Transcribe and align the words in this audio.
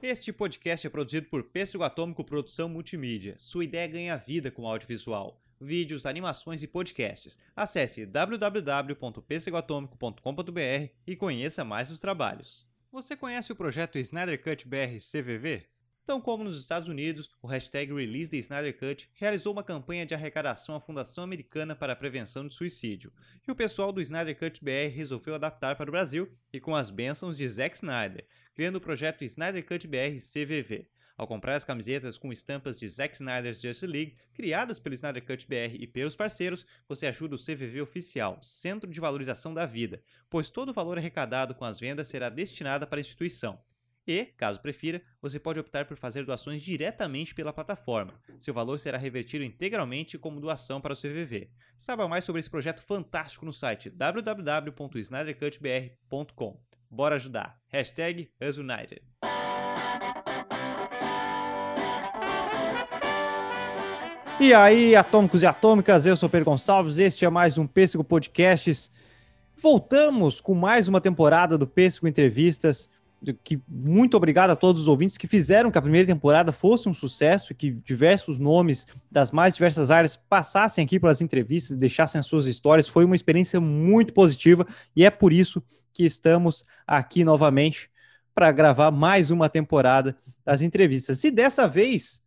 Este 0.00 0.32
podcast 0.32 0.86
é 0.86 0.90
produzido 0.90 1.26
por 1.26 1.42
Pêssego 1.42 1.82
Atômico 1.82 2.22
Produção 2.22 2.68
Multimídia. 2.68 3.34
Sua 3.36 3.64
ideia 3.64 3.88
ganha 3.88 4.16
vida 4.16 4.48
com 4.48 4.64
audiovisual, 4.64 5.42
vídeos, 5.60 6.06
animações 6.06 6.62
e 6.62 6.68
podcasts. 6.68 7.36
Acesse 7.54 8.06
www.pêssegoatômico.com.br 8.06 10.92
e 11.04 11.16
conheça 11.16 11.64
mais 11.64 11.90
os 11.90 11.98
trabalhos. 11.98 12.64
Você 12.92 13.16
conhece 13.16 13.50
o 13.50 13.56
projeto 13.56 13.98
Snyder 13.98 14.40
Cut 14.40 14.68
BR 14.68 15.00
CVV? 15.00 15.66
Tão 16.08 16.22
como 16.22 16.42
nos 16.42 16.58
Estados 16.58 16.88
Unidos, 16.88 17.28
o 17.42 17.46
hashtag 17.46 17.92
Release 17.92 18.30
the 18.30 18.38
Snyder 18.38 18.78
Cut 18.78 19.10
realizou 19.12 19.52
uma 19.52 19.62
campanha 19.62 20.06
de 20.06 20.14
arrecadação 20.14 20.74
à 20.74 20.80
Fundação 20.80 21.22
Americana 21.22 21.76
para 21.76 21.92
a 21.92 21.96
Prevenção 21.96 22.48
de 22.48 22.54
Suicídio, 22.54 23.12
e 23.46 23.52
o 23.52 23.54
pessoal 23.54 23.92
do 23.92 24.00
Snyder 24.00 24.34
Cut 24.38 24.64
BR 24.64 24.90
resolveu 24.90 25.34
adaptar 25.34 25.76
para 25.76 25.90
o 25.90 25.92
Brasil 25.92 26.34
e 26.50 26.58
com 26.58 26.74
as 26.74 26.88
bênçãos 26.88 27.36
de 27.36 27.46
Zack 27.46 27.76
Snyder, 27.76 28.26
criando 28.54 28.76
o 28.76 28.80
projeto 28.80 29.22
Snyder 29.22 29.62
Cut 29.66 29.86
BR 29.86 30.16
CVV. 30.16 30.88
Ao 31.14 31.28
comprar 31.28 31.56
as 31.56 31.64
camisetas 31.66 32.16
com 32.16 32.32
estampas 32.32 32.78
de 32.78 32.88
Zack 32.88 33.14
Snyder's 33.14 33.60
Justice 33.60 33.86
League, 33.86 34.16
criadas 34.32 34.78
pelo 34.78 34.94
Snyder 34.94 35.26
Cut 35.26 35.46
BR 35.46 35.76
e 35.78 35.86
pelos 35.86 36.16
parceiros, 36.16 36.64
você 36.88 37.06
ajuda 37.06 37.34
o 37.34 37.38
CVV 37.38 37.82
Oficial, 37.82 38.42
Centro 38.42 38.90
de 38.90 38.98
Valorização 38.98 39.52
da 39.52 39.66
Vida, 39.66 40.02
pois 40.30 40.48
todo 40.48 40.70
o 40.70 40.74
valor 40.74 40.96
arrecadado 40.96 41.54
com 41.54 41.66
as 41.66 41.78
vendas 41.78 42.08
será 42.08 42.30
destinado 42.30 42.86
para 42.86 42.98
a 42.98 43.02
instituição. 43.02 43.60
E, 44.08 44.24
caso 44.38 44.58
prefira, 44.58 45.02
você 45.20 45.38
pode 45.38 45.60
optar 45.60 45.84
por 45.84 45.98
fazer 45.98 46.24
doações 46.24 46.62
diretamente 46.62 47.34
pela 47.34 47.52
plataforma. 47.52 48.14
Seu 48.40 48.54
valor 48.54 48.80
será 48.80 48.96
revertido 48.96 49.44
integralmente 49.44 50.16
como 50.16 50.40
doação 50.40 50.80
para 50.80 50.94
o 50.94 50.96
CVV. 50.96 51.50
Saiba 51.76 52.08
mais 52.08 52.24
sobre 52.24 52.40
esse 52.40 52.48
projeto 52.48 52.82
fantástico 52.82 53.44
no 53.44 53.52
site 53.52 53.90
www.snydercutbr.com. 53.90 56.58
Bora 56.90 57.16
ajudar! 57.16 57.60
Hashtag 57.68 58.30
UsUnited. 58.40 59.02
E 64.40 64.54
aí, 64.54 64.96
atômicos 64.96 65.42
e 65.42 65.46
atômicas, 65.46 66.06
eu 66.06 66.16
sou 66.16 66.30
Pedro 66.30 66.46
Gonçalves, 66.46 66.98
este 66.98 67.26
é 67.26 67.28
mais 67.28 67.58
um 67.58 67.66
Pêssego 67.66 68.02
Podcasts. 68.02 68.90
Voltamos 69.54 70.40
com 70.40 70.54
mais 70.54 70.88
uma 70.88 71.00
temporada 71.00 71.58
do 71.58 71.66
Pêssego 71.66 72.08
Entrevistas 72.08 72.88
que 73.42 73.60
muito 73.68 74.16
obrigado 74.16 74.50
a 74.50 74.56
todos 74.56 74.82
os 74.82 74.88
ouvintes 74.88 75.18
que 75.18 75.26
fizeram 75.26 75.70
que 75.70 75.78
a 75.78 75.82
primeira 75.82 76.06
temporada 76.06 76.52
fosse 76.52 76.88
um 76.88 76.94
sucesso, 76.94 77.54
que 77.54 77.70
diversos 77.70 78.38
nomes 78.38 78.86
das 79.10 79.30
mais 79.30 79.54
diversas 79.54 79.90
áreas 79.90 80.16
passassem 80.16 80.84
aqui 80.84 81.00
pelas 81.00 81.20
entrevistas, 81.20 81.76
deixassem 81.76 82.18
as 82.18 82.26
suas 82.26 82.46
histórias. 82.46 82.88
Foi 82.88 83.04
uma 83.04 83.16
experiência 83.16 83.60
muito 83.60 84.12
positiva 84.12 84.66
e 84.94 85.04
é 85.04 85.10
por 85.10 85.32
isso 85.32 85.62
que 85.92 86.04
estamos 86.04 86.64
aqui 86.86 87.24
novamente 87.24 87.90
para 88.34 88.52
gravar 88.52 88.90
mais 88.92 89.30
uma 89.32 89.48
temporada 89.48 90.16
das 90.44 90.62
entrevistas. 90.62 91.24
E 91.24 91.30
dessa 91.30 91.66
vez 91.66 92.22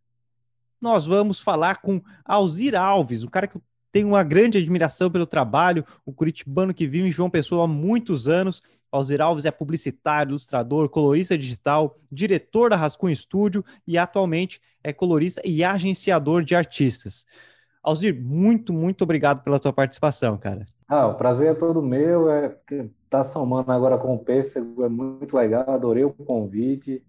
nós 0.80 1.06
vamos 1.06 1.40
falar 1.40 1.76
com 1.76 2.02
Alzir 2.24 2.74
Alves, 2.74 3.22
um 3.22 3.28
cara 3.28 3.46
que 3.46 3.56
eu 3.56 3.62
tenho 3.92 4.08
uma 4.08 4.22
grande 4.22 4.58
admiração 4.58 5.10
pelo 5.10 5.26
trabalho, 5.26 5.84
o 6.04 6.12
curitibano 6.12 6.74
que 6.74 6.86
vive 6.86 7.08
em 7.08 7.12
João 7.12 7.30
Pessoa 7.30 7.64
há 7.64 7.68
muitos 7.68 8.26
anos. 8.26 8.62
Alzir 8.92 9.22
Alves 9.22 9.46
é 9.46 9.50
publicitário, 9.50 10.32
ilustrador, 10.32 10.88
colorista 10.90 11.36
digital, 11.36 11.98
diretor 12.10 12.68
da 12.68 12.76
Rascunho 12.76 13.16
Studio 13.16 13.64
e 13.86 13.96
atualmente 13.96 14.60
é 14.84 14.92
colorista 14.92 15.40
e 15.44 15.64
agenciador 15.64 16.44
de 16.44 16.54
artistas. 16.54 17.24
Alzir, 17.82 18.14
muito, 18.14 18.72
muito 18.72 19.02
obrigado 19.02 19.42
pela 19.42 19.58
tua 19.58 19.72
participação, 19.72 20.36
cara. 20.36 20.66
Ah, 20.86 21.06
o 21.06 21.14
prazer 21.14 21.52
é 21.52 21.54
todo 21.54 21.80
meu, 21.80 22.30
é 22.30 22.54
tá 23.08 23.24
somando 23.24 23.72
agora 23.72 23.96
com 23.96 24.14
o 24.14 24.18
Pêssego, 24.18 24.84
é 24.84 24.88
muito 24.88 25.36
legal, 25.36 25.68
adorei 25.70 26.04
o 26.04 26.12
convite 26.12 27.02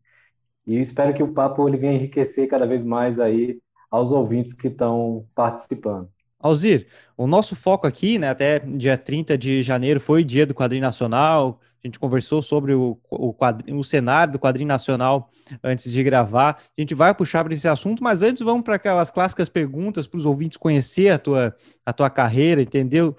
e 0.65 0.79
espero 0.79 1.13
que 1.13 1.21
o 1.21 1.33
papo 1.33 1.67
ele 1.67 1.77
venha 1.77 1.93
enriquecer 1.93 2.47
cada 2.47 2.65
vez 2.65 2.83
mais 2.83 3.19
aí 3.19 3.59
aos 3.91 4.11
ouvintes 4.11 4.53
que 4.53 4.67
estão 4.67 5.25
participando. 5.35 6.09
Alzir, 6.39 6.87
o 7.15 7.27
nosso 7.27 7.55
foco 7.55 7.87
aqui, 7.87 8.17
né, 8.17 8.29
até 8.29 8.59
dia 8.59 8.97
30 8.97 9.38
de 9.38 9.63
janeiro 9.63 10.01
foi 10.01 10.23
dia 10.23 10.45
do 10.45 10.53
quadrinho 10.53 10.81
nacional, 10.81 11.59
a 11.83 11.88
gente 11.88 11.99
conversou 11.99 12.41
sobre 12.41 12.73
o, 12.73 12.97
o, 13.11 13.35
o 13.73 13.83
cenário 13.83 14.33
do 14.33 14.39
quadrinho 14.39 14.67
nacional 14.67 15.29
antes 15.61 15.91
de 15.91 16.01
gravar. 16.01 16.57
A 16.77 16.81
gente 16.81 16.95
vai 16.95 17.13
puxar 17.13 17.44
para 17.44 17.53
esse 17.53 17.67
assunto, 17.67 18.01
mas 18.01 18.23
antes 18.23 18.41
vamos 18.41 18.63
para 18.63 18.75
aquelas 18.75 19.11
clássicas 19.11 19.49
perguntas 19.49 20.07
para 20.07 20.17
os 20.17 20.25
ouvintes 20.25 20.57
conhecer 20.57 21.09
a 21.09 21.19
tua, 21.19 21.53
a 21.85 21.91
tua 21.91 22.09
carreira, 22.09 22.61
entender 22.61 23.01
o, 23.01 23.16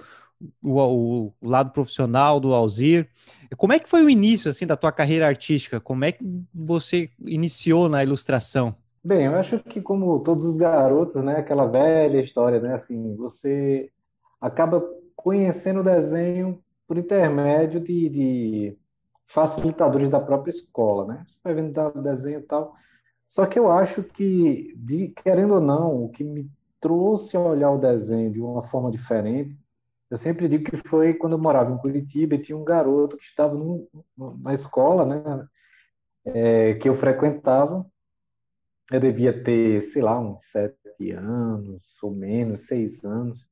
o, 0.62 1.32
o, 1.40 1.48
lado 1.48 1.72
profissional 1.72 2.40
do 2.40 2.54
Alzir. 2.54 3.06
Como 3.54 3.74
é 3.74 3.78
que 3.78 3.88
foi 3.88 4.02
o 4.02 4.08
início 4.08 4.48
assim 4.48 4.66
da 4.66 4.76
tua 4.76 4.90
carreira 4.90 5.26
artística? 5.26 5.78
Como 5.78 6.02
é 6.06 6.12
que 6.12 6.24
você 6.54 7.10
iniciou 7.20 7.86
na 7.86 8.02
ilustração? 8.02 8.74
Bem, 9.04 9.26
eu 9.26 9.34
acho 9.34 9.58
que 9.58 9.82
como 9.82 10.20
todos 10.20 10.46
os 10.46 10.56
garotos, 10.56 11.22
né, 11.22 11.36
aquela 11.36 11.66
velha 11.66 12.18
história, 12.18 12.58
né, 12.58 12.72
assim, 12.72 13.14
você 13.14 13.90
acaba 14.40 14.82
conhecendo 15.14 15.80
o 15.80 15.84
desenho 15.84 16.63
por 16.86 16.98
intermédio 16.98 17.80
de, 17.80 18.08
de 18.08 18.78
facilitadores 19.26 20.08
da 20.08 20.20
própria 20.20 20.50
escola, 20.50 21.06
né? 21.06 21.24
Você 21.26 21.38
vai 21.42 21.54
vendo 21.54 21.78
o 21.78 22.02
desenho 22.02 22.40
e 22.40 22.42
tal. 22.42 22.74
Só 23.26 23.46
que 23.46 23.58
eu 23.58 23.70
acho 23.70 24.02
que, 24.02 24.74
de, 24.76 25.08
querendo 25.08 25.54
ou 25.54 25.60
não, 25.60 26.04
o 26.04 26.08
que 26.08 26.22
me 26.22 26.50
trouxe 26.80 27.36
a 27.36 27.40
olhar 27.40 27.70
o 27.70 27.78
desenho 27.78 28.30
de 28.30 28.40
uma 28.40 28.62
forma 28.62 28.90
diferente, 28.90 29.58
eu 30.10 30.18
sempre 30.18 30.46
digo 30.48 30.70
que 30.70 30.76
foi 30.88 31.14
quando 31.14 31.32
eu 31.32 31.38
morava 31.38 31.72
em 31.72 31.78
Curitiba 31.78 32.34
e 32.34 32.42
tinha 32.42 32.56
um 32.56 32.64
garoto 32.64 33.16
que 33.16 33.24
estava 33.24 33.54
num, 33.54 33.88
na 34.38 34.52
escola, 34.52 35.06
né, 35.06 35.48
é, 36.26 36.74
que 36.74 36.88
eu 36.88 36.94
frequentava, 36.94 37.86
eu 38.92 39.00
devia 39.00 39.42
ter, 39.42 39.80
sei 39.82 40.02
lá, 40.02 40.18
uns 40.20 40.42
sete 40.44 41.10
anos, 41.10 41.96
ou 42.02 42.10
menos, 42.10 42.66
seis 42.66 43.02
anos. 43.04 43.48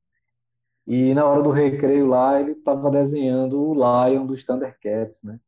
E 0.85 1.13
na 1.13 1.25
hora 1.25 1.41
do 1.41 1.49
recreio 1.49 2.07
lá, 2.07 2.39
ele 2.39 2.51
estava 2.51 2.91
desenhando 2.91 3.61
o 3.61 3.73
Lion 3.73 4.25
dos 4.25 4.43
Thundercats, 4.43 5.23
né? 5.23 5.39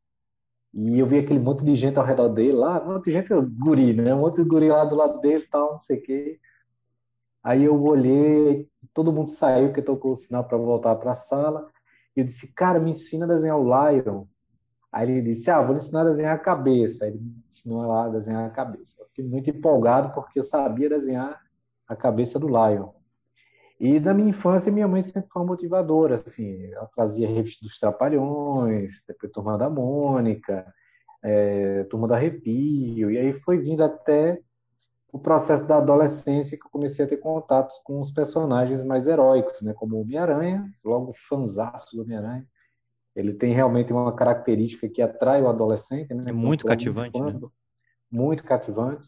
E 0.74 1.00
eu 1.00 1.06
vi 1.06 1.20
aquele 1.20 1.40
monte 1.40 1.64
de 1.64 1.76
gente 1.76 1.98
ao 1.98 2.06
redor 2.06 2.30
dele 2.30 2.54
lá, 2.54 2.82
um 2.84 2.94
monte 2.94 3.06
de 3.06 3.12
gente, 3.12 3.30
guri, 3.58 3.94
né? 3.94 4.14
Um 4.14 4.20
monte 4.22 4.38
de 4.38 4.44
guri 4.44 4.70
lá 4.70 4.84
do 4.86 4.96
lado 4.96 5.20
dele 5.22 5.46
tal, 5.50 5.74
não 5.74 5.82
sei 5.82 5.98
o 6.00 6.02
quê. 6.02 6.40
Aí 7.44 7.64
eu 7.64 7.82
olhei, 7.84 8.68
todo 8.94 9.14
mundo 9.14 9.28
saiu, 9.28 9.72
que 9.74 9.82
tocou 9.82 10.12
o 10.12 10.16
sinal 10.16 10.44
para 10.44 10.58
voltar 10.58 10.96
para 10.96 11.12
a 11.12 11.16
sala. 11.16 11.70
E 12.16 12.20
eu 12.22 12.26
disse, 12.26 12.54
cara, 12.54 12.80
me 12.80 12.92
ensina 12.92 13.26
a 13.26 13.28
desenhar 13.28 13.58
o 13.58 13.64
Lion. 13.64 14.26
Aí 14.96 15.12
ele 15.12 15.22
disse: 15.22 15.52
Ah, 15.52 15.62
vou 15.62 15.74
lhe 15.74 15.80
ensinar 15.80 16.02
a 16.02 16.06
desenhar 16.06 16.34
a 16.34 16.40
cabeça. 16.40 17.04
Aí 17.04 17.12
ele 17.12 17.20
me 17.20 17.44
ensinou 17.50 17.86
lá 17.86 18.06
a 18.06 18.10
desenhar 18.10 18.46
a 18.46 18.50
cabeça. 18.50 18.96
Eu 19.02 19.06
fiquei 19.08 19.26
muito 19.26 19.50
empolgado 19.50 20.14
porque 20.14 20.40
eu 20.40 20.44
sabia 20.44 20.88
desenhar 20.88 21.42
a 21.86 21.96
cabeça 21.98 22.40
do 22.40 22.48
Lion. 22.48 22.95
E 23.80 24.00
na 24.00 24.14
minha 24.14 24.30
infância, 24.30 24.72
minha 24.72 24.88
mãe 24.88 25.02
sempre 25.02 25.30
foi 25.30 25.42
uma 25.42 25.50
motivadora. 25.50 26.16
Assim, 26.16 26.72
ela 26.72 26.90
trazia 26.96 27.28
revista 27.28 27.66
dos 27.66 27.78
Trapalhões, 27.78 29.04
depois 29.08 29.32
Turma 29.32 29.58
da 29.58 29.70
Mônica, 29.70 30.66
é, 31.24 31.84
Turma 31.86 32.08
do 32.08 32.14
Arrepio. 32.14 33.12
E 33.12 33.18
aí 33.18 33.34
foi 33.34 33.58
vindo 33.58 33.84
até 33.84 34.40
o 35.12 35.20
processo 35.20 35.68
da 35.68 35.78
adolescência 35.78 36.58
que 36.58 36.66
eu 36.66 36.72
comecei 36.72 37.06
a 37.06 37.08
ter 37.08 37.18
contatos 37.18 37.80
com 37.84 38.00
os 38.00 38.12
personagens 38.12 38.84
mais 38.84 39.08
heróicos, 39.08 39.62
né? 39.62 39.74
como 39.74 39.96
o 39.96 40.02
Homem-Aranha, 40.02 40.70
logo 40.84 41.14
fanzaço 41.14 41.96
do 41.96 42.02
Homem-Aranha 42.02 42.46
ele 43.16 43.34
tem 43.34 43.54
realmente 43.54 43.94
uma 43.94 44.14
característica 44.14 44.90
que 44.90 45.02
atrai 45.02 45.42
o 45.42 45.48
adolescente, 45.48 46.14
né? 46.14 46.26
É 46.28 46.32
muito 46.34 46.66
cativante, 46.66 47.20
né? 47.20 47.40
Muito 48.12 48.44
cativante. 48.44 49.08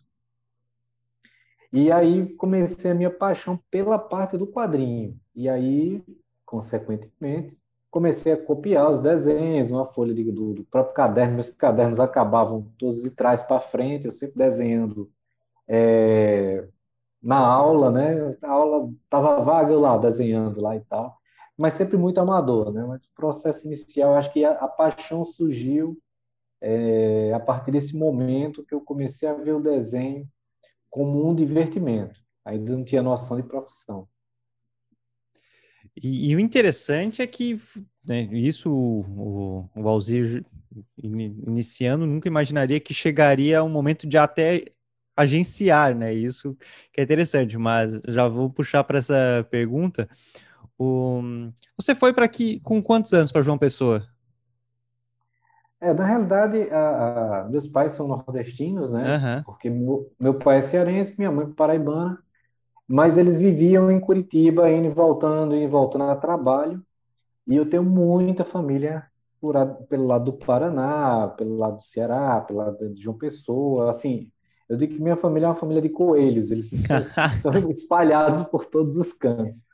E 1.78 1.92
aí 1.92 2.26
comecei 2.34 2.90
a 2.90 2.96
minha 2.96 3.12
paixão 3.12 3.60
pela 3.70 4.00
parte 4.00 4.36
do 4.36 4.48
quadrinho. 4.48 5.16
E 5.36 5.48
aí, 5.48 6.04
consequentemente, 6.44 7.56
comecei 7.92 8.34
a 8.34 8.38
copiar 8.44 8.90
os 8.90 9.00
desenhos, 9.00 9.70
uma 9.70 9.86
folha 9.86 10.12
de, 10.12 10.24
do, 10.32 10.56
do, 10.56 10.64
próprio 10.64 10.96
caderno. 10.96 11.36
Meus 11.36 11.52
cadernos 11.52 12.00
acabavam 12.00 12.68
todos 12.80 13.04
de 13.04 13.12
trás 13.12 13.44
para 13.44 13.60
frente, 13.60 14.06
eu 14.06 14.12
sempre 14.12 14.40
desenhando 14.40 15.08
é, 15.68 16.68
na 17.22 17.38
aula, 17.38 17.92
né? 17.92 18.36
A 18.42 18.50
aula 18.50 18.92
estava 19.04 19.40
vaga 19.44 19.78
lá, 19.78 19.98
desenhando 20.00 20.60
lá 20.60 20.76
e 20.76 20.80
tal 20.82 21.18
mas 21.58 21.74
sempre 21.74 21.98
muito 21.98 22.20
amador, 22.20 22.72
né? 22.72 22.86
Mas 22.86 23.06
o 23.06 23.10
processo 23.16 23.66
inicial, 23.66 24.14
acho 24.14 24.32
que 24.32 24.46
a, 24.46 24.52
a 24.52 24.68
paixão 24.68 25.26
surgiu 25.26 25.98
é, 26.62 27.34
a 27.34 27.40
partir 27.40 27.72
desse 27.72 27.98
momento 27.98 28.64
que 28.64 28.76
eu 28.76 28.82
comecei 28.82 29.28
a 29.28 29.34
ver 29.34 29.54
o 29.54 29.60
desenho 29.60 30.30
como 30.90 31.30
um 31.30 31.36
divertimento. 31.36 32.20
Ainda 32.46 32.72
não 32.72 32.84
tinha 32.84 33.02
noção 33.02 33.38
de 33.38 33.44
profissão. 33.44 34.08
E, 36.02 36.32
e 36.32 36.36
o 36.36 36.40
interessante 36.40 37.22
é 37.22 37.28
que 37.28 37.60
né, 38.06 38.30
isso 38.32 38.72
o, 38.72 39.70
o, 39.76 39.90
Alzir 39.90 40.46
iniciando 40.98 42.06
nunca 42.06 42.28
imaginaria 42.28 42.80
que 42.80 42.94
chegaria 42.94 43.64
um 43.64 43.70
momento 43.70 44.08
de 44.08 44.18
até 44.18 44.66
agenciar, 45.16 45.96
né? 45.96 46.14
Isso 46.14 46.56
que 46.94 47.02
é 47.02 47.04
interessante, 47.04 47.58
mas 47.58 48.00
já 48.08 48.28
vou 48.28 48.50
puxar 48.50 48.84
para 48.84 49.00
essa 49.00 49.46
pergunta. 49.50 50.08
O... 50.78 51.22
Você 51.76 51.96
foi 51.96 52.14
para 52.14 52.26
aqui 52.26 52.60
com 52.60 52.82
quantos 52.82 53.14
anos 53.14 53.32
para 53.32 53.42
João 53.42 53.58
Pessoa? 53.58 54.08
É, 55.80 55.94
na 55.94 56.06
realidade, 56.06 56.70
a, 56.72 57.42
a- 57.44 57.50
meus 57.50 57.68
pais 57.68 57.92
são 57.94 58.08
nordestinos, 58.08 58.92
né? 58.92 59.16
Aham. 59.16 59.46
Porque 59.46 59.70
meu, 59.70 60.12
meu 60.20 60.34
pai 60.38 60.58
é 60.58 60.62
cearense, 60.62 61.16
minha 61.18 61.32
mãe 61.32 61.46
é 61.46 61.54
paraibana, 61.54 62.22
mas 62.88 63.18
eles 63.18 63.40
viviam 63.40 63.92
em 63.92 64.00
Curitiba, 64.00 64.70
indo 64.72 64.88
e 64.88 64.92
voltando, 64.92 65.56
e 65.56 65.68
voltando 65.68 66.06
a 66.06 66.16
trabalho. 66.16 66.84
E 67.48 67.56
eu 67.56 67.70
tenho 67.70 67.84
muita 67.84 68.46
família 68.46 69.08
por, 69.42 69.56
pelo 69.90 70.08
lado 70.08 70.26
do 70.26 70.34
Paraná, 70.34 71.30
pelo 71.38 71.58
lado 71.58 71.78
do 71.78 71.84
Ceará, 71.84 72.42
pelo 72.42 72.60
lado 72.60 72.94
de 72.94 73.02
João 73.02 73.18
Pessoa. 73.18 73.90
Assim, 73.92 74.32
eu 74.70 74.78
digo 74.78 74.96
que 74.96 75.02
minha 75.02 75.18
família 75.18 75.48
é 75.48 75.50
uma 75.50 75.56
família 75.56 75.82
de 75.82 75.90
coelhos, 75.90 76.52
eles 76.52 76.72
es- 76.92 77.22
estão 77.26 77.70
espalhados 77.72 78.44
por 78.46 78.66
todos 78.66 78.98
os 78.98 79.14
cantos. 79.14 79.68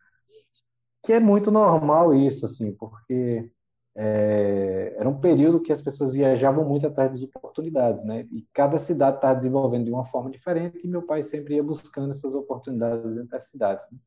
Que 1.03 1.13
é 1.13 1.19
muito 1.19 1.51
normal 1.51 2.13
isso, 2.13 2.45
assim, 2.45 2.73
porque 2.73 3.49
é, 3.95 4.95
era 4.97 5.07
um 5.07 5.19
período 5.19 5.61
que 5.61 5.71
as 5.71 5.81
pessoas 5.81 6.13
viajavam 6.13 6.65
muito 6.65 6.87
atrás 6.87 7.11
das 7.11 7.23
oportunidades, 7.23 8.03
né? 8.03 8.27
E 8.31 8.45
cada 8.53 8.77
cidade 8.77 9.17
estava 9.17 9.35
desenvolvendo 9.35 9.85
de 9.85 9.91
uma 9.91 10.05
forma 10.05 10.31
diferente 10.31 10.79
e 10.83 10.87
meu 10.87 11.03
pai 11.03 11.21
sempre 11.21 11.55
ia 11.55 11.63
buscando 11.63 12.09
essas 12.09 12.33
oportunidades 12.33 13.17
entre 13.17 13.35
as 13.35 13.49
cidades. 13.49 13.85
né? 13.91 13.97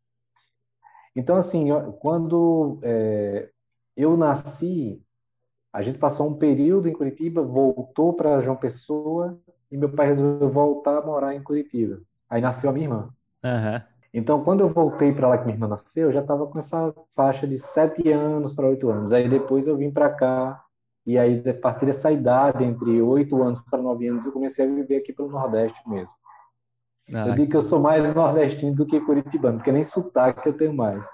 Então, 1.15 1.37
assim, 1.37 1.69
quando 2.01 2.79
é, 2.83 3.49
eu 3.97 4.17
nasci, 4.17 5.01
a 5.73 5.83
gente 5.83 5.99
passou 5.99 6.29
um 6.29 6.35
período 6.35 6.89
em 6.89 6.93
Curitiba, 6.93 7.43
voltou 7.43 8.13
para 8.13 8.41
João 8.41 8.57
Pessoa 8.57 9.39
e 9.71 9.77
meu 9.77 9.91
pai 9.91 10.09
resolveu 10.09 10.51
voltar 10.51 10.99
a 10.99 11.07
morar 11.07 11.35
em 11.35 11.43
Curitiba. 11.43 12.01
Aí 12.29 12.41
nasceu 12.41 12.69
a 12.69 12.73
minha 12.73 12.87
irmã. 12.87 13.15
Aham. 13.43 13.96
Então, 14.17 14.43
quando 14.43 14.63
eu 14.63 14.69
voltei 14.71 15.13
para 15.13 15.29
lá 15.29 15.39
que 15.39 15.45
minha 15.45 15.57
irmã 15.57 15.69
nasceu, 15.69 16.09
eu 16.09 16.13
já 16.13 16.23
estava 16.23 16.47
com 16.47 16.59
essa 16.59 16.95
faixa 17.15 17.47
de 17.47 17.59
sete 17.59 18.11
anos 18.11 18.53
para 18.53 18.67
oito 18.69 18.91
anos. 18.91 19.13
Aí 19.13 19.29
depois 19.29 19.67
eu 19.69 19.77
vim 19.77 19.91
para 19.91 20.09
cá 20.11 20.65
e 21.07 21.19
aí 21.19 21.43
a 21.49 21.55
partir 21.55 21.87
dessa 21.87 22.11
idade, 22.11 22.65
entre 22.65 23.03
oito 23.03 23.43
anos 23.43 23.61
para 23.61 23.83
nove 23.83 24.09
anos, 24.09 24.25
eu 24.27 24.33
comecei 24.33 24.67
a 24.67 24.75
viver 24.75 24.99
aqui 24.99 25.13
pelo 25.13 25.31
Nordeste 25.31 25.81
mesmo. 25.89 26.17
Eu 27.09 27.33
Ah, 27.33 27.37
digo 27.37 27.51
que 27.51 27.57
eu 27.57 27.63
sou 27.63 27.79
mais 27.81 28.15
nordestino 28.15 28.75
do 28.75 28.87
que 28.87 29.01
curitibano, 29.01 29.59
porque 29.59 29.71
nem 29.71 29.85
sotaque 29.85 30.49
eu 30.49 30.57
tenho 30.57 30.73
mais. 30.75 31.07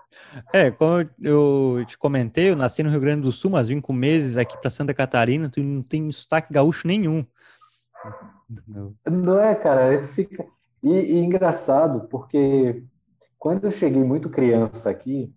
É, 0.52 0.70
como 0.70 1.00
eu 1.20 1.78
eu 1.80 1.84
te 1.86 1.98
comentei, 1.98 2.50
eu 2.50 2.56
nasci 2.56 2.82
no 2.82 2.90
Rio 2.90 3.00
Grande 3.00 3.22
do 3.22 3.32
Sul, 3.32 3.50
mas 3.50 3.68
vim 3.68 3.80
com 3.80 3.92
meses 3.92 4.36
aqui 4.36 4.56
para 4.58 4.70
Santa 4.70 4.94
Catarina, 4.94 5.48
tu 5.50 5.60
não 5.62 5.82
tem 5.82 6.10
sotaque 6.12 6.52
gaúcho 6.52 6.86
nenhum. 6.86 7.24
Eu- 8.74 8.94
Não 9.10 9.38
é, 9.38 9.54
cara, 9.54 10.02
fica. 10.04 10.46
E, 10.82 10.88
e 10.90 11.18
engraçado, 11.18 12.08
porque 12.08 12.82
quando 13.42 13.64
eu 13.64 13.72
cheguei 13.72 14.04
muito 14.04 14.30
criança 14.30 14.88
aqui, 14.88 15.34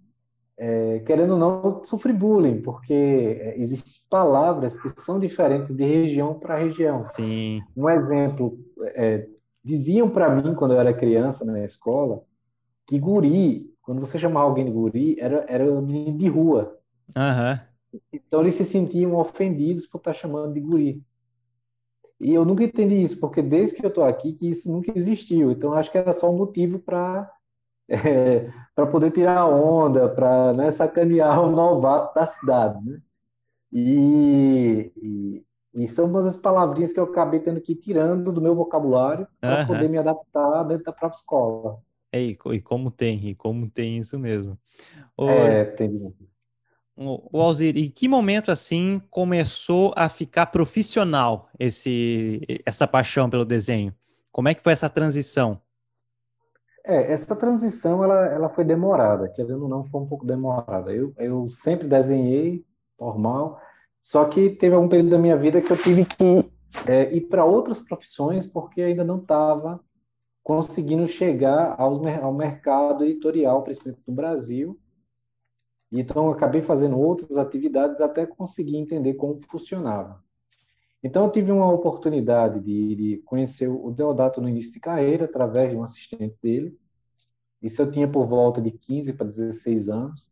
é, 0.60 1.00
querendo 1.00 1.32
ou 1.34 1.40
não, 1.40 1.84
sofri 1.84 2.14
bullying, 2.14 2.62
porque 2.62 2.94
é, 2.94 3.60
existem 3.60 3.94
palavras 4.08 4.80
que 4.80 4.90
são 5.02 5.20
diferentes 5.20 5.76
de 5.76 5.84
região 5.84 6.38
para 6.38 6.60
região. 6.60 7.02
Sim. 7.02 7.64
Um 7.76 7.90
exemplo, 7.90 8.60
é, 8.94 9.28
diziam 9.64 10.08
para 10.08 10.30
mim 10.30 10.54
quando 10.54 10.76
eu 10.76 10.80
era 10.80 10.94
criança 10.94 11.44
na 11.46 11.66
escola 11.66 12.22
que 12.86 13.00
guri, 13.00 13.74
quando 13.82 14.02
você 14.02 14.20
chamava 14.20 14.46
alguém 14.46 14.66
de 14.66 14.72
guri, 14.72 15.20
era, 15.20 15.44
era 15.50 15.66
um 15.66 15.82
menino 15.82 16.20
de 16.20 16.28
rua. 16.28 16.78
Aham. 17.18 17.60
Então 18.14 18.42
eles 18.42 18.54
se 18.54 18.66
sentiam 18.66 19.16
ofendidos 19.16 19.88
por 19.88 19.98
estar 19.98 20.14
chamando 20.14 20.54
de 20.54 20.60
guri. 20.60 21.04
E 22.20 22.32
eu 22.32 22.46
nunca 22.46 22.64
entendi 22.64 23.02
isso, 23.02 23.20
porque 23.20 23.42
desde 23.42 23.78
que 23.78 23.84
eu 23.84 23.90
estou 23.90 24.04
aqui, 24.04 24.34
que 24.34 24.48
isso 24.48 24.72
nunca 24.72 24.94
existiu. 24.96 25.50
Então 25.50 25.74
acho 25.74 25.92
que 25.92 25.98
era 25.98 26.14
só 26.14 26.32
um 26.32 26.38
motivo 26.38 26.78
para 26.78 27.35
para 28.76 28.88
poder 28.88 29.12
tirar 29.12 29.46
onda, 29.48 30.10
para 30.10 30.54
né, 30.54 30.72
sacanear 30.72 31.42
o 31.42 31.52
novato 31.52 32.14
da 32.16 32.26
cidade, 32.26 32.80
né? 32.84 33.00
E, 33.72 34.92
e, 35.02 35.46
e 35.84 35.88
são 35.88 36.06
umas 36.08 36.38
palavrinhas 36.38 36.94
que 36.94 37.00
eu 37.00 37.04
acabei 37.06 37.40
tendo 37.42 37.60
que 37.62 37.74
ir 37.74 37.76
tirando 37.78 38.32
do 38.32 38.42
meu 38.42 38.56
vocabulário 38.56 39.28
para 39.42 39.58
Aham. 39.58 39.68
poder 39.68 39.90
me 39.90 39.98
adaptar 39.98 40.64
dentro 40.64 40.86
da 40.86 40.94
própria 40.94 41.18
escola. 41.18 41.80
É, 42.12 42.22
e, 42.22 42.36
co- 42.36 42.54
e 42.54 42.62
como 42.62 42.90
tem, 42.90 43.28
e 43.30 43.36
como 43.36 43.70
tem 43.70 43.98
isso 43.98 44.18
mesmo. 44.18 44.58
Ô, 45.18 45.30
É, 45.30 45.62
entendi. 45.74 46.14
ô, 46.96 47.30
ô 47.34 47.42
Alzir, 47.42 47.76
e 47.78 47.90
que 47.90 48.08
momento 48.08 48.52
assim 48.52 49.02
começou 49.10 49.94
a 49.96 50.08
ficar 50.10 50.48
profissional 50.48 51.50
esse, 51.60 52.42
essa 52.66 52.88
paixão 52.88 53.30
pelo 53.30 53.46
desenho? 53.46 53.94
Como 54.32 54.48
é 54.48 54.54
que 54.54 54.62
foi 54.62 54.74
essa 54.74 54.90
transição? 54.90 55.62
É, 56.88 57.12
essa 57.12 57.36
transição 57.36 58.04
ela, 58.04 58.28
ela 58.28 58.48
foi 58.48 58.64
demorada, 58.64 59.28
querendo 59.30 59.64
ou 59.64 59.70
não, 59.70 59.84
foi 59.86 60.02
um 60.02 60.06
pouco 60.08 60.26
demorada. 60.26 60.94
Eu, 60.94 61.14
eu 61.18 61.50
sempre 61.50 61.88
desenhei 61.88 62.64
normal, 63.00 63.60
só 64.00 64.26
que 64.26 64.52
teve 64.52 64.76
algum 64.76 64.88
período 64.88 65.10
da 65.10 65.18
minha 65.18 65.36
vida 65.36 65.62
que 65.62 65.72
eu 65.72 65.78
tive 65.78 66.06
que 66.06 66.50
é, 66.88 67.12
ir 67.12 67.22
para 67.22 67.44
outras 67.44 67.80
profissões 67.80 68.46
porque 68.46 68.82
ainda 68.82 69.04
não 69.04 69.18
estava 69.18 69.80
conseguindo 70.44 71.08
chegar 71.08 71.76
mer- 72.00 72.24
ao 72.24 72.32
mercado 72.32 73.04
editorial, 73.04 73.64
principalmente 73.64 74.04
do 74.06 74.14
Brasil. 74.14 74.80
Então, 75.92 76.30
acabei 76.30 76.62
fazendo 76.62 77.00
outras 77.00 77.36
atividades 77.38 78.00
até 78.00 78.28
conseguir 78.28 78.78
entender 78.78 79.16
como 79.16 79.40
funcionava. 79.50 80.24
Então, 81.06 81.26
eu 81.26 81.32
tive 81.32 81.52
uma 81.52 81.72
oportunidade 81.72 82.60
de, 82.62 82.96
de 82.96 83.18
conhecer 83.26 83.68
o 83.68 83.92
Deodato 83.92 84.42
no 84.42 84.50
início 84.50 84.74
de 84.74 84.80
carreira, 84.80 85.26
através 85.26 85.70
de 85.70 85.78
um 85.78 85.84
assistente 85.84 86.36
dele. 86.42 86.76
Isso 87.62 87.80
eu 87.80 87.92
tinha 87.92 88.08
por 88.08 88.26
volta 88.26 88.60
de 88.60 88.72
15 88.72 89.14
para 89.14 89.28
16 89.28 89.88
anos. 89.88 90.28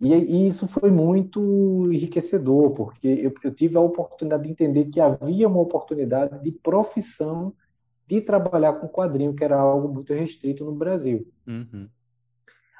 E, 0.00 0.14
e 0.14 0.46
isso 0.46 0.66
foi 0.66 0.90
muito 0.90 1.92
enriquecedor, 1.92 2.70
porque 2.70 3.06
eu, 3.06 3.34
eu 3.44 3.54
tive 3.54 3.76
a 3.76 3.82
oportunidade 3.82 4.44
de 4.44 4.48
entender 4.48 4.86
que 4.86 4.98
havia 4.98 5.46
uma 5.46 5.60
oportunidade 5.60 6.42
de 6.42 6.52
profissão 6.52 7.52
de 8.06 8.22
trabalhar 8.22 8.72
com 8.80 8.88
quadrinho, 8.88 9.34
que 9.34 9.44
era 9.44 9.60
algo 9.60 9.92
muito 9.92 10.14
restrito 10.14 10.64
no 10.64 10.74
Brasil. 10.74 11.30
Uhum. 11.46 11.86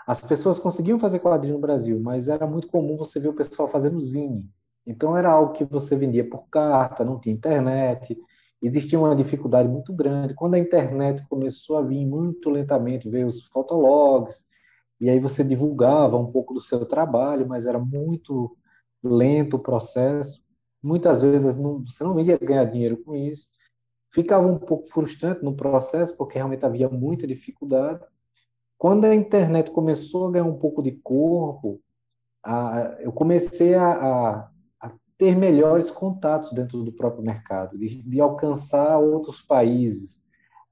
As 0.06 0.22
pessoas 0.22 0.58
conseguiam 0.58 0.98
fazer 0.98 1.18
quadrinho 1.18 1.56
no 1.56 1.60
Brasil, 1.60 2.00
mas 2.00 2.26
era 2.30 2.46
muito 2.46 2.68
comum 2.68 2.96
você 2.96 3.20
ver 3.20 3.28
o 3.28 3.34
pessoal 3.34 3.68
fazendo 3.68 4.00
zine. 4.00 4.48
Então 4.88 5.16
era 5.16 5.30
algo 5.30 5.52
que 5.52 5.64
você 5.64 5.94
vendia 5.96 6.28
por 6.28 6.48
carta, 6.48 7.04
não 7.04 7.20
tinha 7.20 7.34
internet, 7.34 8.18
existia 8.62 8.98
uma 8.98 9.14
dificuldade 9.14 9.68
muito 9.68 9.92
grande. 9.92 10.34
Quando 10.34 10.54
a 10.54 10.58
internet 10.58 11.24
começou 11.28 11.76
a 11.76 11.82
vir 11.82 12.06
muito 12.06 12.48
lentamente, 12.48 13.08
veio 13.08 13.26
os 13.26 13.42
fotologs, 13.44 14.48
e 14.98 15.10
aí 15.10 15.20
você 15.20 15.44
divulgava 15.44 16.16
um 16.16 16.32
pouco 16.32 16.54
do 16.54 16.60
seu 16.60 16.86
trabalho, 16.86 17.46
mas 17.46 17.66
era 17.66 17.78
muito 17.78 18.56
lento 19.02 19.56
o 19.56 19.60
processo. 19.60 20.42
Muitas 20.82 21.20
vezes 21.20 21.56
não, 21.56 21.84
você 21.84 22.02
não 22.02 22.18
ia 22.18 22.38
ganhar 22.38 22.64
dinheiro 22.64 22.96
com 23.04 23.14
isso. 23.14 23.48
Ficava 24.10 24.46
um 24.46 24.58
pouco 24.58 24.88
frustrante 24.88 25.44
no 25.44 25.54
processo, 25.54 26.16
porque 26.16 26.38
realmente 26.38 26.64
havia 26.64 26.88
muita 26.88 27.26
dificuldade. 27.26 28.02
Quando 28.78 29.04
a 29.04 29.14
internet 29.14 29.70
começou 29.70 30.28
a 30.28 30.30
ganhar 30.30 30.46
um 30.46 30.58
pouco 30.58 30.82
de 30.82 30.92
corpo, 30.92 31.80
a, 32.42 32.96
eu 33.00 33.12
comecei 33.12 33.74
a, 33.74 33.86
a, 33.86 34.30
a, 34.30 34.50
ter 35.18 35.36
melhores 35.36 35.90
contatos 35.90 36.52
dentro 36.52 36.84
do 36.84 36.92
próprio 36.92 37.24
mercado, 37.24 37.76
de, 37.76 38.00
de 38.00 38.20
alcançar 38.20 38.98
outros 38.98 39.42
países, 39.42 40.24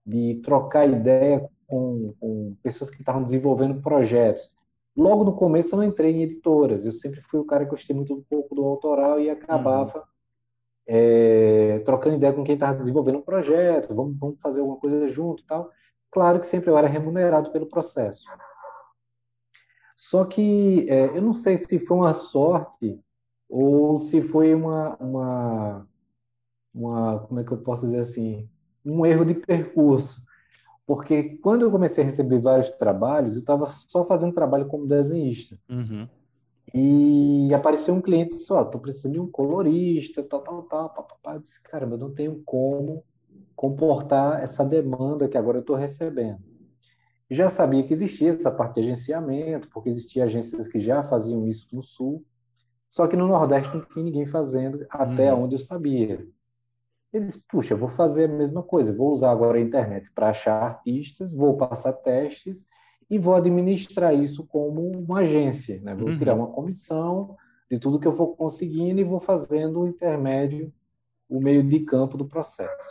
de 0.06 0.40
trocar 0.44 0.86
ideia 0.86 1.50
com, 1.66 2.14
com 2.20 2.56
pessoas 2.62 2.88
que 2.88 3.00
estavam 3.00 3.24
desenvolvendo 3.24 3.82
projetos. 3.82 4.54
Logo 4.96 5.24
no 5.24 5.34
começo 5.34 5.74
eu 5.74 5.78
não 5.78 5.84
entrei 5.84 6.12
em 6.12 6.22
editoras, 6.22 6.86
eu 6.86 6.92
sempre 6.92 7.20
fui 7.20 7.40
o 7.40 7.44
cara 7.44 7.64
que 7.64 7.72
gostei 7.72 7.94
muito 7.94 8.14
um 8.14 8.22
pouco 8.22 8.54
do 8.54 8.64
autoral 8.64 9.20
e 9.20 9.28
acabava 9.28 9.98
uhum. 9.98 10.04
é, 10.86 11.82
trocando 11.84 12.16
ideia 12.16 12.32
com 12.32 12.44
quem 12.44 12.54
estava 12.54 12.78
desenvolvendo 12.78 13.18
um 13.18 13.22
projeto, 13.22 13.94
vamos, 13.94 14.16
vamos 14.16 14.38
fazer 14.40 14.60
alguma 14.60 14.78
coisa 14.78 15.08
junto 15.08 15.44
tal. 15.44 15.70
Claro 16.08 16.38
que 16.38 16.46
sempre 16.46 16.70
eu 16.70 16.78
era 16.78 16.86
remunerado 16.86 17.50
pelo 17.50 17.66
processo. 17.66 18.24
Só 19.96 20.24
que 20.24 20.86
é, 20.88 21.16
eu 21.16 21.20
não 21.20 21.32
sei 21.32 21.58
se 21.58 21.78
foi 21.80 21.96
uma 21.96 22.14
sorte 22.14 22.98
ou 23.48 23.98
se 23.98 24.22
foi 24.22 24.54
uma, 24.54 24.96
uma, 24.96 25.88
uma, 26.74 27.18
como 27.20 27.40
é 27.40 27.44
que 27.44 27.52
eu 27.52 27.58
posso 27.58 27.86
dizer 27.86 28.00
assim, 28.00 28.48
um 28.84 29.04
erro 29.04 29.24
de 29.24 29.34
percurso. 29.34 30.24
Porque 30.86 31.36
quando 31.42 31.62
eu 31.62 31.70
comecei 31.70 32.04
a 32.04 32.06
receber 32.06 32.38
vários 32.38 32.70
trabalhos, 32.70 33.34
eu 33.34 33.40
estava 33.40 33.68
só 33.68 34.04
fazendo 34.04 34.34
trabalho 34.34 34.66
como 34.66 34.86
desenhista. 34.86 35.58
Uhum. 35.68 36.08
E 36.72 37.52
apareceu 37.54 37.94
um 37.94 38.00
cliente 38.00 38.34
e 38.34 38.38
disse, 38.38 38.52
ó, 38.52 38.60
oh, 38.60 38.64
tô 38.64 38.78
precisando 38.78 39.14
de 39.14 39.20
um 39.20 39.28
colorista, 39.28 40.22
tal, 40.22 40.40
tal, 40.40 40.62
tal, 40.62 40.90
papapá. 40.90 41.34
Eu 41.34 41.40
disse, 41.40 41.62
caramba, 41.62 41.94
eu 41.94 42.00
não 42.00 42.12
tenho 42.12 42.40
como 42.44 43.02
comportar 43.54 44.42
essa 44.42 44.64
demanda 44.64 45.28
que 45.28 45.38
agora 45.38 45.58
eu 45.58 45.62
estou 45.62 45.74
recebendo. 45.74 46.38
Já 47.28 47.48
sabia 47.48 47.82
que 47.82 47.92
existia 47.92 48.30
essa 48.30 48.50
parte 48.50 48.74
de 48.74 48.80
agenciamento, 48.82 49.68
porque 49.70 49.88
existiam 49.88 50.24
agências 50.24 50.68
que 50.68 50.78
já 50.78 51.02
faziam 51.02 51.46
isso 51.48 51.74
no 51.74 51.82
Sul, 51.82 52.24
só 52.96 53.06
que 53.06 53.14
no 53.14 53.28
Nordeste 53.28 53.74
não 53.76 53.84
tinha 53.84 54.02
ninguém 54.02 54.24
fazendo, 54.24 54.86
até 54.88 55.30
Uhum. 55.30 55.42
onde 55.44 55.54
eu 55.54 55.58
sabia. 55.58 56.26
Eles, 57.12 57.36
puxa, 57.36 57.74
eu 57.74 57.78
vou 57.78 57.90
fazer 57.90 58.24
a 58.24 58.32
mesma 58.32 58.62
coisa, 58.62 58.96
vou 58.96 59.12
usar 59.12 59.32
agora 59.32 59.58
a 59.58 59.60
internet 59.60 60.10
para 60.14 60.30
achar 60.30 60.62
artistas, 60.62 61.30
vou 61.30 61.58
passar 61.58 61.92
testes 61.92 62.70
e 63.10 63.18
vou 63.18 63.34
administrar 63.34 64.14
isso 64.14 64.46
como 64.46 64.90
uma 64.92 65.18
agência, 65.18 65.78
né? 65.82 65.94
Vou 65.94 66.08
Uhum. 66.08 66.16
tirar 66.16 66.34
uma 66.34 66.46
comissão 66.46 67.36
de 67.70 67.78
tudo 67.78 68.00
que 68.00 68.08
eu 68.08 68.12
for 68.14 68.28
conseguindo 68.28 68.98
e 68.98 69.04
vou 69.04 69.20
fazendo 69.20 69.80
o 69.80 69.86
intermédio 69.86 70.72
o 71.28 71.38
meio 71.38 71.62
de 71.62 71.80
campo 71.80 72.16
do 72.16 72.24
processo. 72.26 72.90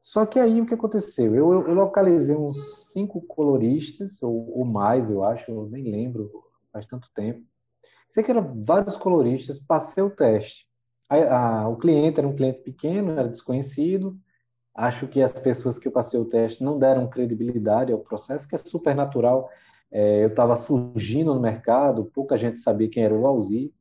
Só 0.00 0.24
que 0.24 0.40
aí 0.40 0.62
o 0.62 0.66
que 0.66 0.72
aconteceu? 0.72 1.34
Eu, 1.34 1.68
eu 1.68 1.74
localizei 1.74 2.36
uns 2.36 2.86
cinco 2.90 3.20
coloristas, 3.20 4.22
ou, 4.22 4.58
ou, 4.60 4.64
mais, 4.64 5.10
eu 5.10 5.22
acho, 5.22 5.50
eu 5.50 5.66
nem 5.70 5.84
lembro, 5.90 6.30
faz 6.72 6.86
tanto 6.86 7.06
tempo. 7.14 7.44
Sei 8.08 8.22
que 8.22 8.30
eram 8.30 8.64
vários 8.64 8.96
coloristas, 8.96 9.58
passei 9.58 10.02
o 10.02 10.10
teste. 10.10 10.66
A, 11.08 11.62
a, 11.62 11.68
o 11.68 11.76
cliente 11.76 12.18
era 12.18 12.28
um 12.28 12.34
cliente 12.36 12.60
pequeno, 12.60 13.12
era 13.12 13.28
desconhecido. 13.28 14.16
Acho 14.74 15.06
que 15.06 15.22
as 15.22 15.38
pessoas 15.38 15.78
que 15.78 15.86
eu 15.86 15.92
passei 15.92 16.18
o 16.18 16.24
teste 16.24 16.64
não 16.64 16.78
deram 16.78 17.08
credibilidade 17.08 17.92
ao 17.92 18.00
processo, 18.00 18.48
que 18.48 18.54
é 18.54 18.58
super 18.58 18.94
natural. 18.94 19.48
É, 19.90 20.24
eu 20.24 20.28
estava 20.28 20.56
surgindo 20.56 21.32
no 21.32 21.40
mercado, 21.40 22.10
pouca 22.12 22.36
gente 22.36 22.58
sabia 22.58 22.88
quem 22.88 23.04
era 23.04 23.14
o 23.14 23.26
Alzi 23.26 23.72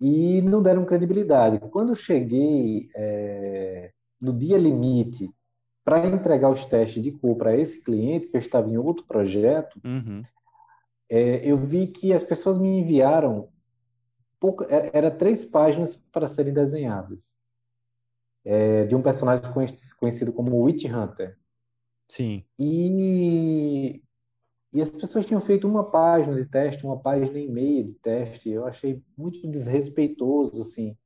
e 0.00 0.40
não 0.42 0.62
deram 0.62 0.84
credibilidade. 0.84 1.60
Quando 1.70 1.90
eu 1.90 1.94
cheguei 1.94 2.88
é, 2.96 3.92
no 4.20 4.32
dia 4.32 4.56
limite 4.56 5.30
para 5.84 6.06
entregar 6.06 6.48
os 6.48 6.64
testes 6.64 7.02
de 7.02 7.12
cor 7.12 7.36
para 7.36 7.56
esse 7.56 7.84
cliente, 7.84 8.28
que 8.28 8.36
eu 8.36 8.40
estava 8.40 8.70
em 8.70 8.78
outro 8.78 9.04
projeto, 9.04 9.80
uhum. 9.84 10.22
É, 11.14 11.44
eu 11.44 11.58
vi 11.58 11.86
que 11.88 12.12
as 12.12 12.24
pessoas 12.24 12.56
me 12.56 12.68
enviaram 12.68 13.50
pouca, 14.40 14.66
é, 14.74 14.90
era 14.94 15.10
três 15.10 15.44
páginas 15.44 15.96
para 15.96 16.26
serem 16.26 16.54
desenhadas 16.54 17.36
é, 18.44 18.86
de 18.86 18.96
um 18.96 19.02
personagem 19.02 19.44
conhecido 19.98 20.32
como 20.32 20.62
Witch 20.62 20.86
Hunter. 20.86 21.36
Sim. 22.08 22.44
E 22.58 24.02
e 24.72 24.80
as 24.80 24.90
pessoas 24.90 25.26
tinham 25.26 25.40
feito 25.40 25.68
uma 25.68 25.84
página 25.84 26.34
de 26.34 26.46
teste, 26.46 26.86
uma 26.86 26.98
página 26.98 27.38
e 27.38 27.46
meia 27.46 27.84
de 27.84 27.92
teste. 27.92 28.48
Eu 28.48 28.66
achei 28.66 29.02
muito 29.18 29.46
desrespeitoso, 29.46 30.62
assim, 30.62 30.96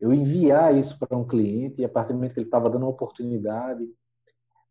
eu 0.00 0.14
enviar 0.14 0.76
isso 0.76 0.96
para 0.96 1.16
um 1.16 1.26
cliente 1.26 1.80
e 1.80 1.84
a 1.84 1.88
partir 1.88 2.12
do 2.12 2.16
momento 2.16 2.34
que 2.34 2.38
ele 2.38 2.46
estava 2.46 2.70
dando 2.70 2.82
uma 2.82 2.90
oportunidade, 2.90 3.84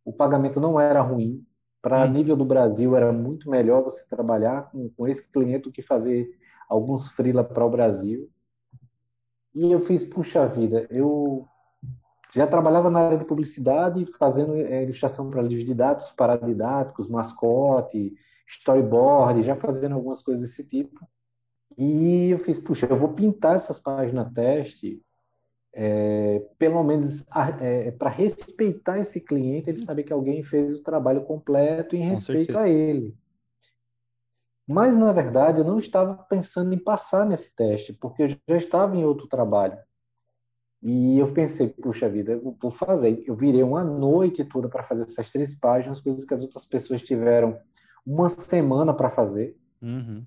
o 0.06 0.14
pagamento 0.14 0.62
não 0.62 0.80
era 0.80 1.02
ruim. 1.02 1.46
Para 1.82 2.04
hum. 2.04 2.12
nível 2.12 2.36
do 2.36 2.46
Brasil, 2.46 2.96
era 2.96 3.12
muito 3.12 3.50
melhor 3.50 3.84
você 3.84 4.08
trabalhar 4.08 4.70
com, 4.72 4.90
com 4.90 5.08
esse 5.08 5.30
cliente 5.32 5.64
do 5.64 5.72
que 5.72 5.82
fazer 5.82 6.30
alguns 6.68 7.10
freela 7.10 7.44
para 7.44 7.66
o 7.66 7.70
Brasil. 7.70 8.30
E 9.56 9.72
eu 9.72 9.80
fiz, 9.82 10.04
puxa 10.04 10.46
vida, 10.46 10.88
eu 10.90 11.48
já 12.32 12.46
trabalhava 12.46 12.90
na 12.92 13.00
área 13.00 13.18
de 13.18 13.26
publicidade, 13.26 14.06
fazendo 14.18 14.56
é, 14.56 14.84
ilustração 14.84 15.30
para 15.30 15.42
livros 15.42 15.66
didáticos, 15.66 16.12
paradidáticos, 16.12 17.10
mascote, 17.10 18.14
storyboard, 18.48 19.42
já 19.44 19.56
fazendo 19.56 19.96
algumas 19.96 20.22
coisas 20.22 20.48
desse 20.48 20.64
tipo. 20.64 21.08
E 21.78 22.30
eu 22.30 22.40
fiz, 22.40 22.60
puxa, 22.60 22.86
eu 22.88 22.98
vou 22.98 23.14
pintar 23.14 23.56
essas 23.56 23.80
páginas 23.80 24.32
teste, 24.34 25.02
é, 25.82 26.46
pelo 26.58 26.84
menos 26.84 27.26
é, 27.62 27.90
para 27.92 28.10
respeitar 28.10 29.00
esse 29.00 29.22
cliente, 29.22 29.70
ele 29.70 29.78
saber 29.78 30.04
que 30.04 30.12
alguém 30.12 30.44
fez 30.44 30.78
o 30.78 30.84
trabalho 30.84 31.22
completo 31.22 31.96
em 31.96 32.02
respeito 32.02 32.58
a 32.58 32.68
ele. 32.68 33.16
Mas, 34.68 34.98
na 34.98 35.14
verdade, 35.14 35.60
eu 35.60 35.64
não 35.64 35.78
estava 35.78 36.16
pensando 36.16 36.74
em 36.74 36.78
passar 36.78 37.26
nesse 37.26 37.56
teste, 37.56 37.94
porque 37.94 38.24
eu 38.24 38.28
já 38.28 38.58
estava 38.58 38.98
em 38.98 39.06
outro 39.06 39.26
trabalho. 39.26 39.78
E 40.84 41.18
eu 41.18 41.32
pensei, 41.32 41.70
puxa 41.70 42.10
vida, 42.10 42.34
eu 42.34 42.58
vou 42.62 42.72
fazer. 42.72 43.24
Eu 43.26 43.34
virei 43.34 43.64
uma 43.64 43.84
noite 43.84 44.44
toda 44.44 44.68
para 44.68 44.84
fazer 44.84 45.04
essas 45.04 45.30
três 45.30 45.56
páginas, 45.56 46.02
coisas 46.02 46.26
que 46.26 46.34
as 46.34 46.44
outras 46.44 46.66
pessoas 46.66 47.02
tiveram 47.02 47.58
uma 48.06 48.28
semana 48.28 48.94
para 48.94 49.10
fazer. 49.10 49.58
Uhum. 49.82 50.26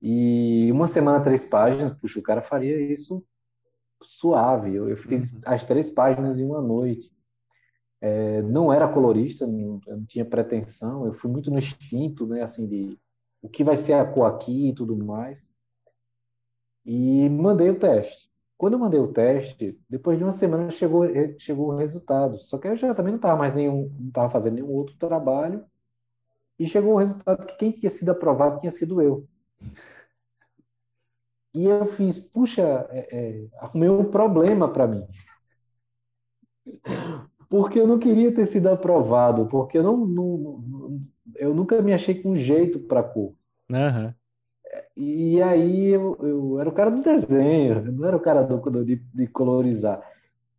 E 0.00 0.70
uma 0.70 0.86
semana, 0.86 1.24
três 1.24 1.44
páginas, 1.44 1.92
puxa, 1.94 2.20
o 2.20 2.22
cara 2.22 2.40
faria 2.40 2.80
isso 2.80 3.24
suave. 4.02 4.74
Eu, 4.74 4.88
eu 4.88 4.96
fiz 4.96 5.34
uhum. 5.34 5.40
as 5.46 5.64
três 5.64 5.90
páginas 5.90 6.38
em 6.38 6.44
uma 6.44 6.60
noite. 6.60 7.12
É, 8.00 8.42
não 8.42 8.72
era 8.72 8.88
colorista, 8.88 9.46
não, 9.46 9.80
não, 9.86 10.04
tinha 10.06 10.24
pretensão, 10.24 11.04
eu 11.04 11.12
fui 11.12 11.30
muito 11.30 11.50
no 11.50 11.58
instinto, 11.58 12.26
né, 12.26 12.42
assim, 12.42 12.66
de 12.66 12.98
o 13.42 13.48
que 13.48 13.62
vai 13.62 13.76
ser 13.76 13.92
a 13.92 14.06
cor 14.06 14.24
aqui 14.24 14.70
e 14.70 14.74
tudo 14.74 14.96
mais. 14.96 15.50
E 16.84 17.28
mandei 17.28 17.68
o 17.68 17.78
teste. 17.78 18.30
Quando 18.56 18.74
eu 18.74 18.78
mandei 18.78 19.00
o 19.00 19.12
teste, 19.12 19.78
depois 19.88 20.18
de 20.18 20.24
uma 20.24 20.32
semana 20.32 20.70
chegou, 20.70 21.04
chegou 21.38 21.68
o 21.68 21.76
resultado. 21.76 22.38
Só 22.40 22.58
que 22.58 22.68
eu 22.68 22.76
já 22.76 22.94
também 22.94 23.12
não 23.12 23.16
estava 23.18 23.36
mais 23.36 23.54
nenhum, 23.54 23.90
não 23.98 24.08
estava 24.08 24.30
fazendo 24.30 24.54
nenhum 24.54 24.70
outro 24.70 24.96
trabalho 24.96 25.64
e 26.58 26.66
chegou 26.66 26.92
o 26.92 26.98
resultado 26.98 27.46
que 27.46 27.56
quem 27.56 27.72
tinha 27.72 27.88
sido 27.88 28.10
aprovado 28.10 28.60
tinha 28.60 28.70
sido 28.70 29.00
eu. 29.00 29.26
E 31.52 31.64
eu 31.64 31.86
fiz, 31.86 32.18
puxa, 32.18 32.62
é, 32.90 33.08
é, 33.10 33.46
arrumei 33.58 33.88
um 33.88 34.04
problema 34.04 34.68
para 34.68 34.86
mim. 34.86 35.06
Porque 37.48 37.80
eu 37.80 37.86
não 37.86 37.98
queria 37.98 38.32
ter 38.32 38.46
sido 38.46 38.68
aprovado, 38.68 39.46
porque 39.46 39.78
eu, 39.78 39.82
não, 39.82 39.96
não 40.06 41.00
eu 41.34 41.52
nunca 41.52 41.82
me 41.82 41.92
achei 41.92 42.14
com 42.22 42.36
jeito 42.36 42.78
para 42.78 43.02
cor. 43.02 43.34
Uhum. 43.70 44.14
E 44.96 45.42
aí 45.42 45.88
eu, 45.88 46.16
eu, 46.20 46.60
era 46.60 46.68
o 46.68 46.72
cara 46.72 46.90
do 46.90 47.02
desenho, 47.02 47.86
eu 47.86 47.92
não 47.92 48.06
era 48.06 48.16
o 48.16 48.20
cara 48.20 48.42
do, 48.42 48.84
de, 48.84 48.96
de 48.96 49.26
colorizar. 49.26 50.00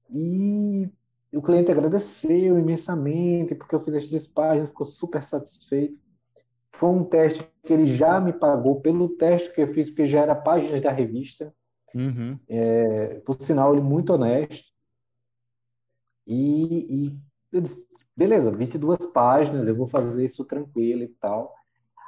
E 0.09 0.89
o 1.31 1.41
cliente 1.41 1.71
agradeceu 1.71 2.59
imensamente, 2.59 3.55
porque 3.55 3.73
eu 3.73 3.79
fiz 3.79 3.95
as 3.95 4.07
três 4.07 4.27
páginas, 4.27 4.69
ficou 4.69 4.85
super 4.85 5.23
satisfeito. 5.23 5.97
Foi 6.73 6.89
um 6.89 7.03
teste 7.03 7.47
que 7.63 7.73
ele 7.73 7.85
já 7.85 8.19
me 8.19 8.33
pagou 8.33 8.81
pelo 8.81 9.09
teste 9.09 9.53
que 9.53 9.61
eu 9.61 9.67
fiz, 9.67 9.89
porque 9.89 10.05
já 10.05 10.21
era 10.21 10.35
páginas 10.35 10.81
da 10.81 10.91
revista. 10.91 11.53
Uhum. 11.93 12.39
É, 12.47 13.21
por 13.25 13.35
sinal, 13.39 13.73
ele 13.73 13.81
muito 13.81 14.13
honesto. 14.13 14.71
E, 16.25 17.07
e 17.07 17.19
eu 17.51 17.61
disse, 17.61 17.85
beleza, 18.15 18.51
22 18.51 19.07
páginas, 19.07 19.67
eu 19.67 19.75
vou 19.75 19.87
fazer 19.87 20.23
isso 20.23 20.45
tranquilo 20.45 21.03
e 21.03 21.07
tal. 21.07 21.53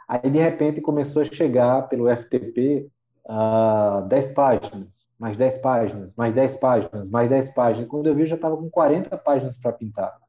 Aí, 0.07 0.29
de 0.29 0.39
repente, 0.39 0.81
começou 0.81 1.21
a 1.21 1.25
chegar 1.25 1.87
pelo 1.89 2.13
FTP 2.15 2.89
uh, 3.25 4.07
10 4.07 4.29
páginas, 4.29 5.05
mais 5.17 5.37
10 5.37 5.57
páginas, 5.57 6.15
mais 6.15 6.33
10 6.33 6.55
páginas, 6.57 7.09
mais 7.09 7.29
10 7.29 7.53
páginas. 7.53 7.89
Quando 7.89 8.07
eu 8.07 8.15
vi, 8.15 8.21
eu 8.21 8.27
já 8.27 8.35
estava 8.35 8.57
com 8.57 8.69
40 8.69 9.17
páginas 9.17 9.57
para 9.57 9.73
pintar. 9.73 10.22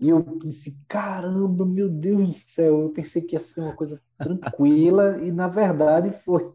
E 0.00 0.08
eu 0.08 0.22
disse, 0.44 0.80
caramba, 0.88 1.66
meu 1.66 1.88
Deus 1.88 2.30
do 2.30 2.50
céu, 2.50 2.82
eu 2.82 2.90
pensei 2.90 3.22
que 3.22 3.34
ia 3.34 3.40
ser 3.40 3.60
uma 3.60 3.74
coisa 3.74 4.00
tranquila 4.16 5.18
e, 5.22 5.32
na 5.32 5.48
verdade, 5.48 6.12
foi 6.24 6.52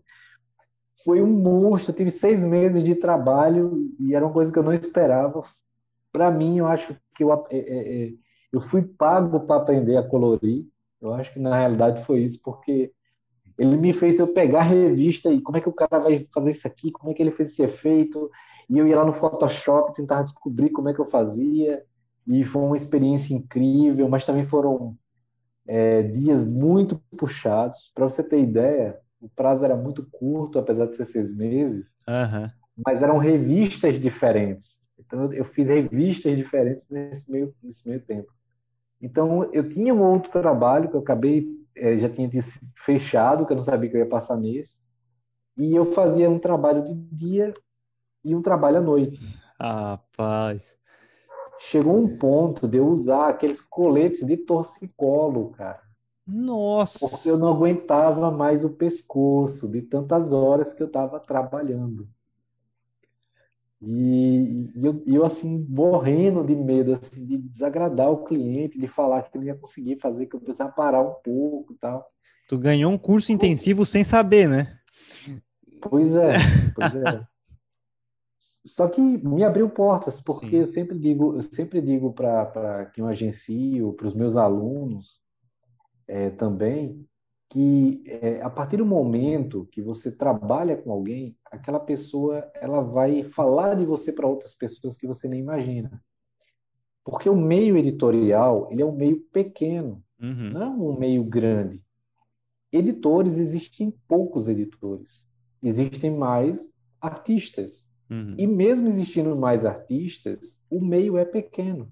foi 1.04 1.22
um 1.22 1.28
monstro. 1.28 1.92
Eu 1.92 1.98
tive 1.98 2.12
seis 2.12 2.46
meses 2.46 2.84
de 2.84 2.96
trabalho 2.96 3.92
e 4.00 4.16
era 4.16 4.26
uma 4.26 4.34
coisa 4.34 4.52
que 4.52 4.58
eu 4.58 4.64
não 4.64 4.74
esperava. 4.74 5.42
Para 6.12 6.32
mim, 6.32 6.60
eu 6.60 6.68
acho 6.68 6.96
que 7.16 7.24
eu, 7.24 7.34
é, 7.34 7.58
é, 7.58 8.06
é 8.06 8.14
eu 8.52 8.62
fui 8.62 8.82
pago 8.84 9.42
para 9.42 9.62
aprender 9.62 9.98
a 9.98 10.08
colorir. 10.08 10.66
Eu 11.02 11.14
acho 11.14 11.34
que, 11.34 11.40
na 11.40 11.58
realidade, 11.58 12.06
foi 12.06 12.22
isso, 12.24 12.42
porque 12.42 12.94
ele 13.58 13.78
me 13.78 13.92
fez 13.92 14.20
eu 14.20 14.28
pegar 14.28 14.60
a 14.60 14.64
revista 14.64 15.30
e 15.32 15.42
como 15.42 15.58
é 15.58 15.62
que 15.62 15.70
o 15.70 15.74
cara 15.74 16.00
vai 16.00 16.28
fazer 16.34 16.52
isso 16.52 16.66
aqui, 16.66 16.92
como 16.92 17.12
é 17.12 17.14
que 17.14 17.22
ele 17.22 17.32
fez 17.32 17.50
esse 17.52 17.62
efeito, 17.62 18.30
e 18.70 18.78
eu 18.78 18.88
ia 18.88 18.96
lá 18.96 19.06
no 19.06 19.14
Photoshop 19.14 19.94
tentar 19.94 20.22
descobrir 20.22 20.70
como 20.70 20.90
é 20.90 20.94
que 20.94 21.00
eu 21.00 21.06
fazia, 21.06 21.84
e 22.28 22.44
foi 22.44 22.62
uma 22.62 22.76
experiência 22.76 23.34
incrível, 23.34 24.08
mas 24.08 24.26
também 24.26 24.46
foram 24.46 24.98
é, 25.68 26.04
dias 26.04 26.44
muito 26.44 27.02
puxados. 27.18 27.92
Para 27.94 28.06
você 28.06 28.24
ter 28.24 28.42
ideia, 28.42 29.00
o 29.20 29.30
prazo 29.30 29.66
era 29.66 29.76
muito 29.76 30.08
curto, 30.12 30.60
apesar 30.60 30.86
de 30.86 30.96
ser 30.96 31.06
seis 31.06 31.36
meses, 31.36 31.96
uhum. 32.08 32.50
mas 32.86 33.04
eram 33.04 33.18
revistas 33.18 34.00
diferentes. 34.00 34.80
Então 35.00 35.32
eu 35.34 35.46
fiz 35.46 35.70
revistas 35.70 36.36
diferentes 36.36 36.86
nesse 36.90 37.32
meio, 37.32 37.54
nesse 37.62 37.88
meio 37.88 38.02
tempo. 38.02 38.32
Então 39.02 39.50
eu 39.54 39.68
tinha 39.68 39.94
um 39.94 40.02
outro 40.02 40.32
trabalho 40.32 40.90
que 40.90 40.96
eu 40.96 41.02
acabei 41.02 41.48
é, 41.76 41.98
já 41.98 42.10
tinha 42.10 42.30
fechado, 42.76 43.46
que 43.46 43.52
eu 43.52 43.56
não 43.56 43.64
sabia 43.64 43.90
que 43.90 43.96
eu 43.98 44.02
ia 44.02 44.10
passar 44.10 44.38
nesse. 44.38 44.82
E 45.58 45.76
eu 45.76 45.86
fazia 45.86 46.30
um 46.30 46.40
trabalho 46.40 46.84
de 46.84 46.94
dia 46.94 47.54
e 48.24 48.36
um 48.36 48.42
trabalho 48.42 48.78
à 48.78 48.82
noite. 48.82 49.20
Rapaz. 49.60 50.78
Chegou 51.66 51.98
um 51.98 52.18
ponto 52.18 52.68
de 52.68 52.78
eu 52.78 52.88
usar 52.88 53.30
aqueles 53.30 53.62
coletes 53.62 54.26
de 54.26 54.36
torcicolo, 54.36 55.52
cara. 55.52 55.82
Nossa! 56.28 57.08
Porque 57.10 57.30
eu 57.30 57.38
não 57.38 57.48
aguentava 57.48 58.30
mais 58.30 58.66
o 58.66 58.70
pescoço 58.72 59.70
de 59.70 59.82
tantas 59.82 60.34
horas 60.34 60.74
que 60.74 60.84
eu 60.84 60.88
estava 60.88 61.22
trabalhando. 61.22 62.06
E, 63.82 64.70
e 64.76 64.86
eu, 64.86 65.04
eu, 65.08 65.26
assim, 65.26 65.66
morrendo 65.70 66.44
de 66.44 66.54
medo, 66.54 66.96
assim, 66.96 67.26
de 67.26 67.38
desagradar 67.38 68.12
o 68.12 68.26
cliente, 68.26 68.78
de 68.78 68.88
falar 68.90 69.22
que 69.24 69.38
eu 69.38 69.42
não 69.42 69.48
ia 69.48 69.56
conseguir 69.56 69.98
fazer, 70.02 70.26
que 70.26 70.36
eu 70.36 70.42
precisava 70.42 70.74
parar 70.74 71.02
um 71.02 71.14
pouco 71.24 71.74
e 71.74 71.78
tal. 71.78 72.06
Tu 72.50 72.58
ganhou 72.58 72.92
um 72.92 72.98
curso 72.98 73.32
intensivo 73.32 73.86
sem 73.86 74.04
saber, 74.04 74.50
né? 74.50 74.78
Pois 75.82 76.14
é, 76.14 76.38
pois 76.76 76.94
é. 76.94 77.26
Só 78.66 78.88
que 78.88 79.02
me 79.02 79.44
abriu 79.44 79.70
portas, 79.70 80.22
porque 80.22 80.50
Sim. 80.50 80.56
eu 80.58 80.66
sempre 80.66 80.98
digo, 80.98 81.36
eu 81.36 81.44
sempre 81.44 81.82
digo 81.82 82.14
para 82.14 82.90
quem 82.94 83.04
eu 83.04 83.10
agencio, 83.10 83.94
para 83.94 84.08
os 84.08 84.16
meus 84.16 84.38
alunos 84.38 85.20
é, 86.08 86.30
também, 86.30 87.06
que 87.50 88.02
é, 88.08 88.42
a 88.42 88.50
partir 88.50 88.78
do 88.78 88.86
momento 88.86 89.68
que 89.72 89.82
você 89.82 90.12
trabalha 90.12 90.76
com 90.76 90.92
alguém, 90.92 91.38
aquela 91.52 91.80
pessoa 91.80 92.50
ela 92.56 92.82
vai 92.82 93.24
falar 93.24 93.76
de 93.76 93.86
você 93.86 94.12
para 94.12 94.28
outras 94.28 94.56
pessoas 94.56 94.98
que 94.98 95.06
você 95.06 95.28
nem 95.28 95.42
imagina. 95.42 96.02
Porque 97.04 97.30
o 97.30 97.36
meio 97.36 97.78
editorial 97.78 98.70
ele 98.72 98.82
é 98.82 98.86
um 98.86 98.96
meio 98.96 99.20
pequeno, 99.32 100.02
uhum. 100.20 100.50
não 100.52 100.64
é 100.64 100.70
um 100.70 100.98
meio 100.98 101.24
grande. 101.24 101.84
Editores 102.72 103.38
existem 103.38 103.94
poucos 104.08 104.48
editores, 104.48 105.28
existem 105.62 106.10
mais 106.10 106.68
artistas. 107.00 107.88
Uhum. 108.10 108.36
E 108.38 108.46
mesmo 108.46 108.88
existindo 108.88 109.36
mais 109.36 109.66
artistas, 109.66 110.62
o 110.70 110.80
meio 110.80 111.18
é 111.18 111.26
pequeno. 111.26 111.92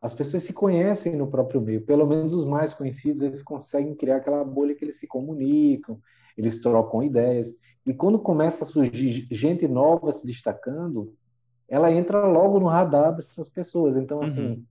As 0.00 0.12
pessoas 0.12 0.42
se 0.42 0.52
conhecem 0.52 1.16
no 1.16 1.26
próprio 1.26 1.60
meio, 1.60 1.80
pelo 1.80 2.06
menos 2.06 2.34
os 2.34 2.44
mais 2.44 2.74
conhecidos, 2.74 3.22
eles 3.22 3.42
conseguem 3.42 3.94
criar 3.94 4.16
aquela 4.16 4.44
bolha 4.44 4.74
que 4.74 4.84
eles 4.84 4.98
se 4.98 5.08
comunicam, 5.08 5.98
eles 6.36 6.60
trocam 6.60 7.02
ideias. 7.02 7.48
E 7.86 7.94
quando 7.94 8.18
começa 8.18 8.64
a 8.64 8.66
surgir 8.66 9.26
gente 9.30 9.66
nova 9.66 10.12
se 10.12 10.26
destacando, 10.26 11.14
ela 11.68 11.90
entra 11.90 12.26
logo 12.26 12.60
no 12.60 12.66
radar 12.66 13.14
dessas 13.14 13.48
pessoas. 13.48 13.96
Então, 13.96 14.20
assim, 14.20 14.46
uhum. 14.46 14.64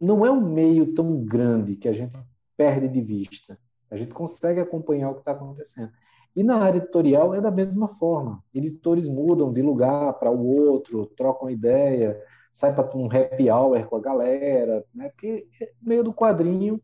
não 0.00 0.26
é 0.26 0.30
um 0.30 0.40
meio 0.40 0.92
tão 0.94 1.24
grande 1.24 1.76
que 1.76 1.88
a 1.88 1.92
gente 1.92 2.12
perde 2.56 2.88
de 2.88 3.00
vista. 3.00 3.58
A 3.90 3.96
gente 3.96 4.12
consegue 4.12 4.58
acompanhar 4.58 5.10
o 5.10 5.14
que 5.14 5.20
está 5.20 5.32
acontecendo. 5.32 5.92
E 6.34 6.42
na 6.42 6.56
área 6.56 6.78
editorial 6.78 7.34
é 7.34 7.40
da 7.40 7.50
mesma 7.50 7.88
forma. 7.88 8.42
Editores 8.54 9.08
mudam 9.08 9.52
de 9.52 9.60
lugar 9.60 10.14
para 10.14 10.30
o 10.30 10.46
outro, 10.46 11.06
trocam 11.06 11.50
ideia, 11.50 12.18
sai 12.52 12.74
para 12.74 12.96
um 12.96 13.06
happy 13.06 13.50
hour 13.50 13.86
com 13.86 13.96
a 13.96 14.00
galera, 14.00 14.84
né? 14.94 15.10
Porque 15.10 15.46
no 15.80 15.88
meio 15.88 16.04
do 16.04 16.12
quadrinho 16.12 16.80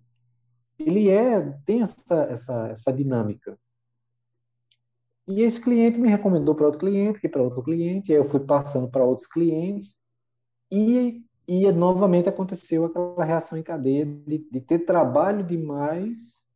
ele 0.78 1.08
é 1.08 1.40
tem 1.66 1.82
essa 1.82 2.14
essa, 2.24 2.68
essa 2.68 2.92
dinâmica. 2.92 3.58
E 5.26 5.42
esse 5.42 5.60
cliente 5.60 5.98
me 5.98 6.08
recomendou 6.08 6.54
para 6.54 6.66
outro 6.66 6.80
cliente, 6.80 7.20
que 7.20 7.28
para 7.28 7.42
outro 7.42 7.62
cliente, 7.62 8.12
aí 8.12 8.18
eu 8.18 8.24
fui 8.24 8.40
passando 8.40 8.90
para 8.90 9.04
outros 9.04 9.26
clientes 9.26 9.98
e 10.70 11.22
e 11.46 11.72
novamente 11.72 12.28
aconteceu 12.28 12.84
aquela 12.84 13.24
reação 13.24 13.56
em 13.58 13.62
cadeia 13.62 14.04
de, 14.04 14.38
de 14.50 14.60
ter 14.60 14.80
trabalho 14.80 15.42
demais 15.42 16.46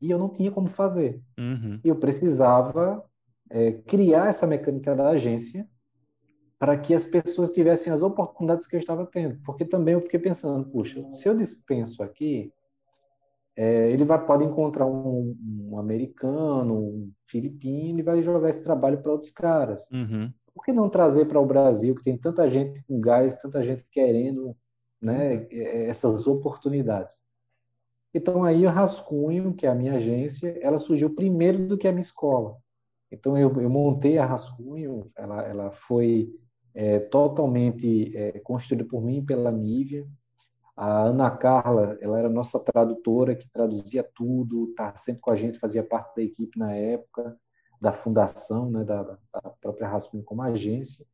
e 0.00 0.10
eu 0.10 0.18
não 0.18 0.28
tinha 0.28 0.50
como 0.50 0.68
fazer. 0.68 1.20
Uhum. 1.38 1.80
Eu 1.84 1.96
precisava 1.96 3.04
é, 3.50 3.72
criar 3.72 4.28
essa 4.28 4.46
mecânica 4.46 4.94
da 4.94 5.10
agência 5.10 5.68
para 6.58 6.76
que 6.76 6.94
as 6.94 7.04
pessoas 7.04 7.50
tivessem 7.50 7.92
as 7.92 8.02
oportunidades 8.02 8.66
que 8.66 8.76
eu 8.76 8.80
estava 8.80 9.06
tendo. 9.06 9.38
Porque 9.44 9.64
também 9.64 9.94
eu 9.94 10.00
fiquei 10.00 10.18
pensando, 10.18 10.68
puxa, 10.68 11.04
se 11.12 11.28
eu 11.28 11.36
dispenso 11.36 12.02
aqui, 12.02 12.50
é, 13.54 13.90
ele 13.90 14.04
vai, 14.04 14.24
pode 14.24 14.44
encontrar 14.44 14.86
um, 14.86 15.34
um, 15.70 15.78
americano, 15.78 16.74
um 16.74 17.12
filipino, 17.26 17.98
e 17.98 18.02
vai 18.02 18.22
jogar 18.22 18.50
esse 18.50 18.62
trabalho 18.62 18.98
para 18.98 19.12
outros 19.12 19.30
caras. 19.30 19.88
Uhum. 19.90 20.30
Por 20.54 20.64
que 20.64 20.72
não 20.72 20.88
trazer 20.88 21.26
para 21.26 21.40
o 21.40 21.46
Brasil, 21.46 21.94
que 21.94 22.02
tem 22.02 22.16
tanta 22.16 22.48
gente 22.48 22.82
com 22.84 23.00
gás, 23.00 23.36
tanta 23.36 23.62
gente 23.62 23.84
querendo 23.90 24.56
né, 25.00 25.46
é, 25.50 25.88
essas 25.88 26.26
oportunidades? 26.26 27.25
Então 28.16 28.44
aí 28.44 28.64
o 28.64 28.70
Rascunho, 28.70 29.52
que 29.52 29.66
é 29.66 29.68
a 29.68 29.74
minha 29.74 29.96
agência, 29.96 30.58
ela 30.62 30.78
surgiu 30.78 31.14
primeiro 31.14 31.68
do 31.68 31.76
que 31.76 31.86
a 31.86 31.92
minha 31.92 32.00
escola. 32.00 32.56
Então 33.12 33.36
eu, 33.36 33.52
eu 33.60 33.68
montei 33.68 34.16
a 34.16 34.24
Rascunho, 34.24 35.10
ela, 35.14 35.42
ela 35.42 35.70
foi 35.72 36.34
é, 36.74 36.98
totalmente 36.98 38.16
é, 38.16 38.38
construída 38.38 38.88
por 38.88 39.02
mim 39.02 39.22
pela 39.22 39.52
Nívia. 39.52 40.08
A 40.74 41.02
Ana 41.02 41.30
Carla, 41.30 41.98
ela 42.00 42.18
era 42.18 42.30
nossa 42.30 42.58
tradutora, 42.58 43.36
que 43.36 43.50
traduzia 43.50 44.02
tudo, 44.02 44.72
tá 44.74 44.96
sempre 44.96 45.20
com 45.20 45.30
a 45.30 45.36
gente, 45.36 45.58
fazia 45.58 45.84
parte 45.84 46.16
da 46.16 46.22
equipe 46.22 46.58
na 46.58 46.72
época, 46.72 47.36
da 47.78 47.92
fundação, 47.92 48.70
né, 48.70 48.82
da, 48.82 49.02
da 49.02 49.50
própria 49.60 49.88
Rascunho 49.88 50.24
como 50.24 50.40
agência. 50.40 51.04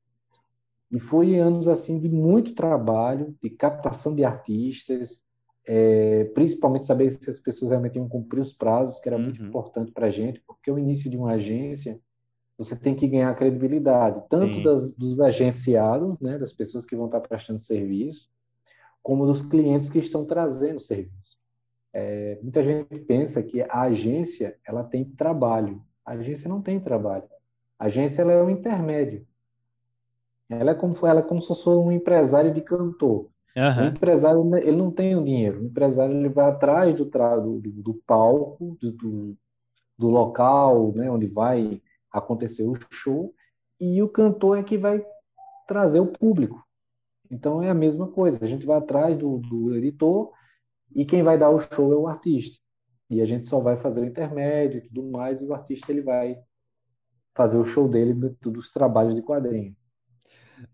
E 0.89 1.01
foi 1.01 1.37
anos 1.37 1.67
assim 1.67 1.99
de 1.99 2.09
muito 2.09 2.55
trabalho, 2.55 3.37
de 3.43 3.51
captação 3.51 4.15
de 4.15 4.25
artistas, 4.25 5.25
é, 5.65 6.25
principalmente 6.35 6.87
saber 6.87 7.11
se 7.13 7.29
as 7.29 7.39
pessoas 7.39 7.71
realmente 7.71 7.97
iam 7.97 8.09
cumprir 8.09 8.41
os 8.41 8.53
prazos, 8.53 9.01
que 9.01 9.09
era 9.09 9.17
uhum. 9.17 9.25
muito 9.25 9.43
importante 9.43 9.93
para 9.93 10.07
a 10.07 10.11
gente, 10.11 10.41
porque 10.47 10.71
o 10.71 10.79
início 10.79 11.11
de 11.11 11.17
uma 11.17 11.33
agência 11.33 12.01
você 12.59 12.77
tem 12.77 12.95
que 12.95 13.09
ganhar 13.09 13.35
credibilidade, 13.35 14.23
tanto 14.29 14.63
das, 14.63 14.95
dos 14.97 15.21
agenciados, 15.21 16.19
né, 16.21 16.39
das 16.39 16.53
pessoas 16.53 16.87
que 16.87 16.95
vão 16.95 17.07
estar 17.07 17.21
prestando 17.21 17.59
serviço, 17.59 18.31
como 19.03 19.27
dos 19.27 19.43
clientes 19.43 19.89
que 19.89 19.99
estão 19.99 20.25
trazendo 20.25 20.79
serviço. 20.79 21.39
É, 21.93 22.39
muita 22.43 22.63
gente 22.63 23.01
pensa 23.01 23.43
que 23.43 23.63
a 23.63 23.83
agência 23.83 24.57
ela 24.67 24.85
tem 24.85 25.05
trabalho. 25.05 25.83
A 26.05 26.13
agência 26.13 26.49
não 26.49 26.63
tem 26.63 26.79
trabalho. 26.79 27.25
A 27.79 27.87
agência 27.87 28.23
ela 28.23 28.33
é 28.33 28.43
um 28.43 28.51
intermédio. 28.51 29.27
Ela 30.49 30.71
é 30.71 30.75
como, 30.75 30.95
ela 31.07 31.21
é 31.21 31.23
como 31.23 31.41
se 31.41 31.49
fosse 31.49 31.69
um 31.69 31.91
empresário 31.91 32.53
de 32.53 32.61
cantor. 32.61 33.29
Uhum. 33.57 33.85
O 33.85 33.89
empresário 33.89 34.45
né, 34.45 34.61
ele 34.61 34.77
não 34.77 34.91
tem 34.91 35.15
o 35.15 35.25
dinheiro. 35.25 35.61
O 35.61 35.67
empresário 35.67 36.17
ele 36.17 36.29
vai 36.29 36.49
atrás 36.49 36.95
do, 36.95 37.05
do, 37.05 37.61
do 37.61 37.95
palco, 38.07 38.77
do, 38.81 39.37
do 39.99 40.09
local, 40.09 40.93
né, 40.95 41.11
onde 41.11 41.27
vai 41.27 41.81
acontecer 42.11 42.65
o 42.65 42.77
show 42.91 43.35
e 43.81 44.01
o 44.01 44.09
cantor 44.09 44.59
é 44.59 44.63
que 44.63 44.79
vai 44.79 45.05
trazer 45.67 45.99
o 45.99 46.07
público. 46.07 46.65
Então 47.29 47.61
é 47.63 47.69
a 47.69 47.75
mesma 47.75 48.07
coisa, 48.07 48.45
a 48.45 48.49
gente 48.49 48.65
vai 48.65 48.77
atrás 48.77 49.19
do, 49.19 49.39
do 49.39 49.75
editor 49.75 50.31
e 50.95 51.05
quem 51.05 51.23
vai 51.23 51.37
dar 51.37 51.51
o 51.51 51.59
show 51.59 51.93
é 51.93 51.97
o 51.97 52.07
artista. 52.07 52.63
E 53.11 53.21
a 53.21 53.25
gente 53.25 53.49
só 53.49 53.59
vai 53.59 53.77
fazer 53.77 54.01
o 54.01 54.05
intermédio 54.05 54.79
e 54.79 54.83
tudo 54.83 55.03
mais, 55.11 55.41
e 55.41 55.47
o 55.47 55.53
artista 55.53 55.91
ele 55.91 56.03
vai 56.03 56.39
fazer 57.35 57.59
o 57.59 57.65
show 57.65 57.89
dele 57.89 58.15
dos 58.41 58.71
trabalhos 58.71 59.15
de 59.15 59.23
quadrinho. 59.23 59.75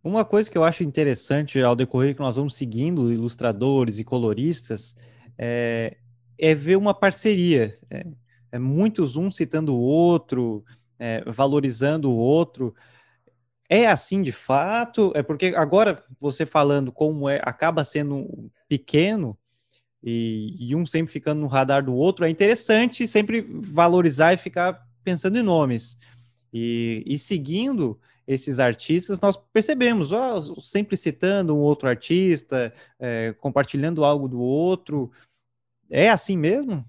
Uma 0.03 0.25
coisa 0.25 0.51
que 0.51 0.57
eu 0.57 0.65
acho 0.65 0.85
interessante 0.85 1.61
ao 1.61 1.77
decorrer 1.77 2.15
que 2.15 2.21
nós 2.21 2.37
vamos 2.37 2.55
seguindo 2.55 3.13
ilustradores 3.13 3.99
e 3.99 4.05
coloristas 4.05 4.97
é, 5.37 5.97
é 6.39 6.55
ver 6.55 6.77
uma 6.77 6.95
parceria. 6.95 7.73
É, 7.91 8.07
é 8.53 8.59
muitos 8.59 9.17
um 9.17 9.31
citando 9.31 9.75
o 9.75 9.81
outro, 9.81 10.65
é, 10.99 11.23
valorizando 11.27 12.11
o 12.11 12.17
outro. 12.17 12.75
É 13.69 13.87
assim 13.87 14.23
de 14.23 14.33
fato? 14.33 15.13
É 15.15 15.23
porque 15.23 15.53
agora 15.57 16.03
você 16.19 16.47
falando 16.47 16.91
como 16.91 17.29
é, 17.29 17.41
acaba 17.45 17.85
sendo 17.85 18.51
pequeno 18.69 19.39
e, 20.03 20.57
e, 20.59 20.75
um 20.75 20.87
sempre 20.87 21.13
ficando 21.13 21.41
no 21.41 21.49
radar 21.49 21.85
do 21.85 21.95
outro, 21.95 22.25
é 22.25 22.31
interessante 22.31 23.07
sempre 23.07 23.43
valorizar 23.43 24.33
e 24.33 24.37
ficar 24.37 24.81
pensando 25.03 25.39
em 25.39 25.43
nomes. 25.43 25.99
E, 26.53 27.03
e 27.07 27.19
seguindo 27.19 27.99
esses 28.29 28.59
artistas, 28.59 29.19
nós 29.19 29.39
percebemos, 29.39 30.13
ó, 30.13 30.43
sempre 30.61 30.99
citando 30.99 31.57
um 31.57 31.61
outro 31.61 31.89
artista, 31.89 32.71
é, 33.01 33.33
compartilhando 33.39 34.05
algo 34.05 34.29
do 34.29 34.39
outro. 34.39 35.11
É 35.89 36.11
assim 36.11 36.37
mesmo? 36.37 36.85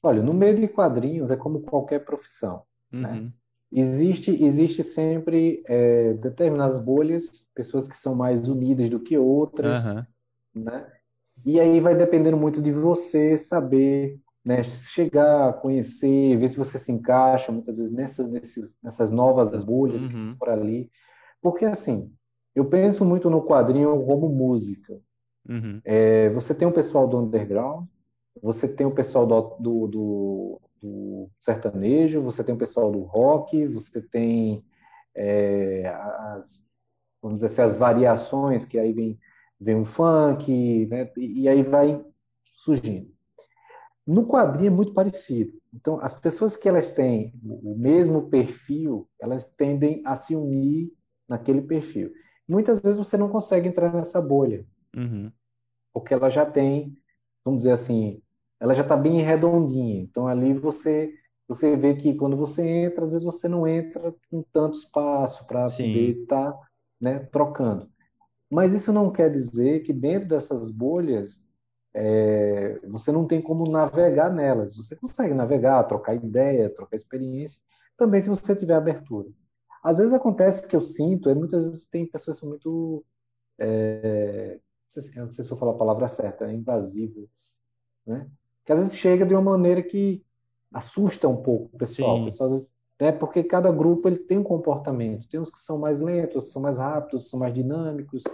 Olha, 0.00 0.22
no 0.22 0.32
meio 0.32 0.54
de 0.54 0.68
quadrinhos 0.68 1.32
é 1.32 1.36
como 1.36 1.62
qualquer 1.62 2.04
profissão. 2.04 2.62
Né? 2.92 3.08
Uhum. 3.08 3.24
Né? 3.24 3.32
Existe, 3.72 4.30
existe 4.44 4.84
sempre 4.84 5.64
é, 5.66 6.12
determinadas 6.14 6.78
bolhas, 6.78 7.48
pessoas 7.52 7.88
que 7.88 7.96
são 7.96 8.14
mais 8.14 8.48
unidas 8.48 8.88
do 8.88 9.00
que 9.00 9.18
outras, 9.18 9.86
uhum. 9.86 10.04
né? 10.54 10.92
E 11.44 11.58
aí 11.58 11.80
vai 11.80 11.96
dependendo 11.96 12.36
muito 12.36 12.62
de 12.62 12.70
você 12.70 13.36
saber, 13.36 14.20
né, 14.44 14.62
chegar, 14.62 15.54
conhecer, 15.54 16.36
ver 16.36 16.48
se 16.48 16.56
você 16.56 16.78
se 16.78 16.92
encaixa 16.92 17.50
muitas 17.50 17.78
vezes 17.78 17.92
nessas, 17.92 18.28
nesses, 18.28 18.76
nessas 18.82 19.10
novas 19.10 19.64
bolhas 19.64 20.04
uhum. 20.04 20.10
que 20.10 20.16
estão 20.16 20.36
por 20.36 20.48
ali. 20.50 20.90
Porque 21.40 21.64
assim, 21.64 22.12
eu 22.54 22.66
penso 22.66 23.04
muito 23.04 23.30
no 23.30 23.42
quadrinho 23.42 24.04
como 24.04 24.28
música. 24.28 25.00
Uhum. 25.48 25.80
É, 25.84 26.28
você 26.30 26.54
tem 26.54 26.68
o 26.68 26.72
pessoal 26.72 27.08
do 27.08 27.18
underground, 27.18 27.86
você 28.42 28.68
tem 28.68 28.86
o 28.86 28.94
pessoal 28.94 29.26
do, 29.26 29.56
do, 29.58 29.86
do, 29.86 30.60
do 30.82 31.30
sertanejo, 31.40 32.22
você 32.22 32.44
tem 32.44 32.54
o 32.54 32.58
pessoal 32.58 32.90
do 32.90 33.00
rock, 33.00 33.66
você 33.68 34.02
tem 34.02 34.64
é, 35.14 35.86
as, 35.86 36.62
vamos 37.22 37.36
dizer 37.36 37.46
assim, 37.46 37.62
as 37.62 37.76
variações, 37.76 38.64
que 38.64 38.78
aí 38.78 38.92
vem, 38.92 39.18
vem 39.60 39.76
um 39.76 39.84
funk, 39.84 40.86
né, 40.86 41.10
e 41.16 41.48
aí 41.48 41.62
vai 41.62 42.04
surgindo. 42.52 43.13
No 44.06 44.26
quadrinho 44.26 44.68
é 44.68 44.74
muito 44.74 44.92
parecido. 44.92 45.52
Então, 45.72 45.98
as 46.00 46.18
pessoas 46.18 46.56
que 46.56 46.68
elas 46.68 46.88
têm 46.88 47.32
o 47.42 47.74
mesmo 47.76 48.28
perfil, 48.28 49.08
elas 49.18 49.44
tendem 49.56 50.02
a 50.04 50.14
se 50.14 50.36
unir 50.36 50.92
naquele 51.28 51.62
perfil. 51.62 52.12
Muitas 52.46 52.80
vezes 52.80 52.98
você 52.98 53.16
não 53.16 53.28
consegue 53.28 53.68
entrar 53.68 53.92
nessa 53.92 54.20
bolha, 54.20 54.66
uhum. 54.94 55.32
porque 55.92 56.12
ela 56.12 56.28
já 56.28 56.44
tem, 56.44 56.96
vamos 57.42 57.58
dizer 57.60 57.72
assim, 57.72 58.20
ela 58.60 58.74
já 58.74 58.82
está 58.82 58.96
bem 58.96 59.22
redondinha. 59.22 60.02
Então 60.02 60.26
ali 60.26 60.52
você 60.52 61.12
você 61.46 61.76
vê 61.76 61.94
que 61.94 62.14
quando 62.14 62.36
você 62.36 62.66
entra, 62.66 63.04
às 63.04 63.12
vezes 63.12 63.24
você 63.24 63.48
não 63.48 63.66
entra 63.66 64.14
com 64.30 64.42
tanto 64.50 64.78
espaço 64.78 65.46
para 65.46 65.64
poder 65.64 66.22
estar 66.22 66.52
tá, 66.52 66.58
né, 66.98 67.18
trocando. 67.30 67.86
Mas 68.50 68.72
isso 68.72 68.92
não 68.92 69.10
quer 69.10 69.30
dizer 69.30 69.80
que 69.80 69.92
dentro 69.92 70.28
dessas 70.28 70.70
bolhas 70.70 71.46
é, 71.94 72.80
você 72.88 73.12
não 73.12 73.26
tem 73.26 73.40
como 73.40 73.70
navegar 73.70 74.32
nelas. 74.32 74.76
Você 74.76 74.96
consegue 74.96 75.32
navegar, 75.32 75.84
trocar 75.84 76.14
ideia, 76.14 76.68
trocar 76.68 76.96
experiência, 76.96 77.62
também 77.96 78.20
se 78.20 78.28
você 78.28 78.54
tiver 78.56 78.74
abertura. 78.74 79.28
Às 79.82 79.98
vezes 79.98 80.12
acontece 80.12 80.66
que 80.66 80.74
eu 80.74 80.80
sinto, 80.80 81.28
é, 81.30 81.34
muitas 81.34 81.64
vezes 81.64 81.86
tem 81.86 82.06
pessoas 82.06 82.36
que 82.36 82.40
são 82.40 82.48
muito. 82.48 83.04
É, 83.58 84.58
não, 85.16 85.30
sei, 85.30 85.44
se 85.44 85.48
vou 85.48 85.58
falar 85.58 85.72
a 85.72 85.78
palavra 85.78 86.08
certa, 86.08 86.52
invasivas, 86.52 87.60
né? 88.06 88.28
Que 88.64 88.72
às 88.72 88.78
vezes 88.78 88.96
chega 88.96 89.26
de 89.26 89.34
uma 89.34 89.42
maneira 89.42 89.82
que 89.82 90.24
assusta 90.72 91.28
um 91.28 91.36
pouco 91.36 91.70
o 91.72 91.78
pessoal. 91.78 92.20
O 92.20 92.24
pessoal 92.24 92.48
às 92.48 92.54
vezes, 92.54 92.72
é 92.98 93.12
porque 93.12 93.44
cada 93.44 93.70
grupo 93.70 94.08
ele 94.08 94.18
tem 94.18 94.38
um 94.38 94.44
comportamento. 94.44 95.28
Tem 95.28 95.38
uns 95.38 95.50
que 95.50 95.58
são 95.58 95.78
mais 95.78 96.00
lentos, 96.00 96.50
são 96.50 96.62
mais 96.62 96.78
rápidos, 96.78 97.28
são 97.28 97.38
mais 97.38 97.52
dinâmicos, 97.52 98.24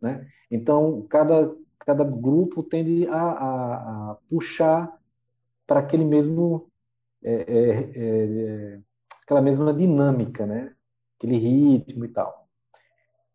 né? 0.00 0.28
Então, 0.50 1.06
cada, 1.08 1.54
cada 1.80 2.04
grupo 2.04 2.62
tende 2.62 3.06
a, 3.08 3.20
a, 3.20 4.10
a 4.10 4.16
puxar 4.28 4.98
para 5.66 5.80
aquele 5.80 6.04
mesmo 6.04 6.70
é, 7.22 7.32
é, 7.32 7.90
é, 7.96 8.80
aquela 9.22 9.42
mesma 9.42 9.72
dinâmica, 9.72 10.46
né? 10.46 10.72
Aquele 11.18 11.36
ritmo 11.36 12.04
e 12.04 12.08
tal. 12.08 12.46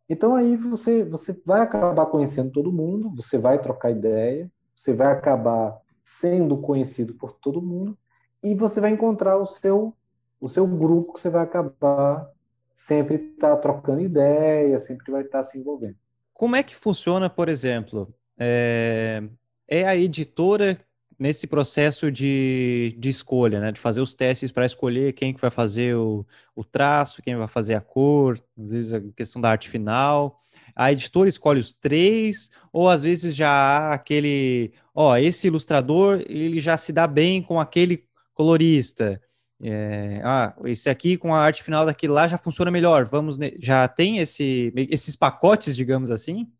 Então 0.09 0.35
aí 0.35 0.55
você 0.55 1.03
você 1.03 1.39
vai 1.45 1.61
acabar 1.61 2.05
conhecendo 2.07 2.51
todo 2.51 2.71
mundo, 2.71 3.13
você 3.15 3.37
vai 3.37 3.61
trocar 3.61 3.91
ideia, 3.91 4.51
você 4.75 4.93
vai 4.93 5.11
acabar 5.11 5.79
sendo 6.03 6.57
conhecido 6.57 7.13
por 7.13 7.33
todo 7.33 7.61
mundo 7.61 7.97
e 8.43 8.53
você 8.53 8.81
vai 8.81 8.91
encontrar 8.91 9.37
o 9.37 9.45
seu 9.45 9.95
o 10.39 10.49
seu 10.49 10.67
grupo 10.67 11.13
que 11.13 11.21
você 11.21 11.29
vai 11.29 11.43
acabar 11.43 12.29
sempre 12.75 13.17
tá 13.39 13.55
trocando 13.55 14.01
ideia, 14.01 14.77
sempre 14.77 15.11
vai 15.11 15.21
estar 15.21 15.39
tá 15.39 15.43
se 15.43 15.57
envolvendo. 15.57 15.95
Como 16.33 16.55
é 16.55 16.63
que 16.63 16.75
funciona, 16.75 17.29
por 17.29 17.47
exemplo? 17.47 18.13
É, 18.37 19.23
é 19.67 19.87
a 19.87 19.95
editora 19.95 20.79
nesse 21.17 21.47
processo 21.47 22.11
de, 22.11 22.95
de 22.97 23.09
escolha, 23.09 23.59
né? 23.59 23.71
De 23.71 23.79
fazer 23.79 24.01
os 24.01 24.13
testes 24.15 24.51
para 24.51 24.65
escolher 24.65 25.13
quem 25.13 25.33
que 25.33 25.41
vai 25.41 25.51
fazer 25.51 25.95
o, 25.95 26.25
o 26.55 26.63
traço, 26.63 27.21
quem 27.21 27.35
vai 27.35 27.47
fazer 27.47 27.75
a 27.75 27.81
cor, 27.81 28.39
às 28.57 28.71
vezes 28.71 28.93
a 28.93 29.01
questão 29.15 29.41
da 29.41 29.49
arte 29.49 29.69
final. 29.69 30.37
A 30.75 30.91
editora 30.91 31.29
escolhe 31.29 31.59
os 31.59 31.71
três, 31.71 32.49
ou 32.71 32.89
às 32.89 33.03
vezes 33.03 33.35
já 33.35 33.49
há 33.49 33.93
aquele, 33.93 34.73
ó, 34.93 35.15
esse 35.17 35.47
ilustrador 35.47 36.23
ele 36.27 36.59
já 36.59 36.75
se 36.77 36.91
dá 36.91 37.05
bem 37.07 37.41
com 37.41 37.59
aquele 37.59 38.05
colorista. 38.33 39.21
É, 39.61 40.19
ah, 40.25 40.53
esse 40.65 40.89
aqui 40.89 41.15
com 41.15 41.33
a 41.33 41.39
arte 41.39 41.63
final 41.63 41.85
daquele 41.85 42.11
lá 42.11 42.27
já 42.27 42.37
funciona 42.37 42.71
melhor. 42.71 43.05
Vamos, 43.05 43.37
já 43.59 43.87
tem 43.87 44.17
esse, 44.17 44.73
esses 44.75 45.15
pacotes, 45.15 45.75
digamos 45.75 46.11
assim? 46.11 46.51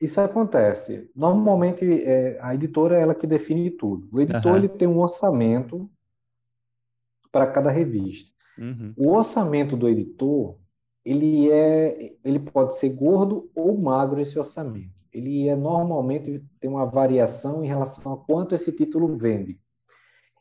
Isso 0.00 0.20
acontece. 0.20 1.10
Normalmente 1.14 1.84
é, 2.04 2.38
a 2.40 2.54
editora 2.54 2.98
é 2.98 3.02
ela 3.02 3.14
que 3.14 3.26
define 3.26 3.70
tudo. 3.70 4.08
O 4.12 4.20
editor 4.20 4.52
uhum. 4.52 4.58
ele 4.58 4.68
tem 4.68 4.86
um 4.86 4.98
orçamento 4.98 5.90
para 7.32 7.46
cada 7.46 7.70
revista. 7.70 8.30
Uhum. 8.60 8.92
O 8.96 9.12
orçamento 9.12 9.76
do 9.76 9.88
editor 9.88 10.56
ele 11.06 11.50
é, 11.52 12.14
ele 12.24 12.40
pode 12.40 12.76
ser 12.76 12.90
gordo 12.90 13.48
ou 13.54 13.78
magro 13.78 14.20
esse 14.20 14.36
orçamento. 14.38 14.90
Ele 15.12 15.48
é 15.48 15.54
normalmente 15.54 16.44
tem 16.60 16.68
uma 16.68 16.84
variação 16.84 17.64
em 17.64 17.68
relação 17.68 18.12
a 18.12 18.16
quanto 18.16 18.54
esse 18.56 18.72
título 18.72 19.16
vende. 19.16 19.58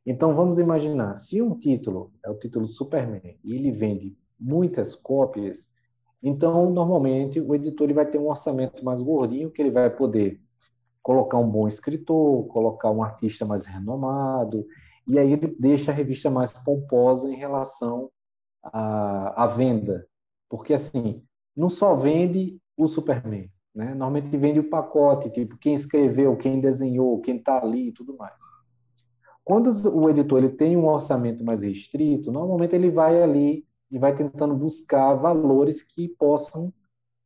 Então 0.06 0.34
vamos 0.34 0.58
imaginar, 0.58 1.15
se 1.15 1.41
um 1.41 1.58
título 1.58 2.12
é 2.24 2.30
o 2.30 2.38
título 2.38 2.68
Superman 2.68 3.38
e 3.44 3.54
ele 3.54 3.72
vende 3.72 4.18
muitas 4.39 4.96
cópias, 4.96 5.72
então, 6.21 6.69
normalmente, 6.71 7.39
o 7.39 7.54
editor 7.54 7.86
ele 7.86 7.93
vai 7.93 8.06
ter 8.06 8.17
um 8.17 8.30
orçamento 8.30 8.84
mais 8.84 9.01
gordinho, 9.01 9.51
que 9.51 9.62
ele 9.62 9.71
vai 9.71 9.89
poder 9.89 10.41
colocar 11.01 11.38
um 11.38 11.49
bom 11.49 11.67
escritor, 11.67 12.47
colocar 12.47 12.89
um 12.89 13.04
artista 13.04 13.45
mais 13.45 13.65
renomado, 13.65 14.65
e 15.08 15.19
aí 15.19 15.34
ele 15.34 15.56
deixa 15.60 15.91
a 15.91 15.93
revista 15.93 16.30
mais 16.32 16.51
pomposa 16.51 17.32
em 17.32 17.36
relação 17.36 18.10
à, 18.63 19.43
à 19.43 19.47
venda. 19.47 20.08
Porque, 20.49 20.73
assim, 20.73 21.21
não 21.56 21.69
só 21.69 21.95
vende 21.95 22.60
o 22.75 22.88
Superman, 22.88 23.49
né? 23.73 23.89
Normalmente 23.89 24.36
vende 24.36 24.60
o 24.60 24.69
pacote, 24.69 25.30
tipo, 25.30 25.58
quem 25.58 25.73
escreveu, 25.73 26.36
quem 26.38 26.60
desenhou, 26.60 27.21
quem 27.21 27.38
está 27.38 27.62
ali 27.62 27.89
e 27.89 27.91
tudo 27.91 28.15
mais. 28.17 28.41
Quando 29.43 29.69
o 29.95 30.10
editor 30.10 30.39
ele 30.39 30.54
tem 30.54 30.75
um 30.75 30.88
orçamento 30.88 31.43
mais 31.43 31.62
restrito, 31.62 32.32
normalmente 32.32 32.73
ele 32.73 32.89
vai 32.89 33.21
ali 33.21 33.63
e 33.95 33.97
vai 33.97 34.13
tentando 34.13 34.53
buscar 34.53 35.13
valores 35.13 35.81
que 35.81 36.10
possam 36.10 36.73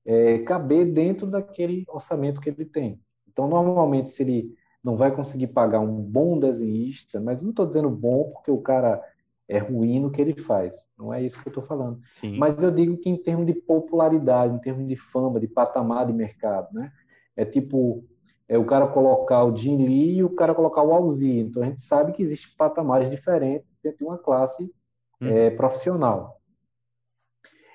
é, 0.06 0.38
caber 0.38 0.86
dentro 0.86 1.26
daquele 1.26 1.84
orçamento 1.88 2.40
que 2.40 2.48
ele 2.48 2.64
tem. 2.64 3.02
Então, 3.28 3.48
normalmente, 3.48 4.12
se 4.12 4.22
ele 4.22 4.54
não 4.84 4.96
vai 4.96 5.10
conseguir 5.10 5.48
pagar 5.48 5.80
um 5.80 6.00
bom 6.00 6.38
desenhista, 6.38 7.20
mas 7.20 7.42
não 7.42 7.50
estou 7.50 7.66
dizendo 7.66 7.90
bom 7.90 8.30
porque 8.32 8.52
o 8.52 8.62
cara 8.62 9.04
é 9.48 9.58
ruim 9.58 10.00
no 10.00 10.12
que 10.12 10.22
ele 10.22 10.40
faz, 10.40 10.88
não 10.96 11.12
é 11.12 11.24
isso 11.24 11.42
que 11.42 11.48
eu 11.48 11.50
estou 11.50 11.64
falando. 11.64 12.00
Sim. 12.14 12.38
Mas 12.38 12.62
eu 12.62 12.70
digo 12.70 12.96
que 12.98 13.10
em 13.10 13.18
termos 13.18 13.48
de 13.48 13.54
popularidade, 13.56 14.54
em 14.54 14.60
termos 14.60 14.88
de 14.88 14.96
fama, 14.96 15.40
de 15.40 15.48
patamar 15.48 16.06
de 16.06 16.14
mercado, 16.14 16.72
né? 16.72 16.92
É 17.36 17.44
tipo 17.44 18.06
é 18.48 18.60
o 18.60 18.66
cara 18.66 18.86
colocar 18.86 19.44
o 19.44 19.56
Jim 19.56 19.78
Lee 19.78 20.18
e 20.18 20.24
o 20.24 20.30
cara 20.30 20.54
colocar 20.54 20.84
o 20.84 20.94
Alzi. 20.94 21.40
Então 21.40 21.64
a 21.64 21.66
gente 21.66 21.82
sabe 21.82 22.12
que 22.12 22.22
existem 22.22 22.54
patamares 22.56 23.10
diferentes 23.10 23.68
dentro 23.82 23.98
de 23.98 24.04
uma 24.04 24.20
classe 24.20 24.72
hum. 25.20 25.28
é, 25.28 25.50
profissional. 25.50 26.39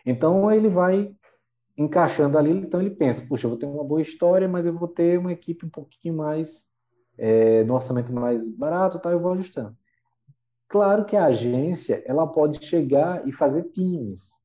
Então 0.04 0.50
ele 0.50 0.68
vai 0.68 1.14
encaixando 1.76 2.38
ali, 2.38 2.50
então 2.50 2.80
ele 2.80 2.90
pensa, 2.90 3.26
puxa, 3.26 3.46
eu 3.46 3.50
vou 3.50 3.58
ter 3.58 3.66
uma 3.66 3.84
boa 3.84 4.00
história, 4.00 4.48
mas 4.48 4.66
eu 4.66 4.72
vou 4.72 4.88
ter 4.88 5.18
uma 5.18 5.32
equipe 5.32 5.66
um 5.66 5.68
pouquinho 5.68 6.14
mais, 6.14 6.66
é, 7.18 7.64
no 7.64 7.74
orçamento 7.74 8.12
mais 8.12 8.48
barato, 8.48 8.98
tá, 8.98 9.10
eu 9.10 9.18
vou 9.18 9.32
ajustando. 9.32 9.76
Claro 10.68 11.04
que 11.04 11.16
a 11.16 11.26
agência, 11.26 12.02
ela 12.06 12.26
pode 12.26 12.64
chegar 12.64 13.26
e 13.26 13.32
fazer 13.32 13.64
times, 13.64 14.36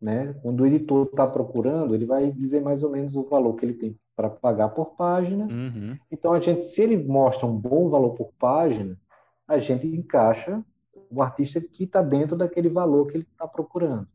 né? 0.00 0.34
Quando 0.42 0.60
o 0.60 0.66
editor 0.66 1.06
está 1.06 1.26
procurando, 1.26 1.94
ele 1.94 2.06
vai 2.06 2.30
dizer 2.30 2.60
mais 2.60 2.82
ou 2.82 2.90
menos 2.90 3.16
o 3.16 3.24
valor 3.24 3.54
que 3.54 3.64
ele 3.64 3.74
tem 3.74 3.98
para 4.14 4.30
pagar 4.30 4.68
por 4.68 4.94
página. 4.94 5.46
Uhum. 5.46 5.98
Então 6.10 6.32
a 6.32 6.40
gente, 6.40 6.64
se 6.66 6.82
ele 6.82 6.96
mostra 6.96 7.46
um 7.46 7.56
bom 7.56 7.88
valor 7.88 8.14
por 8.14 8.32
página, 8.38 8.98
a 9.46 9.58
gente 9.58 9.86
encaixa 9.86 10.64
o 11.10 11.22
artista 11.22 11.60
que 11.60 11.84
está 11.84 12.00
dentro 12.00 12.36
daquele 12.36 12.68
valor 12.68 13.06
que 13.06 13.16
ele 13.16 13.26
está 13.30 13.46
procurando. 13.46 14.06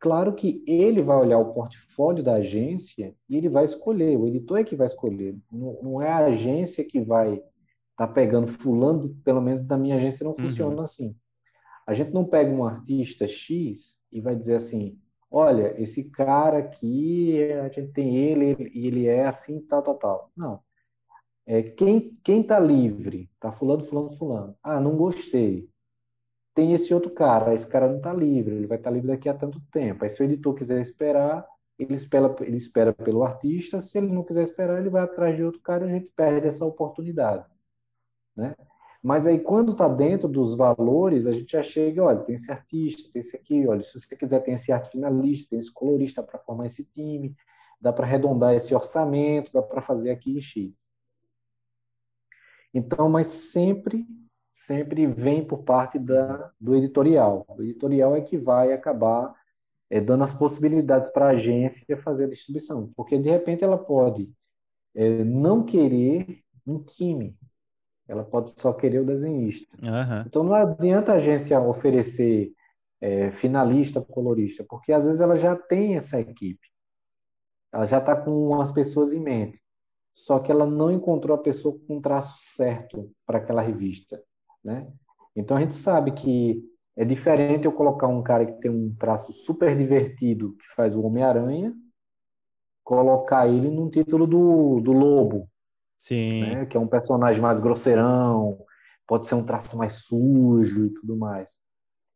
Claro 0.00 0.34
que 0.34 0.64
ele 0.66 1.02
vai 1.02 1.18
olhar 1.18 1.38
o 1.38 1.52
portfólio 1.52 2.24
da 2.24 2.36
agência 2.36 3.14
e 3.28 3.36
ele 3.36 3.50
vai 3.50 3.66
escolher, 3.66 4.16
o 4.16 4.26
editor 4.26 4.58
é 4.58 4.64
que 4.64 4.74
vai 4.74 4.86
escolher, 4.86 5.36
não, 5.52 5.78
não 5.82 6.02
é 6.02 6.10
a 6.10 6.24
agência 6.26 6.82
que 6.82 6.98
vai 7.02 7.34
estar 7.34 7.44
tá 7.96 8.08
pegando 8.08 8.46
fulano, 8.46 9.14
pelo 9.22 9.42
menos 9.42 9.62
da 9.62 9.76
minha 9.76 9.96
agência 9.96 10.24
não 10.24 10.30
uhum. 10.30 10.38
funciona 10.38 10.82
assim. 10.82 11.14
A 11.86 11.92
gente 11.92 12.12
não 12.12 12.24
pega 12.24 12.50
um 12.50 12.64
artista 12.64 13.26
X 13.26 14.02
e 14.10 14.22
vai 14.22 14.34
dizer 14.34 14.54
assim, 14.56 14.98
olha, 15.30 15.74
esse 15.78 16.08
cara 16.10 16.58
aqui, 16.58 17.52
a 17.52 17.68
gente 17.68 17.92
tem 17.92 18.16
ele 18.16 18.70
e 18.72 18.86
ele 18.86 19.06
é 19.06 19.26
assim, 19.26 19.60
tal, 19.60 19.82
tal, 19.82 19.94
tal. 19.96 20.30
Não. 20.34 20.60
É, 21.46 21.62
quem 21.62 22.16
quem 22.24 22.40
está 22.40 22.58
livre? 22.58 23.30
Tá 23.38 23.52
fulano, 23.52 23.84
fulano, 23.84 24.10
fulano. 24.12 24.56
Ah, 24.62 24.80
não 24.80 24.96
gostei 24.96 25.68
tem 26.60 26.74
esse 26.74 26.92
outro 26.92 27.10
cara, 27.10 27.54
esse 27.54 27.66
cara 27.66 27.88
não 27.88 27.96
está 27.96 28.12
livre, 28.12 28.54
ele 28.54 28.66
vai 28.66 28.76
estar 28.76 28.90
tá 28.90 28.94
livre 28.94 29.08
daqui 29.08 29.30
a 29.30 29.34
tanto 29.34 29.58
tempo. 29.72 30.04
Aí 30.04 30.10
se 30.10 30.22
o 30.22 30.24
editor 30.24 30.54
quiser 30.54 30.78
esperar, 30.78 31.46
ele 31.78 31.94
espera, 31.94 32.36
ele 32.42 32.58
espera 32.58 32.92
pelo 32.92 33.24
artista, 33.24 33.80
se 33.80 33.96
ele 33.96 34.08
não 34.08 34.22
quiser 34.22 34.42
esperar, 34.42 34.78
ele 34.78 34.90
vai 34.90 35.02
atrás 35.02 35.34
de 35.34 35.42
outro 35.42 35.58
cara 35.62 35.86
e 35.86 35.88
a 35.88 35.94
gente 35.94 36.10
perde 36.10 36.46
essa 36.46 36.66
oportunidade. 36.66 37.46
Né? 38.36 38.54
Mas 39.02 39.26
aí 39.26 39.38
quando 39.38 39.72
está 39.72 39.88
dentro 39.88 40.28
dos 40.28 40.54
valores, 40.54 41.26
a 41.26 41.32
gente 41.32 41.50
já 41.50 41.62
chega, 41.62 42.04
olha, 42.04 42.20
tem 42.20 42.34
esse 42.34 42.52
artista, 42.52 43.10
tem 43.10 43.20
esse 43.20 43.34
aqui, 43.34 43.66
olha, 43.66 43.82
se 43.82 43.98
você 43.98 44.14
quiser 44.14 44.40
tem 44.40 44.52
esse 44.52 44.70
arte 44.70 44.90
finalista, 44.90 45.48
tem 45.48 45.58
esse 45.58 45.72
colorista 45.72 46.22
para 46.22 46.38
formar 46.40 46.66
esse 46.66 46.84
time, 46.84 47.34
dá 47.80 47.90
para 47.90 48.04
arredondar 48.04 48.52
esse 48.52 48.74
orçamento, 48.74 49.50
dá 49.50 49.62
para 49.62 49.80
fazer 49.80 50.10
aqui 50.10 50.36
em 50.36 50.42
X. 50.42 50.92
Então, 52.74 53.08
mas 53.08 53.28
sempre 53.28 54.06
sempre 54.60 55.06
vem 55.06 55.42
por 55.42 55.62
parte 55.62 55.98
da, 55.98 56.50
do 56.60 56.76
editorial. 56.76 57.46
O 57.48 57.62
editorial 57.62 58.14
é 58.14 58.20
que 58.20 58.36
vai 58.36 58.72
acabar 58.72 59.34
é, 59.88 60.00
dando 60.00 60.22
as 60.22 60.32
possibilidades 60.32 61.08
para 61.08 61.26
a 61.26 61.30
agência 61.30 61.96
fazer 61.96 62.24
a 62.24 62.28
distribuição, 62.28 62.92
porque 62.94 63.18
de 63.18 63.30
repente 63.30 63.64
ela 63.64 63.78
pode 63.78 64.30
é, 64.94 65.24
não 65.24 65.64
querer 65.64 66.42
um 66.66 66.78
time, 66.78 67.34
ela 68.06 68.22
pode 68.22 68.52
só 68.52 68.72
querer 68.72 69.00
o 69.00 69.06
desenhista. 69.06 69.76
Uhum. 69.82 70.24
Então 70.26 70.44
não 70.44 70.54
adianta 70.54 71.12
a 71.12 71.14
agência 71.14 71.58
oferecer 71.58 72.52
é, 73.00 73.30
finalista, 73.30 74.02
colorista, 74.02 74.62
porque 74.68 74.92
às 74.92 75.06
vezes 75.06 75.22
ela 75.22 75.36
já 75.36 75.56
tem 75.56 75.96
essa 75.96 76.20
equipe, 76.20 76.68
ela 77.72 77.86
já 77.86 77.96
está 77.96 78.14
com 78.14 78.60
as 78.60 78.70
pessoas 78.70 79.14
em 79.14 79.20
mente, 79.20 79.58
só 80.12 80.38
que 80.38 80.52
ela 80.52 80.66
não 80.66 80.92
encontrou 80.92 81.34
a 81.34 81.42
pessoa 81.42 81.78
com 81.86 81.96
um 81.96 82.00
traço 82.00 82.34
certo 82.36 83.10
para 83.24 83.38
aquela 83.38 83.62
revista. 83.62 84.22
Né? 84.64 84.90
Então 85.34 85.56
a 85.56 85.60
gente 85.60 85.74
sabe 85.74 86.12
que 86.12 86.62
é 86.96 87.04
diferente 87.04 87.64
eu 87.64 87.72
colocar 87.72 88.08
um 88.08 88.22
cara 88.22 88.44
que 88.44 88.60
tem 88.60 88.70
um 88.70 88.94
traço 88.94 89.32
super 89.32 89.76
divertido, 89.76 90.56
que 90.56 90.74
faz 90.74 90.94
o 90.94 91.02
Homem-Aranha, 91.02 91.74
colocar 92.84 93.46
ele 93.46 93.68
num 93.68 93.88
título 93.88 94.26
do, 94.26 94.80
do 94.80 94.92
Lobo, 94.92 95.48
Sim. 96.00 96.40
Né? 96.40 96.66
Que 96.66 96.76
é 96.76 96.80
um 96.80 96.88
personagem 96.88 97.42
mais 97.42 97.60
grosseirão, 97.60 98.58
pode 99.06 99.26
ser 99.26 99.34
um 99.34 99.44
traço 99.44 99.76
mais 99.76 100.04
sujo 100.04 100.86
e 100.86 100.90
tudo 100.94 101.16
mais. 101.16 101.58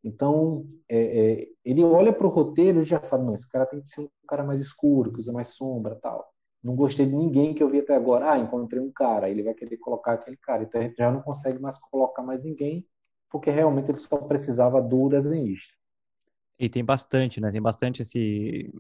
Então, 0.03 0.67
é, 0.89 1.43
é, 1.43 1.47
ele 1.65 1.85
olha 1.85 2.13
para 2.13 2.27
o 2.27 2.31
roteiro 2.31 2.83
e 2.83 2.85
já 2.85 3.03
sabe, 3.03 3.25
não, 3.25 3.35
esse 3.35 3.49
cara 3.49 3.67
tem 3.67 3.81
que 3.83 3.89
ser 3.89 4.01
um 4.01 4.09
cara 4.27 4.43
mais 4.43 4.61
escuro, 4.61 5.13
que 5.13 5.19
usa 5.19 5.33
mais 5.33 5.49
sombra 5.49 5.99
tal. 6.03 6.27
Não 6.65 6.75
gostei 6.75 7.05
de 7.05 7.15
ninguém 7.15 7.53
que 7.53 7.63
eu 7.63 7.69
vi 7.69 7.81
até 7.81 7.95
agora. 7.95 8.33
Ah, 8.33 8.39
encontrei 8.39 8.81
um 8.81 8.91
cara, 8.91 9.29
ele 9.29 9.43
vai 9.43 9.53
querer 9.53 9.77
colocar 9.77 10.15
aquele 10.15 10.39
cara. 10.39 10.63
Então 10.63 10.81
a 10.81 10.85
gente 10.85 10.97
já 10.97 11.13
não 11.13 11.21
consegue 11.21 11.59
mais 11.59 11.79
colocar 11.79 12.23
mais 12.23 12.43
ninguém, 12.43 12.87
porque 13.31 13.51
realmente 13.51 13.91
ele 13.91 13.99
só 13.99 14.17
precisava 14.17 14.81
do 14.81 15.11
desenhista. 15.11 15.75
E 16.59 16.71
tem 16.71 16.83
bastante, 16.83 17.39
né? 17.39 17.53
Tem 17.53 17.61
bastante 17.61 18.01
esse, 18.01 18.73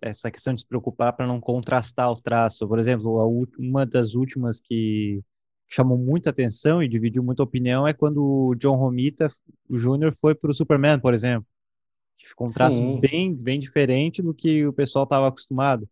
essa 0.00 0.30
questão 0.30 0.54
de 0.54 0.60
se 0.60 0.66
preocupar 0.66 1.12
para 1.12 1.26
não 1.26 1.40
contrastar 1.40 2.08
o 2.08 2.20
traço. 2.20 2.68
Por 2.68 2.78
exemplo, 2.78 3.44
uma 3.58 3.84
das 3.84 4.14
últimas 4.14 4.60
que 4.60 5.20
chamou 5.66 5.98
muita 5.98 6.30
atenção 6.30 6.80
e 6.80 6.88
dividiu 6.88 7.24
muita 7.24 7.42
opinião 7.42 7.88
é 7.88 7.92
quando 7.92 8.22
o 8.22 8.54
John 8.54 8.76
Romita 8.76 9.28
Jr. 9.68 10.14
foi 10.20 10.36
para 10.36 10.50
o 10.50 10.54
Superman, 10.54 11.00
por 11.00 11.14
exemplo. 11.14 11.48
Que 12.16 12.28
ficou 12.28 12.46
um 12.46 12.50
traço 12.50 12.80
bem, 12.98 13.34
bem 13.34 13.58
diferente 13.58 14.22
do 14.22 14.32
que 14.32 14.64
o 14.64 14.72
pessoal 14.72 15.02
estava 15.02 15.26
acostumado. 15.26 15.88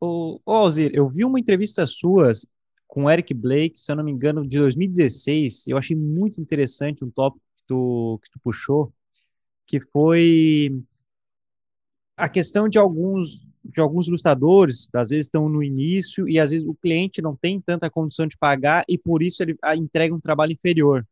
Ô, 0.00 0.40
ô 0.44 0.52
Alzir, 0.52 0.90
eu 0.94 1.08
vi 1.08 1.24
uma 1.24 1.38
entrevista 1.38 1.86
sua 1.86 2.32
com 2.86 3.10
Eric 3.10 3.34
Blake, 3.34 3.78
se 3.78 3.92
eu 3.92 3.96
não 3.96 4.04
me 4.04 4.10
engano, 4.10 4.46
de 4.46 4.58
2016. 4.58 5.68
Eu 5.68 5.76
achei 5.76 5.96
muito 5.96 6.40
interessante 6.40 7.04
um 7.04 7.10
tópico 7.10 7.44
que 7.56 7.64
tu, 7.66 8.18
que 8.22 8.30
tu 8.30 8.40
puxou, 8.40 8.92
que 9.66 9.80
foi 9.80 10.82
a 12.16 12.28
questão 12.28 12.68
de 12.68 12.78
alguns 12.78 13.46
de 13.64 13.80
alguns 13.80 14.08
ilustradores, 14.08 14.88
às 14.94 15.10
vezes 15.10 15.26
estão 15.26 15.46
no 15.46 15.62
início 15.62 16.26
e 16.26 16.38
às 16.40 16.50
vezes 16.50 16.66
o 16.66 16.74
cliente 16.74 17.20
não 17.20 17.36
tem 17.36 17.60
tanta 17.60 17.90
condição 17.90 18.26
de 18.26 18.36
pagar 18.36 18.82
e 18.88 18.96
por 18.96 19.22
isso 19.22 19.42
ele 19.42 19.56
ah, 19.62 19.76
entrega 19.76 20.14
um 20.14 20.20
trabalho 20.20 20.52
inferior. 20.52 21.06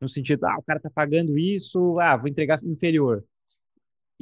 No 0.00 0.08
sentido, 0.08 0.44
ah, 0.46 0.56
o 0.58 0.62
cara 0.62 0.78
está 0.78 0.88
pagando 0.88 1.36
isso, 1.38 1.98
ah, 2.00 2.16
vou 2.16 2.28
entregar 2.28 2.58
inferior. 2.64 3.22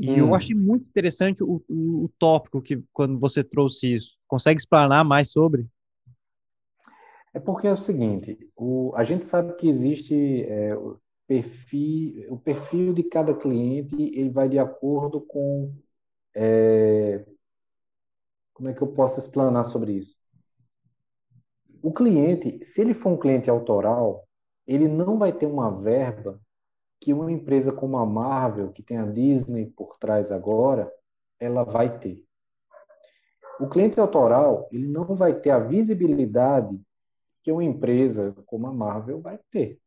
E 0.01 0.13
hum. 0.13 0.17
eu 0.17 0.35
achei 0.35 0.57
muito 0.57 0.89
interessante 0.89 1.45
o, 1.45 1.63
o, 1.69 2.05
o, 2.05 2.11
tópico 2.19 2.63
que 2.63 2.83
quando 2.91 3.19
você 3.19 3.45
trouxe 3.45 3.95
isso. 3.95 4.17
Consegue 4.27 4.59
explanar 4.59 5.05
mais 5.05 5.31
sobre? 5.31 5.67
É 7.35 7.39
porque 7.39 7.67
é 7.67 7.73
o 7.73 7.77
seguinte, 7.77 8.39
o, 8.57 8.93
a 8.97 9.05
gente 9.05 9.27
sabe 9.27 9.55
que 9.57 9.69
existe 9.69 10.43
é, 10.45 10.75
o, 10.75 10.99
perfil, 11.27 12.33
o 12.33 12.39
perfil 12.39 12.95
de 12.95 13.05
cada 13.05 13.35
cliente, 13.35 13.95
ele 13.95 14.31
vai 14.31 14.49
de 14.49 14.59
acordo 14.59 15.21
com 15.21 15.73
é, 16.35 17.25
como 18.55 18.71
é 18.71 18.75
que 18.75 18.83
eu 18.83 18.89
posso 18.89 19.21
explanar 19.21 19.65
sobre 19.65 19.93
isso? 19.93 20.19
O 21.83 21.93
cliente, 21.93 22.59
se 22.65 22.81
ele 22.81 22.95
for 22.95 23.11
um 23.11 23.19
cliente 23.19 23.51
autoral, 23.51 24.27
ele 24.67 24.89
não 24.89 25.19
vai 25.19 25.33
ter 25.33 25.47
uma 25.47 25.71
verba 25.71 26.41
que 27.01 27.15
uma 27.15 27.33
empresa 27.33 27.73
como 27.73 27.97
a 27.97 28.05
Marvel, 28.05 28.71
que 28.73 28.83
tem 28.83 28.99
a 28.99 29.07
Disney 29.07 29.67
por 29.67 29.99
trás 29.99 30.31
agora, 30.31 30.93
ela 31.39 31.65
vai 31.65 31.99
ter. 31.99 32.25
O 33.59 33.69
cliente 33.69 33.99
autoral, 33.99 34.69
ele 34.71 34.87
não 34.87 35.17
vai 35.17 35.35
ter 35.35 35.51
a 35.51 35.59
visibilidade 35.59 36.79
que 37.43 37.51
uma 37.51 37.65
empresa 37.65 38.35
como 38.45 38.67
a 38.67 38.73
Marvel 38.73 39.21
vai 39.21 39.39
ter. 39.51 39.81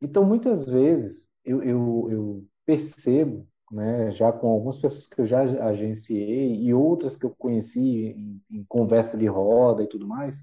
Então, 0.00 0.24
muitas 0.24 0.64
vezes, 0.64 1.38
eu, 1.44 1.62
eu, 1.62 2.08
eu 2.10 2.44
percebo 2.64 3.46
né, 3.70 4.10
já 4.12 4.32
com 4.32 4.48
algumas 4.48 4.78
pessoas 4.78 5.06
que 5.06 5.20
eu 5.20 5.26
já 5.26 5.42
agenciei 5.42 6.56
e 6.62 6.72
outras 6.72 7.16
que 7.16 7.24
eu 7.24 7.30
conheci 7.30 8.06
em, 8.06 8.42
em 8.50 8.64
conversa 8.64 9.18
de 9.18 9.26
roda 9.26 9.82
e 9.82 9.86
tudo 9.86 10.06
mais, 10.06 10.42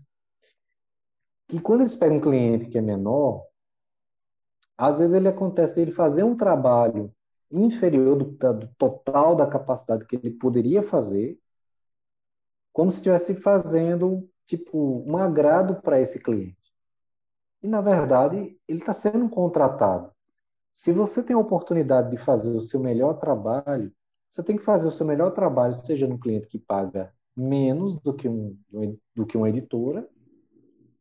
que 1.47 1.59
quando 1.59 1.81
eles 1.81 1.95
pegam 1.95 2.17
um 2.17 2.21
cliente 2.21 2.67
que 2.67 2.77
é 2.77 2.81
menor, 2.81 3.46
às 4.77 4.99
vezes 4.99 5.15
ele 5.15 5.27
acontece 5.27 5.79
ele 5.81 5.91
fazer 5.91 6.23
um 6.23 6.35
trabalho 6.35 7.13
inferior 7.51 8.17
do, 8.17 8.25
do 8.53 8.67
total 8.77 9.35
da 9.35 9.47
capacidade 9.47 10.05
que 10.05 10.15
ele 10.15 10.31
poderia 10.31 10.83
fazer, 10.83 11.39
como 12.73 12.91
se 12.91 12.97
estivesse 12.97 13.35
fazendo 13.35 14.29
tipo 14.45 15.03
um 15.05 15.17
agrado 15.17 15.81
para 15.81 15.99
esse 15.99 16.19
cliente. 16.21 16.57
E 17.63 17.67
na 17.67 17.81
verdade 17.81 18.57
ele 18.67 18.79
está 18.79 18.93
sendo 18.93 19.27
contratado 19.29 20.11
se 20.77 20.91
você 20.91 21.23
tem 21.23 21.35
a 21.35 21.39
oportunidade 21.39 22.11
de 22.11 22.17
fazer 22.17 22.55
o 22.55 22.61
seu 22.61 22.79
melhor 22.79 23.15
trabalho, 23.15 23.91
você 24.29 24.43
tem 24.43 24.55
que 24.55 24.63
fazer 24.63 24.87
o 24.87 24.91
seu 24.91 25.07
melhor 25.07 25.31
trabalho, 25.31 25.73
seja 25.73 26.05
no 26.05 26.19
cliente 26.19 26.45
que 26.45 26.59
paga 26.59 27.11
menos 27.35 27.99
do 27.99 28.13
que, 28.13 28.29
um, 28.29 28.55
do 29.15 29.25
que 29.25 29.35
uma 29.35 29.49
editora, 29.49 30.07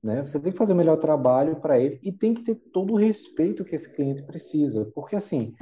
né? 0.06 0.22
Você 0.22 0.40
tem 0.40 0.52
que 0.52 0.58
fazer 0.58 0.72
o 0.72 0.76
melhor 0.76 0.96
trabalho 0.98 1.60
para 1.60 1.78
ele 1.78 1.98
e 2.02 2.12
tem 2.12 2.32
que 2.32 2.42
ter 2.42 2.54
todo 2.54 2.94
o 2.94 2.96
respeito 2.96 3.64
que 3.64 3.74
esse 3.74 3.94
cliente 3.94 4.22
precisa. 4.22 4.90
Porque, 4.94 5.16
assim, 5.16 5.54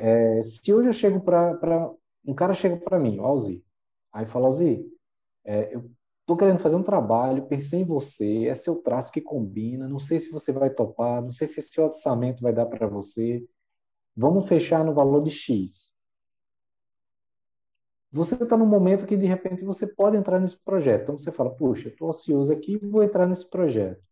é, 0.00 0.42
se 0.44 0.72
hoje 0.72 0.88
eu 0.88 0.92
chego 0.92 1.20
para. 1.20 1.90
Um 2.26 2.34
cara 2.34 2.54
chega 2.54 2.76
para 2.76 2.98
mim, 2.98 3.18
o 3.18 3.24
Alzi, 3.24 3.64
aí 4.12 4.26
fala: 4.26 4.46
Alzi, 4.46 4.86
é, 5.44 5.74
eu 5.74 5.90
Estou 6.24 6.38
querendo 6.38 6.58
fazer 6.58 6.76
um 6.76 6.82
trabalho, 6.82 7.46
pensei 7.46 7.80
em 7.80 7.84
você, 7.84 8.46
é 8.46 8.54
seu 8.54 8.76
traço 8.76 9.12
que 9.12 9.20
combina, 9.20 9.86
não 9.86 9.98
sei 9.98 10.18
se 10.18 10.30
você 10.30 10.52
vai 10.52 10.70
topar, 10.70 11.20
não 11.20 11.30
sei 11.30 11.46
se 11.46 11.60
esse 11.60 11.78
orçamento 11.78 12.42
vai 12.42 12.50
dar 12.50 12.64
para 12.64 12.86
você. 12.86 13.46
Vamos 14.16 14.48
fechar 14.48 14.82
no 14.82 14.94
valor 14.94 15.22
de 15.22 15.30
X. 15.30 15.94
Você 18.14 18.36
está 18.36 18.56
num 18.56 18.66
momento 18.66 19.06
que 19.06 19.16
de 19.16 19.26
repente 19.26 19.64
você 19.64 19.86
pode 19.86 20.16
entrar 20.16 20.40
nesse 20.40 20.56
projeto. 20.56 21.02
Então 21.02 21.18
você 21.18 21.32
fala, 21.32 21.50
puxa, 21.50 21.88
estou 21.88 22.08
ansioso 22.08 22.52
aqui, 22.52 22.78
vou 22.78 23.02
entrar 23.02 23.26
nesse 23.26 23.48
projeto. 23.50 24.02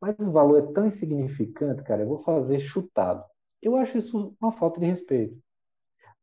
Mas 0.00 0.16
o 0.26 0.32
valor 0.32 0.58
é 0.58 0.72
tão 0.72 0.86
insignificante, 0.86 1.82
cara, 1.82 2.02
eu 2.02 2.08
vou 2.08 2.18
fazer 2.20 2.58
chutado. 2.58 3.22
Eu 3.60 3.76
acho 3.76 3.98
isso 3.98 4.34
uma 4.40 4.50
falta 4.50 4.80
de 4.80 4.86
respeito. 4.86 5.38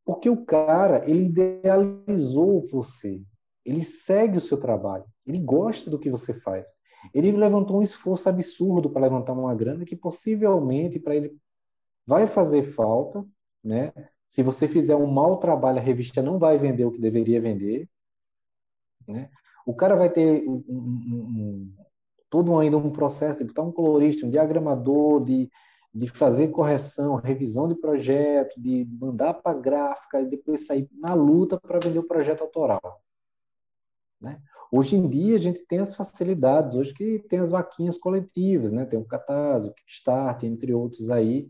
Porque 0.03 0.29
o 0.29 0.45
cara, 0.45 1.07
ele 1.07 1.25
idealizou 1.25 2.65
você 2.67 3.21
ele 3.67 3.83
segue 3.83 4.37
o 4.37 4.41
seu 4.41 4.57
trabalho, 4.57 5.03
ele 5.25 5.39
gosta 5.39 5.91
do 5.91 5.99
que 5.99 6.09
você 6.09 6.33
faz. 6.33 6.69
Ele 7.13 7.33
levantou 7.33 7.79
um 7.79 7.83
esforço 7.83 8.29
absurdo 8.29 8.89
para 8.89 9.01
levantar 9.01 9.33
uma 9.33 9.53
grana 9.53 9.83
que 9.83 9.95
possivelmente 9.95 10.99
para 10.99 11.13
ele 11.13 11.37
vai 12.05 12.27
fazer 12.27 12.63
falta, 12.63 13.25
né? 13.61 13.91
Se 14.27 14.43
você 14.43 14.67
fizer 14.67 14.95
um 14.95 15.07
mau 15.07 15.37
trabalho, 15.37 15.79
a 15.79 15.81
revista 15.81 16.21
não 16.21 16.37
vai 16.37 16.57
vender 16.57 16.85
o 16.85 16.91
que 16.91 16.99
deveria 16.99 17.41
vender, 17.41 17.89
né? 19.07 19.29
O 19.65 19.73
cara 19.73 19.95
vai 19.95 20.09
ter 20.09 20.47
um, 20.47 20.63
um, 20.67 20.75
um, 20.75 21.73
todo 22.29 22.57
ainda 22.57 22.77
um 22.77 22.89
processo 22.89 23.39
de 23.39 23.49
botar 23.49 23.63
um 23.63 23.71
colorista, 23.71 24.25
um 24.25 24.29
diagramador, 24.29 25.23
de, 25.23 25.49
de 25.93 26.07
fazer 26.07 26.49
correção, 26.49 27.15
revisão 27.15 27.67
de 27.67 27.75
projeto, 27.75 28.59
de 28.59 28.87
mandar 28.99 29.33
para 29.33 29.57
gráfica 29.57 30.21
e 30.21 30.25
depois 30.25 30.65
sair 30.65 30.87
na 30.93 31.13
luta 31.13 31.59
para 31.59 31.79
vender 31.79 31.99
o 31.99 32.07
projeto 32.07 32.41
autoral. 32.41 33.01
Né? 34.21 34.39
Hoje 34.71 34.95
em 34.95 35.07
dia 35.07 35.35
a 35.35 35.39
gente 35.39 35.59
tem 35.65 35.79
as 35.79 35.95
facilidades, 35.95 36.77
hoje 36.77 36.93
que 36.93 37.19
tem 37.29 37.39
as 37.39 37.51
vaquinhas 37.51 37.97
coletivas, 37.97 38.71
né? 38.71 38.85
tem 38.85 38.99
o 38.99 39.05
Catarse, 39.05 39.69
o 39.69 39.73
Kickstarter, 39.73 40.49
entre 40.49 40.73
outros 40.73 41.09
aí, 41.09 41.49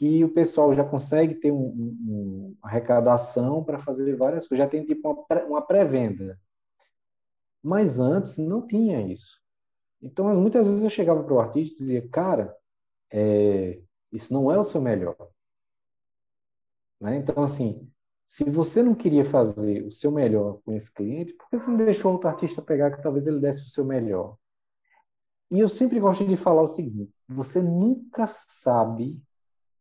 que 0.00 0.24
o 0.24 0.30
pessoal 0.30 0.72
já 0.72 0.82
consegue 0.82 1.34
ter 1.34 1.52
um, 1.52 1.58
um, 1.58 2.56
uma 2.58 2.70
arrecadação 2.70 3.62
para 3.62 3.78
fazer 3.78 4.16
várias 4.16 4.48
coisas, 4.48 4.64
já 4.64 4.70
tem 4.70 4.82
tipo 4.82 5.26
uma 5.46 5.60
pré-venda. 5.60 6.40
Mas 7.62 8.00
antes 8.00 8.38
não 8.38 8.66
tinha 8.66 9.02
isso. 9.02 9.38
Então, 10.00 10.34
muitas 10.40 10.66
vezes 10.66 10.82
eu 10.82 10.88
chegava 10.88 11.22
para 11.22 11.34
o 11.34 11.38
artista 11.38 11.74
e 11.74 11.78
dizia, 11.80 12.08
cara, 12.08 12.56
é, 13.12 13.78
isso 14.10 14.32
não 14.32 14.50
é 14.50 14.58
o 14.58 14.64
seu 14.64 14.80
melhor. 14.80 15.14
Né? 16.98 17.18
Então, 17.18 17.44
assim, 17.44 17.86
se 18.26 18.42
você 18.44 18.82
não 18.82 18.94
queria 18.94 19.26
fazer 19.26 19.84
o 19.84 19.92
seu 19.92 20.10
melhor 20.10 20.62
com 20.64 20.72
esse 20.72 20.90
cliente, 20.90 21.34
por 21.34 21.50
que 21.50 21.60
você 21.60 21.68
não 21.68 21.76
deixou 21.76 22.12
outro 22.12 22.26
artista 22.26 22.62
pegar 22.62 22.90
que 22.90 23.02
talvez 23.02 23.26
ele 23.26 23.38
desse 23.38 23.66
o 23.66 23.68
seu 23.68 23.84
melhor? 23.84 24.38
E 25.50 25.60
eu 25.60 25.68
sempre 25.68 26.00
gosto 26.00 26.26
de 26.26 26.38
falar 26.38 26.62
o 26.62 26.68
seguinte: 26.68 27.12
você 27.28 27.60
nunca 27.60 28.26
sabe, 28.26 29.22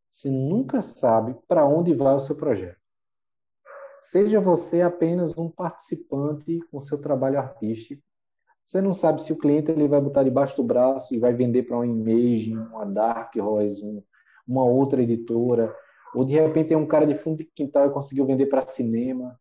você 0.10 0.30
nunca 0.30 0.82
sabe 0.82 1.36
para 1.48 1.66
onde 1.66 1.94
vai 1.94 2.16
o 2.16 2.20
seu 2.20 2.36
projeto. 2.36 2.80
Seja 4.00 4.40
você 4.40 4.82
apenas 4.82 5.38
um 5.38 5.50
participante 5.50 6.60
com 6.72 6.80
seu 6.80 7.00
trabalho 7.00 7.38
artístico, 7.38 8.02
você 8.66 8.82
não 8.82 8.94
sabe 8.94 9.24
se 9.24 9.34
o 9.34 9.38
cliente 9.38 9.72
ele 9.72 9.88
vai 9.88 10.00
botar 10.00 10.24
debaixo 10.24 10.56
do 10.56 10.64
braço 10.64 11.16
e 11.16 11.20
vai 11.20 11.34
vender 11.34 11.64
para 11.64 11.78
uma 11.78 11.88
Image, 11.88 12.56
uma 12.56 12.86
Dark 12.86 13.36
Horse, 13.36 13.84
um, 13.84 14.04
uma 14.48 14.64
outra 14.64 15.02
editora 15.02 15.76
ou 16.14 16.26
de 16.26 16.34
repente 16.34 16.70
tem 16.70 16.78
um 16.78 16.88
cara 16.88 17.06
de 17.06 17.16
fundo 17.16 17.38
de 17.38 17.46
quintal 17.46 17.88
e 17.88 17.94
conseguiu 17.94 18.26
vender 18.26 18.48
para 18.48 18.66
cinema. 18.66 19.40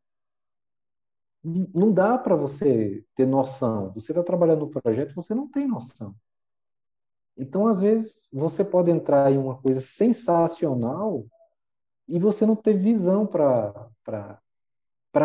Não 1.43 1.93
dá 1.93 2.19
para 2.19 2.37
você 2.37 3.05
ter 3.15 3.27
noção. 3.27 3.93
Você 3.95 4.13
está 4.13 4.23
trabalhando 4.23 4.61
no 4.61 4.71
projeto, 4.71 5.15
você 5.15 5.35
não 5.35 5.49
tem 5.49 5.67
noção. 5.67 6.15
Então, 7.39 7.69
às 7.69 7.81
vezes, 7.81 8.29
você 8.33 8.65
pode 8.65 8.91
entrar 8.91 9.33
em 9.33 9.39
uma 9.39 9.57
coisa 9.57 9.81
sensacional 9.81 11.25
e 12.09 12.19
você 12.19 12.45
não 12.45 12.57
ter 12.57 12.77
visão 12.77 13.27
para 13.27 14.41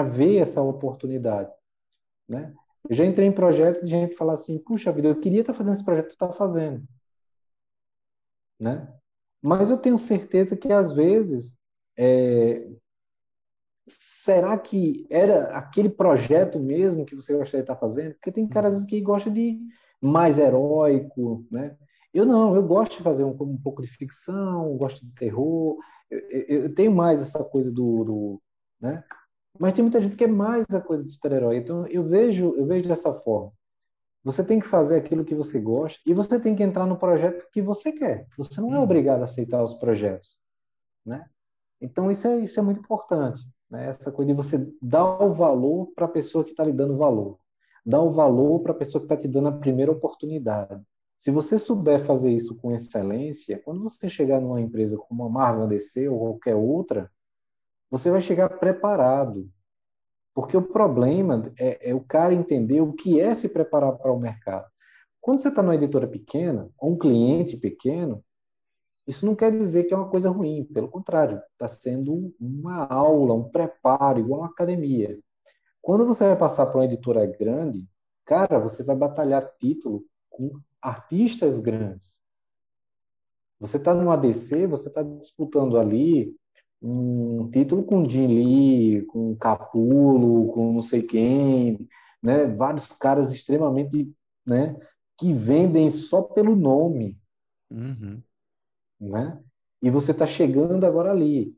ver 0.03 0.37
essa 0.37 0.61
oportunidade. 0.61 1.51
Né? 2.27 2.53
Eu 2.87 2.95
já 2.95 3.03
entrei 3.03 3.27
em 3.27 3.31
projeto 3.31 3.83
de 3.83 3.89
gente 3.89 4.15
falar 4.15 4.33
assim, 4.33 4.59
puxa 4.59 4.91
vida, 4.91 5.07
eu 5.07 5.19
queria 5.19 5.41
estar 5.41 5.53
fazendo 5.53 5.73
esse 5.73 5.83
projeto 5.83 6.05
que 6.05 6.17
tu 6.17 6.25
está 6.25 6.31
fazendo. 6.31 6.83
Né? 8.59 8.87
Mas 9.41 9.71
eu 9.71 9.77
tenho 9.77 9.97
certeza 9.97 10.55
que 10.55 10.71
às 10.71 10.91
vezes 10.91 11.57
é, 11.97 12.67
será 13.87 14.57
que 14.57 15.07
era 15.09 15.57
aquele 15.57 15.89
projeto 15.89 16.59
mesmo 16.59 17.05
que 17.05 17.15
você 17.15 17.35
gostaria 17.35 17.63
de 17.63 17.71
estar 17.71 17.75
fazendo? 17.75 18.13
Porque 18.13 18.31
tem 18.31 18.47
caras 18.47 18.85
que 18.85 19.01
gosta 19.01 19.31
de 19.31 19.59
mais 19.99 20.37
heróico, 20.37 21.45
né? 21.49 21.75
Eu 22.13 22.25
não, 22.25 22.55
eu 22.55 22.61
gosto 22.61 22.97
de 22.97 23.03
fazer 23.03 23.23
um, 23.23 23.35
um 23.41 23.57
pouco 23.57 23.81
de 23.81 23.87
ficção, 23.87 24.77
gosto 24.77 25.03
de 25.03 25.11
terror, 25.13 25.77
eu, 26.09 26.19
eu, 26.29 26.63
eu 26.63 26.75
tenho 26.75 26.91
mais 26.91 27.21
essa 27.21 27.43
coisa 27.43 27.71
do, 27.71 28.03
do, 28.03 28.41
né? 28.79 29.03
Mas 29.59 29.73
tem 29.73 29.83
muita 29.83 30.01
gente 30.01 30.15
que 30.15 30.23
é 30.23 30.27
mais 30.27 30.65
a 30.71 30.81
coisa 30.81 31.03
do 31.03 31.11
super-herói. 31.11 31.57
Então 31.57 31.87
eu 31.87 32.03
vejo, 32.03 32.53
eu 32.55 32.65
vejo 32.65 32.87
dessa 32.87 33.13
forma. 33.13 33.51
Você 34.23 34.43
tem 34.43 34.59
que 34.59 34.67
fazer 34.67 34.97
aquilo 34.97 35.25
que 35.25 35.35
você 35.35 35.59
gosta 35.59 35.99
e 36.05 36.13
você 36.13 36.39
tem 36.39 36.55
que 36.55 36.63
entrar 36.63 36.85
no 36.85 36.97
projeto 36.97 37.45
que 37.51 37.61
você 37.61 37.91
quer. 37.91 38.25
Você 38.37 38.61
não 38.61 38.73
é 38.73 38.77
uhum. 38.77 38.83
obrigado 38.83 39.21
a 39.21 39.25
aceitar 39.25 39.63
os 39.63 39.73
projetos, 39.73 40.37
né? 41.05 41.25
Então 41.81 42.09
isso 42.09 42.27
é 42.27 42.37
isso 42.39 42.59
é 42.59 42.63
muito 42.63 42.79
importante, 42.79 43.41
né? 43.69 43.87
Essa 43.87 44.11
coisa 44.11 44.31
de 44.31 44.37
você 44.37 44.71
dar 44.81 45.21
o 45.21 45.33
valor 45.33 45.91
para 45.93 46.05
a 46.05 46.09
pessoa 46.09 46.43
que 46.43 46.51
está 46.51 46.63
lhe 46.63 46.71
dando 46.71 46.97
valor, 46.97 47.37
dar 47.85 48.01
o 48.01 48.11
valor 48.11 48.61
para 48.61 48.71
a 48.71 48.75
pessoa 48.75 49.01
que 49.01 49.13
está 49.13 49.17
te 49.17 49.27
dando 49.27 49.49
a 49.49 49.51
primeira 49.59 49.91
oportunidade. 49.91 50.81
Se 51.23 51.31
você 51.31 51.57
souber 51.57 52.03
fazer 52.03 52.33
isso 52.33 52.53
com 52.53 52.75
excelência, 52.75 53.57
quando 53.57 53.81
você 53.81 54.09
chegar 54.09 54.41
numa 54.41 54.59
empresa 54.59 54.97
como 54.97 55.23
a 55.23 55.29
Marvel 55.29 55.67
DC 55.67 56.09
ou 56.09 56.19
qualquer 56.19 56.53
outra, 56.53 57.09
você 57.89 58.11
vai 58.11 58.19
chegar 58.19 58.49
preparado. 58.49 59.49
Porque 60.33 60.57
o 60.57 60.61
problema 60.61 61.49
é, 61.57 61.91
é 61.91 61.95
o 61.95 62.01
cara 62.01 62.33
entender 62.33 62.81
o 62.81 62.91
que 62.91 63.21
é 63.21 63.33
se 63.33 63.47
preparar 63.47 63.93
para 63.93 64.11
o 64.11 64.19
mercado. 64.19 64.69
Quando 65.21 65.39
você 65.39 65.47
está 65.47 65.63
numa 65.63 65.75
editora 65.75 66.09
pequena, 66.09 66.69
ou 66.77 66.91
um 66.91 66.97
cliente 66.97 67.55
pequeno, 67.55 68.21
isso 69.07 69.25
não 69.25 69.33
quer 69.33 69.49
dizer 69.49 69.85
que 69.85 69.93
é 69.93 69.97
uma 69.97 70.09
coisa 70.09 70.29
ruim, 70.29 70.65
pelo 70.73 70.89
contrário, 70.89 71.41
está 71.53 71.69
sendo 71.69 72.35
uma 72.37 72.85
aula, 72.87 73.33
um 73.33 73.49
preparo, 73.49 74.19
igual 74.19 74.41
uma 74.41 74.49
academia. 74.49 75.17
Quando 75.81 76.05
você 76.05 76.25
vai 76.25 76.35
passar 76.35 76.65
para 76.65 76.79
uma 76.79 76.85
editora 76.85 77.25
grande, 77.25 77.87
cara, 78.25 78.59
você 78.59 78.83
vai 78.83 78.97
batalhar 78.97 79.49
título 79.57 80.03
com 80.29 80.59
artistas 80.83 81.59
grandes. 81.59 82.21
Você 83.59 83.77
está 83.77 83.93
no 83.93 84.11
ADC, 84.11 84.67
você 84.67 84.89
está 84.89 85.01
disputando 85.01 85.77
ali 85.77 86.35
um 86.81 87.49
título 87.49 87.83
com 87.83 88.07
Jim 88.07 88.27
Lee, 88.27 89.05
com 89.05 89.35
Capulo, 89.37 90.51
com 90.51 90.73
não 90.73 90.81
sei 90.81 91.01
quem, 91.01 91.87
né? 92.21 92.45
Vários 92.45 92.87
caras 92.87 93.33
extremamente, 93.33 94.13
né? 94.45 94.75
Que 95.17 95.31
vendem 95.31 95.89
só 95.89 96.21
pelo 96.21 96.57
nome, 96.57 97.17
uhum. 97.71 98.21
né? 98.99 99.41
E 99.81 99.89
você 99.89 100.11
está 100.11 100.27
chegando 100.27 100.85
agora 100.85 101.11
ali, 101.11 101.55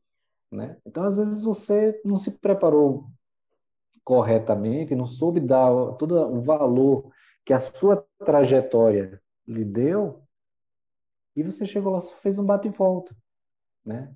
né? 0.52 0.78
Então 0.86 1.04
às 1.04 1.18
vezes 1.18 1.42
você 1.42 2.00
não 2.06 2.20
se 2.20 2.38
preparou 2.38 3.08
corretamente, 4.04 4.94
não 4.94 5.08
soube 5.08 5.40
dar 5.40 5.72
todo 5.94 6.16
o 6.16 6.40
valor 6.40 7.12
que 7.46 7.54
a 7.54 7.60
sua 7.60 8.06
trajetória 8.26 9.22
lhe 9.48 9.64
deu, 9.64 10.24
e 11.36 11.44
você 11.44 11.66
chegou 11.66 11.94
lá, 11.94 12.02
fez 12.02 12.40
um 12.40 12.46
bate 12.46 12.68
e 12.68 12.72
volta, 12.72 13.16
né? 13.86 14.14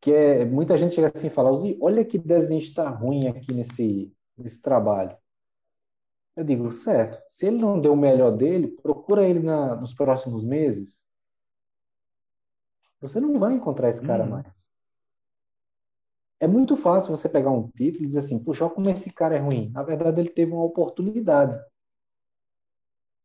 Que 0.00 0.12
é, 0.12 0.44
muita 0.44 0.76
gente 0.76 0.94
chega 0.94 1.10
assim 1.12 1.26
e 1.26 1.30
fala, 1.30 1.50
olha 1.80 2.04
que 2.04 2.18
desenho 2.18 2.60
está 2.60 2.88
ruim 2.88 3.26
aqui 3.26 3.52
nesse, 3.52 4.14
nesse 4.36 4.62
trabalho. 4.62 5.16
Eu 6.36 6.44
digo, 6.44 6.70
certo, 6.70 7.20
se 7.26 7.48
ele 7.48 7.56
não 7.56 7.80
deu 7.80 7.94
o 7.94 7.96
melhor 7.96 8.30
dele, 8.30 8.68
procura 8.68 9.28
ele 9.28 9.40
na, 9.40 9.74
nos 9.74 9.92
próximos 9.92 10.44
meses. 10.44 11.08
Você 13.00 13.18
não 13.18 13.40
vai 13.40 13.54
encontrar 13.54 13.88
esse 13.88 14.06
cara 14.06 14.22
hum. 14.22 14.30
mais. 14.30 14.70
É 16.38 16.46
muito 16.46 16.76
fácil 16.76 17.16
você 17.16 17.28
pegar 17.28 17.50
um 17.50 17.66
título 17.68 18.04
e 18.04 18.06
dizer 18.06 18.20
assim, 18.20 18.38
puxa, 18.38 18.64
olha 18.64 18.74
como 18.74 18.88
esse 18.88 19.12
cara 19.12 19.34
é 19.34 19.40
ruim. 19.40 19.70
Na 19.70 19.82
verdade, 19.82 20.20
ele 20.20 20.30
teve 20.30 20.52
uma 20.52 20.62
oportunidade. 20.62 21.60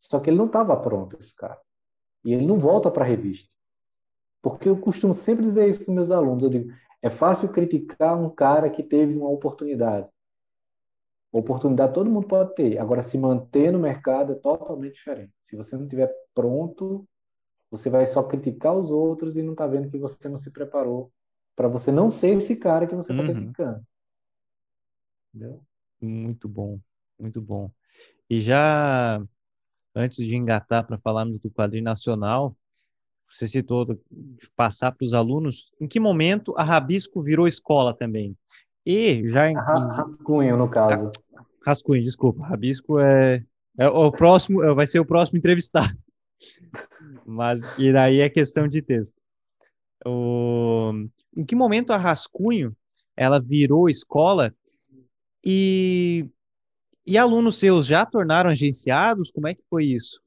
Só 0.03 0.19
que 0.19 0.29
ele 0.29 0.37
não 0.37 0.47
estava 0.47 0.75
pronto, 0.75 1.17
esse 1.17 1.33
cara. 1.33 1.57
E 2.25 2.33
ele 2.33 2.45
não 2.45 2.57
volta 2.57 2.91
para 2.91 3.05
a 3.05 3.07
revista. 3.07 3.53
Porque 4.41 4.67
eu 4.67 4.77
costumo 4.77 5.13
sempre 5.13 5.43
dizer 5.43 5.69
isso 5.69 5.85
para 5.85 5.93
meus 5.93 6.11
alunos. 6.11 6.43
Eu 6.43 6.49
digo, 6.49 6.73
é 7.01 7.09
fácil 7.09 7.49
criticar 7.49 8.19
um 8.21 8.29
cara 8.29 8.69
que 8.69 8.83
teve 8.83 9.15
uma 9.15 9.29
oportunidade. 9.29 10.09
Oportunidade 11.31 11.93
todo 11.93 12.09
mundo 12.09 12.27
pode 12.27 12.53
ter. 12.53 12.77
Agora, 12.77 13.01
se 13.01 13.17
manter 13.17 13.71
no 13.71 13.79
mercado 13.79 14.33
é 14.33 14.35
totalmente 14.35 14.95
diferente. 14.95 15.33
Se 15.41 15.55
você 15.55 15.77
não 15.77 15.83
estiver 15.83 16.13
pronto, 16.35 17.07
você 17.71 17.89
vai 17.89 18.05
só 18.05 18.21
criticar 18.23 18.75
os 18.75 18.91
outros 18.91 19.37
e 19.37 19.41
não 19.41 19.53
está 19.53 19.65
vendo 19.65 19.89
que 19.89 19.97
você 19.97 20.27
não 20.27 20.37
se 20.37 20.51
preparou 20.51 21.11
para 21.55 21.69
você 21.69 21.93
não 21.93 22.11
ser 22.11 22.37
esse 22.37 22.57
cara 22.57 22.85
que 22.85 22.95
você 22.95 23.13
está 23.13 23.23
uhum. 23.23 23.33
criticando. 23.33 23.87
Entendeu? 25.33 25.63
Muito 26.01 26.49
bom, 26.49 26.77
muito 27.17 27.41
bom. 27.41 27.71
E 28.29 28.39
já 28.39 29.23
antes 29.95 30.17
de 30.25 30.35
engatar 30.35 30.85
para 30.85 30.97
falarmos 30.97 31.39
do 31.39 31.49
quadrinho 31.49 31.83
nacional, 31.83 32.55
você 33.27 33.47
citou 33.47 33.85
de 33.85 33.97
passar 34.55 34.91
para 34.91 35.05
os 35.05 35.13
alunos, 35.13 35.71
em 35.79 35.87
que 35.87 35.99
momento 35.99 36.53
a 36.57 36.63
Rabisco 36.63 37.21
virou 37.21 37.47
escola 37.47 37.93
também? 37.93 38.37
E 38.85 39.25
já 39.27 39.49
em... 39.49 39.55
Rascunho, 39.55 40.57
no 40.57 40.69
caso. 40.69 41.09
Rascunho, 41.65 42.03
desculpa. 42.03 42.45
Rabisco 42.45 42.99
é, 42.99 43.43
é 43.77 43.87
o 43.87 44.11
próximo, 44.11 44.63
é, 44.63 44.73
vai 44.73 44.85
ser 44.85 44.99
o 44.99 45.05
próximo 45.05 45.37
entrevistado. 45.37 45.97
Mas 47.25 47.65
que 47.75 47.91
daí 47.91 48.19
é 48.19 48.29
questão 48.29 48.67
de 48.67 48.81
texto. 48.81 49.15
O... 50.05 50.91
Em 51.35 51.45
que 51.45 51.55
momento 51.55 51.91
a 51.91 51.97
Rascunho 51.97 52.75
ela 53.15 53.39
virou 53.39 53.89
escola 53.89 54.53
e 55.43 56.29
e 57.05 57.17
alunos 57.17 57.57
seus 57.57 57.85
já 57.85 58.05
tornaram 58.05 58.49
agenciados? 58.49 59.31
Como 59.31 59.47
é 59.47 59.53
que 59.53 59.63
foi 59.69 59.85
isso? 59.85 60.21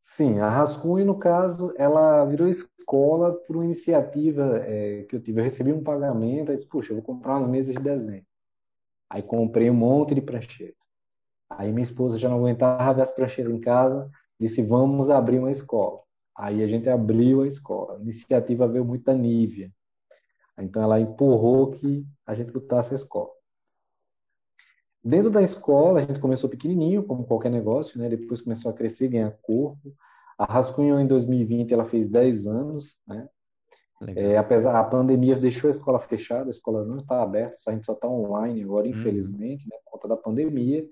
Sim, 0.00 0.40
a 0.40 0.50
Rascunho, 0.50 1.06
no 1.06 1.18
caso, 1.18 1.72
ela 1.76 2.24
virou 2.24 2.48
escola 2.48 3.32
por 3.46 3.56
uma 3.56 3.64
iniciativa 3.64 4.58
é, 4.64 5.04
que 5.08 5.14
eu 5.14 5.22
tive. 5.22 5.40
Eu 5.40 5.44
recebi 5.44 5.72
um 5.72 5.82
pagamento, 5.82 6.50
aí 6.50 6.56
disse, 6.56 6.68
puxa, 6.68 6.92
eu 6.92 6.96
vou 6.96 7.04
comprar 7.04 7.34
umas 7.34 7.46
mesas 7.46 7.74
de 7.74 7.80
desenho. 7.80 8.24
Aí 9.08 9.22
comprei 9.22 9.70
um 9.70 9.74
monte 9.74 10.14
de 10.14 10.20
prancheta. 10.20 10.74
Aí 11.50 11.70
minha 11.70 11.84
esposa 11.84 12.18
já 12.18 12.28
não 12.28 12.38
aguentava 12.38 12.94
ver 12.94 13.02
as 13.02 13.12
pranchetas 13.12 13.52
em 13.52 13.60
casa, 13.60 14.10
disse, 14.40 14.62
vamos 14.62 15.10
abrir 15.10 15.38
uma 15.38 15.50
escola. 15.50 16.00
Aí 16.36 16.62
a 16.62 16.66
gente 16.66 16.88
abriu 16.88 17.42
a 17.42 17.46
escola. 17.46 17.96
A 17.96 18.00
iniciativa 18.00 18.66
veio 18.66 18.84
muito 18.84 19.04
da 19.04 19.14
Nívia. 19.14 19.70
Então 20.58 20.82
ela 20.82 20.98
empurrou 21.00 21.70
que 21.70 22.06
a 22.26 22.34
gente 22.34 22.50
botasse 22.50 22.92
a 22.92 22.96
escola. 22.96 23.30
Dentro 25.04 25.30
da 25.30 25.42
escola, 25.42 26.00
a 26.00 26.04
gente 26.04 26.20
começou 26.20 26.48
pequenininho, 26.48 27.02
como 27.02 27.24
qualquer 27.24 27.50
negócio, 27.50 27.98
né? 27.98 28.08
Depois 28.08 28.40
começou 28.40 28.70
a 28.70 28.74
crescer, 28.74 29.08
ganhar 29.08 29.32
corpo. 29.42 29.92
A 30.38 30.44
Rascunho, 30.44 30.98
em 30.98 31.06
2020, 31.06 31.72
ela 31.72 31.84
fez 31.84 32.08
10 32.08 32.46
anos, 32.46 33.00
né? 33.06 33.28
É, 34.16 34.36
apesar 34.36 34.78
a 34.78 34.84
pandemia 34.84 35.36
deixou 35.36 35.68
a 35.68 35.70
escola 35.70 36.00
fechada, 36.00 36.48
a 36.48 36.50
escola 36.50 36.84
não 36.84 36.98
está 36.98 37.22
aberta, 37.22 37.56
a 37.68 37.72
gente 37.72 37.86
só 37.86 37.92
está 37.92 38.08
online 38.08 38.62
agora, 38.62 38.86
uhum. 38.86 38.92
infelizmente, 38.92 39.68
né, 39.68 39.76
por 39.84 39.92
conta 39.92 40.08
da 40.08 40.16
pandemia. 40.16 40.84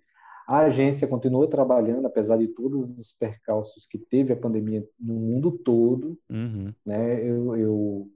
A 0.46 0.60
agência 0.60 1.08
continuou 1.08 1.46
trabalhando, 1.46 2.06
apesar 2.06 2.36
de 2.36 2.48
todos 2.48 2.96
os 2.96 3.12
percalços 3.12 3.86
que 3.86 3.98
teve 3.98 4.32
a 4.32 4.36
pandemia 4.36 4.86
no 4.98 5.14
mundo 5.14 5.52
todo. 5.52 6.18
Uhum. 6.28 6.72
Né, 6.84 7.24
eu, 7.24 7.56
eu 7.56 8.10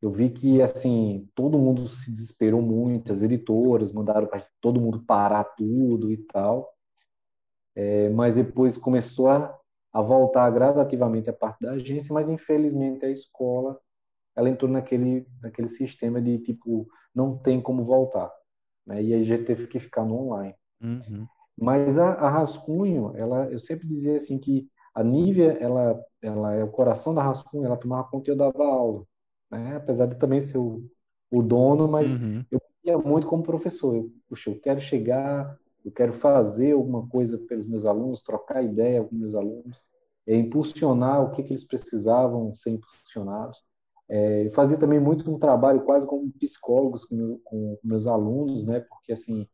eu 0.00 0.10
vi 0.10 0.30
que 0.30 0.62
assim 0.62 1.28
todo 1.34 1.58
mundo 1.58 1.86
se 1.86 2.12
desesperou 2.12 2.62
muito, 2.62 3.10
as 3.10 3.22
editoras 3.22 3.92
mandaram 3.92 4.26
para 4.26 4.44
todo 4.60 4.80
mundo 4.80 5.02
parar 5.04 5.44
tudo 5.44 6.12
e 6.12 6.16
tal. 6.16 6.72
É, 7.74 8.08
mas 8.10 8.36
depois 8.36 8.76
começou 8.76 9.28
a, 9.28 9.56
a 9.92 10.00
voltar 10.00 10.50
gradativamente 10.50 11.28
a 11.30 11.32
parte 11.32 11.60
da 11.60 11.72
agência, 11.72 12.14
mas 12.14 12.30
infelizmente 12.30 13.04
a 13.04 13.10
escola 13.10 13.80
ela 14.36 14.48
entrou 14.48 14.70
naquele 14.70 15.26
naquele 15.42 15.68
sistema 15.68 16.22
de 16.22 16.38
tipo 16.38 16.88
não 17.14 17.36
tem 17.36 17.60
como 17.60 17.84
voltar, 17.84 18.32
né? 18.86 19.02
E 19.02 19.14
a 19.14 19.20
gente 19.20 19.44
teve 19.44 19.66
que 19.66 19.80
ficar 19.80 20.04
no 20.04 20.16
online. 20.26 20.54
Uhum. 20.80 21.26
Mas 21.60 21.98
a, 21.98 22.12
a 22.12 22.30
Rascunho, 22.30 23.12
ela, 23.16 23.46
eu 23.50 23.58
sempre 23.58 23.88
dizia 23.88 24.16
assim 24.16 24.38
que 24.38 24.70
a 24.94 25.02
Nívia, 25.02 25.58
ela, 25.60 26.00
ela 26.22 26.54
é 26.54 26.62
o 26.62 26.70
coração 26.70 27.12
da 27.12 27.22
Rascunho, 27.22 27.64
ela 27.64 27.76
tomava 27.76 28.08
conta 28.08 28.30
e 28.30 28.32
eu 28.32 28.36
dava 28.36 28.64
aula 28.64 29.04
né? 29.50 29.76
Apesar 29.76 30.06
de 30.06 30.16
também 30.16 30.40
ser 30.40 30.58
o, 30.58 30.84
o 31.30 31.42
dono, 31.42 31.88
mas 31.88 32.20
uhum. 32.20 32.44
eu 32.50 32.60
ia 32.84 32.98
muito 32.98 33.26
como 33.26 33.42
professor. 33.42 33.94
Eu, 33.96 34.12
puxa, 34.28 34.50
eu 34.50 34.60
quero 34.60 34.80
chegar, 34.80 35.58
eu 35.84 35.90
quero 35.90 36.12
fazer 36.12 36.72
alguma 36.72 37.06
coisa 37.08 37.38
pelos 37.38 37.66
meus 37.66 37.84
alunos, 37.86 38.22
trocar 38.22 38.62
ideia 38.62 39.02
com 39.02 39.14
meus 39.14 39.34
alunos, 39.34 39.84
é, 40.26 40.36
impulsionar 40.36 41.22
o 41.22 41.30
que, 41.30 41.42
que 41.42 41.52
eles 41.52 41.64
precisavam 41.64 42.54
ser 42.54 42.70
impulsionados. 42.70 43.62
É, 44.10 44.50
fazia 44.54 44.78
também 44.78 44.98
muito 44.98 45.30
um 45.30 45.38
trabalho 45.38 45.82
quase 45.82 46.06
como 46.06 46.32
psicólogos 46.32 47.04
com, 47.04 47.14
meu, 47.14 47.40
com 47.44 47.78
meus 47.84 48.06
alunos, 48.06 48.64
né? 48.64 48.80
Porque 48.80 49.12
assim 49.12 49.46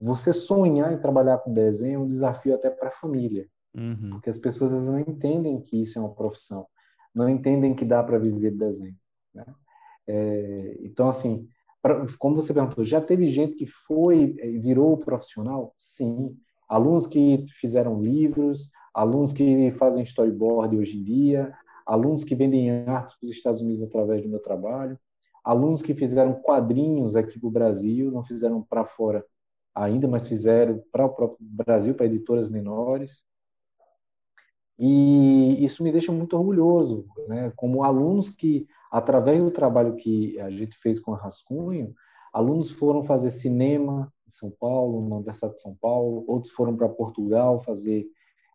você 0.00 0.32
sonhar 0.32 0.92
em 0.92 0.98
trabalhar 0.98 1.38
com 1.38 1.52
desenho 1.52 1.96
é 1.96 2.02
um 2.02 2.08
desafio 2.08 2.54
até 2.54 2.70
para 2.70 2.88
a 2.88 2.92
família, 2.92 3.46
Uhum. 3.72 4.10
porque 4.10 4.28
as 4.28 4.38
pessoas 4.38 4.72
às 4.72 4.78
vezes 4.78 4.90
não 4.90 4.98
entendem 4.98 5.60
que 5.60 5.80
isso 5.80 5.96
é 5.96 6.02
uma 6.02 6.12
profissão, 6.12 6.66
não 7.14 7.28
entendem 7.28 7.72
que 7.72 7.84
dá 7.84 8.02
para 8.02 8.18
viver 8.18 8.50
de 8.50 8.56
desenho. 8.56 8.96
Né? 9.34 9.44
É, 10.06 10.78
então, 10.82 11.08
assim, 11.08 11.48
pra, 11.82 12.06
como 12.18 12.36
você 12.36 12.52
perguntou, 12.52 12.84
já 12.84 13.00
teve 13.00 13.26
gente 13.26 13.54
que 13.54 13.66
foi 13.66 14.36
e 14.42 14.58
virou 14.58 14.96
profissional? 14.96 15.74
Sim. 15.78 16.36
Alunos 16.68 17.06
que 17.06 17.44
fizeram 17.58 18.00
livros, 18.00 18.70
alunos 18.94 19.32
que 19.32 19.70
fazem 19.72 20.02
storyboard 20.02 20.76
hoje 20.76 20.98
em 20.98 21.02
dia, 21.02 21.54
alunos 21.86 22.24
que 22.24 22.34
vendem 22.34 22.70
artes 22.86 23.16
para 23.16 23.26
os 23.26 23.32
Estados 23.32 23.62
Unidos 23.62 23.82
através 23.82 24.22
do 24.22 24.28
meu 24.28 24.40
trabalho, 24.40 24.98
alunos 25.44 25.82
que 25.82 25.94
fizeram 25.94 26.34
quadrinhos 26.34 27.16
aqui 27.16 27.38
para 27.38 27.48
o 27.48 27.52
Brasil, 27.52 28.10
não 28.10 28.22
fizeram 28.22 28.62
para 28.62 28.84
fora 28.84 29.24
ainda, 29.74 30.06
mas 30.06 30.28
fizeram 30.28 30.82
para 30.92 31.06
o 31.06 31.10
próprio 31.10 31.38
Brasil, 31.40 31.94
para 31.94 32.06
editoras 32.06 32.48
menores. 32.48 33.24
E 34.78 35.62
isso 35.62 35.82
me 35.82 35.92
deixa 35.92 36.10
muito 36.10 36.36
orgulhoso, 36.36 37.06
né? 37.28 37.52
Como 37.54 37.84
alunos 37.84 38.30
que, 38.30 38.66
através 38.90 39.40
do 39.42 39.50
trabalho 39.50 39.94
que 39.94 40.38
a 40.40 40.50
gente 40.50 40.76
fez 40.76 40.98
com 40.98 41.14
a 41.14 41.16
Rascunho, 41.16 41.94
alunos 42.32 42.70
foram 42.70 43.04
fazer 43.04 43.30
cinema 43.30 44.12
em 44.26 44.30
São 44.30 44.50
Paulo, 44.50 45.08
na 45.08 45.16
Universidade 45.16 45.54
de 45.54 45.62
São 45.62 45.76
Paulo, 45.80 46.24
outros 46.26 46.52
foram 46.52 46.76
para 46.76 46.88
Portugal 46.88 47.62
fazer 47.62 48.06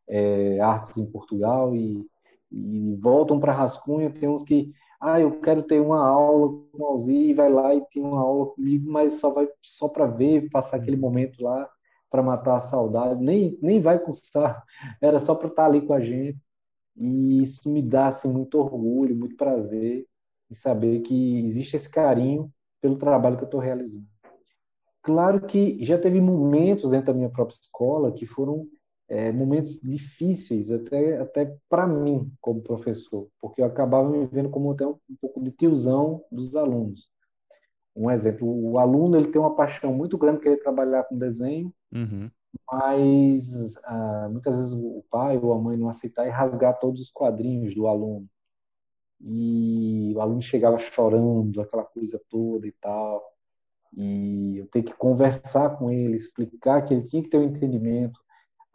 é, 0.07 0.59
artes 0.59 0.97
em 0.97 1.05
Portugal 1.05 1.75
e, 1.75 2.05
e 2.51 2.95
voltam 2.99 3.39
para 3.39 3.53
Rascunho. 3.53 4.11
Tem 4.11 4.27
uns 4.27 4.43
que 4.43 4.71
ah, 4.99 5.19
eu 5.19 5.39
quero 5.39 5.63
ter 5.63 5.79
uma 5.79 6.05
aula 6.05 6.47
com 6.71 6.83
o 6.83 6.85
Alzi, 6.87 7.33
vai 7.33 7.49
lá 7.49 7.73
e 7.75 7.81
tem 7.91 8.01
uma 8.01 8.19
aula 8.19 8.47
comigo, 8.47 8.89
mas 8.91 9.13
só 9.13 9.29
vai 9.29 9.47
só 9.61 9.87
para 9.87 10.07
ver, 10.07 10.49
passar 10.49 10.77
aquele 10.77 10.97
momento 10.97 11.43
lá 11.43 11.69
para 12.09 12.23
matar 12.23 12.55
a 12.55 12.59
saudade, 12.61 13.21
nem, 13.21 13.57
nem 13.61 13.81
vai 13.81 13.99
custar, 13.99 14.63
era 15.01 15.19
só 15.19 15.35
para 15.35 15.47
estar 15.49 15.63
tá 15.63 15.67
ali 15.67 15.81
com 15.85 15.93
a 15.93 15.99
gente. 15.99 16.39
E 16.97 17.41
isso 17.41 17.69
me 17.69 17.81
dá 17.81 18.07
assim, 18.07 18.31
muito 18.31 18.57
orgulho, 18.57 19.15
muito 19.15 19.35
prazer 19.35 20.07
em 20.49 20.55
saber 20.55 21.01
que 21.01 21.45
existe 21.45 21.75
esse 21.75 21.89
carinho 21.89 22.51
pelo 22.81 22.97
trabalho 22.97 23.37
que 23.37 23.43
eu 23.43 23.47
estou 23.47 23.59
realizando. 23.59 24.07
Claro 25.01 25.45
que 25.45 25.77
já 25.83 25.97
teve 25.97 26.19
momentos 26.19 26.89
dentro 26.89 27.07
da 27.07 27.13
minha 27.13 27.29
própria 27.29 27.55
escola 27.55 28.11
que 28.11 28.25
foram 28.25 28.67
é, 29.07 29.31
momentos 29.31 29.79
difíceis 29.79 30.71
até 30.71 31.19
até 31.19 31.55
para 31.69 31.85
mim 31.85 32.31
como 32.41 32.61
professor, 32.61 33.27
porque 33.39 33.61
eu 33.61 33.65
acabava 33.65 34.09
me 34.09 34.25
vendo 34.25 34.49
como 34.49 34.71
até 34.71 34.85
um, 34.85 34.97
um, 35.09 35.15
pouco 35.21 35.41
de 35.43 35.51
tiozão 35.51 36.23
dos 36.31 36.55
alunos. 36.55 37.07
Um 37.95 38.09
exemplo, 38.09 38.47
o 38.47 38.77
aluno 38.77 39.15
ele 39.15 39.27
tem 39.27 39.39
uma 39.39 39.55
paixão 39.55 39.93
muito 39.93 40.17
grande 40.17 40.41
querer 40.41 40.57
trabalhar 40.57 41.03
com 41.03 41.17
desenho, 41.17 41.71
uhum. 41.93 42.29
mas 42.69 43.77
ah, 43.85 44.27
muitas 44.31 44.57
vezes 44.57 44.73
o 44.73 45.03
pai 45.09 45.37
ou 45.37 45.53
a 45.53 45.59
mãe 45.59 45.77
não 45.77 45.87
aceitar 45.87 46.25
e 46.25 46.31
rasgar 46.31 46.77
todos 46.79 46.99
os 46.99 47.11
quadrinhos 47.11 47.73
do 47.75 47.87
aluno. 47.87 48.27
E 49.21 50.13
o 50.15 50.21
aluno 50.21 50.41
chegava 50.41 50.77
chorando, 50.77 51.61
aquela 51.61 51.83
coisa 51.83 52.21
toda 52.29 52.67
e 52.67 52.71
tal. 52.73 53.23
E 53.95 54.57
eu 54.57 54.67
tenho 54.67 54.85
que 54.85 54.93
conversar 54.93 55.77
com 55.77 55.89
ele, 55.89 56.15
explicar 56.15 56.81
que 56.83 56.93
ele 56.93 57.07
tinha 57.07 57.23
que 57.23 57.29
ter 57.29 57.37
um 57.37 57.43
entendimento 57.43 58.19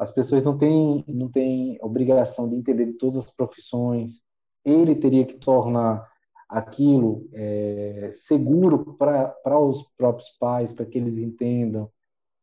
as 0.00 0.10
pessoas 0.10 0.42
não 0.42 0.56
têm, 0.56 1.04
não 1.06 1.28
têm 1.28 1.78
obrigação 1.82 2.48
de 2.48 2.56
entender 2.56 2.86
de 2.86 2.94
todas 2.94 3.18
as 3.18 3.30
profissões. 3.30 4.22
Ele 4.64 4.94
teria 4.94 5.26
que 5.26 5.34
tornar 5.34 6.10
aquilo 6.48 7.28
é, 7.34 8.10
seguro 8.14 8.96
para 8.96 9.60
os 9.60 9.82
próprios 9.98 10.30
pais, 10.30 10.72
para 10.72 10.86
que 10.86 10.96
eles 10.96 11.18
entendam 11.18 11.90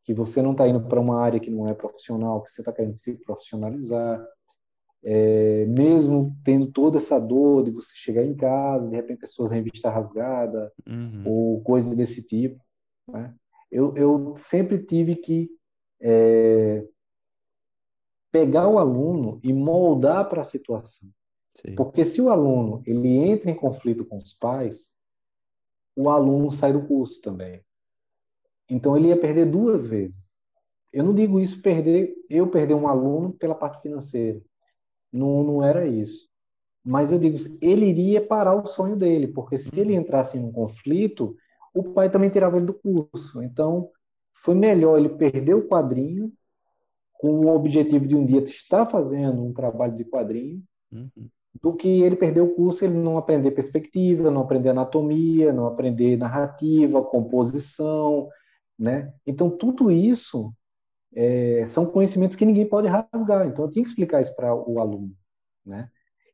que 0.03 0.13
você 0.13 0.39
não 0.39 0.51
está 0.51 0.67
indo 0.67 0.81
para 0.81 0.99
uma 0.99 1.19
área 1.19 1.39
que 1.39 1.49
não 1.49 1.67
é 1.67 1.73
profissional, 1.73 2.43
que 2.43 2.51
você 2.51 2.61
está 2.61 2.71
querendo 2.71 2.95
se 2.95 3.15
profissionalizar. 3.25 4.23
É, 5.03 5.65
mesmo 5.67 6.35
tendo 6.43 6.67
toda 6.71 6.97
essa 6.97 7.19
dor 7.19 7.63
de 7.63 7.71
você 7.71 7.93
chegar 7.95 8.23
em 8.23 8.35
casa, 8.35 8.89
de 8.89 8.95
repente 8.95 9.19
pessoas 9.19 9.51
revista 9.51 9.89
rasgada 9.89 10.71
uhum. 10.85 11.23
ou 11.25 11.61
coisas 11.61 11.95
desse 11.95 12.23
tipo, 12.23 12.59
né? 13.07 13.33
eu, 13.71 13.95
eu 13.95 14.35
sempre 14.35 14.79
tive 14.79 15.15
que 15.15 15.49
é, 16.01 16.85
pegar 18.31 18.67
o 18.67 18.79
aluno 18.79 19.39
e 19.43 19.53
moldar 19.53 20.27
para 20.27 20.41
a 20.41 20.45
situação. 20.45 21.09
Sim. 21.55 21.75
Porque 21.75 22.03
se 22.03 22.21
o 22.21 22.29
aluno 22.29 22.81
ele 22.85 23.07
entra 23.07 23.49
em 23.49 23.55
conflito 23.55 24.05
com 24.05 24.17
os 24.17 24.33
pais, 24.33 24.95
o 25.95 26.09
aluno 26.09 26.51
sai 26.51 26.71
do 26.71 26.85
curso 26.85 27.19
também. 27.21 27.63
Então 28.69 28.95
ele 28.95 29.07
ia 29.07 29.19
perder 29.19 29.49
duas 29.49 29.87
vezes. 29.87 30.39
Eu 30.93 31.03
não 31.03 31.13
digo 31.13 31.39
isso 31.39 31.61
perder, 31.61 32.13
eu 32.29 32.47
perder 32.47 32.73
um 32.73 32.87
aluno 32.87 33.33
pela 33.33 33.55
parte 33.55 33.81
financeira. 33.81 34.41
Não, 35.17 35.43
não 35.43 35.63
era 35.63 35.87
isso. 35.87 36.27
Mas 36.83 37.11
eu 37.11 37.19
digo, 37.19 37.37
ele 37.61 37.87
iria 37.87 38.25
parar 38.25 38.55
o 38.55 38.65
sonho 38.65 38.95
dele, 38.95 39.27
porque 39.27 39.57
se 39.57 39.77
ele 39.79 39.93
entrasse 39.93 40.37
em 40.37 40.43
um 40.43 40.51
conflito, 40.51 41.35
o 41.73 41.83
pai 41.83 42.09
também 42.09 42.29
tirava 42.29 42.57
ele 42.57 42.65
do 42.65 42.73
curso. 42.73 43.43
Então, 43.43 43.89
foi 44.33 44.55
melhor 44.55 44.97
ele 44.97 45.09
perder 45.09 45.53
o 45.53 45.67
quadrinho 45.67 46.31
com 47.13 47.45
o 47.45 47.47
objetivo 47.47 48.07
de 48.07 48.15
um 48.15 48.25
dia 48.25 48.41
estar 48.41 48.85
fazendo 48.85 49.43
um 49.43 49.51
trabalho 49.51 49.95
de 49.97 50.05
quadrinho, 50.05 50.63
uhum. 50.91 51.27
do 51.61 51.73
que 51.73 51.87
ele 52.01 52.15
perder 52.15 52.41
o 52.41 52.53
curso 52.53 52.85
ele 52.85 52.93
não 52.93 53.17
aprender 53.17 53.51
perspectiva, 53.51 54.29
não 54.29 54.41
aprender 54.41 54.69
anatomia, 54.69 55.51
não 55.51 55.65
aprender 55.65 56.15
narrativa, 56.17 57.03
composição, 57.03 58.29
né? 58.77 59.11
Então 59.25 59.49
tudo 59.49 59.91
isso 59.91 60.53
é, 61.13 61.65
são 61.65 61.85
conhecimentos 61.85 62.35
que 62.35 62.45
ninguém 62.45 62.67
pode 62.67 62.87
rasgar. 62.87 63.47
Então 63.47 63.65
eu 63.65 63.71
tinha 63.71 63.83
que 63.83 63.89
explicar 63.89 64.21
isso 64.21 64.35
para 64.35 64.53
o 64.53 64.79
aluno, 64.79 65.15
né? 65.65 65.89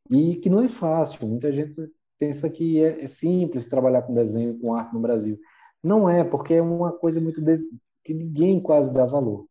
E 0.09 0.35
que 0.37 0.49
não 0.49 0.61
é 0.61 0.69
fácil. 0.69 1.27
Muita 1.27 1.51
gente 1.51 1.75
pensa 2.19 2.49
que 2.49 2.83
é, 2.83 3.03
é 3.03 3.07
simples 3.07 3.67
trabalhar 3.67 4.03
com 4.03 4.13
desenho, 4.13 4.59
com 4.59 4.73
arte 4.73 4.93
no 4.93 4.99
Brasil. 5.01 5.39
Não 5.81 6.09
é, 6.09 6.23
porque 6.23 6.55
é 6.55 6.61
uma 6.61 6.91
coisa 6.91 7.19
muito 7.19 7.41
que 8.03 8.13
ninguém 8.13 8.61
quase 8.61 8.93
dá 8.93 9.05
valor. 9.05 9.47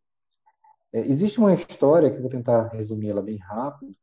É, 0.92 1.00
existe 1.00 1.38
uma 1.38 1.52
história 1.52 2.10
que 2.10 2.16
eu 2.16 2.22
vou 2.22 2.30
tentar 2.30 2.68
resumir 2.68 3.10
ela 3.10 3.22
bem 3.22 3.38
rápido. 3.38 3.94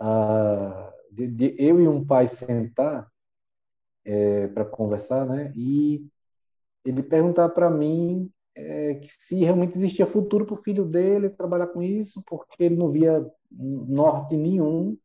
Ah, 0.00 0.92
de, 1.10 1.28
de, 1.28 1.56
eu 1.58 1.80
e 1.80 1.88
um 1.88 2.04
pai 2.04 2.26
sentar 2.26 3.08
é, 4.04 4.48
para 4.48 4.64
conversar, 4.64 5.26
né? 5.26 5.52
E 5.56 6.06
ele 6.84 7.02
perguntar 7.02 7.48
para 7.50 7.70
mim 7.70 8.30
é, 8.54 8.94
que 8.96 9.08
se 9.18 9.36
realmente 9.36 9.76
existia 9.76 10.06
futuro 10.06 10.44
para 10.44 10.54
o 10.54 10.62
filho 10.62 10.84
dele 10.84 11.30
trabalhar 11.30 11.68
com 11.68 11.82
isso, 11.82 12.22
porque 12.26 12.64
ele 12.64 12.76
não 12.76 12.90
via 12.90 13.24
norte 13.50 14.36
nenhum 14.36 14.96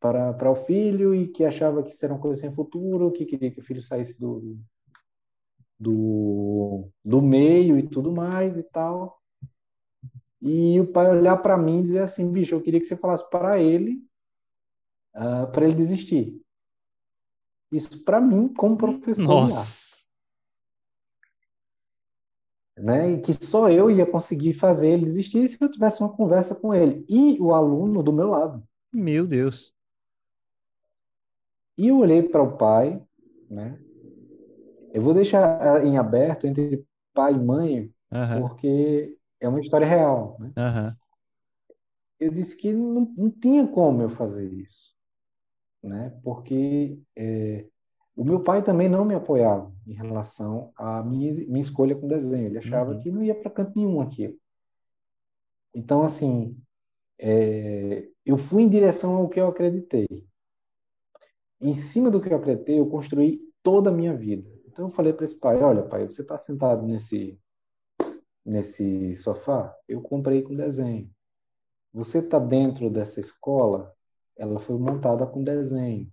para, 0.00 0.32
para 0.34 0.50
o 0.50 0.56
filho 0.56 1.14
e 1.14 1.28
que 1.28 1.44
achava 1.44 1.82
que 1.82 1.90
isso 1.90 2.04
era 2.04 2.14
uma 2.14 2.20
coisa 2.20 2.40
sem 2.40 2.52
futuro, 2.52 3.12
que 3.12 3.24
queria 3.24 3.50
que 3.50 3.60
o 3.60 3.64
filho 3.64 3.82
saísse 3.82 4.20
do, 4.20 4.58
do, 5.78 6.88
do 7.04 7.22
meio 7.22 7.78
e 7.78 7.82
tudo 7.82 8.12
mais 8.12 8.58
e 8.58 8.62
tal 8.62 9.20
e 10.44 10.78
o 10.78 10.86
pai 10.86 11.08
olhar 11.08 11.38
para 11.38 11.56
mim 11.56 11.80
e 11.80 11.84
dizer 11.84 12.02
assim, 12.02 12.30
bicho, 12.30 12.54
eu 12.54 12.60
queria 12.60 12.78
que 12.78 12.84
você 12.84 12.94
falasse 12.94 13.28
para 13.30 13.58
ele, 13.58 13.94
uh, 15.14 15.44
ah, 15.44 15.46
para 15.46 15.64
ele 15.64 15.74
desistir. 15.74 16.38
Isso 17.72 18.04
para 18.04 18.20
mim, 18.20 18.48
como 18.48 18.76
professor 18.76 19.24
Nossa. 19.24 19.93
Né? 22.76 23.12
E 23.12 23.20
que 23.20 23.32
só 23.32 23.70
eu 23.70 23.90
ia 23.90 24.04
conseguir 24.04 24.52
fazer 24.52 24.90
ele 24.90 25.04
desistir 25.04 25.46
se 25.46 25.56
eu 25.60 25.70
tivesse 25.70 26.00
uma 26.00 26.12
conversa 26.12 26.54
com 26.54 26.74
ele. 26.74 27.04
E 27.08 27.38
o 27.40 27.54
aluno 27.54 28.02
do 28.02 28.12
meu 28.12 28.30
lado. 28.30 28.62
Meu 28.92 29.26
Deus. 29.26 29.72
E 31.76 31.88
eu 31.88 31.98
olhei 31.98 32.22
para 32.22 32.42
o 32.42 32.56
pai, 32.56 33.02
né? 33.50 33.78
Eu 34.92 35.02
vou 35.02 35.12
deixar 35.12 35.84
em 35.84 35.98
aberto 35.98 36.46
entre 36.46 36.86
pai 37.12 37.32
e 37.32 37.38
mãe, 37.38 37.92
uhum. 38.12 38.48
porque 38.48 39.16
é 39.40 39.48
uma 39.48 39.60
história 39.60 39.86
real. 39.86 40.36
Né? 40.38 40.52
Uhum. 40.56 40.96
Eu 42.20 42.30
disse 42.30 42.56
que 42.56 42.72
não, 42.72 43.12
não 43.16 43.30
tinha 43.30 43.66
como 43.66 44.02
eu 44.02 44.08
fazer 44.08 44.48
isso, 44.52 44.94
né? 45.82 46.16
porque 46.22 46.98
é, 47.16 47.66
o 48.16 48.24
meu 48.24 48.40
pai 48.40 48.62
também 48.62 48.88
não 48.88 49.04
me 49.04 49.14
apoiava 49.14 49.72
em 49.86 49.92
relação 49.92 50.72
à 50.76 51.02
minha, 51.02 51.32
minha 51.46 51.60
escolha 51.60 51.96
com 51.96 52.06
desenho. 52.06 52.46
Ele 52.46 52.58
achava 52.58 52.92
uhum. 52.92 53.00
que 53.00 53.10
não 53.10 53.22
ia 53.22 53.34
para 53.34 53.50
canto 53.50 53.72
nenhum 53.76 54.00
aquilo. 54.00 54.34
Então, 55.74 56.02
assim, 56.02 56.56
é, 57.18 58.08
eu 58.24 58.36
fui 58.36 58.62
em 58.62 58.68
direção 58.68 59.16
ao 59.16 59.28
que 59.28 59.40
eu 59.40 59.48
acreditei. 59.48 60.06
Em 61.60 61.74
cima 61.74 62.10
do 62.10 62.20
que 62.20 62.32
eu 62.32 62.36
acreditei, 62.36 62.78
eu 62.78 62.86
construí 62.86 63.40
toda 63.62 63.90
a 63.90 63.92
minha 63.92 64.14
vida. 64.14 64.48
Então, 64.66 64.86
eu 64.86 64.90
falei 64.90 65.12
para 65.12 65.24
esse 65.24 65.38
pai: 65.38 65.60
olha, 65.62 65.82
pai, 65.82 66.04
você 66.04 66.22
está 66.22 66.38
sentado 66.38 66.86
nesse 66.86 67.38
nesse 68.44 69.16
sofá, 69.16 69.74
eu 69.88 70.02
comprei 70.02 70.42
com 70.42 70.54
desenho. 70.54 71.10
Você 71.92 72.18
está 72.18 72.38
dentro 72.38 72.90
dessa 72.90 73.20
escola, 73.20 73.94
ela 74.36 74.60
foi 74.60 74.76
montada 74.76 75.26
com 75.26 75.42
desenho. 75.42 76.12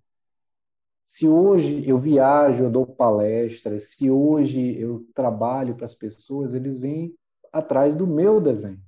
Se 1.11 1.27
hoje 1.27 1.85
eu 1.85 1.97
viajo, 1.97 2.63
eu 2.63 2.71
dou 2.71 2.85
palestras, 2.85 3.89
se 3.89 4.09
hoje 4.09 4.79
eu 4.79 5.05
trabalho 5.13 5.75
para 5.75 5.83
as 5.83 5.93
pessoas, 5.93 6.53
eles 6.53 6.79
veem 6.79 7.13
atrás 7.51 7.97
do 7.97 8.07
meu 8.07 8.39
desenho, 8.39 8.81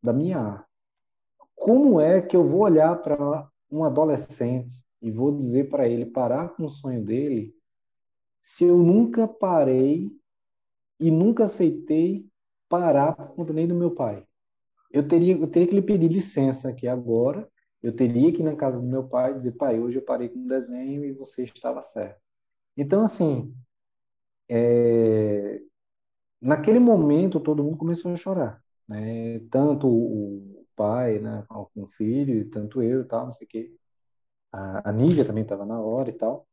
da 0.00 0.12
minha 0.12 0.38
arte. 0.38 0.70
Como 1.56 2.00
é 2.00 2.22
que 2.22 2.36
eu 2.36 2.46
vou 2.46 2.60
olhar 2.60 2.94
para 3.02 3.50
um 3.68 3.82
adolescente 3.82 4.84
e 5.02 5.10
vou 5.10 5.36
dizer 5.36 5.68
para 5.68 5.88
ele 5.88 6.06
parar 6.06 6.50
com 6.50 6.66
o 6.66 6.70
sonho 6.70 7.04
dele 7.04 7.52
se 8.40 8.62
eu 8.62 8.78
nunca 8.78 9.26
parei 9.26 10.12
e 11.00 11.10
nunca 11.10 11.42
aceitei 11.42 12.24
parar 12.68 13.16
por 13.16 13.34
conta 13.34 13.52
nem 13.52 13.66
do 13.66 13.74
meu 13.74 13.90
pai? 13.90 14.24
Eu 14.92 15.08
teria, 15.08 15.36
eu 15.36 15.48
teria 15.48 15.66
que 15.66 15.74
lhe 15.74 15.82
pedir 15.82 16.06
licença 16.06 16.68
aqui 16.68 16.86
agora, 16.86 17.50
eu 17.82 17.94
teria 17.94 18.32
que 18.32 18.40
ir 18.40 18.44
na 18.44 18.56
casa 18.56 18.80
do 18.80 18.86
meu 18.86 19.08
pai 19.08 19.32
e 19.32 19.36
dizer, 19.36 19.52
pai, 19.52 19.78
hoje 19.80 19.98
eu 19.98 20.02
parei 20.02 20.28
com 20.28 20.40
o 20.40 20.48
desenho 20.48 21.04
e 21.04 21.12
você 21.12 21.44
estava 21.44 21.82
certo. 21.82 22.20
Então, 22.76 23.04
assim, 23.04 23.54
é... 24.48 25.60
naquele 26.40 26.78
momento 26.78 27.40
todo 27.40 27.64
mundo 27.64 27.76
começou 27.78 28.12
a 28.12 28.16
chorar, 28.16 28.62
né? 28.88 29.40
Tanto 29.50 29.88
o 29.88 30.66
pai, 30.76 31.18
né, 31.18 31.44
com 31.48 31.68
o 31.76 31.86
filho, 31.88 32.48
tanto 32.50 32.82
eu 32.82 33.02
e 33.02 33.04
tal, 33.04 33.26
não 33.26 33.32
sei 33.32 33.46
o 33.46 33.50
quê. 33.50 33.72
A, 34.52 34.92
Nívia 34.92 35.24
também 35.24 35.42
estava 35.42 35.64
na 35.64 35.80
hora 35.80 36.10
e 36.10 36.12
tal. 36.12 36.46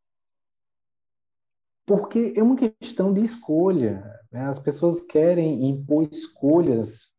Porque 1.85 2.33
é 2.35 2.43
uma 2.43 2.55
questão 2.55 3.13
de 3.13 3.21
escolha. 3.21 4.03
Né? 4.31 4.45
As 4.45 4.59
pessoas 4.59 5.01
querem 5.01 5.67
impor 5.69 6.07
escolhas 6.11 7.13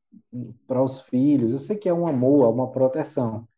para 0.66 0.82
os 0.82 1.00
filhos. 1.02 1.52
Eu 1.52 1.58
sei 1.58 1.76
que 1.76 1.88
é 1.88 1.92
um 1.94 2.06
amor, 2.06 2.46
é 2.46 2.48
uma 2.48 2.70
proteção. 2.70 3.48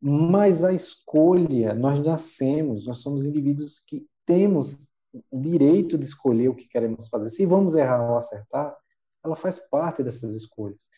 Mas 0.00 0.62
a 0.62 0.72
escolha, 0.72 1.74
nós 1.74 1.98
nascemos, 2.00 2.86
nós 2.86 2.98
somos 2.98 3.24
indivíduos 3.24 3.80
que 3.80 4.06
temos 4.24 4.78
direito 5.32 5.96
de 5.96 6.04
escolher 6.04 6.48
o 6.48 6.54
que 6.54 6.68
queremos 6.68 7.08
fazer. 7.08 7.28
Se 7.30 7.46
vamos 7.46 7.74
errar 7.74 8.10
ou 8.10 8.18
acertar, 8.18 8.76
ela 9.24 9.36
faz 9.36 9.58
parte 9.58 10.02
dessas 10.02 10.34
escolhas. 10.34 10.88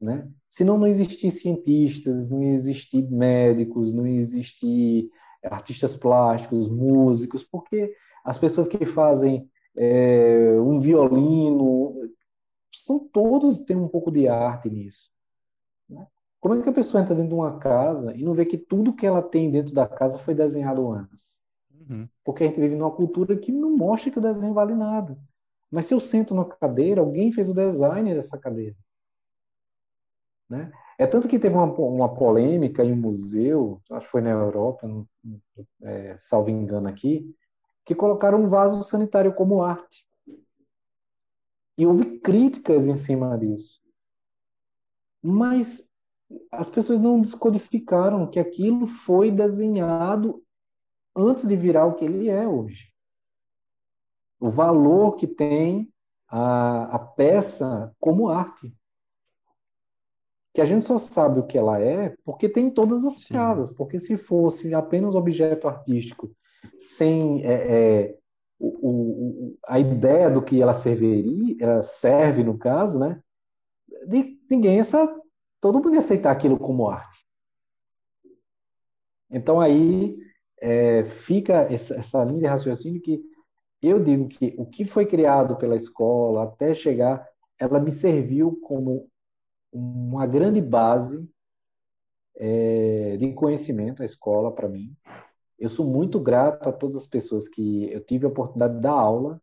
Né? 0.00 0.28
Senão 0.48 0.78
não 0.78 0.86
existir 0.86 1.30
cientistas, 1.30 2.28
não 2.30 2.42
existir 2.42 3.02
médicos, 3.10 3.92
não 3.92 4.06
existir 4.06 5.10
artistas 5.42 5.96
plásticos, 5.96 6.68
músicos, 6.68 7.42
porque 7.42 7.94
as 8.24 8.38
pessoas 8.38 8.68
que 8.68 8.84
fazem 8.84 9.48
é, 9.76 10.56
um 10.60 10.80
violino 10.80 11.94
são 12.72 12.98
todos 13.08 13.60
têm 13.60 13.76
um 13.76 13.88
pouco 13.88 14.10
de 14.10 14.28
arte 14.28 14.68
nisso. 14.68 15.10
Como 16.40 16.54
é 16.54 16.62
que 16.62 16.68
a 16.68 16.72
pessoa 16.72 17.02
entra 17.02 17.14
dentro 17.14 17.30
de 17.30 17.34
uma 17.34 17.58
casa 17.58 18.14
e 18.14 18.22
não 18.22 18.32
vê 18.32 18.44
que 18.44 18.56
tudo 18.56 18.94
que 18.94 19.06
ela 19.06 19.22
tem 19.22 19.50
dentro 19.50 19.74
da 19.74 19.86
casa 19.86 20.18
foi 20.18 20.34
desenhado 20.34 20.90
antes? 20.90 21.42
Uhum. 21.88 22.08
Porque 22.24 22.44
a 22.44 22.46
gente 22.46 22.60
vive 22.60 22.76
numa 22.76 22.90
cultura 22.90 23.36
que 23.36 23.50
não 23.50 23.76
mostra 23.76 24.10
que 24.10 24.18
o 24.18 24.22
desenho 24.22 24.54
vale 24.54 24.74
nada. 24.74 25.18
Mas 25.70 25.86
se 25.86 25.94
eu 25.94 26.00
sento 26.00 26.34
na 26.34 26.44
cadeira, 26.44 27.00
alguém 27.00 27.32
fez 27.32 27.48
o 27.48 27.54
design 27.54 28.14
dessa 28.14 28.38
cadeira. 28.38 28.76
Né? 30.48 30.72
É 30.98 31.06
tanto 31.06 31.28
que 31.28 31.38
teve 31.38 31.54
uma, 31.54 31.66
uma 31.66 32.14
polêmica 32.14 32.84
em 32.84 32.92
um 32.92 32.96
museu, 32.96 33.80
acho 33.90 34.06
que 34.06 34.10
foi 34.10 34.20
na 34.20 34.30
Europa, 34.30 34.86
não, 34.88 35.06
é, 35.82 36.16
salvo 36.18 36.50
engano 36.50 36.88
aqui, 36.88 37.34
que 37.84 37.94
colocaram 37.94 38.42
um 38.42 38.48
vaso 38.48 38.82
sanitário 38.82 39.34
como 39.34 39.62
arte. 39.62 40.06
E 41.76 41.86
houve 41.86 42.18
críticas 42.18 42.86
em 42.86 42.96
cima 42.96 43.36
disso. 43.38 43.80
Mas 45.22 45.87
as 46.50 46.68
pessoas 46.68 47.00
não 47.00 47.20
descodificaram 47.20 48.26
que 48.26 48.38
aquilo 48.38 48.86
foi 48.86 49.30
desenhado 49.30 50.42
antes 51.16 51.46
de 51.46 51.56
virar 51.56 51.86
o 51.86 51.94
que 51.94 52.04
ele 52.04 52.28
é 52.28 52.46
hoje. 52.46 52.92
O 54.40 54.50
valor 54.50 55.16
que 55.16 55.26
tem 55.26 55.92
a, 56.28 56.96
a 56.96 56.98
peça 56.98 57.94
como 57.98 58.28
arte 58.28 58.72
que 60.58 60.62
a 60.62 60.64
gente 60.64 60.84
só 60.84 60.98
sabe 60.98 61.38
o 61.38 61.46
que 61.46 61.56
ela 61.56 61.80
é 61.80 62.16
porque 62.24 62.48
tem 62.48 62.66
em 62.66 62.70
todas 62.70 63.04
as 63.04 63.22
Sim. 63.22 63.34
casas. 63.34 63.72
Porque 63.72 63.96
se 63.96 64.16
fosse 64.16 64.74
apenas 64.74 65.14
objeto 65.14 65.68
artístico, 65.68 66.34
sem 66.76 67.44
é, 67.44 67.52
é, 67.52 68.18
o, 68.58 68.66
o, 68.66 69.58
a 69.68 69.78
ideia 69.78 70.28
do 70.28 70.42
que 70.42 70.60
ela 70.60 70.74
serviria, 70.74 71.56
ela 71.60 71.82
serve 71.82 72.42
no 72.42 72.58
caso, 72.58 72.98
né? 72.98 73.22
De, 74.08 74.36
ninguém 74.50 74.80
essa, 74.80 75.06
todo 75.60 75.82
mundo 75.82 75.94
ia 75.94 75.98
aceitar 75.98 76.30
aquilo 76.30 76.58
como 76.58 76.88
arte. 76.88 77.26
Então 79.30 79.60
aí 79.60 80.16
é, 80.60 81.04
fica 81.04 81.72
essa, 81.72 81.94
essa 81.96 82.24
linha 82.24 82.40
de 82.40 82.46
raciocínio 82.46 83.00
que 83.00 83.22
eu 83.80 84.02
digo 84.02 84.28
que 84.28 84.54
o 84.58 84.66
que 84.66 84.84
foi 84.84 85.06
criado 85.06 85.56
pela 85.56 85.76
escola 85.76 86.44
até 86.44 86.74
chegar, 86.74 87.26
ela 87.58 87.78
me 87.78 87.92
serviu 87.92 88.58
como 88.62 89.08
uma 89.72 90.26
grande 90.26 90.60
base 90.60 91.28
é, 92.36 93.16
de 93.16 93.32
conhecimento, 93.32 94.02
a 94.02 94.06
escola, 94.06 94.52
para 94.52 94.68
mim. 94.68 94.96
Eu 95.58 95.68
sou 95.68 95.86
muito 95.86 96.20
grato 96.20 96.68
a 96.68 96.72
todas 96.72 96.96
as 96.96 97.06
pessoas 97.06 97.48
que 97.48 97.92
eu 97.92 98.00
tive 98.00 98.24
a 98.26 98.28
oportunidade 98.28 98.74
de 98.74 98.80
dar 98.80 98.92
aula, 98.92 99.40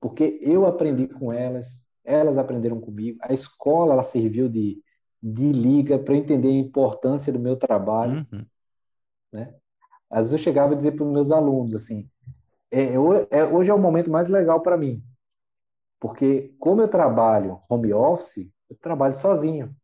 porque 0.00 0.38
eu 0.40 0.66
aprendi 0.66 1.08
com 1.08 1.32
elas, 1.32 1.86
elas 2.04 2.38
aprenderam 2.38 2.80
comigo. 2.80 3.18
A 3.22 3.32
escola 3.32 3.92
ela 3.92 4.02
serviu 4.02 4.48
de, 4.48 4.80
de 5.22 5.52
liga 5.52 5.98
para 5.98 6.16
entender 6.16 6.48
a 6.48 6.52
importância 6.52 7.32
do 7.32 7.38
meu 7.38 7.56
trabalho. 7.56 8.26
Uhum. 8.32 8.46
Né? 9.32 9.54
Às 10.10 10.30
vezes 10.30 10.32
eu 10.32 10.38
chegava 10.38 10.72
a 10.72 10.76
dizer 10.76 10.92
para 10.92 11.04
os 11.04 11.12
meus 11.12 11.30
alunos 11.30 11.74
assim: 11.74 12.08
é, 12.70 12.94
é, 13.30 13.44
hoje 13.44 13.70
é 13.70 13.74
o 13.74 13.78
momento 13.78 14.10
mais 14.10 14.28
legal 14.28 14.60
para 14.60 14.76
mim, 14.76 15.02
porque 16.00 16.54
como 16.58 16.80
eu 16.80 16.88
trabalho 16.88 17.60
home 17.68 17.92
office, 17.92 18.50
eu 18.70 18.76
trabalho 18.76 19.14
sozinho. 19.14 19.74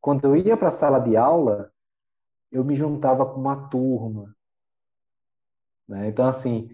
Quando 0.00 0.24
eu 0.24 0.36
ia 0.36 0.56
para 0.56 0.68
a 0.68 0.72
sala 0.72 0.98
de 0.98 1.16
aula, 1.16 1.72
eu 2.50 2.64
me 2.64 2.74
juntava 2.74 3.24
com 3.24 3.40
uma 3.40 3.68
turma. 3.68 4.34
Né? 5.88 6.08
Então, 6.08 6.26
assim, 6.26 6.68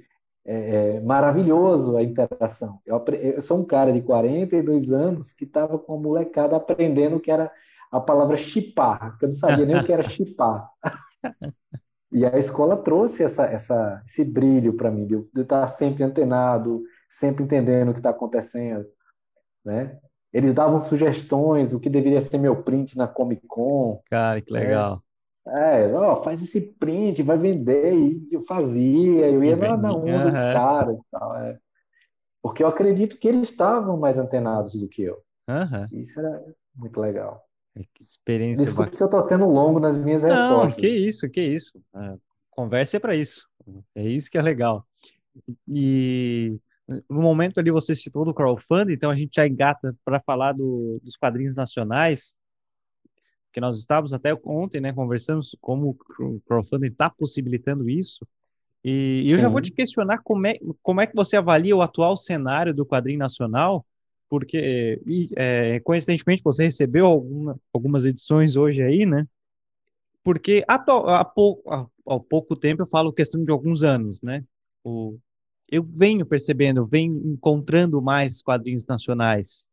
é, 0.48 0.96
é 0.96 1.00
maravilhoso 1.00 1.98
a 1.98 2.02
interação. 2.02 2.80
Eu, 2.86 3.04
eu, 3.12 3.42
sou 3.42 3.60
um 3.60 3.64
cara 3.64 3.92
de 3.92 4.00
42 4.00 4.90
anos 4.90 5.30
que 5.32 5.44
estava 5.44 5.78
com 5.78 5.94
a 5.94 6.00
molecada 6.00 6.56
aprendendo 6.56 7.16
o 7.16 7.20
que 7.20 7.30
era 7.30 7.52
a 7.92 8.00
palavra 8.00 8.36
chipar, 8.36 9.18
que 9.18 9.26
eu 9.26 9.28
não 9.28 9.36
sabia 9.36 9.66
nem 9.66 9.76
o 9.76 9.84
que 9.84 9.92
era 9.92 10.02
chipar. 10.08 10.70
e 12.10 12.24
a 12.24 12.38
escola 12.38 12.78
trouxe 12.78 13.22
essa, 13.22 13.44
essa, 13.44 14.02
esse 14.08 14.24
brilho 14.24 14.72
para 14.74 14.90
mim, 14.90 15.06
de 15.06 15.14
eu, 15.14 15.28
estar 15.36 15.68
sempre 15.68 16.02
antenado, 16.02 16.82
sempre 17.10 17.44
entendendo 17.44 17.90
o 17.90 17.92
que 17.92 18.00
está 18.00 18.10
acontecendo. 18.10 18.86
Né? 19.62 19.98
Eles 20.32 20.54
davam 20.54 20.80
sugestões, 20.80 21.74
o 21.74 21.80
que 21.80 21.90
deveria 21.90 22.22
ser 22.22 22.38
meu 22.38 22.62
print 22.62 22.96
na 22.96 23.06
Comic 23.06 23.46
Con. 23.46 24.00
Cara, 24.08 24.40
que 24.40 24.52
legal. 24.52 25.02
É, 25.04 25.07
é 25.50 25.92
ó, 25.94 26.16
faz 26.16 26.42
esse 26.42 26.60
print, 26.60 27.22
vai 27.22 27.38
vender. 27.38 27.94
E 27.94 28.28
eu 28.30 28.42
fazia, 28.42 29.28
eu 29.30 29.42
ia 29.42 29.56
na, 29.56 29.76
na 29.76 29.94
onda 29.94 30.24
dos 30.24 30.32
caras 30.32 30.96
e 30.96 31.02
tal. 31.10 31.36
É. 31.36 31.58
Porque 32.42 32.62
eu 32.62 32.68
acredito 32.68 33.18
que 33.18 33.28
eles 33.28 33.50
estavam 33.50 33.96
mais 33.96 34.18
antenados 34.18 34.74
do 34.74 34.88
que 34.88 35.02
eu. 35.02 35.22
Uhum. 35.48 36.00
Isso 36.00 36.18
era 36.20 36.44
muito 36.74 37.00
legal. 37.00 37.42
É, 37.76 37.82
que 37.94 38.02
experiência. 38.02 38.64
Desculpe 38.64 38.96
se 38.96 39.02
eu 39.02 39.06
estou 39.06 39.22
sendo 39.22 39.46
longo 39.46 39.80
nas 39.80 39.98
minhas 39.98 40.22
Não, 40.22 40.30
respostas. 40.30 40.74
que 40.74 40.88
isso, 40.88 41.28
que 41.28 41.40
isso. 41.40 41.80
É, 41.94 42.14
conversa 42.50 42.96
é 42.96 43.00
para 43.00 43.14
isso. 43.14 43.46
É 43.94 44.06
isso 44.06 44.30
que 44.30 44.38
é 44.38 44.42
legal. 44.42 44.86
E 45.66 46.58
no 47.08 47.20
momento 47.20 47.58
ali 47.58 47.70
você 47.70 47.94
citou 47.94 48.24
do 48.24 48.34
crowdfunding, 48.34 48.92
então 48.92 49.10
a 49.10 49.16
gente 49.16 49.34
já 49.36 49.46
engata 49.46 49.94
para 50.04 50.20
falar 50.20 50.52
do, 50.52 50.98
dos 51.02 51.16
quadrinhos 51.16 51.54
nacionais, 51.54 52.38
que 53.52 53.60
nós 53.60 53.78
estávamos 53.78 54.12
até 54.12 54.38
ontem, 54.44 54.80
né, 54.80 54.92
conversamos 54.92 55.56
como 55.60 55.96
o 56.20 56.40
crowdfunding 56.46 56.86
está 56.86 57.10
possibilitando 57.10 57.88
isso. 57.88 58.26
E, 58.84 59.22
e 59.24 59.30
eu 59.30 59.38
já 59.38 59.48
vou 59.48 59.60
te 59.60 59.72
questionar 59.72 60.18
como 60.18 60.46
é, 60.46 60.58
como 60.82 61.00
é 61.00 61.06
que 61.06 61.14
você 61.14 61.36
avalia 61.36 61.76
o 61.76 61.82
atual 61.82 62.16
cenário 62.16 62.72
do 62.72 62.86
quadrinho 62.86 63.18
nacional, 63.18 63.84
porque, 64.28 65.00
e, 65.06 65.28
é, 65.36 65.80
coincidentemente, 65.80 66.42
você 66.44 66.64
recebeu 66.64 67.06
alguma, 67.06 67.58
algumas 67.72 68.04
edições 68.04 68.56
hoje 68.56 68.82
aí, 68.82 69.04
né? 69.04 69.26
Porque 70.22 70.64
atual, 70.68 71.08
há, 71.08 71.24
pouco, 71.24 71.72
há, 71.72 71.86
há 72.06 72.20
pouco 72.20 72.54
tempo 72.54 72.82
eu 72.82 72.86
falo 72.86 73.12
questão 73.12 73.42
de 73.44 73.50
alguns 73.50 73.82
anos, 73.82 74.22
né? 74.22 74.44
O, 74.84 75.18
eu 75.70 75.82
venho 75.82 76.24
percebendo, 76.24 76.86
venho 76.86 77.14
encontrando 77.26 78.00
mais 78.00 78.42
quadrinhos 78.42 78.86
nacionais. 78.86 79.68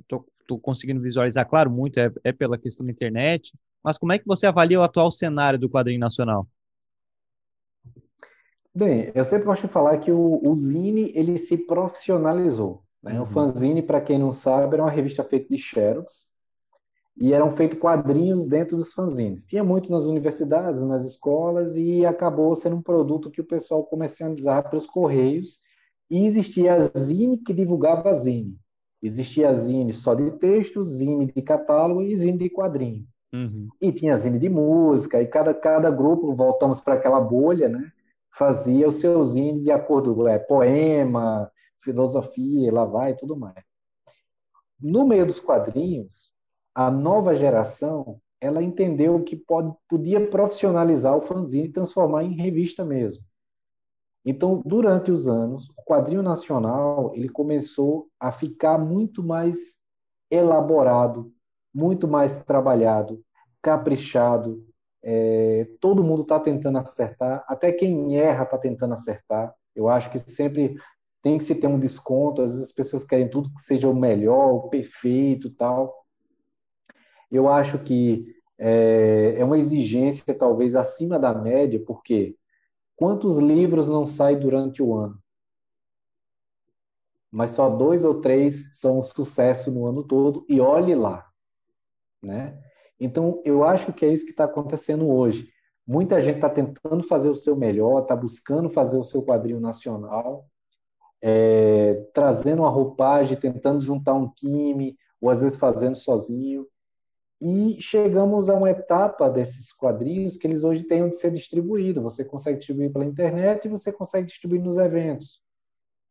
Estou 0.00 0.26
conseguindo 0.56 1.02
visualizar, 1.02 1.46
claro, 1.48 1.68
muito 1.70 1.98
é, 1.98 2.12
é, 2.22 2.32
pela 2.32 2.56
questão 2.56 2.86
da 2.86 2.92
internet, 2.92 3.52
mas 3.82 3.98
como 3.98 4.12
é 4.12 4.18
que 4.18 4.26
você 4.26 4.46
avalia 4.46 4.78
o 4.78 4.82
atual 4.84 5.10
cenário 5.10 5.58
do 5.58 5.68
quadrinho 5.68 5.98
nacional? 5.98 6.46
Bem, 8.72 9.10
eu 9.12 9.24
sempre 9.24 9.46
gosto 9.46 9.66
de 9.66 9.72
falar 9.72 9.98
que 9.98 10.12
o, 10.12 10.40
o 10.40 10.54
Zine 10.54 11.10
ele 11.14 11.36
se 11.36 11.66
profissionalizou. 11.66 12.84
Né? 13.02 13.14
Uhum. 13.14 13.22
O 13.22 13.26
fanzine, 13.26 13.82
para 13.82 14.00
quem 14.00 14.18
não 14.18 14.30
sabe, 14.32 14.74
era 14.74 14.82
uma 14.82 14.90
revista 14.90 15.24
feita 15.24 15.48
de 15.48 15.60
xerox, 15.60 16.28
e 17.20 17.32
eram 17.32 17.50
feitos 17.50 17.80
quadrinhos 17.80 18.46
dentro 18.46 18.76
dos 18.76 18.92
fanzines. 18.92 19.44
Tinha 19.44 19.64
muito 19.64 19.90
nas 19.90 20.04
universidades, 20.04 20.82
nas 20.82 21.04
escolas, 21.04 21.76
e 21.76 22.06
acabou 22.06 22.54
sendo 22.54 22.76
um 22.76 22.82
produto 22.82 23.30
que 23.30 23.40
o 23.40 23.44
pessoal 23.46 23.82
comercializava 23.84 24.68
pelos 24.68 24.86
correios, 24.86 25.58
e 26.08 26.24
existia 26.24 26.74
a 26.74 26.78
Zine 26.78 27.38
que 27.38 27.52
divulgava 27.52 28.10
a 28.10 28.14
Zine. 28.14 28.56
Existia 29.02 29.52
zine 29.52 29.92
só 29.92 30.14
de 30.14 30.30
texto, 30.32 30.82
zine 30.82 31.26
de 31.26 31.42
catálogo 31.42 32.02
e 32.02 32.16
zine 32.16 32.38
de 32.38 32.50
quadrinho. 32.50 33.06
Uhum. 33.32 33.68
E 33.80 33.92
tinha 33.92 34.16
zine 34.16 34.38
de 34.38 34.48
música, 34.48 35.22
e 35.22 35.26
cada, 35.26 35.54
cada 35.54 35.90
grupo, 35.90 36.34
voltamos 36.34 36.80
para 36.80 36.94
aquela 36.94 37.20
bolha, 37.20 37.68
né? 37.68 37.92
Fazia 38.32 38.88
o 38.88 38.92
seu 38.92 39.24
zine 39.24 39.62
de 39.62 39.70
acordo 39.70 40.14
com 40.14 40.26
é, 40.28 40.38
poema, 40.38 41.50
filosofia, 41.82 42.72
lá 42.72 42.84
vai 42.84 43.12
e 43.12 43.16
tudo 43.16 43.36
mais. 43.36 43.64
No 44.80 45.06
meio 45.06 45.26
dos 45.26 45.40
quadrinhos, 45.40 46.32
a 46.74 46.90
nova 46.90 47.34
geração 47.34 48.20
ela 48.40 48.62
entendeu 48.62 49.22
que 49.24 49.36
pode, 49.36 49.74
podia 49.88 50.24
profissionalizar 50.28 51.16
o 51.16 51.22
fanzine 51.22 51.66
e 51.66 51.72
transformar 51.72 52.22
em 52.22 52.36
revista 52.36 52.84
mesmo. 52.84 53.24
Então, 54.24 54.62
durante 54.64 55.10
os 55.10 55.26
anos, 55.26 55.68
o 55.70 55.82
quadrinho 55.84 56.22
nacional 56.22 57.12
ele 57.14 57.28
começou 57.28 58.08
a 58.20 58.30
ficar 58.30 58.78
muito 58.78 59.22
mais 59.22 59.82
elaborado, 60.30 61.32
muito 61.74 62.06
mais 62.06 62.44
trabalhado, 62.44 63.22
caprichado. 63.62 64.64
É, 65.02 65.66
todo 65.80 66.04
mundo 66.04 66.22
está 66.22 66.38
tentando 66.40 66.78
acertar, 66.78 67.44
até 67.48 67.72
quem 67.72 68.18
erra 68.18 68.44
está 68.44 68.58
tentando 68.58 68.94
acertar. 68.94 69.54
Eu 69.74 69.88
acho 69.88 70.10
que 70.10 70.18
sempre 70.18 70.76
tem 71.22 71.38
que 71.38 71.44
se 71.44 71.54
ter 71.54 71.66
um 71.66 71.78
desconto. 71.78 72.42
Às 72.42 72.52
vezes 72.52 72.68
as 72.68 72.72
pessoas 72.72 73.04
querem 73.04 73.28
tudo 73.28 73.52
que 73.54 73.60
seja 73.60 73.88
o 73.88 73.94
melhor, 73.94 74.52
o 74.52 74.68
perfeito, 74.68 75.50
tal. 75.50 76.04
Eu 77.30 77.48
acho 77.48 77.78
que 77.78 78.26
é, 78.58 79.36
é 79.38 79.44
uma 79.44 79.58
exigência 79.58 80.34
talvez 80.34 80.74
acima 80.74 81.18
da 81.18 81.32
média, 81.34 81.82
porque 81.86 82.36
quantos 82.98 83.38
livros 83.38 83.88
não 83.88 84.06
saem 84.06 84.38
durante 84.38 84.82
o 84.82 84.94
ano? 84.94 85.18
Mas 87.30 87.52
só 87.52 87.70
dois 87.70 88.04
ou 88.04 88.20
três 88.20 88.76
são 88.76 88.98
um 88.98 89.04
sucesso 89.04 89.70
no 89.70 89.86
ano 89.86 90.02
todo, 90.02 90.44
e 90.48 90.60
olhe 90.60 90.94
lá. 90.94 91.26
Né? 92.20 92.60
Então, 92.98 93.40
eu 93.44 93.62
acho 93.62 93.92
que 93.92 94.04
é 94.04 94.12
isso 94.12 94.24
que 94.24 94.32
está 94.32 94.44
acontecendo 94.44 95.08
hoje. 95.08 95.48
Muita 95.86 96.20
gente 96.20 96.36
está 96.36 96.50
tentando 96.50 97.02
fazer 97.04 97.28
o 97.30 97.36
seu 97.36 97.54
melhor, 97.54 98.02
está 98.02 98.16
buscando 98.16 98.68
fazer 98.68 98.98
o 98.98 99.04
seu 99.04 99.22
quadrinho 99.22 99.60
nacional, 99.60 100.46
é, 101.22 101.94
trazendo 102.12 102.62
uma 102.62 102.68
roupagem, 102.68 103.38
tentando 103.38 103.80
juntar 103.80 104.14
um 104.14 104.28
time, 104.28 104.98
ou 105.20 105.30
às 105.30 105.40
vezes 105.40 105.56
fazendo 105.56 105.94
sozinho. 105.94 106.66
E 107.40 107.80
chegamos 107.80 108.50
a 108.50 108.54
uma 108.54 108.70
etapa 108.70 109.30
desses 109.30 109.72
quadrinhos 109.72 110.36
que 110.36 110.46
eles 110.46 110.64
hoje 110.64 110.82
têm 110.82 111.04
onde 111.04 111.16
ser 111.16 111.30
distribuído. 111.30 112.02
Você 112.02 112.24
consegue 112.24 112.58
distribuir 112.58 112.92
pela 112.92 113.04
internet 113.04 113.64
e 113.64 113.68
você 113.68 113.92
consegue 113.92 114.26
distribuir 114.26 114.60
nos 114.60 114.76
eventos, 114.76 115.40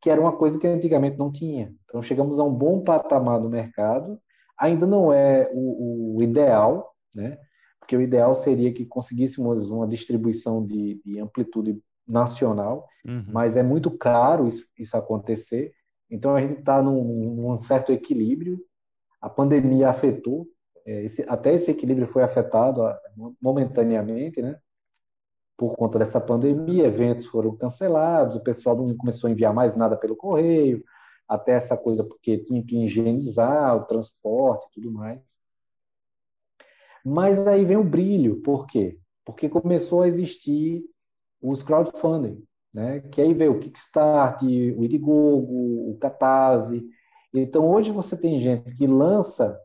que 0.02 0.10
era 0.10 0.22
uma 0.22 0.36
coisa 0.36 0.58
que 0.58 0.66
antigamente 0.66 1.18
não 1.18 1.32
tinha. 1.32 1.74
Então 1.84 2.02
chegamos 2.02 2.40
a 2.40 2.44
um 2.44 2.54
bom 2.54 2.82
patamar 2.82 3.42
no 3.42 3.50
mercado. 3.50 4.18
Ainda 4.58 4.88
não 4.88 5.12
é 5.12 5.50
o, 5.54 6.18
o 6.18 6.24
ideal, 6.24 6.96
né? 7.14 7.38
porque 7.88 7.96
o 7.96 8.02
ideal 8.02 8.34
seria 8.34 8.74
que 8.74 8.86
conseguíssemos 8.86 9.70
uma 9.70 9.88
distribuição 9.88 10.66
de, 10.66 11.02
de 11.06 11.20
amplitude 11.20 11.82
nacional, 12.08 12.86
uhum. 13.06 13.26
mas 13.30 13.56
é 13.56 13.64
muito 13.64 13.90
caro 13.92 14.48
isso, 14.48 14.66
isso 14.78 14.96
acontecer. 14.96 15.74
Então 16.10 16.36
a 16.36 16.42
gente 16.42 16.60
está 16.60 16.82
num, 16.82 17.36
num 17.36 17.60
certo 17.60 17.92
equilíbrio. 17.92 18.62
A 19.22 19.30
pandemia 19.30 19.90
afetou 19.90 20.48
esse, 20.88 21.26
até 21.28 21.54
esse 21.54 21.70
equilíbrio 21.70 22.08
foi 22.08 22.24
afetado 22.24 22.82
momentaneamente, 23.42 24.42
né? 24.42 24.58
Por 25.58 25.76
conta 25.76 26.00
dessa 26.00 26.22
pandemia, 26.22 26.86
eventos 26.86 27.26
foram 27.26 27.56
cancelados, 27.58 28.38
o 28.38 28.44
pessoal 28.44 28.76
não 28.76 28.96
começou 28.96 29.28
a 29.28 29.32
enviar 29.32 29.54
mais 29.54 29.76
nada 29.76 29.98
pelo 29.98 30.16
correio, 30.16 30.84
até 31.28 31.54
essa 31.54 31.76
coisa 31.76 32.04
porque 32.06 32.38
tinha 32.38 32.64
que 32.64 32.78
higienizar 32.78 33.76
o 33.76 33.86
transporte 33.86 34.68
e 34.68 34.72
tudo 34.76 34.92
mais. 34.92 35.38
Mas 37.04 37.46
aí 37.48 37.66
vem 37.66 37.78
o 37.78 37.84
brilho, 37.84 38.42
por 38.42 38.66
quê? 38.66 38.98
Porque 39.26 39.50
começou 39.50 40.04
a 40.04 40.08
existir 40.08 40.84
os 41.42 41.64
crowdfunding, 41.64 42.42
né? 42.74 43.02
Que 43.02 43.22
aí 43.22 43.34
veio 43.34 43.54
o 43.54 43.60
Kickstart, 43.60 44.42
o 44.44 44.46
Indiegogo, 44.84 45.92
o 45.92 45.98
Catarse. 46.00 46.88
Então 47.34 47.70
hoje 47.70 47.92
você 47.92 48.16
tem 48.16 48.40
gente 48.40 48.74
que 48.76 48.88
lança 48.88 49.60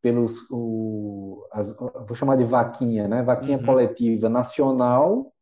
pelos 0.00 0.46
o, 0.50 1.46
as, 1.52 1.74
vou 1.76 2.14
chamar 2.14 2.36
de 2.36 2.44
vaquinha, 2.44 3.08
né? 3.08 3.22
Vaquinha 3.22 3.58
uhum. 3.58 3.64
coletiva 3.64 4.28
nacional 4.28 5.32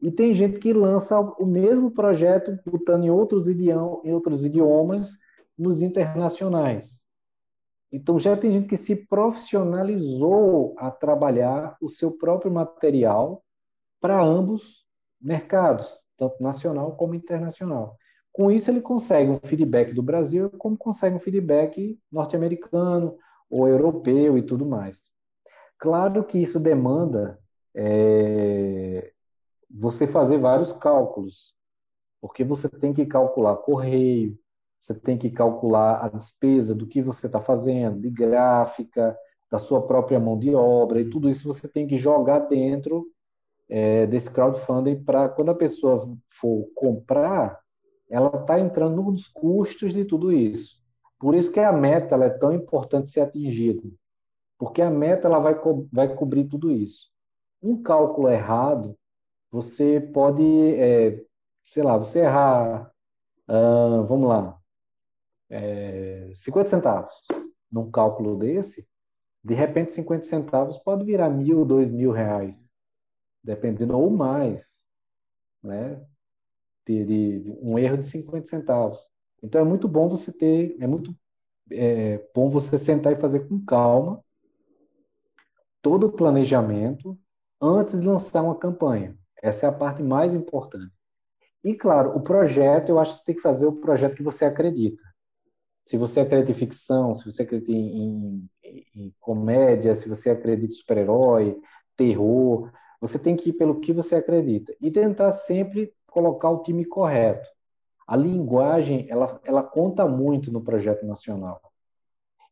e 0.00 0.10
tem 0.10 0.34
gente 0.34 0.58
que 0.58 0.72
lança 0.72 1.18
o 1.18 1.46
mesmo 1.46 1.90
projeto 1.90 2.58
botando 2.66 3.04
em 3.04 3.10
outros 3.10 3.48
idiomas, 3.48 4.04
em 4.04 4.12
outros 4.12 4.44
idiomas 4.44 5.18
nos 5.58 5.82
internacionais. 5.82 7.06
Então 7.90 8.18
já 8.18 8.36
tem 8.36 8.52
gente 8.52 8.68
que 8.68 8.76
se 8.76 9.06
profissionalizou 9.06 10.74
a 10.76 10.90
trabalhar 10.90 11.76
o 11.80 11.88
seu 11.88 12.12
próprio 12.12 12.52
material 12.52 13.42
para 14.00 14.20
ambos 14.20 14.84
mercados, 15.20 15.98
tanto 16.16 16.42
nacional 16.42 16.94
como 16.96 17.14
internacional. 17.14 17.96
Com 18.32 18.50
isso 18.50 18.70
ele 18.70 18.82
consegue 18.82 19.30
um 19.30 19.40
feedback 19.42 19.94
do 19.94 20.02
Brasil, 20.02 20.50
como 20.58 20.76
consegue 20.76 21.16
um 21.16 21.20
feedback 21.20 21.98
norte-americano, 22.12 23.16
ou 23.50 23.68
europeu 23.68 24.36
e 24.36 24.42
tudo 24.42 24.66
mais. 24.66 25.02
Claro 25.78 26.24
que 26.24 26.38
isso 26.38 26.58
demanda 26.58 27.38
é, 27.74 29.12
você 29.70 30.06
fazer 30.06 30.38
vários 30.38 30.72
cálculos, 30.72 31.54
porque 32.20 32.42
você 32.42 32.68
tem 32.68 32.92
que 32.92 33.04
calcular 33.04 33.56
correio, 33.56 34.38
você 34.80 34.98
tem 34.98 35.18
que 35.18 35.30
calcular 35.30 36.04
a 36.04 36.08
despesa 36.08 36.74
do 36.74 36.86
que 36.86 37.02
você 37.02 37.26
está 37.26 37.40
fazendo, 37.40 38.00
de 38.00 38.10
gráfica, 38.10 39.16
da 39.50 39.58
sua 39.58 39.86
própria 39.86 40.18
mão 40.18 40.38
de 40.38 40.54
obra, 40.54 41.00
e 41.00 41.10
tudo 41.10 41.28
isso 41.28 41.52
você 41.52 41.68
tem 41.68 41.86
que 41.86 41.96
jogar 41.96 42.40
dentro 42.40 43.06
é, 43.68 44.06
desse 44.06 44.32
crowdfunding 44.32 45.02
para 45.02 45.28
quando 45.28 45.50
a 45.50 45.54
pessoa 45.54 46.16
for 46.28 46.68
comprar, 46.74 47.60
ela 48.08 48.40
está 48.40 48.60
entrando 48.60 49.02
nos 49.02 49.26
custos 49.28 49.92
de 49.92 50.04
tudo 50.04 50.32
isso. 50.32 50.85
Por 51.18 51.34
isso 51.34 51.52
que 51.52 51.60
a 51.60 51.72
meta 51.72 52.16
é 52.16 52.30
tão 52.30 52.52
importante 52.52 53.10
ser 53.10 53.20
atingida, 53.20 53.82
porque 54.58 54.82
a 54.82 54.90
meta 54.90 55.28
ela 55.28 55.38
vai, 55.38 55.58
co 55.58 55.88
vai 55.92 56.14
cobrir 56.14 56.46
tudo 56.48 56.70
isso. 56.70 57.10
Um 57.62 57.82
cálculo 57.82 58.28
errado, 58.28 58.96
você 59.50 60.00
pode, 60.00 60.42
é, 60.74 61.24
sei 61.64 61.82
lá, 61.82 61.96
você 61.96 62.20
errar, 62.20 62.90
vamos 64.08 64.28
lá, 64.28 64.58
é, 65.48 66.30
50 66.34 66.68
centavos 66.68 67.22
num 67.70 67.90
cálculo 67.90 68.36
desse, 68.36 68.88
de 69.42 69.54
repente 69.54 69.92
50 69.92 70.24
centavos 70.24 70.78
pode 70.78 71.04
virar 71.04 71.30
mil, 71.30 71.64
dois 71.64 71.90
mil 71.90 72.10
reais, 72.10 72.72
dependendo 73.42 73.96
ou 73.96 74.10
mais, 74.10 74.88
né? 75.62 76.04
De, 76.86 77.04
de 77.04 77.50
um 77.60 77.78
erro 77.78 77.98
de 77.98 78.06
50 78.06 78.46
centavos. 78.46 79.08
Então 79.46 79.60
é 79.60 79.64
muito 79.64 79.86
bom 79.86 80.08
você 80.08 80.32
ter, 80.32 80.76
é 80.80 80.86
muito 80.88 81.14
é, 81.70 82.20
bom 82.34 82.50
você 82.50 82.76
sentar 82.76 83.12
e 83.12 83.16
fazer 83.16 83.48
com 83.48 83.64
calma 83.64 84.20
todo 85.80 86.08
o 86.08 86.12
planejamento 86.12 87.16
antes 87.60 88.00
de 88.00 88.06
lançar 88.06 88.42
uma 88.42 88.58
campanha. 88.58 89.16
Essa 89.40 89.66
é 89.66 89.68
a 89.68 89.72
parte 89.72 90.02
mais 90.02 90.34
importante. 90.34 90.92
E 91.62 91.74
claro, 91.74 92.16
o 92.16 92.20
projeto, 92.20 92.88
eu 92.88 92.98
acho 92.98 93.12
que 93.12 93.18
você 93.18 93.24
tem 93.24 93.34
que 93.36 93.40
fazer 93.40 93.66
o 93.66 93.72
projeto 93.80 94.16
que 94.16 94.22
você 94.22 94.44
acredita. 94.44 95.00
Se 95.86 95.96
você 95.96 96.20
acredita 96.20 96.50
em 96.50 96.54
ficção, 96.54 97.14
se 97.14 97.24
você 97.24 97.42
acredita 97.42 97.70
em, 97.70 98.48
em, 98.64 98.86
em 98.96 99.14
comédia, 99.20 99.94
se 99.94 100.08
você 100.08 100.30
acredita 100.30 100.74
em 100.74 100.76
super-herói, 100.76 101.56
terror, 101.96 102.72
você 103.00 103.16
tem 103.16 103.36
que 103.36 103.50
ir 103.50 103.52
pelo 103.52 103.78
que 103.78 103.92
você 103.92 104.16
acredita 104.16 104.74
e 104.80 104.90
tentar 104.90 105.30
sempre 105.30 105.92
colocar 106.08 106.50
o 106.50 106.64
time 106.64 106.84
correto 106.84 107.55
a 108.06 108.16
linguagem 108.16 109.06
ela, 109.10 109.40
ela 109.44 109.62
conta 109.62 110.06
muito 110.06 110.52
no 110.52 110.62
projeto 110.62 111.04
nacional. 111.04 111.60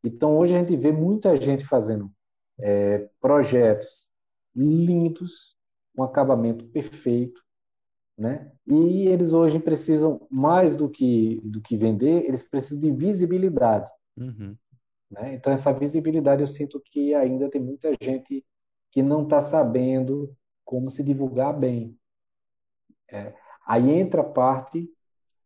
Então, 0.03 0.37
hoje 0.37 0.55
a 0.55 0.59
gente 0.59 0.77
vê 0.77 0.93
muita 0.93 1.37
gente 1.37 1.65
fazendo 1.65 2.11
é, 2.59 3.09
projetos 3.21 4.09
lindos, 4.55 5.57
um 5.97 6.03
acabamento 6.03 6.67
perfeito, 6.67 7.41
né? 8.17 8.53
E 8.67 9.09
eles 9.09 9.33
hoje 9.33 9.59
precisam, 9.59 10.27
mais 10.31 10.77
do 10.77 10.89
que, 10.89 11.41
do 11.45 11.61
que 11.61 11.77
vender, 11.77 12.25
eles 12.25 12.43
precisam 12.43 12.81
de 12.81 12.93
visibilidade. 12.93 13.91
Uhum. 14.17 14.57
Né? 15.11 15.35
Então, 15.35 15.53
essa 15.53 15.73
visibilidade 15.73 16.43
eu 16.43 16.47
sinto 16.47 16.81
que 16.81 17.15
ainda 17.15 17.49
tem 17.49 17.61
muita 17.61 17.93
gente 18.01 18.45
que 18.91 19.03
não 19.03 19.25
está 19.25 19.41
sabendo 19.41 20.35
como 20.65 20.91
se 20.91 21.03
divulgar 21.03 21.59
bem. 21.59 21.97
É, 23.11 23.35
aí 23.67 23.91
entra 23.91 24.23
a 24.23 24.25
parte 24.25 24.89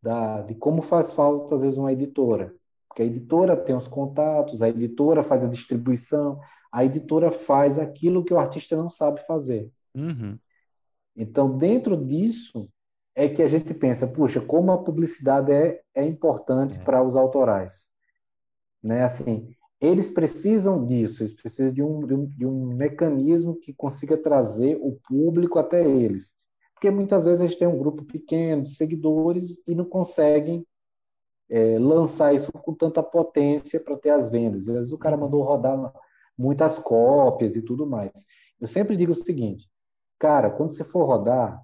da, 0.02 0.42
de 0.42 0.54
como 0.54 0.82
faz 0.82 1.12
falta, 1.12 1.54
às 1.54 1.62
vezes, 1.62 1.78
uma 1.78 1.92
editora. 1.92 2.54
Porque 2.88 3.02
a 3.02 3.06
editora 3.06 3.56
tem 3.56 3.76
os 3.76 3.88
contatos, 3.88 4.62
a 4.62 4.68
editora 4.68 5.22
faz 5.22 5.44
a 5.44 5.48
distribuição, 5.48 6.40
a 6.72 6.84
editora 6.84 7.30
faz 7.30 7.78
aquilo 7.78 8.24
que 8.24 8.32
o 8.32 8.38
artista 8.38 8.76
não 8.76 8.90
sabe 8.90 9.24
fazer. 9.26 9.70
Uhum. 9.94 10.38
Então, 11.16 11.56
dentro 11.56 11.96
disso, 11.96 12.68
é 13.14 13.28
que 13.28 13.42
a 13.42 13.48
gente 13.48 13.74
pensa, 13.74 14.06
puxa, 14.06 14.40
como 14.40 14.70
a 14.70 14.78
publicidade 14.78 15.50
é, 15.50 15.80
é 15.92 16.06
importante 16.06 16.78
é. 16.78 16.82
para 16.84 17.02
os 17.02 17.16
autorais. 17.16 17.92
né? 18.82 19.02
Assim, 19.02 19.54
eles 19.80 20.08
precisam 20.08 20.86
disso, 20.86 21.22
eles 21.22 21.34
precisam 21.34 21.72
de 21.72 21.82
um, 21.82 22.06
de 22.06 22.14
um, 22.14 22.26
de 22.26 22.46
um 22.46 22.66
mecanismo 22.74 23.56
que 23.56 23.72
consiga 23.72 24.16
trazer 24.16 24.78
o 24.80 24.98
público 25.08 25.58
até 25.58 25.84
eles. 25.84 26.40
Porque 26.78 26.92
muitas 26.92 27.24
vezes 27.24 27.40
eles 27.40 27.56
têm 27.56 27.66
um 27.66 27.76
grupo 27.76 28.04
pequeno 28.04 28.62
de 28.62 28.70
seguidores 28.70 29.60
e 29.66 29.74
não 29.74 29.84
conseguem 29.84 30.64
é, 31.50 31.76
lançar 31.76 32.32
isso 32.32 32.52
com 32.52 32.72
tanta 32.72 33.02
potência 33.02 33.80
para 33.80 33.96
ter 33.96 34.10
as 34.10 34.30
vendas. 34.30 34.68
Às 34.68 34.74
vezes 34.76 34.92
o 34.92 34.98
cara 34.98 35.16
mandou 35.16 35.42
rodar 35.42 35.92
muitas 36.38 36.78
cópias 36.78 37.56
e 37.56 37.62
tudo 37.62 37.84
mais. 37.84 38.12
Eu 38.60 38.68
sempre 38.68 38.96
digo 38.96 39.10
o 39.10 39.14
seguinte, 39.14 39.68
cara, 40.20 40.50
quando 40.50 40.72
você 40.72 40.84
for 40.84 41.04
rodar, 41.04 41.60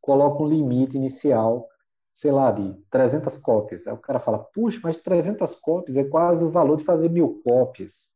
coloca 0.00 0.44
um 0.44 0.46
limite 0.46 0.96
inicial, 0.96 1.68
sei 2.14 2.30
lá, 2.30 2.52
de 2.52 2.74
300 2.88 3.36
cópias. 3.36 3.88
Aí 3.88 3.94
o 3.94 3.98
cara 3.98 4.20
fala, 4.20 4.38
puxa, 4.38 4.78
mas 4.80 4.96
300 4.96 5.56
cópias 5.56 5.96
é 5.96 6.04
quase 6.04 6.44
o 6.44 6.52
valor 6.52 6.76
de 6.76 6.84
fazer 6.84 7.08
mil 7.08 7.42
cópias. 7.42 8.14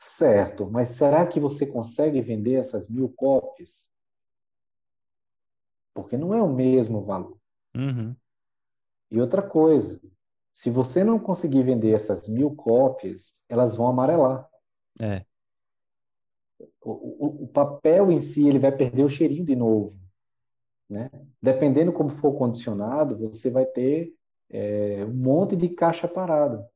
Certo, 0.00 0.68
mas 0.68 0.88
será 0.88 1.24
que 1.24 1.38
você 1.38 1.64
consegue 1.64 2.20
vender 2.20 2.54
essas 2.54 2.90
mil 2.90 3.08
cópias? 3.08 3.88
Porque 5.96 6.18
não 6.18 6.34
é 6.34 6.42
o 6.42 6.54
mesmo 6.54 7.02
valor. 7.02 7.38
Uhum. 7.74 8.14
E 9.10 9.18
outra 9.18 9.40
coisa, 9.40 9.98
se 10.52 10.68
você 10.68 11.02
não 11.02 11.18
conseguir 11.18 11.62
vender 11.62 11.92
essas 11.92 12.28
mil 12.28 12.54
cópias, 12.54 13.42
elas 13.48 13.74
vão 13.74 13.88
amarelar. 13.88 14.46
É. 15.00 15.24
O, 16.82 16.90
o, 16.90 17.44
o, 17.44 17.48
papel 17.48 18.12
em 18.12 18.20
si 18.20 18.46
ele 18.46 18.58
vai 18.58 18.70
perder 18.70 19.04
o 19.04 19.08
cheirinho 19.08 19.44
de 19.44 19.56
novo. 19.56 19.98
Né? 20.88 21.08
Dependendo 21.40 21.92
como 21.92 22.10
for 22.10 22.34
condicionado, 22.34 23.16
você 23.16 23.50
vai 23.50 23.64
ter 23.64 24.14
é, 24.50 25.02
um 25.04 25.14
monte 25.14 25.56
de 25.56 25.70
caixa 25.70 26.06
parada. 26.06 26.68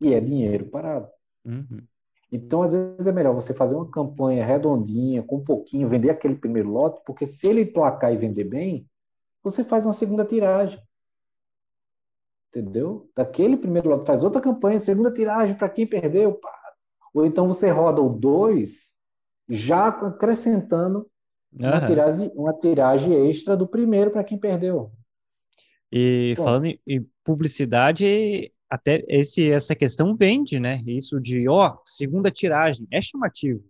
E 0.00 0.12
é 0.12 0.20
dinheiro 0.20 0.66
parado. 0.66 1.08
Uhum. 1.44 1.86
Então, 2.30 2.62
às 2.62 2.72
vezes, 2.72 3.06
é 3.06 3.12
melhor 3.12 3.34
você 3.34 3.54
fazer 3.54 3.74
uma 3.74 3.90
campanha 3.90 4.44
redondinha, 4.44 5.22
com 5.22 5.36
um 5.36 5.44
pouquinho, 5.44 5.88
vender 5.88 6.10
aquele 6.10 6.34
primeiro 6.34 6.68
lote, 6.68 7.00
porque 7.06 7.24
se 7.24 7.46
ele 7.46 7.64
placar 7.64 8.12
e 8.12 8.16
vender 8.16 8.44
bem, 8.44 8.86
você 9.42 9.62
faz 9.62 9.86
uma 9.86 9.92
segunda 9.92 10.24
tiragem. 10.24 10.80
Entendeu? 12.50 13.08
Daquele 13.14 13.56
primeiro 13.56 13.88
lote, 13.88 14.06
faz 14.06 14.24
outra 14.24 14.40
campanha, 14.40 14.80
segunda 14.80 15.12
tiragem 15.12 15.56
para 15.56 15.68
quem 15.68 15.86
perdeu. 15.86 16.34
Pá. 16.34 16.52
Ou 17.14 17.24
então 17.24 17.46
você 17.46 17.70
roda 17.70 18.02
o 18.02 18.08
dois, 18.08 18.96
já 19.48 19.88
acrescentando 19.88 21.08
uhum. 21.52 21.68
uma, 21.68 21.86
tiragem, 21.86 22.32
uma 22.34 22.52
tiragem 22.52 23.28
extra 23.28 23.56
do 23.56 23.66
primeiro 23.66 24.10
para 24.10 24.24
quem 24.24 24.38
perdeu. 24.38 24.90
E 25.92 26.34
Bom, 26.36 26.44
falando 26.44 26.66
em 26.86 27.08
publicidade, 27.24 28.52
até 28.68 29.04
esse, 29.08 29.50
essa 29.50 29.74
questão 29.74 30.14
vende, 30.14 30.58
né? 30.58 30.82
Isso 30.86 31.20
de, 31.20 31.48
ó, 31.48 31.78
segunda 31.84 32.30
tiragem, 32.30 32.86
é 32.90 33.00
chamativo. 33.00 33.62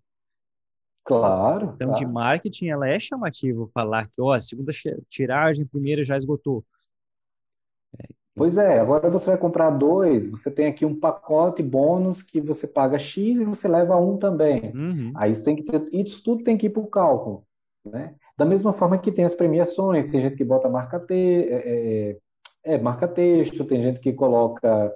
Claro. 1.05 1.65
A 1.65 1.69
questão 1.69 1.89
claro. 1.89 2.01
de 2.01 2.07
marketing, 2.07 2.69
ela 2.69 2.89
é 2.89 2.99
chamativo 2.99 3.71
falar 3.73 4.09
que, 4.09 4.21
ó, 4.21 4.39
segunda 4.41 4.73
tiragem, 5.09 5.67
primeira 5.67 6.05
já 6.05 6.17
esgotou. 6.17 6.65
Pois 8.37 8.59
é, 8.59 8.79
agora 8.79 9.09
você 9.09 9.31
vai 9.31 9.39
comprar 9.39 9.71
dois, 9.71 10.31
você 10.31 10.51
tem 10.51 10.67
aqui 10.67 10.85
um 10.85 11.01
pacote 11.01 11.63
bônus 11.63 12.23
que 12.23 12.39
você 12.39 12.69
paga 12.69 12.99
X 12.99 13.41
e 13.41 13.45
você 13.45 13.67
leva 13.67 13.97
um 13.97 14.19
também. 14.19 14.73
Uhum. 14.75 15.13
Aí 15.17 15.31
isso, 15.31 15.43
tem 15.43 15.57
que 15.57 15.63
ter, 15.63 15.89
isso 15.91 16.23
tudo 16.23 16.45
tem 16.45 16.59
que 16.59 16.67
ir 16.67 16.71
para 16.71 16.83
o 16.83 16.87
cálculo. 16.87 17.47
Né? 17.83 18.15
Da 18.37 18.45
mesma 18.45 18.75
forma 18.75 18.99
que 18.99 19.11
tem 19.11 19.25
as 19.25 19.35
premiações, 19.35 20.11
tem 20.11 20.21
gente 20.21 20.37
que 20.37 20.45
bota 20.45 20.69
marca, 20.69 21.01
te, 21.01 21.15
é, 21.15 21.63
é, 22.11 22.19
é 22.67 22.77
marca 22.77 23.07
texto, 23.07 23.65
tem 23.65 23.81
gente 23.81 24.01
que 24.01 24.13
coloca 24.13 24.93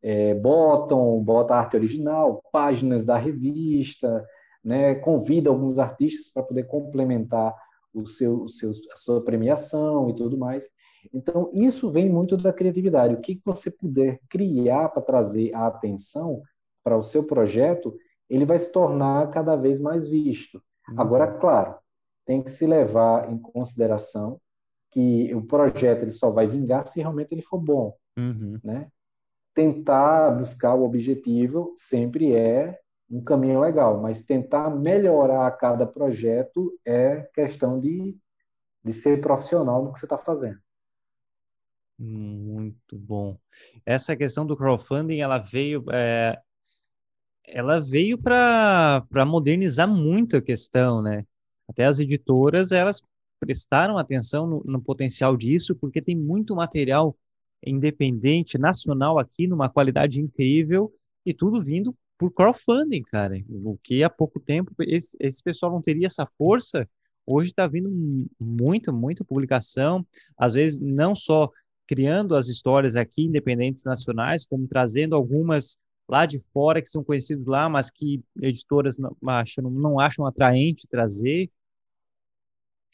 é, 0.00 0.34
bottom, 0.34 1.22
bota 1.22 1.56
arte 1.56 1.76
original, 1.76 2.42
páginas 2.52 3.04
da 3.04 3.16
revista, 3.16 4.24
né? 4.64 4.94
convida 4.94 5.50
alguns 5.50 5.78
artistas 5.78 6.32
para 6.32 6.44
poder 6.44 6.64
complementar 6.64 7.54
o 7.92 8.06
seu, 8.06 8.44
o 8.44 8.48
seu, 8.48 8.70
a 8.70 8.96
sua 8.96 9.24
premiação 9.24 10.08
e 10.08 10.14
tudo 10.14 10.38
mais. 10.38 10.66
Então, 11.12 11.50
isso 11.52 11.90
vem 11.90 12.08
muito 12.08 12.36
da 12.36 12.52
criatividade. 12.52 13.14
O 13.14 13.20
que 13.20 13.40
você 13.44 13.70
puder 13.70 14.20
criar 14.28 14.88
para 14.90 15.02
trazer 15.02 15.52
a 15.54 15.66
atenção 15.66 16.42
para 16.84 16.96
o 16.96 17.02
seu 17.02 17.24
projeto, 17.24 17.96
ele 18.30 18.44
vai 18.44 18.58
se 18.58 18.70
tornar 18.70 19.30
cada 19.30 19.56
vez 19.56 19.80
mais 19.80 20.08
visto. 20.08 20.62
Uhum. 20.88 21.00
Agora, 21.00 21.26
claro, 21.26 21.74
tem 22.24 22.42
que 22.42 22.50
se 22.50 22.66
levar 22.66 23.32
em 23.32 23.38
consideração 23.38 24.40
que 24.90 25.34
o 25.34 25.42
projeto 25.42 26.02
ele 26.02 26.10
só 26.10 26.30
vai 26.30 26.46
vingar 26.46 26.86
se 26.86 27.00
realmente 27.00 27.32
ele 27.32 27.42
for 27.42 27.58
bom, 27.58 27.94
uhum. 28.16 28.58
né? 28.62 28.88
Tentar 29.54 30.30
buscar 30.30 30.74
o 30.74 30.84
objetivo 30.84 31.74
sempre 31.76 32.34
é 32.34 32.78
um 33.10 33.22
caminho 33.22 33.60
legal, 33.60 34.00
mas 34.00 34.22
tentar 34.22 34.70
melhorar 34.70 35.50
cada 35.52 35.86
projeto 35.86 36.78
é 36.84 37.22
questão 37.34 37.80
de, 37.80 38.16
de 38.84 38.92
ser 38.92 39.20
profissional 39.20 39.82
no 39.82 39.92
que 39.92 39.98
você 39.98 40.06
está 40.06 40.18
fazendo. 40.18 40.58
Muito 41.98 42.96
bom. 42.96 43.36
Essa 43.84 44.16
questão 44.16 44.46
do 44.46 44.56
crowdfunding, 44.56 45.18
ela 45.18 45.38
veio, 45.38 45.84
é, 45.90 46.38
ela 47.44 47.80
veio 47.80 48.16
para 48.16 49.24
modernizar 49.26 49.88
muito 49.88 50.36
a 50.36 50.42
questão, 50.42 51.02
né? 51.02 51.24
Até 51.68 51.84
as 51.84 51.98
editoras, 51.98 52.70
elas 52.70 53.02
prestaram 53.38 53.98
atenção 53.98 54.46
no, 54.46 54.62
no 54.64 54.82
potencial 54.82 55.36
disso, 55.36 55.74
porque 55.76 56.02
tem 56.02 56.16
muito 56.16 56.54
material 56.54 57.16
independente, 57.64 58.58
nacional 58.58 59.18
aqui, 59.18 59.46
numa 59.46 59.68
qualidade 59.68 60.20
incrível, 60.20 60.92
e 61.26 61.34
tudo 61.34 61.60
vindo 61.60 61.94
por 62.16 62.32
crowdfunding, 62.32 63.02
cara. 63.02 63.36
O 63.48 63.78
que 63.82 64.02
há 64.02 64.10
pouco 64.10 64.40
tempo 64.40 64.72
esse, 64.80 65.16
esse 65.20 65.42
pessoal 65.42 65.72
não 65.72 65.80
teria 65.80 66.06
essa 66.06 66.26
força, 66.38 66.88
hoje 67.26 67.50
está 67.50 67.66
vindo 67.66 67.90
muito, 68.40 68.92
muita 68.92 69.24
publicação, 69.24 70.06
às 70.36 70.54
vezes 70.54 70.80
não 70.80 71.14
só 71.14 71.50
criando 71.86 72.34
as 72.34 72.48
histórias 72.48 72.96
aqui, 72.96 73.24
independentes 73.24 73.84
nacionais, 73.84 74.46
como 74.46 74.66
trazendo 74.66 75.14
algumas 75.14 75.78
lá 76.08 76.24
de 76.26 76.40
fora 76.52 76.80
que 76.80 76.88
são 76.88 77.04
conhecidos 77.04 77.46
lá, 77.46 77.68
mas 77.68 77.90
que 77.90 78.22
editoras 78.40 78.98
não 78.98 79.14
acham, 79.26 79.70
não 79.70 80.00
acham 80.00 80.26
atraente 80.26 80.88
trazer. 80.88 81.50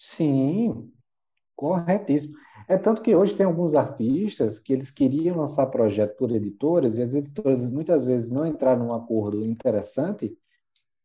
Sim, 0.06 0.92
corretíssimo. 1.56 2.36
É 2.68 2.76
tanto 2.76 3.02
que 3.02 3.14
hoje 3.14 3.34
tem 3.34 3.46
alguns 3.46 3.74
artistas 3.74 4.58
que 4.58 4.72
eles 4.72 4.90
queriam 4.90 5.38
lançar 5.38 5.66
projeto 5.66 6.16
por 6.16 6.30
editoras 6.30 6.98
e 6.98 7.02
as 7.02 7.14
editoras 7.14 7.68
muitas 7.70 8.04
vezes 8.04 8.30
não 8.30 8.46
entraram 8.46 8.84
num 8.84 8.92
acordo 8.92 9.44
interessante, 9.44 10.36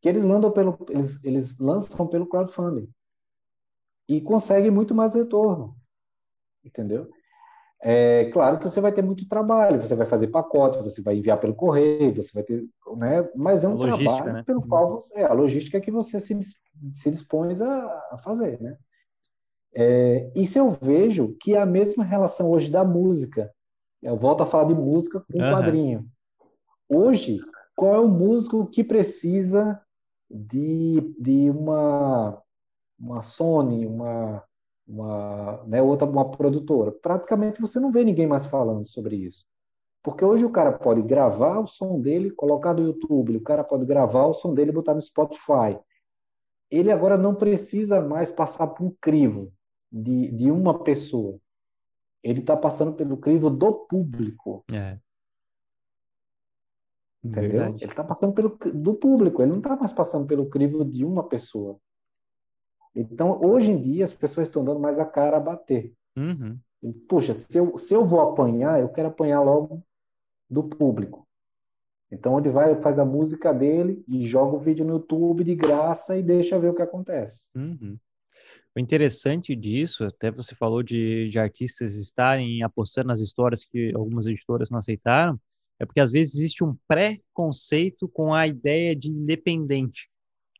que 0.02 0.10
eles 0.10 0.26
lançam 0.26 0.52
pelo 0.52 0.78
eles, 0.89 1.24
eles 1.24 1.58
lançam 1.58 2.06
pelo 2.08 2.28
crowdfunding 2.28 2.89
e 4.08 4.20
conseguem 4.22 4.70
muito 4.70 4.93
mais 4.93 5.14
retorno, 5.16 5.76
entendeu? 6.64 7.10
É 7.82 8.26
claro 8.26 8.58
que 8.58 8.70
você 8.70 8.82
vai 8.82 8.91
ter 8.91 9.02
muito 9.02 9.28
trabalho, 9.28 9.82
você 9.82 9.95
vai 9.95 10.06
fazer 10.06 10.28
pacote, 10.28 10.84
você 10.84 11.02
vai 11.02 11.18
enviar 11.18 11.39
pelo 11.39 11.56
correio, 11.56 12.14
você 12.14 12.34
vai 12.34 12.43
ter, 12.43 12.68
né? 12.97 13.30
Mas 13.34 13.64
é 13.64 13.70
um 13.70 13.78
trabalho 13.78 14.34
né? 14.34 14.43
pelo 14.43 14.62
qual 14.62 14.91
você, 14.91 15.20
é 15.20 15.24
a 15.24 15.34
logística 15.34 15.78
é 15.78 15.82
que 15.82 15.91
você 15.91 16.20
se, 16.20 16.38
se 16.93 17.10
dispõe 17.10 17.54
a, 17.62 18.08
a 18.12 18.18
fazer, 18.22 18.62
né? 18.62 18.78
É, 19.76 20.32
isso 20.36 20.57
eu 20.57 20.72
vejo 20.72 21.36
que 21.39 21.55
é 21.55 21.61
a 21.61 21.65
mesma 21.65 22.03
relação 22.03 22.49
hoje 22.49 22.70
da 22.70 22.84
música. 22.84 23.53
Eu 24.01 24.17
volto 24.17 24.41
a 24.41 24.45
falar 24.45 24.65
de 24.65 24.74
música 24.74 25.24
com 25.32 25.39
uhum. 25.39 25.51
quadrinho. 25.51 26.07
Hoje, 26.88 27.39
qual 27.76 27.95
é 27.95 27.99
o 27.99 28.07
músico 28.07 28.65
que 28.65 28.84
precisa 28.84 29.82
de, 30.30 31.01
de 31.20 31.49
uma, 31.49 32.41
uma 32.99 33.22
Sony, 33.22 33.86
uma 33.86 34.43
uma, 34.89 35.63
né, 35.67 35.82
outra 35.82 36.07
uma 36.07 36.30
produtora. 36.32 36.91
Praticamente 36.91 37.61
você 37.61 37.80
não 37.80 37.91
vê 37.91 38.03
ninguém 38.03 38.26
mais 38.26 38.47
falando 38.47 38.88
sobre 38.88 39.15
isso. 39.15 39.45
Porque 40.01 40.26
hoje 40.26 40.43
o 40.45 40.49
cara 40.49 40.72
pode 40.72 41.01
gravar 41.01 41.59
o 41.59 41.67
som 41.67 41.99
dele, 41.99 42.32
colocar 42.32 42.74
no 42.74 42.82
YouTube, 42.82 43.38
o 43.38 43.43
cara 43.43 43.63
pode 43.63 43.86
gravar 43.86 44.26
o 44.26 44.34
som 44.34 44.53
dele 44.53 44.72
e 44.72 44.74
botar 44.74 44.95
no 44.95 45.01
Spotify. 45.01 45.78
Ele 46.72 46.91
agora 46.91 47.17
não 47.17 47.36
precisa 47.36 48.01
mais 48.01 48.32
passar 48.32 48.67
por 48.67 48.86
um 48.86 48.95
crivo 48.99 49.53
de, 49.92 50.32
de 50.32 50.52
uma 50.52 50.84
pessoa. 50.84 51.40
Ele 52.24 52.40
está 52.40 52.56
passando 52.56 52.94
pelo 52.94 53.18
crivo 53.18 53.50
do 53.50 53.74
público. 53.74 54.64
É. 54.72 55.00
Entendeu? 57.24 57.50
Verdade. 57.50 57.84
Ele 57.84 57.92
está 57.92 58.04
passando 58.04 58.34
pelo 58.34 58.58
do 58.74 58.94
público, 58.96 59.42
ele 59.42 59.52
não 59.52 59.58
está 59.58 59.76
mais 59.76 59.92
passando 59.92 60.26
pelo 60.26 60.50
crivo 60.50 60.86
de 60.86 61.04
uma 61.04 61.24
pessoa. 61.24 61.80
Então, 62.96 63.40
hoje 63.44 63.72
em 63.72 63.82
dia, 63.82 64.04
as 64.04 64.14
pessoas 64.14 64.48
estão 64.48 64.64
dando 64.64 64.80
mais 64.80 65.00
a 65.00 65.06
cara 65.06 65.38
a 65.38 65.40
bater. 65.40 65.94
Uhum. 66.18 66.58
Puxa, 67.08 67.34
se 67.36 67.58
eu, 67.58 67.78
se 67.78 67.94
eu 67.94 68.06
vou 68.06 68.22
apanhar, 68.22 68.80
eu 68.80 68.90
quero 68.90 69.10
apanhar 69.10 69.42
logo 69.42 69.84
do 70.50 70.64
público. 70.64 71.28
Então, 72.12 72.40
ele 72.40 72.50
vai, 72.50 72.82
faz 72.82 72.98
a 72.98 73.06
música 73.06 73.54
dele 73.54 74.04
e 74.08 74.26
joga 74.26 74.56
o 74.56 74.60
vídeo 74.60 74.84
no 74.84 74.94
YouTube 74.94 75.44
de 75.44 75.56
graça 75.56 76.18
e 76.18 76.24
deixa 76.24 76.58
ver 76.58 76.70
o 76.70 76.76
que 76.76 76.82
acontece. 76.82 77.50
Uhum. 77.56 77.98
O 78.80 78.82
interessante 78.82 79.58
disso, 79.58 80.06
até 80.06 80.32
você 80.32 80.56
falou 80.56 80.82
de, 80.82 81.28
de 81.28 81.38
artistas 81.38 81.98
estarem 81.98 82.64
apostando 82.64 83.10
nas 83.10 83.20
histórias 83.20 83.66
que 83.66 83.92
algumas 83.94 84.26
editoras 84.26 84.70
não 84.70 84.80
aceitaram, 84.80 85.38
é 85.78 85.86
porque 85.86 86.00
às 86.00 86.14
vezes 86.14 86.36
existe 86.36 86.64
um 86.64 86.74
pré-conceito 86.88 88.08
com 88.08 88.34
a 88.34 88.48
ideia 88.48 88.96
de 88.96 89.10
independente, 89.10 90.10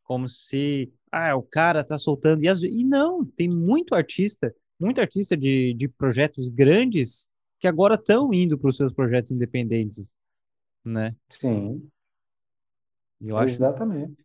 como 0.04 0.28
se 0.28 0.92
ah, 1.10 1.34
o 1.38 1.42
cara 1.42 1.82
tá 1.82 1.98
soltando. 1.98 2.44
E, 2.44 2.50
as... 2.50 2.62
e 2.62 2.84
não, 2.84 3.24
tem 3.24 3.48
muito 3.48 3.96
artista, 3.96 4.54
muito 4.78 5.00
artista 5.00 5.38
de, 5.38 5.74
de 5.74 5.88
projetos 5.88 6.50
grandes 6.50 7.30
que 7.58 7.70
agora 7.70 7.96
estão 7.96 8.34
indo 8.34 8.58
para 8.58 8.70
os 8.70 8.76
seus 8.76 8.92
projetos 8.92 9.32
independentes, 9.32 10.18
né? 10.84 11.16
Sim. 11.30 11.90
Eu 13.22 13.38
acho, 13.38 13.54
Exatamente. 13.54 14.22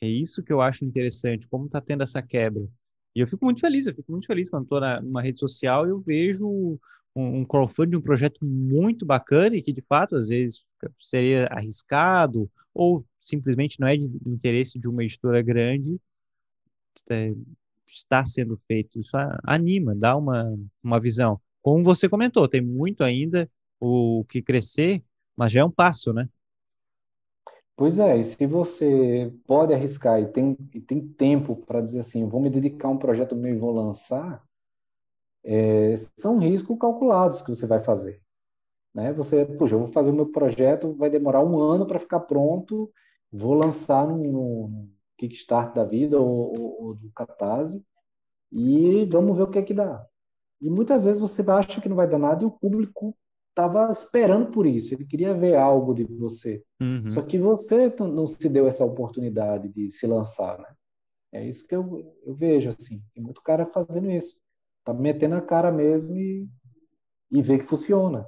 é 0.00 0.08
isso 0.08 0.42
que 0.42 0.52
eu 0.52 0.60
acho 0.60 0.84
interessante, 0.84 1.46
como 1.46 1.66
está 1.66 1.80
tendo 1.80 2.02
essa 2.02 2.20
quebra. 2.20 2.68
E 3.18 3.20
eu 3.20 3.26
fico 3.26 3.44
muito 3.44 3.60
feliz, 3.60 3.84
eu 3.84 3.94
fico 3.94 4.12
muito 4.12 4.28
feliz 4.28 4.48
quando 4.48 4.62
estou 4.62 4.80
numa 5.02 5.20
rede 5.20 5.40
social 5.40 5.84
e 5.84 5.90
eu 5.90 5.98
vejo 5.98 6.46
um, 6.48 6.78
um 7.16 7.44
crowdfunding, 7.44 7.96
um 7.96 8.00
projeto 8.00 8.44
muito 8.44 9.04
bacana 9.04 9.56
e 9.56 9.62
que, 9.62 9.72
de 9.72 9.82
fato, 9.82 10.14
às 10.14 10.28
vezes 10.28 10.64
seria 11.00 11.46
arriscado 11.46 12.48
ou 12.72 13.04
simplesmente 13.20 13.80
não 13.80 13.88
é 13.88 13.96
de 13.96 14.06
interesse 14.24 14.78
de 14.78 14.88
uma 14.88 15.02
editora 15.02 15.42
grande, 15.42 16.00
é, 17.10 17.34
está 17.88 18.24
sendo 18.24 18.56
feito. 18.68 19.00
Isso 19.00 19.16
anima, 19.42 19.96
dá 19.96 20.16
uma, 20.16 20.56
uma 20.80 21.00
visão. 21.00 21.40
Como 21.60 21.82
você 21.82 22.08
comentou, 22.08 22.46
tem 22.46 22.60
muito 22.60 23.02
ainda 23.02 23.50
o 23.80 24.24
que 24.28 24.40
crescer, 24.40 25.02
mas 25.36 25.50
já 25.50 25.62
é 25.62 25.64
um 25.64 25.72
passo, 25.72 26.12
né? 26.12 26.28
Pois 27.78 28.00
é, 28.00 28.16
e 28.18 28.24
se 28.24 28.44
você 28.44 29.32
pode 29.46 29.72
arriscar 29.72 30.20
e 30.20 30.26
tem, 30.26 30.58
e 30.74 30.80
tem 30.80 31.00
tempo 31.00 31.54
para 31.54 31.80
dizer 31.80 32.00
assim, 32.00 32.28
vou 32.28 32.40
me 32.40 32.50
dedicar 32.50 32.88
a 32.88 32.90
um 32.90 32.98
projeto 32.98 33.36
meu 33.36 33.54
e 33.54 33.56
vou 33.56 33.70
lançar, 33.70 34.44
é, 35.44 35.94
são 36.16 36.40
riscos 36.40 36.76
calculados 36.76 37.40
que 37.40 37.54
você 37.54 37.68
vai 37.68 37.78
fazer. 37.80 38.20
Né? 38.92 39.12
Você, 39.12 39.46
puxa, 39.46 39.76
eu 39.76 39.78
vou 39.78 39.86
fazer 39.86 40.10
o 40.10 40.14
meu 40.14 40.26
projeto, 40.26 40.92
vai 40.94 41.08
demorar 41.08 41.44
um 41.44 41.60
ano 41.60 41.86
para 41.86 42.00
ficar 42.00 42.18
pronto, 42.18 42.92
vou 43.30 43.54
lançar 43.54 44.08
no, 44.08 44.66
no 44.66 44.88
Kickstart 45.16 45.72
da 45.72 45.84
vida 45.84 46.18
ou, 46.18 46.52
ou, 46.58 46.82
ou 46.82 46.94
do 46.96 47.12
Catarse 47.12 47.86
e 48.50 49.04
vamos 49.04 49.36
ver 49.36 49.44
o 49.44 49.50
que 49.52 49.58
é 49.60 49.62
que 49.62 49.72
dá. 49.72 50.04
E 50.60 50.68
muitas 50.68 51.04
vezes 51.04 51.20
você 51.20 51.48
acha 51.48 51.80
que 51.80 51.88
não 51.88 51.94
vai 51.94 52.08
dar 52.08 52.18
nada 52.18 52.42
e 52.42 52.46
o 52.46 52.50
público 52.50 53.16
estava 53.58 53.90
esperando 53.90 54.52
por 54.52 54.66
isso, 54.66 54.94
ele 54.94 55.04
queria 55.04 55.34
ver 55.34 55.56
algo 55.56 55.92
de 55.92 56.04
você. 56.04 56.62
Uhum. 56.80 57.08
Só 57.08 57.22
que 57.22 57.36
você 57.36 57.92
não 57.98 58.26
se 58.28 58.48
deu 58.48 58.68
essa 58.68 58.84
oportunidade 58.84 59.68
de 59.68 59.90
se 59.90 60.06
lançar, 60.06 60.56
né? 60.58 60.72
É 61.32 61.44
isso 61.44 61.66
que 61.66 61.74
eu, 61.74 62.16
eu 62.24 62.34
vejo, 62.34 62.68
assim. 62.68 63.02
Tem 63.12 63.22
muito 63.22 63.42
cara 63.42 63.66
fazendo 63.66 64.10
isso. 64.10 64.38
Tá 64.84 64.94
metendo 64.94 65.34
a 65.34 65.42
cara 65.42 65.72
mesmo 65.72 66.16
e, 66.16 66.48
e 67.32 67.42
vê 67.42 67.58
que 67.58 67.64
funciona. 67.64 68.26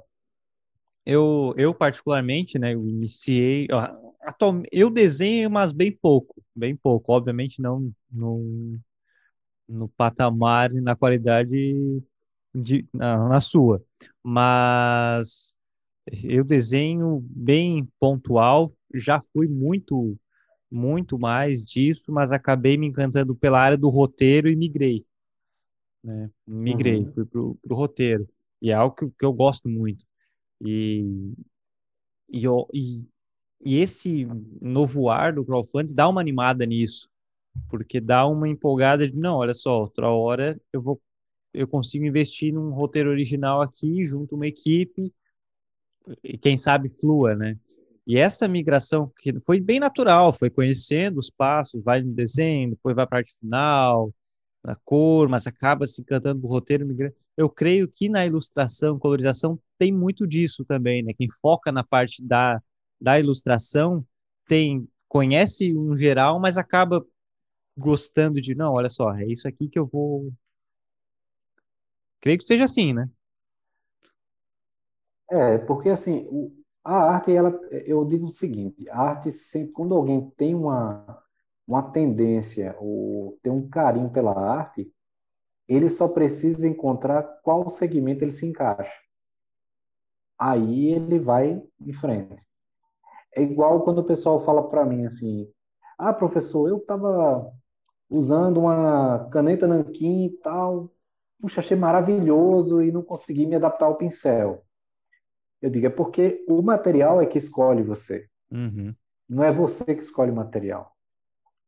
Eu, 1.05 1.53
eu 1.57 1.73
particularmente, 1.73 2.59
né, 2.59 2.75
eu 2.75 2.85
iniciei, 2.85 3.67
ó, 3.71 4.13
atualmente, 4.21 4.69
eu 4.71 4.89
desenho, 4.89 5.49
mas 5.49 5.71
bem 5.71 5.91
pouco, 5.91 6.43
bem 6.55 6.75
pouco, 6.75 7.11
obviamente 7.11 7.59
não 7.59 7.91
no, 8.11 8.77
no 9.67 9.89
patamar 9.89 10.71
e 10.73 10.79
na 10.79 10.95
qualidade 10.95 12.03
de, 12.53 12.87
na, 12.93 13.27
na 13.29 13.41
sua, 13.41 13.83
mas 14.23 15.57
eu 16.23 16.43
desenho 16.43 17.21
bem 17.29 17.87
pontual, 17.99 18.73
já 18.93 19.21
fui 19.33 19.47
muito, 19.47 20.17
muito 20.71 21.19
mais 21.19 21.65
disso, 21.65 22.11
mas 22.11 22.31
acabei 22.31 22.77
me 22.77 22.87
encantando 22.87 23.35
pela 23.35 23.61
área 23.61 23.77
do 23.77 23.89
roteiro 23.89 24.49
e 24.49 24.55
migrei. 24.55 25.05
Né? 26.03 26.29
Migrei, 26.47 27.05
Uhum. 27.05 27.13
fui 27.13 27.25
pro, 27.25 27.55
pro 27.61 27.75
roteiro. 27.75 28.27
E 28.61 28.71
é 28.71 28.73
algo 28.73 28.95
que, 28.95 29.09
que 29.11 29.25
eu 29.25 29.33
gosto 29.33 29.67
muito. 29.69 30.05
E, 30.61 31.33
e, 32.29 32.43
eu- 32.43 32.67
e, 32.73 33.07
e 33.65 33.77
esse 33.79 34.25
novo 34.61 35.09
ar 35.09 35.33
do 35.33 35.45
crowdfunding 35.45 35.95
dá 35.95 36.07
uma 36.09 36.21
animada 36.21 36.65
nisso, 36.65 37.09
porque 37.69 38.01
dá 38.01 38.27
uma 38.27 38.49
empolgada 38.49 39.07
de, 39.09 39.15
não, 39.17 39.37
olha 39.37 39.55
só, 39.55 39.81
outra 39.81 40.09
hora 40.09 40.59
eu 40.73 40.81
vou, 40.81 41.01
eu 41.53 41.67
consigo 41.67 42.05
investir 42.05 42.53
num 42.53 42.71
roteiro 42.71 43.09
original 43.09 43.61
aqui, 43.61 44.05
junto 44.05 44.35
uma 44.35 44.47
equipe, 44.47 45.13
e 46.23 46.37
quem 46.37 46.57
sabe 46.57 46.89
flua, 46.89 47.35
né? 47.35 47.57
E 48.05 48.17
essa 48.17 48.47
migração 48.47 49.11
que 49.17 49.39
foi 49.45 49.59
bem 49.59 49.79
natural, 49.79 50.33
foi 50.33 50.49
conhecendo 50.49 51.19
os 51.19 51.29
passos, 51.29 51.83
vai 51.83 52.01
no 52.01 52.13
desenho, 52.13 52.71
depois 52.71 52.95
vai 52.95 53.05
para 53.05 53.19
a 53.19 53.21
parte 53.21 53.37
final, 53.39 54.13
na 54.63 54.75
cor, 54.75 55.29
mas 55.29 55.47
acaba 55.47 55.85
se 55.85 56.01
encantando 56.01 56.41
do 56.41 56.47
roteiro 56.47 56.85
migrando. 56.85 57.15
Eu 57.37 57.49
creio 57.49 57.87
que 57.87 58.09
na 58.09 58.25
ilustração, 58.25 58.99
colorização, 58.99 59.59
tem 59.77 59.91
muito 59.91 60.27
disso 60.27 60.65
também, 60.65 61.03
né? 61.03 61.13
Quem 61.13 61.27
foca 61.41 61.71
na 61.71 61.83
parte 61.83 62.23
da, 62.23 62.61
da 62.99 63.19
ilustração 63.19 64.05
tem 64.47 64.87
conhece 65.07 65.75
um 65.77 65.95
geral, 65.95 66.39
mas 66.39 66.57
acaba 66.57 67.05
gostando 67.77 68.41
de, 68.41 68.55
não, 68.55 68.73
olha 68.73 68.89
só, 68.89 69.13
é 69.13 69.25
isso 69.25 69.47
aqui 69.47 69.67
que 69.67 69.77
eu 69.77 69.85
vou. 69.85 70.31
Creio 72.21 72.37
que 72.37 72.45
seja 72.45 72.65
assim, 72.65 72.93
né? 72.93 73.09
É, 75.29 75.57
porque 75.57 75.89
assim, 75.89 76.27
a 76.83 77.13
arte, 77.13 77.33
ela, 77.33 77.51
eu 77.85 78.05
digo 78.05 78.27
o 78.27 78.31
seguinte, 78.31 78.89
a 78.89 78.99
arte 79.01 79.31
sempre, 79.31 79.71
quando 79.71 79.95
alguém 79.95 80.29
tem 80.31 80.53
uma, 80.53 81.23
uma 81.67 81.81
tendência 81.91 82.75
ou 82.79 83.39
tem 83.41 83.51
um 83.51 83.67
carinho 83.69 84.09
pela 84.11 84.37
arte, 84.37 84.91
ele 85.67 85.87
só 85.87 86.07
precisa 86.07 86.67
encontrar 86.67 87.23
qual 87.43 87.69
segmento 87.69 88.23
ele 88.23 88.31
se 88.31 88.45
encaixa. 88.45 88.99
Aí 90.37 90.89
ele 90.89 91.19
vai 91.19 91.63
em 91.79 91.93
frente. 91.93 92.35
É 93.35 93.41
igual 93.41 93.83
quando 93.83 93.99
o 93.99 94.03
pessoal 94.03 94.43
fala 94.43 94.67
para 94.69 94.85
mim 94.85 95.05
assim, 95.05 95.49
ah, 95.97 96.13
professor, 96.13 96.67
eu 96.67 96.77
estava 96.77 97.49
usando 98.09 98.59
uma 98.59 99.29
caneta 99.31 99.67
nanquim 99.67 100.25
e 100.25 100.29
tal, 100.39 100.91
puxa, 101.41 101.59
achei 101.59 101.75
maravilhoso 101.75 102.81
e 102.81 102.91
não 102.91 103.01
consegui 103.01 103.45
me 103.45 103.55
adaptar 103.55 103.87
ao 103.87 103.97
pincel. 103.97 104.63
Eu 105.61 105.69
digo, 105.69 105.87
é 105.87 105.89
porque 105.89 106.43
o 106.47 106.61
material 106.61 107.21
é 107.21 107.25
que 107.25 107.37
escolhe 107.37 107.83
você. 107.83 108.27
Uhum. 108.51 108.93
Não 109.27 109.43
é 109.43 109.51
você 109.51 109.83
que 109.85 110.03
escolhe 110.03 110.31
o 110.31 110.35
material. 110.35 110.95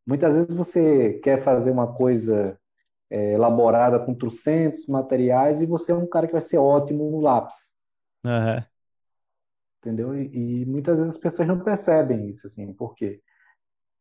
Muitas 0.05 0.36
vezes 0.36 0.53
você 0.53 1.13
quer 1.24 1.41
fazer 1.43 1.71
uma 1.71 1.93
coisa 1.93 2.59
é, 3.09 3.34
elaborada 3.34 3.99
com 3.99 4.13
trocentos 4.13 4.86
materiais 4.88 5.61
e 5.61 5.65
você 5.65 5.91
é 5.91 5.95
um 5.95 6.07
cara 6.07 6.28
que 6.28 6.34
vai 6.34 6.41
ser 6.41 6.57
ótimo 6.57 7.09
no 7.09 7.21
lápis, 7.21 7.74
Aham. 8.26 8.65
entendeu? 9.80 10.15
E, 10.15 10.61
e 10.61 10.65
muitas 10.65 10.99
vezes 10.99 11.15
as 11.15 11.21
pessoas 11.21 11.47
não 11.47 11.63
percebem 11.63 12.28
isso, 12.28 12.47
assim, 12.47 12.74
por 12.74 12.95
quê? 12.95 13.21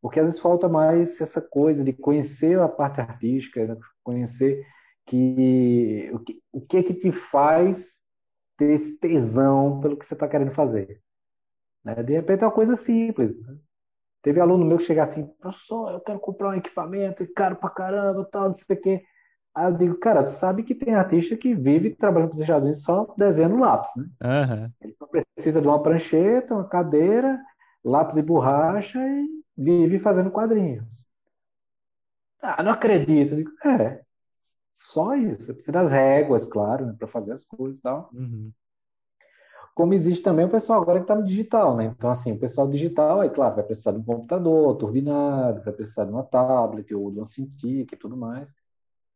Porque 0.01 0.19
às 0.19 0.27
vezes 0.27 0.41
falta 0.41 0.69
mais 0.69 1.21
essa 1.21 1.41
coisa 1.41 1.85
de 1.85 1.93
conhecer 1.93 2.59
a 2.59 2.69
parte 2.69 3.01
artística, 3.01 3.65
né? 3.65 3.77
conhecer 4.03 4.67
que 5.07 6.11
o 6.13 6.19
que, 6.21 6.43
o 6.53 6.61
que 6.61 6.77
é 6.79 6.83
que 6.83 6.95
te 6.95 7.13
faz 7.13 8.03
ter 8.57 8.71
esse 8.73 8.99
tesão 8.99 9.81
pelo 9.81 9.97
que 9.97 10.07
você 10.07 10.15
está 10.15 10.29
querendo 10.29 10.53
fazer. 10.53 11.01
né? 11.85 12.03
De 12.03 12.13
repente 12.15 12.43
é 12.45 12.47
uma 12.47 12.53
coisa 12.53 12.77
simples. 12.77 13.41
né? 13.43 13.57
Teve 14.23 14.41
aluno 14.41 14.65
meu 14.65 14.79
que 14.79 14.85
chega 14.85 15.03
assim, 15.03 15.27
professor, 15.41 15.93
eu 15.93 16.01
quero 16.01 16.21
comprar 16.21 16.51
um 16.51 16.55
equipamento, 16.55 17.23
é 17.25 17.27
caro 17.27 17.57
pra 17.57 17.71
caramba, 17.71 18.25
tal, 18.31 18.49
não 18.49 18.55
sei 18.55 18.77
o 18.77 18.81
quê. 18.81 19.05
Aí 19.55 19.67
eu 19.67 19.77
digo, 19.77 19.99
cara, 19.99 20.23
tu 20.25 20.31
sabe 20.31 20.63
que 20.63 20.75
tem 20.75 20.95
artista 20.95 21.37
que 21.37 21.55
vive 21.55 21.95
trabalhando 21.95 22.31
para 22.31 22.35
os 22.37 22.41
Estados 22.41 22.67
Unidos 22.67 22.83
só 22.85 23.15
desenhando 23.19 23.59
lápis, 23.59 23.91
né? 23.97 24.07
Aham. 24.23 24.73
Ele 24.81 24.93
só 24.93 25.07
precisa 25.07 25.61
de 25.61 25.69
uma 25.69 25.83
prancheta, 25.83 26.55
uma 26.55 26.69
cadeira, 26.69 27.39
lápis 27.85 28.17
e 28.17 28.23
borracha 28.23 28.99
e 29.07 29.27
vive 29.57 29.99
fazendo 29.99 30.31
quadrinhos. 30.31 31.05
Ah, 32.41 32.63
não 32.63 32.73
acredito. 32.73 33.33
Eu 33.33 33.37
digo, 33.39 33.51
é, 33.67 34.03
só 34.83 35.15
isso. 35.15 35.47
Você 35.47 35.53
precisa 35.55 35.73
das 35.73 35.91
réguas, 35.91 36.47
claro, 36.47 36.87
né, 36.87 36.95
para 36.99 37.09
fazer 37.09 37.33
as 37.33 37.45
coisas 37.45 37.79
e 37.79 37.83
tal. 37.83 38.11
Uhum. 38.13 38.51
Como 39.75 39.95
existe 39.95 40.23
também 40.23 40.45
o 40.45 40.51
pessoal 40.51 40.83
agora 40.83 40.99
que 40.99 41.05
está 41.05 41.15
no 41.15 41.25
digital, 41.25 41.75
né? 41.77 41.95
Então, 41.97 42.11
assim, 42.11 42.33
o 42.33 42.39
pessoal 42.39 42.69
digital, 42.69 43.23
é 43.23 43.29
claro, 43.29 43.55
vai 43.55 43.65
precisar 43.65 43.93
de 43.93 43.99
um 43.99 44.05
computador 44.05 44.77
turbinado, 44.77 45.63
vai 45.63 45.73
precisar 45.73 46.05
de 46.05 46.11
uma 46.11 46.23
tablet 46.23 46.95
ou 46.95 47.11
de 47.11 47.19
uma 47.19 47.25
Cintiq 47.25 47.95
e 47.95 47.97
tudo 47.97 48.17
mais, 48.17 48.55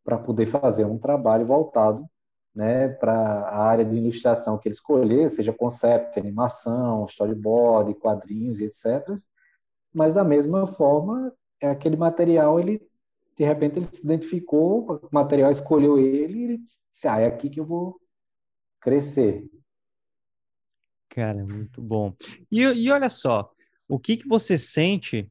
para 0.02 0.16
poder 0.16 0.46
fazer 0.46 0.84
um 0.86 0.98
trabalho 0.98 1.44
voltado, 1.44 2.08
né, 2.54 2.88
para 2.88 3.12
a 3.12 3.58
área 3.64 3.84
de 3.84 3.98
ilustração 3.98 4.56
que 4.56 4.68
ele 4.68 4.74
escolher, 4.74 5.28
seja 5.28 5.52
concept, 5.52 6.18
animação, 6.18 7.04
storyboard, 7.04 7.92
quadrinhos 7.96 8.60
e 8.60 8.64
etc. 8.64 9.04
Mas, 9.92 10.14
da 10.14 10.24
mesma 10.24 10.66
forma, 10.66 11.34
é 11.60 11.68
aquele 11.68 11.96
material, 11.96 12.58
ele, 12.58 12.80
de 13.36 13.44
repente, 13.44 13.76
ele 13.78 13.86
se 13.86 14.04
identificou, 14.04 15.00
o 15.02 15.08
material 15.12 15.50
escolheu 15.50 15.98
ele, 15.98 16.38
e 16.38 16.44
ele 16.44 16.58
disse, 16.58 17.06
ah, 17.06 17.20
é 17.20 17.26
aqui 17.26 17.50
que 17.50 17.60
eu 17.60 17.66
vou 17.66 18.00
crescer. 18.80 19.44
Cara, 21.10 21.44
muito 21.44 21.82
bom. 21.82 22.14
E, 22.50 22.60
e 22.62 22.90
olha 22.90 23.08
só, 23.08 23.50
o 23.88 23.98
que 23.98 24.16
que 24.16 24.28
você 24.28 24.56
sente, 24.56 25.30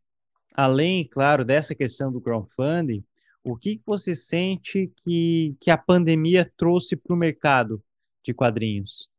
além, 0.54 1.08
claro, 1.08 1.44
dessa 1.44 1.74
questão 1.74 2.12
do 2.12 2.22
crowdfunding, 2.22 3.04
o 3.44 3.56
que 3.56 3.78
que 3.78 3.84
você 3.86 4.16
sente 4.16 4.92
que, 5.04 5.56
que 5.60 5.70
a 5.70 5.78
pandemia 5.78 6.52
trouxe 6.58 6.96
para 6.96 7.14
o 7.14 7.18
mercado 7.18 7.84
de 8.24 8.34
quadrinhos? 8.34 9.10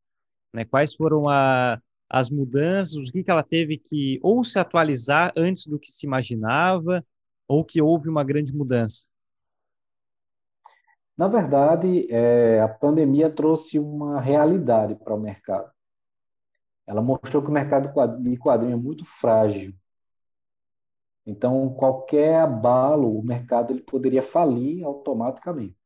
Né? 0.53 0.65
Quais 0.65 0.95
foram 0.95 1.29
a, 1.29 1.81
as 2.09 2.31
mudanças, 2.31 3.09
o 3.09 3.13
que, 3.13 3.23
que 3.23 3.31
ela 3.31 3.43
teve 3.43 3.79
que 3.79 4.19
ou 4.23 4.43
se 4.45 4.59
atualizar 4.59 5.33
antes 5.37 5.67
do 5.67 5.79
que 5.79 5.91
se 5.91 6.07
imaginava, 6.07 7.05
ou 7.49 7.65
que 7.65 7.81
houve 7.81 8.09
uma 8.09 8.25
grande 8.25 8.55
mudança? 8.55 9.07
Na 11.17 11.29
verdade, 11.29 12.07
é, 12.11 12.61
a 12.61 12.69
pandemia 12.69 13.31
trouxe 13.31 13.79
uma 13.79 14.21
realidade 14.21 14.95
para 14.97 15.15
o 15.15 15.21
mercado. 15.21 15.71
Ela 16.87 17.01
mostrou 17.01 17.43
que 17.43 17.49
o 17.49 17.53
mercado 17.53 17.89
de 18.23 18.39
quadrinho 18.39 18.75
é 18.75 18.77
muito 18.77 19.05
frágil. 19.05 19.75
Então, 21.27 21.75
qualquer 21.75 22.37
abalo, 22.37 23.19
o 23.19 23.25
mercado 23.25 23.73
ele 23.73 23.83
poderia 23.83 24.23
falir 24.23 24.85
automaticamente. 24.85 25.77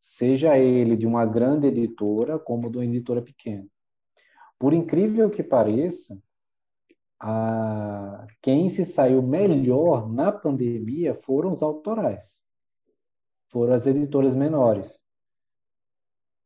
Seja 0.00 0.56
ele 0.56 0.96
de 0.96 1.06
uma 1.06 1.26
grande 1.26 1.66
editora 1.66 2.38
como 2.38 2.70
de 2.70 2.78
uma 2.78 2.84
editora 2.84 3.20
pequena. 3.20 3.66
Por 4.58 4.72
incrível 4.72 5.30
que 5.30 5.42
pareça, 5.42 6.20
a... 7.20 8.26
quem 8.40 8.68
se 8.68 8.84
saiu 8.84 9.22
melhor 9.22 10.10
na 10.12 10.30
pandemia 10.32 11.14
foram 11.14 11.50
os 11.50 11.62
autorais, 11.62 12.42
foram 13.48 13.74
as 13.74 13.86
editoras 13.86 14.36
menores, 14.36 15.04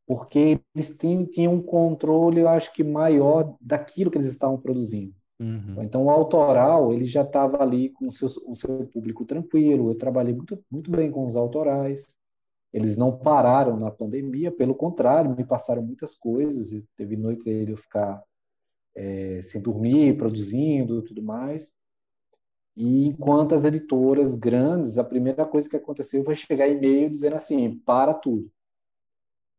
porque 0.05 0.59
eles 0.75 0.97
tinham 1.31 1.53
um 1.53 1.61
controle, 1.61 2.41
eu 2.41 2.49
acho 2.49 2.73
que 2.73 2.83
maior 2.83 3.55
daquilo 3.59 4.11
que 4.11 4.17
eles 4.17 4.27
estavam 4.27 4.59
produzindo. 4.59 5.13
Uhum. 5.39 5.81
Então, 5.81 6.05
o 6.05 6.09
autoral 6.09 6.93
ele 6.93 7.05
já 7.05 7.21
estava 7.21 7.61
ali 7.61 7.89
com 7.89 8.07
o 8.07 8.11
seu, 8.11 8.29
o 8.47 8.55
seu 8.55 8.87
público 8.87 9.25
tranquilo. 9.25 9.89
Eu 9.89 9.95
trabalhei 9.95 10.33
muito, 10.33 10.63
muito 10.69 10.91
bem 10.91 11.11
com 11.11 11.25
os 11.25 11.35
autorais. 11.35 12.15
Eles 12.71 12.97
não 12.97 13.17
pararam 13.17 13.77
na 13.77 13.91
pandemia, 13.91 14.51
pelo 14.51 14.73
contrário, 14.73 15.35
me 15.35 15.43
passaram 15.43 15.83
muitas 15.83 16.15
coisas. 16.15 16.71
Teve 16.95 17.15
noite 17.15 17.43
dele 17.43 17.73
eu 17.73 17.77
ficar 17.77 18.23
é, 18.95 19.41
sem 19.41 19.61
dormir, 19.61 20.17
produzindo, 20.17 21.01
tudo 21.03 21.21
mais. 21.21 21.75
E 22.75 23.07
enquanto 23.07 23.53
as 23.53 23.65
editoras 23.65 24.35
grandes, 24.35 24.97
a 24.97 25.03
primeira 25.03 25.45
coisa 25.45 25.69
que 25.69 25.75
aconteceu 25.75 26.23
foi 26.23 26.35
chegar 26.35 26.67
e-mail 26.67 27.09
dizendo 27.09 27.35
assim: 27.35 27.77
para 27.79 28.13
tudo. 28.13 28.51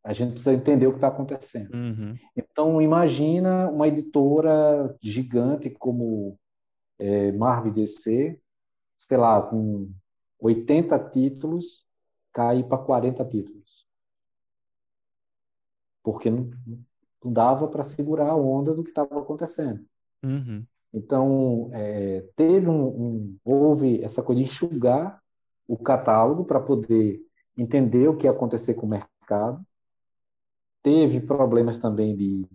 A 0.02 0.12
gente 0.12 0.32
precisa 0.32 0.52
entender 0.52 0.86
o 0.86 0.90
que 0.90 0.98
está 0.98 1.08
acontecendo. 1.08 1.72
Uhum. 1.74 2.14
Então, 2.36 2.82
imagina 2.82 3.70
uma 3.70 3.88
editora 3.88 4.94
gigante 5.00 5.70
como 5.70 6.38
é, 6.98 7.32
Marvel 7.32 7.72
DC, 7.72 8.38
sei 8.98 9.16
lá, 9.16 9.40
com 9.40 9.90
80 10.38 10.98
títulos, 11.10 11.86
cair 12.32 12.64
para 12.68 12.76
40 12.76 13.24
títulos. 13.24 13.86
Porque 16.02 16.28
não, 16.28 16.50
não 17.24 17.32
dava 17.32 17.66
para 17.68 17.82
segurar 17.82 18.30
a 18.30 18.36
onda 18.36 18.74
do 18.74 18.82
que 18.82 18.90
estava 18.90 19.18
acontecendo. 19.18 19.84
Uhum. 20.22 20.64
Então, 20.92 21.70
é, 21.72 22.24
teve 22.36 22.68
um, 22.68 22.86
um, 22.86 23.36
houve 23.44 24.02
essa 24.02 24.22
coisa 24.22 24.40
de 24.40 24.46
enxugar 24.46 25.20
o 25.66 25.76
catálogo 25.76 26.44
para 26.44 26.60
poder 26.60 27.20
entender 27.56 28.08
o 28.08 28.16
que 28.16 28.26
ia 28.26 28.30
acontecer 28.30 28.74
com 28.74 28.86
o 28.86 28.90
mercado. 28.90 29.64
Teve 30.82 31.20
problemas 31.20 31.78
também 31.78 32.14
de 32.14 32.46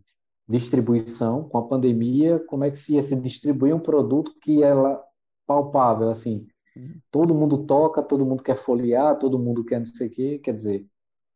distribuição 0.48 1.44
com 1.50 1.58
a 1.58 1.68
pandemia, 1.68 2.40
como 2.40 2.64
é 2.64 2.72
que 2.72 2.78
se 2.78 2.94
ia 2.94 3.02
se 3.02 3.16
distribuir 3.16 3.76
um 3.76 3.80
produto 3.80 4.36
que 4.40 4.64
era 4.64 5.02
palpável, 5.46 6.10
assim, 6.10 6.48
Todo 7.12 7.36
mundo 7.36 7.66
toca, 7.66 8.02
todo 8.02 8.26
mundo 8.26 8.44
quer 8.44 8.56
folhear, 8.56 9.18
todo 9.18 9.40
mundo 9.40 9.64
quer 9.66 9.80
não 9.80 9.86
sei 9.86 10.08
o 10.08 10.12
quê. 10.12 10.40
Quer 10.44 10.54
dizer, 10.54 10.88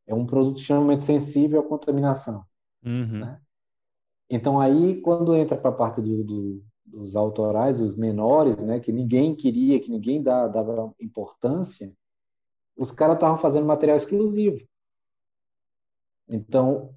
é 0.07 0.13
um 0.13 0.25
produto 0.25 0.59
extremamente 0.59 1.01
sensível 1.01 1.59
à 1.61 1.63
contaminação. 1.63 2.45
Uhum. 2.85 3.19
Né? 3.19 3.41
Então, 4.29 4.59
aí, 4.59 4.99
quando 5.01 5.35
entra 5.35 5.57
para 5.57 5.69
a 5.69 5.73
parte 5.73 6.01
do, 6.01 6.23
do, 6.23 6.63
dos 6.85 7.15
autorais, 7.15 7.79
os 7.79 7.95
menores, 7.95 8.57
né, 8.63 8.79
que 8.79 8.91
ninguém 8.91 9.35
queria, 9.35 9.79
que 9.79 9.89
ninguém 9.89 10.21
dava, 10.21 10.93
importância, 10.99 11.93
os 12.75 12.91
caras 12.91 13.15
estavam 13.15 13.37
fazendo 13.37 13.65
material 13.65 13.97
exclusivo. 13.97 14.65
Então, 16.27 16.93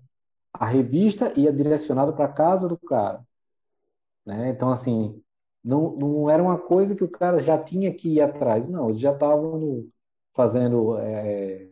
a 0.52 0.66
revista 0.66 1.32
ia 1.38 1.52
direcionada 1.52 2.12
para 2.12 2.24
a 2.26 2.32
casa 2.32 2.68
do 2.68 2.78
cara. 2.78 3.22
Né? 4.24 4.50
Então, 4.50 4.70
assim, 4.70 5.22
não, 5.62 5.96
não 5.96 6.30
era 6.30 6.42
uma 6.42 6.58
coisa 6.58 6.96
que 6.96 7.04
o 7.04 7.08
cara 7.08 7.38
já 7.38 7.58
tinha 7.58 7.92
que 7.92 8.14
ir 8.14 8.20
atrás, 8.20 8.68
não, 8.68 8.88
eles 8.88 9.00
já 9.00 9.12
estavam 9.12 9.86
fazendo 10.32 10.96
é, 10.98 11.68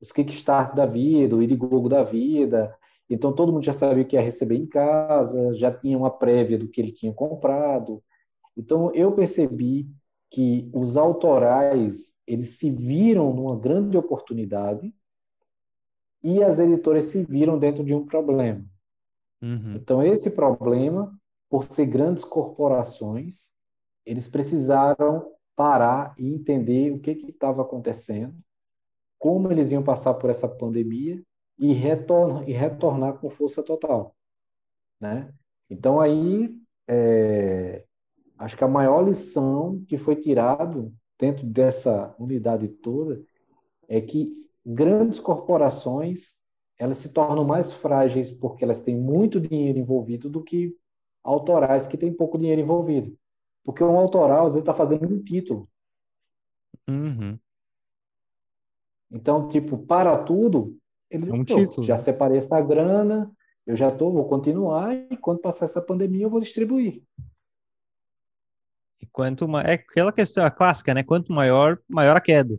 os 0.00 0.12
Kickstart 0.12 0.74
da 0.74 0.86
vida, 0.86 1.36
o 1.36 1.42
Indiegogo 1.42 1.88
da 1.88 2.02
vida, 2.02 2.76
então 3.08 3.32
todo 3.32 3.52
mundo 3.52 3.64
já 3.64 3.72
sabia 3.72 4.04
que 4.04 4.16
ia 4.16 4.22
receber 4.22 4.56
em 4.56 4.66
casa, 4.66 5.54
já 5.54 5.70
tinha 5.72 5.96
uma 5.96 6.10
prévia 6.10 6.58
do 6.58 6.68
que 6.68 6.80
ele 6.80 6.92
tinha 6.92 7.12
comprado. 7.12 8.02
Então 8.56 8.92
eu 8.94 9.12
percebi 9.12 9.88
que 10.30 10.68
os 10.72 10.96
autorais 10.96 12.20
eles 12.26 12.58
se 12.58 12.70
viram 12.70 13.32
numa 13.32 13.56
grande 13.56 13.96
oportunidade 13.96 14.92
e 16.22 16.42
as 16.42 16.58
editoras 16.58 17.04
se 17.04 17.24
viram 17.24 17.58
dentro 17.58 17.84
de 17.84 17.94
um 17.94 18.04
problema. 18.04 18.64
Uhum. 19.42 19.74
Então 19.76 20.02
esse 20.02 20.30
problema 20.30 21.14
por 21.48 21.64
ser 21.64 21.86
grandes 21.86 22.24
corporações, 22.24 23.52
eles 24.04 24.26
precisaram 24.26 25.30
parar 25.54 26.14
e 26.18 26.26
entender 26.26 26.90
o 26.90 26.98
que 26.98 27.12
estava 27.28 27.62
acontecendo, 27.62 28.34
como 29.18 29.52
eles 29.52 29.70
iam 29.70 29.82
passar 29.82 30.14
por 30.14 30.30
essa 30.30 30.48
pandemia 30.48 31.22
e, 31.58 31.72
retornar, 31.72 32.48
e 32.48 32.52
retornar 32.52 33.14
com 33.18 33.30
força 33.30 33.62
total. 33.62 34.14
Né? 35.00 35.32
Então, 35.68 36.00
aí, 36.00 36.58
é, 36.88 37.84
acho 38.38 38.56
que 38.56 38.64
a 38.64 38.68
maior 38.68 39.02
lição 39.02 39.84
que 39.88 39.96
foi 39.96 40.16
tirado 40.16 40.92
dentro 41.18 41.46
dessa 41.46 42.14
unidade 42.18 42.68
toda 42.68 43.22
é 43.88 44.00
que 44.00 44.32
grandes 44.64 45.20
corporações 45.20 46.42
elas 46.78 46.98
se 46.98 47.12
tornam 47.12 47.44
mais 47.44 47.72
frágeis 47.72 48.30
porque 48.30 48.64
elas 48.64 48.80
têm 48.80 48.96
muito 48.96 49.40
dinheiro 49.40 49.78
envolvido 49.78 50.28
do 50.28 50.42
que 50.42 50.76
autorais 51.22 51.86
que 51.86 51.96
tem 51.96 52.12
pouco 52.12 52.36
dinheiro 52.36 52.60
envolvido. 52.60 53.16
Porque 53.64 53.82
um 53.82 53.96
autoral, 53.96 54.44
às 54.44 54.52
vezes, 54.52 54.60
está 54.60 54.74
fazendo 54.74 55.08
um 55.08 55.22
título. 55.22 55.68
Uhum. 56.88 57.38
Então, 59.10 59.48
tipo, 59.48 59.78
para 59.78 60.22
tudo, 60.22 60.76
ele 61.16 61.30
é 61.30 61.32
um 61.32 61.44
título. 61.44 61.86
já 61.86 61.96
separei 61.96 62.38
essa 62.38 62.60
grana, 62.60 63.30
eu 63.66 63.76
já 63.76 63.90
tô, 63.90 64.10
vou 64.10 64.26
continuar, 64.28 64.94
e 64.94 65.16
quando 65.16 65.40
passar 65.40 65.64
essa 65.64 65.80
pandemia, 65.80 66.24
eu 66.24 66.30
vou 66.30 66.40
distribuir. 66.40 67.02
E 69.00 69.06
quanto 69.06 69.48
mais. 69.48 69.68
É 69.68 69.72
aquela 69.72 70.12
questão 70.12 70.44
a 70.44 70.50
clássica, 70.50 70.94
né? 70.94 71.02
Quanto 71.02 71.32
maior, 71.32 71.78
maior 71.88 72.16
a 72.16 72.20
queda. 72.20 72.58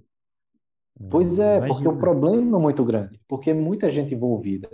Pois 1.10 1.40
é, 1.40 1.58
Imagina. 1.58 1.74
porque 1.74 1.88
o 1.88 1.98
problema 1.98 2.58
é 2.58 2.62
muito 2.62 2.84
grande, 2.86 3.20
porque 3.28 3.54
muita 3.54 3.90
gente 3.90 4.14
envolvida. 4.14 4.70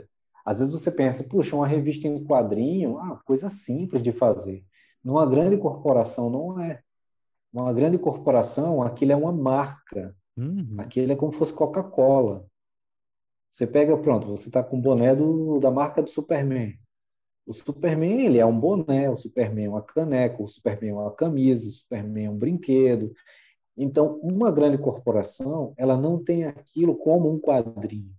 Às 0.45 0.59
vezes 0.59 0.71
você 0.71 0.91
pensa, 0.91 1.23
puxa, 1.23 1.55
uma 1.55 1.67
revista 1.67 2.07
em 2.07 2.23
quadrinho, 2.23 2.97
ah, 2.97 3.19
coisa 3.25 3.49
simples 3.49 4.01
de 4.01 4.11
fazer. 4.11 4.63
Numa 5.03 5.25
grande 5.25 5.57
corporação 5.57 6.29
não 6.29 6.59
é. 6.59 6.82
Uma 7.51 7.73
grande 7.73 7.97
corporação, 7.97 8.82
aquilo 8.82 9.11
é 9.11 9.15
uma 9.15 9.32
marca. 9.32 10.15
Uhum. 10.38 10.75
Aquilo 10.77 11.11
é 11.11 11.15
como 11.15 11.32
se 11.32 11.38
fosse 11.38 11.53
Coca-Cola. 11.53 12.45
Você 13.52 13.68
pega, 13.68 13.97
pronto, 13.97 14.28
você 14.28 14.47
está 14.47 14.64
com 14.64 14.78
o 14.78 14.82
boné 14.82 15.14
do, 15.14 15.60
da 15.60 15.70
marca 15.70 16.02
do 16.02 16.10
Superman. 16.10 16.80
O 17.45 17.54
Superman, 17.54 18.26
ele 18.26 18.39
é 18.39 18.45
um 18.45 18.58
boné, 18.58 19.10
o 19.10 19.18
Superman 19.18 19.66
é 19.66 19.70
uma 19.70 19.82
caneca, 19.82 20.41
o 20.41 20.47
Superman 20.47 20.91
é 20.91 20.93
uma 20.93 21.12
camisa, 21.12 21.68
o 21.68 21.72
Superman 21.72 22.26
é 22.26 22.30
um 22.30 22.38
brinquedo. 22.38 23.14
Então, 23.76 24.20
uma 24.24 24.49
grande 24.52 24.78
corporação, 24.78 25.74
ela 25.76 25.97
não 25.97 26.24
tem 26.24 26.45
aquilo 26.45 26.95
como 26.95 27.30
um 27.30 27.39
quadrinho. 27.39 28.16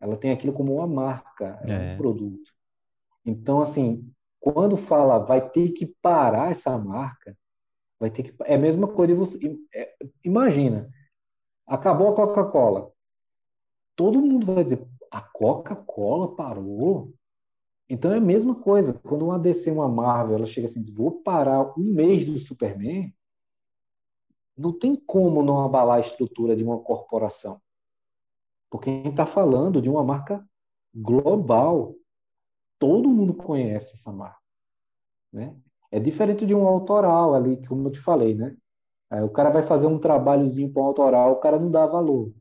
Ela 0.00 0.16
tem 0.16 0.30
aquilo 0.30 0.52
como 0.52 0.76
uma 0.76 0.86
marca, 0.86 1.60
é. 1.64 1.92
um 1.92 1.96
produto. 1.98 2.50
Então, 3.26 3.60
assim, 3.60 4.10
quando 4.40 4.78
fala 4.78 5.18
vai 5.18 5.46
ter 5.46 5.70
que 5.72 5.86
parar 6.00 6.50
essa 6.50 6.78
marca, 6.78 7.36
vai 7.98 8.10
ter 8.10 8.22
que 8.22 8.34
é 8.44 8.54
a 8.54 8.58
mesma 8.58 8.88
coisa 8.88 9.12
de 9.12 9.18
você 9.18 9.58
é, 9.74 9.94
imagina, 10.24 10.88
acabou 11.66 12.08
a 12.08 12.16
Coca-Cola. 12.16 12.90
Todo 14.00 14.18
mundo 14.18 14.46
vai 14.46 14.64
dizer, 14.64 14.88
a 15.10 15.20
Coca-Cola 15.20 16.34
parou? 16.34 17.12
Então 17.86 18.10
é 18.10 18.16
a 18.16 18.20
mesma 18.20 18.54
coisa. 18.54 18.94
Quando 18.94 19.26
uma 19.26 19.38
DC, 19.38 19.70
uma 19.70 19.90
Marvel, 19.90 20.36
ela 20.36 20.46
chega 20.46 20.66
assim, 20.66 20.80
diz, 20.80 20.88
vou 20.88 21.20
parar 21.20 21.78
um 21.78 21.84
mês 21.84 22.24
do 22.24 22.34
Superman, 22.38 23.14
não 24.56 24.72
tem 24.72 24.96
como 24.96 25.42
não 25.42 25.62
abalar 25.62 25.98
a 25.98 26.00
estrutura 26.00 26.56
de 26.56 26.64
uma 26.64 26.78
corporação. 26.78 27.60
Porque 28.70 28.88
a 28.88 28.92
gente 28.94 29.10
está 29.10 29.26
falando 29.26 29.82
de 29.82 29.90
uma 29.90 30.02
marca 30.02 30.42
global. 30.94 31.94
Todo 32.78 33.10
mundo 33.10 33.34
conhece 33.34 33.96
essa 33.96 34.10
marca. 34.10 34.40
Né? 35.30 35.54
É 35.90 36.00
diferente 36.00 36.46
de 36.46 36.54
um 36.54 36.66
autoral 36.66 37.34
ali, 37.34 37.62
como 37.66 37.88
eu 37.88 37.92
te 37.92 38.00
falei, 38.00 38.34
né? 38.34 38.56
Aí 39.10 39.20
o 39.22 39.28
cara 39.28 39.50
vai 39.50 39.62
fazer 39.62 39.88
um 39.88 39.98
trabalhozinho 39.98 40.72
para 40.72 40.80
um 40.80 40.86
autoral, 40.86 41.32
o 41.32 41.40
cara 41.40 41.58
não 41.58 41.70
dá 41.70 41.84
valor. 41.86 42.32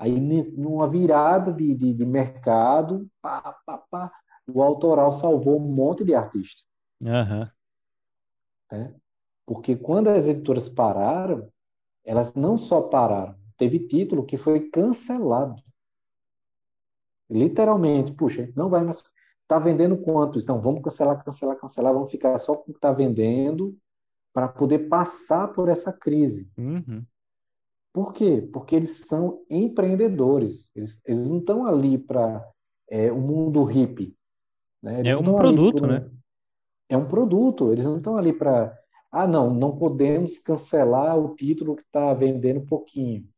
Aí, 0.00 0.18
numa 0.18 0.88
virada 0.88 1.52
de, 1.52 1.74
de, 1.74 1.92
de 1.92 2.06
mercado, 2.06 3.06
pá, 3.20 3.54
pá, 3.66 3.76
pá, 3.90 4.12
o 4.46 4.62
autoral 4.62 5.12
salvou 5.12 5.58
um 5.60 5.74
monte 5.74 6.02
de 6.02 6.14
artistas. 6.14 6.64
Uhum. 7.02 7.46
Né? 8.72 8.94
Porque 9.44 9.76
quando 9.76 10.08
as 10.08 10.26
editoras 10.26 10.70
pararam, 10.70 11.52
elas 12.02 12.32
não 12.32 12.56
só 12.56 12.80
pararam, 12.80 13.34
teve 13.58 13.78
título 13.80 14.24
que 14.24 14.38
foi 14.38 14.70
cancelado. 14.70 15.62
Literalmente, 17.28 18.10
puxa, 18.10 18.50
não 18.56 18.70
vai 18.70 18.82
mais. 18.82 19.04
Está 19.42 19.58
vendendo 19.58 19.98
quantos? 19.98 20.44
Então, 20.44 20.62
vamos 20.62 20.82
cancelar, 20.82 21.22
cancelar, 21.22 21.56
cancelar, 21.56 21.92
vamos 21.92 22.10
ficar 22.10 22.38
só 22.38 22.54
com 22.54 22.62
o 22.62 22.72
que 22.72 22.78
está 22.78 22.90
vendendo 22.90 23.76
para 24.32 24.48
poder 24.48 24.88
passar 24.88 25.48
por 25.48 25.68
essa 25.68 25.92
crise. 25.92 26.50
Uhum. 26.56 27.04
Por 27.92 28.12
quê? 28.12 28.48
Porque 28.52 28.76
eles 28.76 29.00
são 29.06 29.44
empreendedores. 29.50 30.70
Eles, 30.74 31.02
eles 31.04 31.28
não 31.28 31.38
estão 31.38 31.66
ali 31.66 31.98
para 31.98 32.46
é, 32.88 33.10
o 33.10 33.16
um 33.16 33.20
mundo 33.20 33.64
hippie. 33.64 34.16
Né? 34.82 35.02
é 35.04 35.16
um 35.16 35.22
produto, 35.34 35.84
um, 35.84 35.86
né? 35.88 36.10
É 36.88 36.96
um 36.96 37.06
produto. 37.06 37.72
Eles 37.72 37.84
não 37.84 37.98
estão 37.98 38.16
ali 38.16 38.32
para. 38.32 38.76
Ah, 39.10 39.26
não, 39.26 39.52
não 39.52 39.76
podemos 39.76 40.38
cancelar 40.38 41.18
o 41.18 41.34
título 41.34 41.74
que 41.74 41.82
está 41.82 42.14
vendendo 42.14 42.64
pouquinho. 42.64 43.28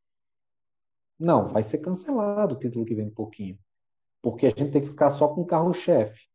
Não, 1.19 1.49
vai 1.49 1.63
ser 1.63 1.79
cancelado 1.79 2.55
o 2.55 2.59
título 2.59 2.85
que 2.85 2.95
vende 2.95 3.13
pouquinho. 3.13 3.59
Porque 4.21 4.47
a 4.47 4.51
gente 4.51 4.71
tem 4.71 4.83
que 4.83 4.89
ficar 4.89 5.09
só 5.09 5.29
com 5.29 5.43
o 5.43 5.47
carro-chefe. 5.47 6.27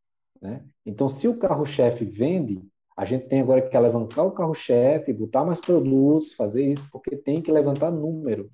Né? 0.41 0.65
Então, 0.85 1.07
se 1.07 1.27
o 1.27 1.37
carro-chefe 1.37 2.03
vende, 2.03 2.61
a 2.97 3.05
gente 3.05 3.27
tem 3.27 3.41
agora 3.41 3.61
que 3.61 3.77
levantar 3.77 4.23
o 4.23 4.31
carro-chefe, 4.31 5.13
botar 5.13 5.45
mais 5.45 5.61
produtos, 5.61 6.33
fazer 6.33 6.65
isso, 6.65 6.89
porque 6.91 7.15
tem 7.15 7.39
que 7.43 7.51
levantar 7.51 7.91
número. 7.91 8.49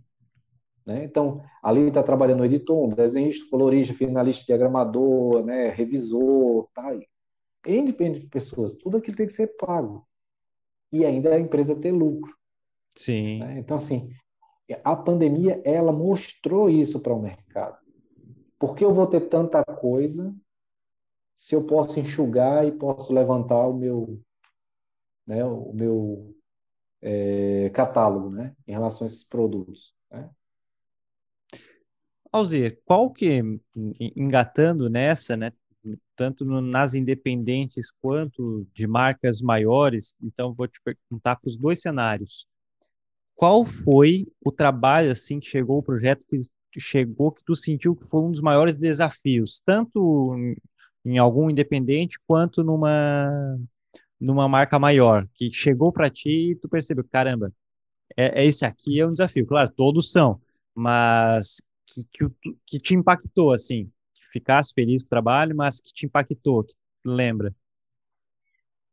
Né? 0.86 1.06
Então, 1.06 1.42
ali 1.64 1.88
está 1.88 2.04
trabalhando 2.04 2.42
o 2.42 2.46
editor, 2.46 2.86
um 2.86 2.90
desenhista, 2.90 3.50
colorista, 3.50 3.94
finalista, 3.94 4.44
diagramador, 4.46 5.46
né? 5.46 5.70
revisor, 5.70 6.68
tá? 6.74 6.94
Independente 7.66 8.20
de 8.20 8.28
pessoas, 8.28 8.74
tudo 8.74 8.98
aquilo 8.98 9.16
tem 9.16 9.28
que 9.28 9.32
ser 9.32 9.56
pago. 9.56 10.06
E 10.92 11.06
ainda 11.06 11.34
a 11.34 11.40
empresa 11.40 11.74
ter 11.74 11.94
lucro. 11.94 12.36
Sim. 12.98 13.40
Né? 13.40 13.60
Então, 13.60 13.78
assim, 13.78 14.10
a 14.84 14.94
pandemia, 14.94 15.62
ela 15.64 15.94
mostrou 15.94 16.70
isso 16.70 17.00
para 17.00 17.14
o 17.14 17.22
mercado. 17.22 17.78
Por 18.60 18.76
que 18.76 18.84
eu 18.84 18.94
vou 18.94 19.08
ter 19.08 19.22
tanta 19.30 19.64
coisa 19.64 20.36
se 21.34 21.56
eu 21.56 21.64
posso 21.64 21.98
enxugar 21.98 22.68
e 22.68 22.74
posso 22.74 23.14
levantar 23.14 23.68
o 23.68 23.74
meu 23.74 24.20
né, 25.26 25.44
o 25.44 25.72
meu 25.74 26.36
é, 27.02 27.70
catálogo 27.74 28.30
né, 28.30 28.56
em 28.68 28.72
relação 28.72 29.06
a 29.06 29.08
esses 29.08 29.24
produtos. 29.24 29.94
Né? 30.12 30.30
Alzir, 32.32 32.82
qual 32.86 33.12
que, 33.12 33.42
engatando 34.16 34.90
nessa, 34.90 35.38
né, 35.38 35.52
tanto 36.16 36.46
nas 36.46 36.96
independentes 36.96 37.92
quanto 38.02 38.66
de 38.74 38.88
marcas 38.88 39.42
maiores, 39.42 40.16
então 40.22 40.54
vou 40.54 40.68
te 40.68 40.80
perguntar 40.82 41.36
para 41.36 41.50
os 41.50 41.58
dois 41.58 41.82
cenários. 41.82 42.48
Qual 43.36 43.66
foi 43.66 44.28
o 44.44 44.52
trabalho 44.52 45.12
assim 45.12 45.40
que 45.40 45.48
chegou 45.48 45.80
o 45.80 45.84
projeto 45.84 46.26
que 46.28 46.40
chegou 46.80 47.32
que 47.32 47.44
tu 47.44 47.56
sentiu 47.56 47.96
que 47.96 48.08
foi 48.08 48.22
um 48.22 48.32
dos 48.32 48.42
maiores 48.42 48.78
desafios, 48.78 49.62
tanto 49.64 50.36
em 51.06 51.18
algum 51.18 51.50
independente 51.50 52.18
quanto 52.26 52.64
numa 52.64 53.60
numa 54.24 54.48
marca 54.48 54.80
maior, 54.80 55.28
que 55.34 55.52
chegou 55.52 55.92
para 55.92 56.10
ti 56.10 56.52
e 56.52 56.56
tu 56.56 56.70
percebeu, 56.70 57.04
caramba, 57.04 57.52
é, 58.16 58.42
é, 58.42 58.46
esse 58.46 58.66
aqui 58.66 58.98
é 59.00 59.06
um 59.06 59.12
desafio. 59.12 59.46
Claro, 59.46 59.70
todos 59.76 60.14
são, 60.14 60.40
mas 60.74 61.62
que, 61.86 62.30
que, 62.32 62.58
que 62.66 62.80
te 62.80 62.96
impactou, 62.96 63.52
assim, 63.52 63.92
que 64.14 64.26
ficasse 64.32 64.72
feliz 64.74 65.02
com 65.02 65.08
o 65.08 65.10
trabalho, 65.10 65.54
mas 65.54 65.82
que 65.82 65.92
te 65.92 66.06
impactou, 66.06 66.64
que 66.64 66.74
lembra? 67.04 67.54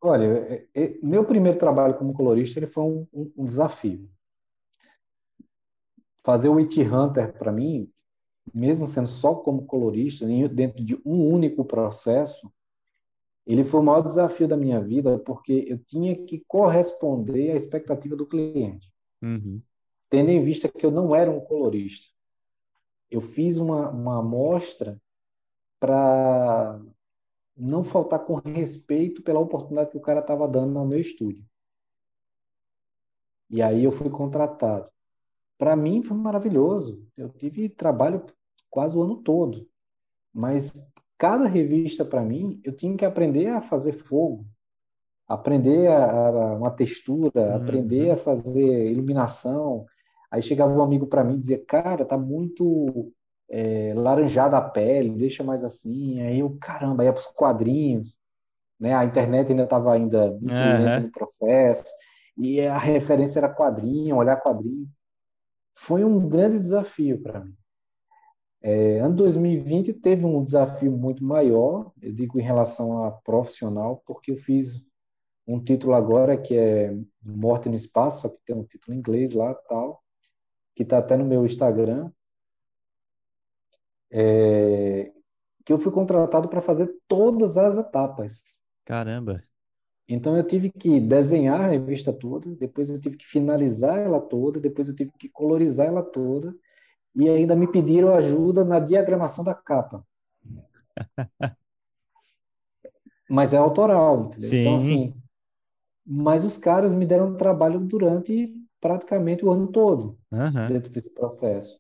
Olha, 0.03 0.66
meu 1.01 1.24
primeiro 1.24 1.59
trabalho 1.59 1.97
como 1.97 2.12
colorista 2.12 2.59
ele 2.59 2.66
foi 2.66 2.83
um, 2.83 3.07
um, 3.12 3.33
um 3.37 3.45
desafio. 3.45 4.11
Fazer 6.24 6.49
o 6.49 6.59
It 6.59 6.81
Hunter, 6.83 7.33
para 7.39 7.53
mim, 7.53 7.89
mesmo 8.53 8.85
sendo 8.85 9.09
só 9.09 9.35
como 9.35 9.64
colorista, 9.64 10.26
dentro 10.49 10.83
de 10.83 10.97
um 11.05 11.24
único 11.33 11.64
processo, 11.64 12.51
ele 13.47 13.64
foi 13.64 13.80
o 13.80 13.82
maior 13.82 14.07
desafio 14.07 14.47
da 14.47 14.57
minha 14.57 14.80
vida 14.80 15.18
porque 15.18 15.64
eu 15.68 15.78
tinha 15.78 16.14
que 16.14 16.45
corresponder 16.47 17.53
à 17.53 17.57
expectativa 17.57 18.14
do 18.14 18.26
cliente. 18.26 18.93
Uhum. 19.22 19.61
Tendo 20.09 20.30
em 20.30 20.43
vista 20.43 20.68
que 20.68 20.84
eu 20.84 20.91
não 20.91 21.14
era 21.14 21.30
um 21.30 21.41
colorista. 21.41 22.07
Eu 23.11 23.20
fiz 23.20 23.57
uma, 23.57 23.91
uma 23.91 24.18
amostra 24.18 25.01
para 25.78 26.80
não 27.57 27.82
faltar 27.82 28.20
com 28.20 28.34
respeito 28.36 29.22
pela 29.22 29.41
oportunidade 29.41 29.91
que 29.91 29.97
o 29.97 30.03
cara 30.03 30.20
estava 30.20 30.47
dando 30.47 30.72
no 30.72 30.86
meu 30.86 31.01
estúdio. 31.01 31.45
E 33.49 33.61
aí 33.61 33.82
eu 33.82 33.91
fui 33.91 34.09
contratado. 34.09 34.88
Para 35.59 35.74
mim 35.74 36.03
foi 36.03 36.16
maravilhoso. 36.16 37.07
Eu 37.16 37.28
tive 37.28 37.68
trabalho 37.68 38.24
quase 38.70 38.97
o 38.97 39.03
ano 39.03 39.16
todo. 39.16 39.68
Mas 40.32 40.72
cada 41.21 41.47
revista 41.47 42.03
para 42.03 42.23
mim, 42.23 42.59
eu 42.64 42.73
tinha 42.75 42.97
que 42.97 43.05
aprender 43.05 43.49
a 43.49 43.61
fazer 43.61 43.93
fogo, 43.93 44.47
aprender 45.29 45.87
a, 45.89 46.29
a 46.29 46.55
uma 46.55 46.71
textura, 46.71 47.31
uhum. 47.35 47.57
aprender 47.57 48.11
a 48.11 48.16
fazer 48.16 48.91
iluminação. 48.91 49.85
Aí 50.31 50.41
chegava 50.41 50.73
um 50.73 50.83
amigo 50.83 51.07
para 51.07 51.23
mim 51.23 51.35
e 51.35 51.41
dizia, 51.41 51.62
cara, 51.68 52.07
tá 52.07 52.16
muito 52.16 53.12
é, 53.51 53.93
laranjada 53.95 54.57
a 54.57 54.62
pele, 54.62 55.11
deixa 55.11 55.45
mais 55.45 55.62
assim. 55.62 56.23
Aí 56.23 56.39
eu, 56.39 56.57
caramba, 56.59 57.05
ia 57.05 57.12
para 57.12 57.21
os 57.21 57.27
quadrinhos, 57.27 58.18
né? 58.81 58.95
A 58.95 59.05
internet 59.05 59.51
ainda 59.51 59.64
estava 59.64 59.93
ainda 59.93 60.31
muito 60.31 60.55
uhum. 60.55 61.01
no 61.03 61.12
processo 61.12 61.85
e 62.39 62.62
a 62.62 62.79
referência 62.79 63.41
era 63.41 63.55
quadrinho, 63.55 64.16
olhar 64.16 64.41
quadrinho. 64.41 64.89
Foi 65.77 66.03
um 66.03 66.27
grande 66.27 66.59
desafio 66.59 67.21
para 67.21 67.41
mim. 67.41 67.55
É, 68.62 69.00
ano 69.00 69.16
2020 69.16 69.94
teve 69.94 70.26
um 70.26 70.44
desafio 70.44 70.92
muito 70.92 71.24
maior, 71.24 71.92
eu 72.00 72.12
digo 72.12 72.38
em 72.38 72.42
relação 72.42 73.04
a 73.04 73.11
profissional, 73.11 74.02
porque 74.06 74.30
eu 74.30 74.36
fiz 74.36 74.84
um 75.46 75.58
título 75.62 75.94
agora 75.94 76.36
que 76.36 76.56
é 76.56 76.94
Morte 77.22 77.68
no 77.68 77.74
Espaço, 77.74 78.22
só 78.22 78.28
que 78.28 78.38
tem 78.44 78.54
um 78.54 78.64
título 78.64 78.94
em 78.94 78.98
inglês 78.98 79.32
lá 79.32 79.54
tal, 79.54 80.02
que 80.74 80.82
está 80.82 80.98
até 80.98 81.16
no 81.16 81.24
meu 81.24 81.44
Instagram, 81.46 82.11
é, 84.11 85.11
que 85.64 85.72
eu 85.72 85.78
fui 85.78 85.90
contratado 85.90 86.48
para 86.48 86.61
fazer 86.61 86.92
todas 87.08 87.56
as 87.56 87.76
etapas. 87.76 88.61
Caramba! 88.84 89.42
Então 90.08 90.36
eu 90.36 90.44
tive 90.44 90.70
que 90.70 91.00
desenhar 91.00 91.61
a 91.61 91.68
revista 91.68 92.12
toda, 92.12 92.54
depois 92.56 92.90
eu 92.90 93.00
tive 93.00 93.16
que 93.16 93.26
finalizar 93.26 93.98
ela 93.98 94.20
toda, 94.20 94.58
depois 94.58 94.88
eu 94.88 94.96
tive 94.96 95.12
que 95.12 95.28
colorizar 95.28 95.86
ela 95.86 96.02
toda, 96.02 96.54
e 97.14 97.28
ainda 97.28 97.57
me 97.57 97.66
pediram 97.66 98.14
ajuda 98.14 98.64
na 98.64 98.78
diagramação 98.78 99.45
da 99.45 99.54
capa. 99.54 100.04
Mas 103.28 103.54
é 103.54 103.57
autoral, 103.57 104.24
entendeu? 104.24 104.49
Sim. 104.49 104.61
Então, 104.61 104.74
assim, 104.76 105.14
mas 106.04 106.42
os 106.42 106.57
caras 106.57 106.92
me 106.92 107.07
deram 107.07 107.37
trabalho 107.37 107.78
durante 107.78 108.53
praticamente 108.80 109.45
o 109.45 109.50
ano 109.53 109.68
todo, 109.68 110.18
uhum. 110.32 110.68
dentro 110.68 110.91
desse 110.91 111.14
processo. 111.14 111.78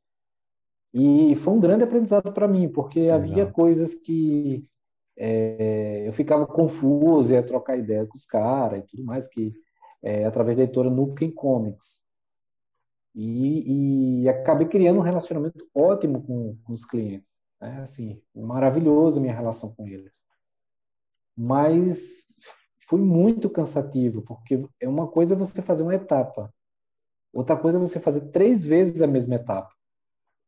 E 0.94 1.34
foi 1.36 1.54
um 1.54 1.60
grande 1.60 1.82
aprendizado 1.82 2.32
para 2.32 2.46
mim, 2.46 2.68
porque 2.68 3.02
Sim, 3.02 3.10
havia 3.10 3.36
legal. 3.36 3.52
coisas 3.52 3.94
que 3.94 4.64
é, 5.16 6.04
eu 6.06 6.12
ficava 6.12 6.46
confuso, 6.46 7.32
ia 7.32 7.42
trocar 7.42 7.78
ideia 7.78 8.06
com 8.06 8.14
os 8.14 8.24
caras 8.24 8.84
e 8.84 8.86
tudo 8.86 9.04
mais, 9.04 9.26
que 9.26 9.52
é, 10.02 10.24
através 10.24 10.56
da 10.56 10.62
editora 10.62 10.88
Nukem 10.88 11.32
Comics. 11.32 12.02
E, 13.14 14.22
e 14.22 14.28
acabei 14.28 14.68
criando 14.68 14.98
um 14.98 15.02
relacionamento 15.02 15.68
ótimo 15.74 16.22
com, 16.22 16.56
com 16.64 16.72
os 16.72 16.84
clientes. 16.84 17.40
Né? 17.60 17.80
Assim, 17.82 18.22
maravilhoso 18.34 19.20
minha 19.20 19.34
relação 19.34 19.74
com 19.74 19.86
eles. 19.86 20.24
Mas 21.36 22.26
foi 22.88 23.00
muito 23.00 23.48
cansativo, 23.48 24.22
porque 24.22 24.66
é 24.80 24.88
uma 24.88 25.06
coisa 25.06 25.36
você 25.36 25.62
fazer 25.62 25.82
uma 25.82 25.94
etapa, 25.94 26.52
outra 27.32 27.56
coisa 27.56 27.78
é 27.78 27.80
você 27.80 28.00
fazer 28.00 28.32
três 28.32 28.64
vezes 28.64 29.00
a 29.00 29.06
mesma 29.06 29.36
etapa. 29.36 29.72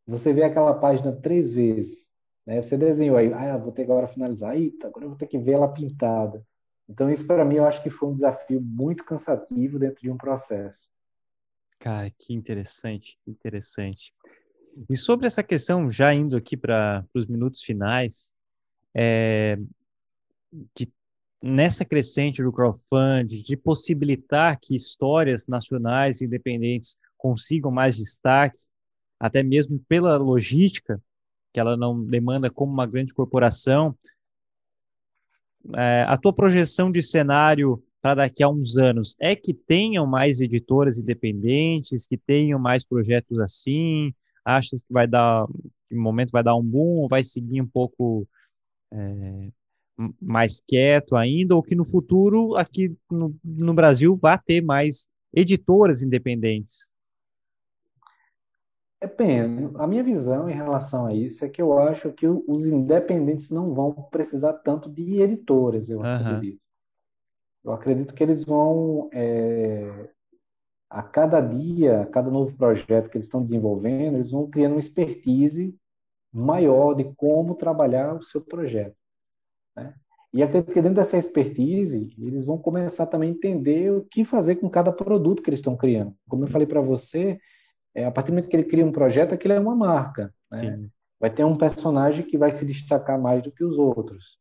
Você 0.06 0.32
vê 0.32 0.43
aquela 0.43 0.74
página 0.74 1.12
três 1.12 1.48
vezes, 1.48 2.10
né? 2.44 2.60
Você 2.60 2.76
desenhou 2.76 3.16
aí, 3.16 3.32
ah, 3.32 3.56
vou 3.56 3.70
ter 3.70 3.82
agora 3.82 4.09
finalizar, 4.09 4.56
eita, 4.56 4.89
agora 4.89 5.05
eu 5.05 5.10
vou 5.10 5.18
ter 5.18 5.28
que 5.28 5.39
ver 5.39 5.52
ela 5.52 5.72
pintada. 5.72 6.44
Então 6.89 7.10
isso 7.10 7.26
para 7.26 7.44
mim 7.44 7.56
eu 7.56 7.64
acho 7.64 7.82
que 7.82 7.90
foi 7.90 8.09
um 8.09 8.12
desafio 8.12 8.60
muito 8.60 9.05
cansativo 9.05 9.78
dentro 9.78 10.02
de 10.02 10.10
um 10.10 10.16
processo. 10.16 10.90
Cara, 11.82 12.09
que 12.16 12.32
interessante, 12.32 13.18
interessante. 13.26 14.14
E 14.88 14.94
sobre 14.94 15.26
essa 15.26 15.42
questão, 15.42 15.90
já 15.90 16.14
indo 16.14 16.36
aqui 16.36 16.56
para 16.56 17.04
os 17.12 17.26
minutos 17.26 17.64
finais, 17.64 18.36
é, 18.94 19.59
de, 20.76 20.88
nessa 21.42 21.84
crescente 21.84 22.40
do 22.40 22.52
crowdfunding, 22.52 23.42
de 23.42 23.56
possibilitar 23.56 24.60
que 24.60 24.76
histórias 24.76 25.48
nacionais 25.48 26.20
e 26.20 26.24
independentes 26.24 26.96
consigam 27.18 27.72
mais 27.72 27.96
destaque, 27.96 28.60
até 29.18 29.42
mesmo 29.42 29.84
pela 29.88 30.16
logística, 30.16 31.02
que 31.52 31.59
ela 31.59 31.76
não 31.76 32.00
demanda 32.00 32.48
como 32.48 32.72
uma 32.72 32.86
grande 32.86 33.12
corporação, 33.12 33.98
é, 35.74 36.04
a 36.06 36.16
tua 36.16 36.32
projeção 36.32 36.92
de 36.92 37.02
cenário 37.02 37.82
para 38.02 38.16
daqui 38.16 38.42
a 38.42 38.48
uns 38.48 38.76
anos 38.76 39.14
é 39.20 39.36
que 39.36 39.54
tenham 39.54 40.04
mais 40.04 40.40
editoras 40.40 40.98
independentes, 40.98 42.06
que 42.06 42.18
tenham 42.18 42.58
mais 42.58 42.84
projetos 42.84 43.38
assim? 43.38 44.12
Achas 44.44 44.82
que 44.82 44.92
vai 44.92 45.06
dar, 45.06 45.46
que 45.88 45.94
no 45.94 46.02
momento 46.02 46.32
vai 46.32 46.42
dar 46.42 46.56
um 46.56 46.64
boom 46.64 47.02
ou 47.02 47.08
vai 47.08 47.22
seguir 47.22 47.62
um 47.62 47.66
pouco 47.66 48.26
é, 48.92 49.48
mais 50.20 50.60
quieto 50.66 51.14
ainda, 51.14 51.54
ou 51.54 51.62
que 51.62 51.76
no 51.76 51.84
futuro 51.84 52.56
aqui 52.56 52.92
no, 53.08 53.34
no 53.44 53.72
Brasil 53.72 54.16
vá 54.16 54.36
ter 54.36 54.60
mais 54.60 55.08
editoras 55.32 56.02
independentes? 56.02 56.90
Depende. 59.00 59.70
A 59.76 59.86
minha 59.86 60.02
visão 60.02 60.48
em 60.48 60.54
relação 60.54 61.06
a 61.06 61.14
isso 61.14 61.44
é 61.44 61.48
que 61.48 61.60
eu 61.60 61.76
acho 61.76 62.12
que 62.12 62.26
os 62.26 62.66
independentes 62.66 63.50
não 63.50 63.74
vão 63.74 63.92
precisar 63.92 64.52
tanto 64.54 64.88
de 64.88 65.20
editoras, 65.20 65.88
eu 65.88 65.98
uhum. 65.98 66.04
acredito. 66.04 66.61
Eu 67.64 67.72
acredito 67.72 68.14
que 68.14 68.22
eles 68.22 68.44
vão, 68.44 69.09
é, 69.12 70.10
a 70.90 71.02
cada 71.02 71.40
dia, 71.40 72.02
a 72.02 72.06
cada 72.06 72.30
novo 72.30 72.56
projeto 72.56 73.09
que 73.09 73.16
eles 73.16 73.26
estão 73.26 73.43
desenvolvendo, 73.43 74.16
eles 74.16 74.30
vão 74.30 74.51
criando 74.51 74.72
uma 74.72 74.80
expertise 74.80 75.76
maior 76.32 76.94
de 76.94 77.05
como 77.14 77.55
trabalhar 77.55 78.14
o 78.14 78.22
seu 78.22 78.40
projeto. 78.40 78.97
Né? 79.76 79.94
E 80.32 80.43
acredito 80.43 80.72
que 80.72 80.80
dentro 80.80 80.97
dessa 80.97 81.18
expertise, 81.18 82.14
eles 82.18 82.47
vão 82.47 82.56
começar 82.56 83.06
também 83.06 83.30
a 83.30 83.32
entender 83.32 83.93
o 83.93 84.05
que 84.05 84.24
fazer 84.24 84.56
com 84.56 84.68
cada 84.68 84.90
produto 84.90 85.43
que 85.43 85.51
eles 85.51 85.59
estão 85.59 85.76
criando. 85.76 86.16
Como 86.26 86.44
eu 86.44 86.48
falei 86.48 86.66
para 86.66 86.80
você, 86.80 87.39
é, 87.94 88.06
a 88.06 88.10
partir 88.10 88.30
do 88.30 88.34
momento 88.34 88.48
que 88.48 88.56
ele 88.56 88.64
cria 88.64 88.84
um 88.84 88.93
projeto, 88.93 89.34
aquilo 89.34 89.52
é 89.52 89.60
uma 89.60 89.76
marca. 89.76 90.34
Né? 90.51 90.89
Vai 91.20 91.30
ter 91.30 91.44
um 91.44 91.56
personagem 91.56 92.24
que 92.24 92.39
vai 92.39 92.51
se 92.51 92.64
destacar 92.64 93.20
mais 93.20 93.43
do 93.43 93.52
que 93.52 93.62
os 93.62 93.78
outros. 93.78 94.39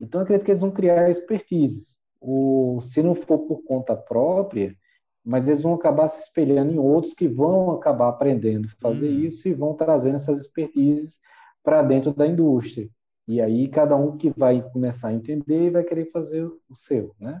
Então, 0.00 0.20
eu 0.20 0.24
acredito 0.24 0.44
que 0.44 0.50
eles 0.50 0.62
vão 0.62 0.70
criar 0.70 1.08
expertises. 1.08 2.01
O, 2.24 2.78
se 2.80 3.02
não 3.02 3.14
for 3.14 3.38
por 3.40 3.62
conta 3.64 3.96
própria, 3.96 4.76
mas 5.24 5.48
eles 5.48 5.62
vão 5.62 5.74
acabar 5.74 6.08
se 6.08 6.20
espelhando 6.20 6.72
em 6.72 6.78
outros 6.78 7.14
que 7.14 7.28
vão 7.28 7.72
acabar 7.72 8.08
aprendendo 8.08 8.66
a 8.66 8.80
fazer 8.80 9.08
uhum. 9.08 9.20
isso 9.20 9.48
e 9.48 9.54
vão 9.54 9.74
trazendo 9.74 10.16
essas 10.16 10.40
expertises 10.40 11.20
para 11.62 11.82
dentro 11.82 12.12
da 12.12 12.26
indústria. 12.26 12.88
E 13.26 13.40
aí 13.40 13.68
cada 13.68 13.96
um 13.96 14.16
que 14.16 14.30
vai 14.30 14.62
começar 14.72 15.08
a 15.08 15.12
entender 15.12 15.70
vai 15.70 15.84
querer 15.84 16.10
fazer 16.10 16.44
o 16.44 16.74
seu, 16.74 17.14
né? 17.20 17.40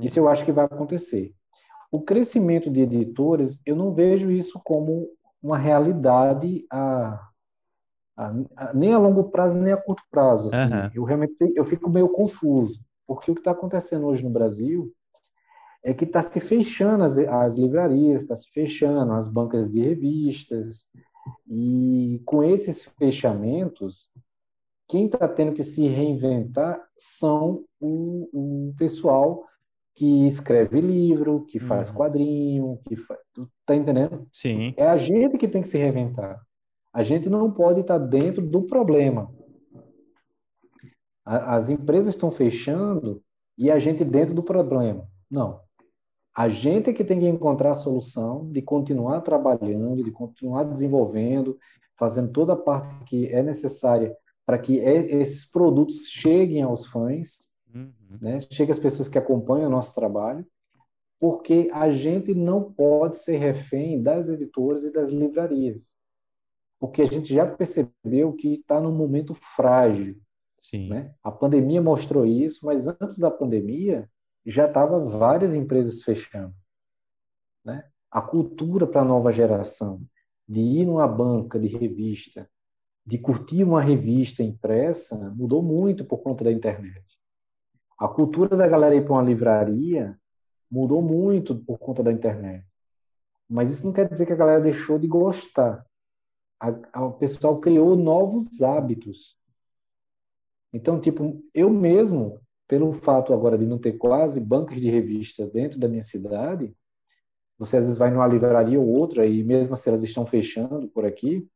Isso 0.00 0.18
eu 0.18 0.28
acho 0.28 0.44
que 0.44 0.52
vai 0.52 0.66
acontecer. 0.66 1.32
O 1.90 2.02
crescimento 2.02 2.70
de 2.70 2.82
editores, 2.82 3.60
eu 3.64 3.74
não 3.74 3.94
vejo 3.94 4.30
isso 4.30 4.60
como 4.64 5.08
uma 5.42 5.56
realidade 5.56 6.66
a, 6.70 7.28
a, 8.16 8.34
a 8.56 8.74
nem 8.74 8.92
a 8.92 8.98
longo 8.98 9.30
prazo 9.30 9.58
nem 9.58 9.72
a 9.72 9.76
curto 9.76 10.02
prazo. 10.10 10.48
Assim. 10.48 10.72
Uhum. 10.72 10.90
Eu 10.94 11.04
realmente 11.04 11.34
eu 11.54 11.64
fico 11.64 11.88
meio 11.88 12.08
confuso, 12.10 12.80
porque 13.06 13.30
o 13.30 13.34
que 13.34 13.40
está 13.40 13.52
acontecendo 13.52 14.06
hoje 14.06 14.24
no 14.24 14.30
Brasil 14.30 14.92
é 15.82 15.94
que 15.94 16.04
está 16.04 16.22
se 16.22 16.40
fechando 16.40 17.04
as, 17.04 17.16
as 17.18 17.56
livrarias, 17.56 18.22
está 18.22 18.34
se 18.34 18.50
fechando 18.50 19.12
as 19.12 19.28
bancas 19.28 19.70
de 19.70 19.80
revistas, 19.80 20.90
e 21.46 22.20
com 22.24 22.42
esses 22.42 22.84
fechamentos, 22.98 24.08
quem 24.88 25.06
está 25.06 25.28
tendo 25.28 25.52
que 25.52 25.62
se 25.62 25.86
reinventar 25.86 26.80
são 26.96 27.64
o, 27.80 28.28
o 28.70 28.74
pessoal 28.76 29.44
que 29.94 30.26
escreve 30.26 30.80
livro, 30.80 31.44
que 31.46 31.58
faz 31.58 31.88
uhum. 31.88 31.96
quadrinho, 31.96 32.80
que 32.86 32.96
faz. 32.96 33.18
Tá 33.64 33.74
entendendo? 33.74 34.26
Sim. 34.32 34.74
É 34.76 34.86
a 34.86 34.96
gente 34.96 35.38
que 35.38 35.48
tem 35.48 35.62
que 35.62 35.68
se 35.68 35.78
reinventar. 35.78 36.40
A 36.92 37.02
gente 37.02 37.28
não 37.28 37.50
pode 37.50 37.80
estar 37.80 37.98
tá 37.98 38.06
dentro 38.06 38.46
do 38.46 38.62
problema. 38.62 39.32
A, 41.26 41.56
as 41.56 41.68
empresas 41.68 42.14
estão 42.14 42.30
fechando 42.30 43.22
e 43.58 43.70
a 43.70 43.78
gente 43.78 44.04
dentro 44.04 44.34
do 44.34 44.42
problema. 44.42 45.06
Não. 45.30 45.60
A 46.34 46.48
gente 46.48 46.90
é 46.90 46.92
que 46.92 47.04
tem 47.04 47.18
que 47.20 47.26
encontrar 47.26 47.72
a 47.72 47.74
solução 47.74 48.50
de 48.50 48.62
continuar 48.62 49.22
trabalhando, 49.22 50.04
de 50.04 50.10
continuar 50.10 50.64
desenvolvendo, 50.64 51.58
fazendo 51.98 52.30
toda 52.30 52.52
a 52.52 52.56
parte 52.56 53.04
que 53.04 53.26
é 53.28 53.42
necessária 53.42 54.14
para 54.44 54.58
que 54.58 54.76
esses 54.76 55.44
produtos 55.44 56.06
cheguem 56.06 56.62
aos 56.62 56.86
fãs, 56.86 57.52
uhum. 57.74 57.90
né? 58.20 58.38
cheguem 58.52 58.70
às 58.70 58.78
pessoas 58.78 59.08
que 59.08 59.18
acompanham 59.18 59.66
o 59.66 59.72
nosso 59.72 59.92
trabalho, 59.92 60.46
porque 61.18 61.68
a 61.72 61.90
gente 61.90 62.32
não 62.32 62.62
pode 62.72 63.18
ser 63.18 63.38
refém 63.38 64.00
das 64.00 64.28
editoras 64.28 64.84
e 64.84 64.92
das 64.92 65.10
livrarias. 65.10 65.94
Porque 66.78 67.02
a 67.02 67.06
gente 67.06 67.34
já 67.34 67.46
percebeu 67.46 68.34
que 68.34 68.54
está 68.54 68.80
num 68.80 68.92
momento 68.92 69.34
frágil. 69.34 70.16
Sim. 70.58 70.88
Né? 70.88 71.14
A 71.22 71.30
pandemia 71.30 71.80
mostrou 71.80 72.24
isso, 72.26 72.64
mas 72.66 72.86
antes 72.86 73.18
da 73.18 73.30
pandemia 73.30 74.10
já 74.44 74.66
estavam 74.66 75.06
várias 75.06 75.54
empresas 75.54 76.02
fechando. 76.02 76.54
Né? 77.64 77.84
A 78.10 78.20
cultura 78.20 78.86
para 78.86 79.02
a 79.02 79.04
nova 79.04 79.32
geração 79.32 80.00
de 80.48 80.60
ir 80.60 80.86
numa 80.86 81.08
banca 81.08 81.58
de 81.58 81.66
revista, 81.66 82.48
de 83.04 83.18
curtir 83.18 83.64
uma 83.64 83.80
revista 83.80 84.42
impressa 84.42 85.30
mudou 85.36 85.62
muito 85.62 86.04
por 86.04 86.18
conta 86.18 86.44
da 86.44 86.52
internet. 86.52 87.04
A 87.98 88.08
cultura 88.08 88.56
da 88.56 88.68
galera 88.68 88.94
ir 88.94 89.04
para 89.04 89.14
uma 89.14 89.22
livraria 89.22 90.18
mudou 90.70 91.00
muito 91.02 91.54
por 91.54 91.78
conta 91.78 92.02
da 92.02 92.12
internet. 92.12 92.66
Mas 93.48 93.70
isso 93.70 93.86
não 93.86 93.92
quer 93.92 94.08
dizer 94.08 94.26
que 94.26 94.32
a 94.32 94.36
galera 94.36 94.60
deixou 94.60 94.98
de 94.98 95.06
gostar. 95.06 95.86
O 96.94 97.12
pessoal 97.12 97.60
criou 97.60 97.96
novos 97.96 98.60
hábitos. 98.62 99.35
Então, 100.76 101.00
tipo, 101.00 101.42
eu 101.54 101.70
mesmo, 101.70 102.40
pelo 102.68 102.92
fato 102.92 103.32
agora 103.32 103.56
de 103.56 103.66
não 103.66 103.78
ter 103.78 103.92
quase 103.94 104.40
bancas 104.40 104.80
de 104.80 104.90
revista 104.90 105.46
dentro 105.46 105.78
da 105.78 105.88
minha 105.88 106.02
cidade, 106.02 106.74
você 107.58 107.78
às 107.78 107.84
vezes 107.84 107.98
vai 107.98 108.10
numa 108.10 108.26
livraria 108.26 108.78
ou 108.78 108.86
outra, 108.86 109.26
e 109.26 109.42
mesmo 109.42 109.74
assim 109.74 109.90
elas 109.90 110.02
estão 110.02 110.26
fechando 110.26 110.88
por 110.88 111.04
aqui, 111.04 111.48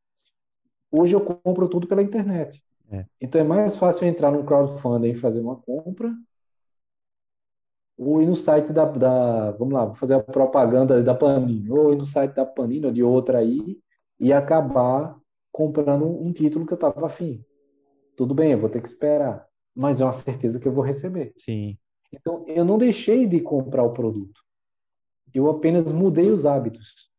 Hoje 0.91 1.15
eu 1.15 1.21
compro 1.21 1.69
tudo 1.69 1.87
pela 1.87 2.03
internet. 2.03 2.61
É. 2.91 3.05
Então 3.19 3.39
é 3.39 3.43
mais 3.45 3.77
fácil 3.77 4.05
entrar 4.05 4.29
no 4.31 4.43
crowdfunding 4.43 5.11
e 5.11 5.15
fazer 5.15 5.39
uma 5.39 5.55
compra 5.55 6.13
ou 7.97 8.21
ir 8.21 8.25
no 8.25 8.35
site 8.35 8.73
da, 8.73 8.83
da 8.83 9.51
vamos 9.51 9.73
lá, 9.73 9.93
fazer 9.95 10.15
a 10.15 10.19
propaganda 10.19 11.01
da 11.01 11.15
Panini, 11.15 11.69
ou 11.71 11.93
ir 11.93 11.95
no 11.95 12.03
site 12.03 12.33
da 12.33 12.45
Panini 12.45 12.87
ou 12.87 12.91
de 12.91 13.03
outra 13.03 13.37
aí 13.37 13.79
e 14.19 14.33
acabar 14.33 15.17
comprando 15.51 16.05
um 16.05 16.33
título 16.33 16.65
que 16.65 16.73
eu 16.73 16.75
estava 16.75 17.05
afim. 17.05 17.45
Tudo 18.21 18.35
bem, 18.35 18.51
eu 18.51 18.59
vou 18.59 18.69
ter 18.69 18.79
que 18.79 18.87
esperar, 18.87 19.47
mas 19.75 19.99
é 19.99 20.05
uma 20.05 20.13
certeza 20.13 20.59
que 20.59 20.67
eu 20.67 20.71
vou 20.71 20.83
receber. 20.83 21.33
Sim. 21.35 21.75
Então 22.13 22.45
eu 22.47 22.63
não 22.63 22.77
deixei 22.77 23.25
de 23.25 23.41
comprar 23.41 23.81
o 23.81 23.93
produto. 23.93 24.39
Eu 25.33 25.49
apenas 25.49 25.91
mudei 25.91 26.29
os 26.29 26.45
hábitos. 26.45 27.09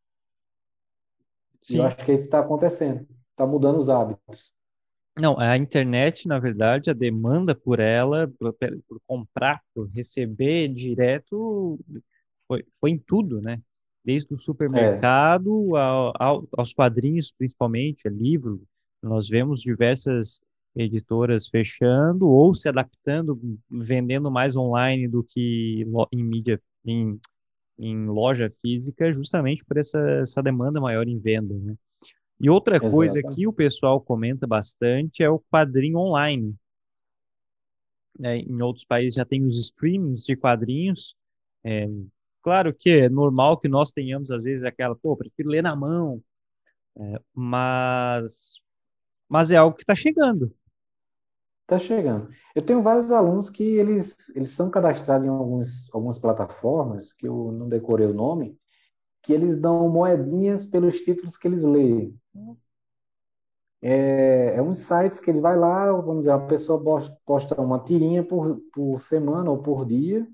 Sim. 1.61 1.79
Eu 1.79 1.83
acho 1.83 1.97
que 1.97 2.09
é 2.09 2.13
isso 2.13 2.23
que 2.23 2.27
está 2.27 2.39
acontecendo 2.39 3.05
está 3.31 3.45
mudando 3.45 3.79
os 3.79 3.89
hábitos. 3.89 4.49
Não, 5.19 5.37
a 5.37 5.57
internet, 5.57 6.25
na 6.25 6.39
verdade, 6.39 6.89
a 6.89 6.93
demanda 6.93 7.53
por 7.53 7.81
ela, 7.81 8.31
por, 8.39 8.55
por 8.87 9.01
comprar, 9.05 9.61
por 9.75 9.89
receber 9.89 10.69
direto, 10.69 11.77
foi, 12.47 12.65
foi 12.79 12.91
em 12.91 12.97
tudo, 12.97 13.41
né? 13.41 13.61
Desde 14.05 14.33
o 14.33 14.37
supermercado 14.37 15.75
é. 15.75 15.81
ao, 15.81 16.13
ao, 16.17 16.47
aos 16.57 16.73
quadrinhos, 16.73 17.29
principalmente, 17.37 18.07
livro. 18.07 18.63
Nós 19.01 19.27
vemos 19.27 19.59
diversas 19.59 20.41
editoras 20.75 21.47
fechando 21.47 22.27
ou 22.27 22.55
se 22.55 22.67
adaptando, 22.67 23.39
vendendo 23.69 24.31
mais 24.31 24.55
online 24.55 25.07
do 25.07 25.23
que 25.23 25.85
em 26.11 26.23
mídia, 26.23 26.61
em, 26.85 27.19
em 27.77 28.05
loja 28.05 28.49
física, 28.49 29.13
justamente 29.13 29.63
por 29.63 29.77
essa, 29.77 29.99
essa 30.21 30.41
demanda 30.41 30.81
maior 30.81 31.07
em 31.07 31.19
venda, 31.19 31.53
né? 31.59 31.75
E 32.39 32.49
outra 32.49 32.75
Exato. 32.75 32.91
coisa 32.91 33.21
que 33.21 33.47
o 33.47 33.53
pessoal 33.53 34.01
comenta 34.01 34.45
bastante 34.45 35.23
é 35.23 35.29
o 35.29 35.39
quadrinho 35.39 35.97
online. 35.97 36.55
É, 38.21 38.37
em 38.37 38.61
outros 38.61 38.85
países 38.85 39.15
já 39.15 39.25
tem 39.25 39.45
os 39.45 39.57
streamings 39.57 40.23
de 40.23 40.35
quadrinhos. 40.35 41.15
É, 41.63 41.87
claro 42.41 42.73
que 42.73 42.89
é 42.89 43.09
normal 43.09 43.57
que 43.57 43.67
nós 43.67 43.91
tenhamos, 43.91 44.29
às 44.29 44.43
vezes, 44.43 44.65
aquela, 44.65 44.95
pô, 44.95 45.15
prefiro 45.15 45.49
ler 45.49 45.63
na 45.63 45.75
mão. 45.75 46.21
É, 46.97 47.21
mas, 47.33 48.59
mas 49.29 49.51
é 49.51 49.57
algo 49.57 49.75
que 49.75 49.83
está 49.83 49.95
chegando. 49.95 50.53
Está 51.73 51.79
chegando. 51.79 52.29
Eu 52.53 52.61
tenho 52.61 52.81
vários 52.83 53.11
alunos 53.11 53.49
que 53.49 53.63
eles, 53.63 54.29
eles 54.35 54.51
são 54.51 54.69
cadastrados 54.69 55.25
em 55.25 55.29
alguns, 55.29 55.91
algumas 55.91 56.19
plataformas, 56.19 57.11
que 57.11 57.27
eu 57.27 57.51
não 57.51 57.67
decorei 57.67 58.05
o 58.05 58.13
nome, 58.13 58.55
que 59.23 59.33
eles 59.33 59.59
dão 59.59 59.89
moedinhas 59.89 60.65
pelos 60.65 61.01
títulos 61.01 61.35
que 61.35 61.47
eles 61.47 61.63
leem. 61.63 62.15
É, 63.81 64.55
é 64.55 64.61
uns 64.61 64.79
sites 64.79 65.19
que 65.19 65.31
ele 65.31 65.41
vai 65.41 65.57
lá, 65.57 65.91
vamos 65.91 66.19
dizer, 66.19 66.31
a 66.31 66.39
pessoa 66.39 66.81
posta 67.25 67.59
uma 67.59 67.79
tirinha 67.79 68.23
por, 68.23 68.61
por 68.71 68.99
semana 68.99 69.49
ou 69.49 69.57
por 69.57 69.85
dia, 69.85 70.27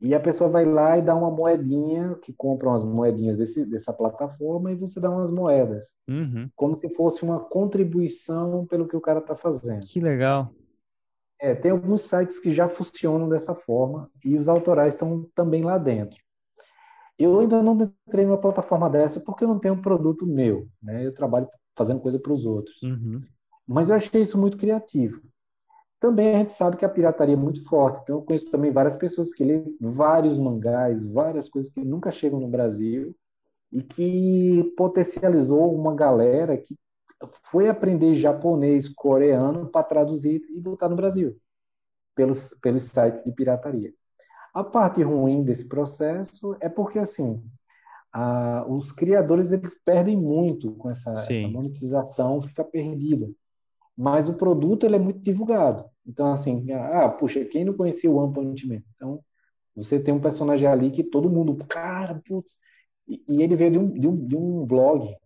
e 0.00 0.14
a 0.14 0.20
pessoa 0.20 0.48
vai 0.48 0.64
lá 0.64 0.96
e 0.96 1.02
dá 1.02 1.14
uma 1.14 1.30
moedinha, 1.30 2.16
que 2.22 2.32
compra 2.32 2.68
umas 2.68 2.84
moedinhas 2.84 3.38
desse, 3.38 3.66
dessa 3.66 3.92
plataforma, 3.92 4.70
e 4.70 4.76
você 4.76 5.00
dá 5.00 5.10
umas 5.10 5.30
moedas. 5.30 5.98
Uhum. 6.08 6.48
Como 6.54 6.74
se 6.74 6.88
fosse 6.94 7.24
uma 7.24 7.40
contribuição 7.40 8.64
pelo 8.66 8.86
que 8.86 8.96
o 8.96 9.00
cara 9.00 9.18
está 9.18 9.36
fazendo. 9.36 9.80
Que 9.80 10.00
legal. 10.00 10.52
É, 11.40 11.54
tem 11.54 11.70
alguns 11.70 12.02
sites 12.02 12.38
que 12.38 12.52
já 12.52 12.68
funcionam 12.68 13.28
dessa 13.28 13.54
forma 13.54 14.10
e 14.24 14.36
os 14.36 14.48
autorais 14.48 14.94
estão 14.94 15.28
também 15.34 15.62
lá 15.62 15.78
dentro. 15.78 16.18
Eu 17.18 17.40
ainda 17.40 17.60
não 17.62 17.92
entrei 18.06 18.24
numa 18.24 18.38
plataforma 18.38 18.88
dessa 18.88 19.20
porque 19.20 19.44
eu 19.44 19.48
não 19.48 19.58
tenho 19.58 19.74
um 19.74 19.82
produto 19.82 20.24
meu, 20.24 20.68
né? 20.80 21.04
Eu 21.04 21.12
trabalho 21.12 21.48
fazendo 21.76 22.00
coisa 22.00 22.18
para 22.18 22.32
os 22.32 22.46
outros. 22.46 22.80
Uhum. 22.82 23.20
Mas 23.66 23.90
eu 23.90 23.96
achei 23.96 24.22
isso 24.22 24.38
muito 24.38 24.56
criativo. 24.56 25.20
Também 26.00 26.34
a 26.34 26.38
gente 26.38 26.52
sabe 26.52 26.76
que 26.76 26.84
a 26.84 26.88
pirataria 26.88 27.34
é 27.34 27.36
muito 27.36 27.64
forte. 27.64 28.00
Então 28.02 28.16
eu 28.16 28.22
conheço 28.22 28.50
também 28.50 28.70
várias 28.70 28.96
pessoas 28.96 29.32
que 29.34 29.42
lêem 29.42 29.76
vários 29.80 30.38
mangás, 30.38 31.04
várias 31.04 31.48
coisas 31.48 31.72
que 31.72 31.80
nunca 31.80 32.10
chegam 32.10 32.38
no 32.38 32.48
Brasil 32.48 33.14
e 33.72 33.82
que 33.82 34.72
potencializou 34.76 35.74
uma 35.74 35.94
galera 35.94 36.56
que 36.56 36.76
foi 37.44 37.68
aprender 37.68 38.14
japonês, 38.14 38.88
coreano 38.88 39.66
para 39.66 39.82
traduzir 39.82 40.40
e 40.50 40.60
botar 40.60 40.88
no 40.88 40.96
Brasil 40.96 41.36
pelos 42.14 42.54
pelos 42.62 42.84
sites 42.84 43.24
de 43.24 43.32
pirataria. 43.32 43.92
A 44.54 44.62
parte 44.64 45.02
ruim 45.02 45.42
desse 45.42 45.68
processo 45.68 46.56
é 46.60 46.68
porque 46.68 46.98
assim 46.98 47.42
a, 48.12 48.64
os 48.68 48.92
criadores 48.92 49.52
eles 49.52 49.74
perdem 49.74 50.16
muito 50.16 50.72
com 50.72 50.90
essa, 50.90 51.10
essa, 51.10 51.48
monetização, 51.48 52.42
fica 52.42 52.64
perdida. 52.64 53.30
Mas 53.98 54.28
o 54.28 54.34
produto 54.34 54.86
ele 54.86 54.94
é 54.94 54.98
muito 54.98 55.18
divulgado. 55.18 55.84
Então 56.06 56.30
assim, 56.30 56.70
ah, 56.70 57.08
puxa, 57.08 57.44
quem 57.44 57.64
não 57.64 57.74
conhecia 57.74 58.08
o 58.08 58.14
One 58.14 58.32
Punch 58.32 58.64
Man? 58.68 58.80
Então 58.94 59.18
você 59.74 59.98
tem 59.98 60.14
um 60.14 60.20
personagem 60.20 60.68
ali 60.68 60.92
que 60.92 61.02
todo 61.02 61.28
mundo, 61.28 61.56
cara, 61.66 62.22
putz, 62.24 62.58
e, 63.08 63.24
e 63.28 63.42
ele 63.42 63.56
veio 63.56 63.72
de 63.72 63.78
um, 63.78 63.90
de 63.90 64.06
um, 64.06 64.26
de 64.28 64.36
um 64.36 64.64
blog. 64.64 65.16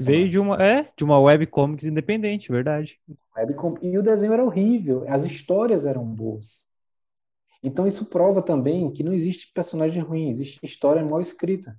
Veio 0.00 0.28
de 0.28 0.38
uma, 0.38 0.62
é, 0.62 0.86
de 0.94 1.04
uma 1.04 1.18
webcomics 1.18 1.86
independente, 1.86 2.52
verdade. 2.52 3.00
Webcom, 3.34 3.76
e 3.80 3.96
o 3.96 4.02
desenho 4.02 4.34
era 4.34 4.44
horrível, 4.44 5.04
as 5.08 5.24
histórias 5.24 5.86
eram 5.86 6.04
boas. 6.04 6.66
Então 7.62 7.86
isso 7.86 8.04
prova 8.06 8.42
também 8.42 8.90
que 8.92 9.02
não 9.02 9.12
existe 9.12 9.50
personagem 9.54 10.02
ruim, 10.02 10.28
existe 10.28 10.58
história 10.62 11.02
mal 11.02 11.20
escrita. 11.22 11.78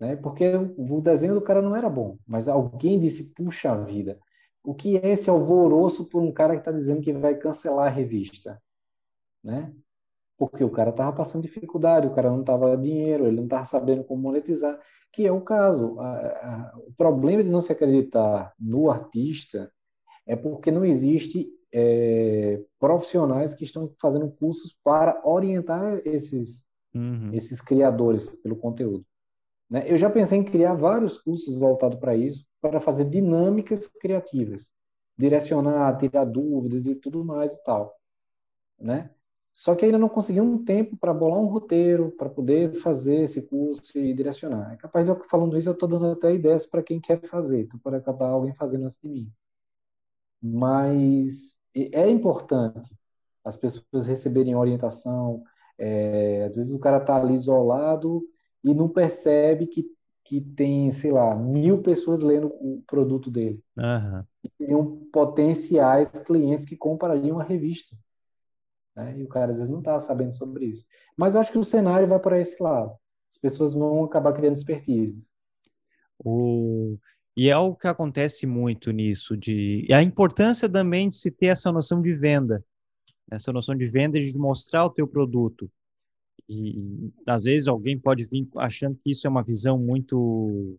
Né? 0.00 0.16
Porque 0.16 0.44
o 0.76 1.00
desenho 1.02 1.34
do 1.34 1.42
cara 1.42 1.60
não 1.60 1.76
era 1.76 1.90
bom, 1.90 2.16
mas 2.26 2.48
alguém 2.48 2.98
disse, 2.98 3.24
puxa 3.34 3.74
vida, 3.84 4.18
o 4.68 4.74
que 4.74 4.98
é 4.98 5.12
esse 5.12 5.30
alvoroço 5.30 6.04
por 6.10 6.20
um 6.20 6.30
cara 6.30 6.52
que 6.52 6.60
está 6.60 6.70
dizendo 6.70 7.00
que 7.00 7.10
vai 7.10 7.34
cancelar 7.34 7.86
a 7.86 7.90
revista? 7.90 8.60
Né? 9.42 9.72
Porque 10.36 10.62
o 10.62 10.68
cara 10.68 10.90
estava 10.90 11.10
passando 11.10 11.40
dificuldade, 11.40 12.06
o 12.06 12.14
cara 12.14 12.28
não 12.28 12.42
estava 12.42 12.76
dinheiro, 12.76 13.26
ele 13.26 13.36
não 13.36 13.44
estava 13.44 13.64
sabendo 13.64 14.04
como 14.04 14.20
monetizar, 14.20 14.78
que 15.10 15.26
é 15.26 15.32
o 15.32 15.40
caso. 15.40 15.98
A, 15.98 16.10
a, 16.10 16.72
o 16.86 16.92
problema 16.92 17.42
de 17.42 17.48
não 17.48 17.62
se 17.62 17.72
acreditar 17.72 18.52
no 18.60 18.90
artista 18.90 19.72
é 20.26 20.36
porque 20.36 20.70
não 20.70 20.84
existe 20.84 21.48
é, 21.72 22.62
profissionais 22.78 23.54
que 23.54 23.64
estão 23.64 23.90
fazendo 23.98 24.30
cursos 24.32 24.76
para 24.84 25.18
orientar 25.24 26.02
esses, 26.04 26.70
uhum. 26.94 27.30
esses 27.32 27.62
criadores 27.62 28.28
pelo 28.42 28.56
conteúdo. 28.56 29.02
Né? 29.70 29.84
Eu 29.86 29.96
já 29.96 30.08
pensei 30.08 30.38
em 30.38 30.44
criar 30.44 30.74
vários 30.74 31.18
cursos 31.18 31.54
voltados 31.54 31.98
para 31.98 32.16
isso, 32.16 32.46
para 32.60 32.80
fazer 32.80 33.04
dinâmicas 33.04 33.88
criativas, 33.88 34.72
direcionar, 35.16 35.98
tirar 35.98 36.24
dúvidas 36.24 36.84
e 36.86 36.94
tudo 36.94 37.24
mais 37.24 37.54
e 37.54 37.62
tal. 37.64 37.94
Né? 38.78 39.10
Só 39.52 39.74
que 39.74 39.84
ainda 39.84 39.98
não 39.98 40.08
consegui 40.08 40.40
um 40.40 40.64
tempo 40.64 40.96
para 40.96 41.12
bolar 41.12 41.38
um 41.38 41.46
roteiro, 41.46 42.12
para 42.12 42.28
poder 42.28 42.74
fazer 42.76 43.22
esse 43.22 43.42
curso 43.42 43.98
e 43.98 44.14
direcionar. 44.14 44.72
É 44.72 44.76
capaz 44.76 45.04
de 45.04 45.10
eu 45.10 45.20
falando 45.24 45.58
isso, 45.58 45.68
eu 45.68 45.72
estou 45.72 45.88
dando 45.88 46.06
até 46.12 46.32
ideias 46.32 46.64
para 46.66 46.82
quem 46.82 47.00
quer 47.00 47.20
fazer, 47.26 47.62
então 47.62 47.78
pode 47.80 47.96
acabar 47.96 48.28
alguém 48.28 48.54
fazendo 48.54 48.84
antes 48.84 49.00
de 49.02 49.08
mim. 49.08 49.32
Mas 50.40 51.60
é 51.74 52.08
importante 52.08 52.96
as 53.44 53.56
pessoas 53.56 54.06
receberem 54.06 54.54
orientação. 54.54 55.42
É, 55.76 56.44
às 56.48 56.56
vezes 56.56 56.72
o 56.72 56.78
cara 56.78 56.98
está 56.98 57.16
ali 57.16 57.34
isolado 57.34 58.22
e 58.64 58.74
não 58.74 58.88
percebe 58.88 59.66
que, 59.66 59.86
que 60.24 60.40
tem, 60.40 60.90
sei 60.92 61.12
lá, 61.12 61.34
mil 61.34 61.82
pessoas 61.82 62.22
lendo 62.22 62.48
o 62.48 62.82
produto 62.86 63.30
dele. 63.30 63.62
Uhum. 63.76 64.24
E 64.44 64.50
teriam 64.58 65.08
potenciais 65.12 66.10
clientes 66.10 66.64
que 66.64 66.76
comprariam 66.76 67.38
a 67.40 67.44
revista. 67.44 67.96
Né? 68.94 69.18
E 69.18 69.22
o 69.22 69.28
cara 69.28 69.52
às 69.52 69.58
vezes 69.58 69.70
não 69.70 69.78
está 69.78 69.98
sabendo 70.00 70.36
sobre 70.36 70.66
isso. 70.66 70.84
Mas 71.16 71.34
eu 71.34 71.40
acho 71.40 71.52
que 71.52 71.58
o 71.58 71.64
cenário 71.64 72.06
vai 72.08 72.18
para 72.18 72.40
esse 72.40 72.62
lado. 72.62 72.92
As 73.30 73.38
pessoas 73.38 73.74
vão 73.74 74.04
acabar 74.04 74.32
criando 74.32 74.56
expertises. 74.56 75.32
O... 76.18 76.98
E 77.36 77.48
é 77.48 77.56
o 77.56 77.76
que 77.76 77.86
acontece 77.86 78.46
muito 78.48 78.90
nisso, 78.90 79.36
de 79.36 79.86
e 79.88 79.94
a 79.94 80.02
importância 80.02 80.68
também 80.68 81.08
de 81.08 81.16
se 81.16 81.30
ter 81.30 81.46
essa 81.46 81.70
noção 81.70 82.02
de 82.02 82.12
venda, 82.12 82.64
essa 83.30 83.52
noção 83.52 83.76
de 83.76 83.86
venda 83.86 84.18
e 84.18 84.24
de 84.24 84.36
mostrar 84.36 84.84
o 84.84 84.90
teu 84.90 85.06
produto. 85.06 85.70
E, 86.48 87.12
às 87.26 87.44
vezes 87.44 87.68
alguém 87.68 87.98
pode 87.98 88.24
vir 88.24 88.48
achando 88.56 88.96
que 88.96 89.10
isso 89.10 89.26
é 89.26 89.30
uma 89.30 89.42
visão 89.42 89.78
muito 89.78 90.78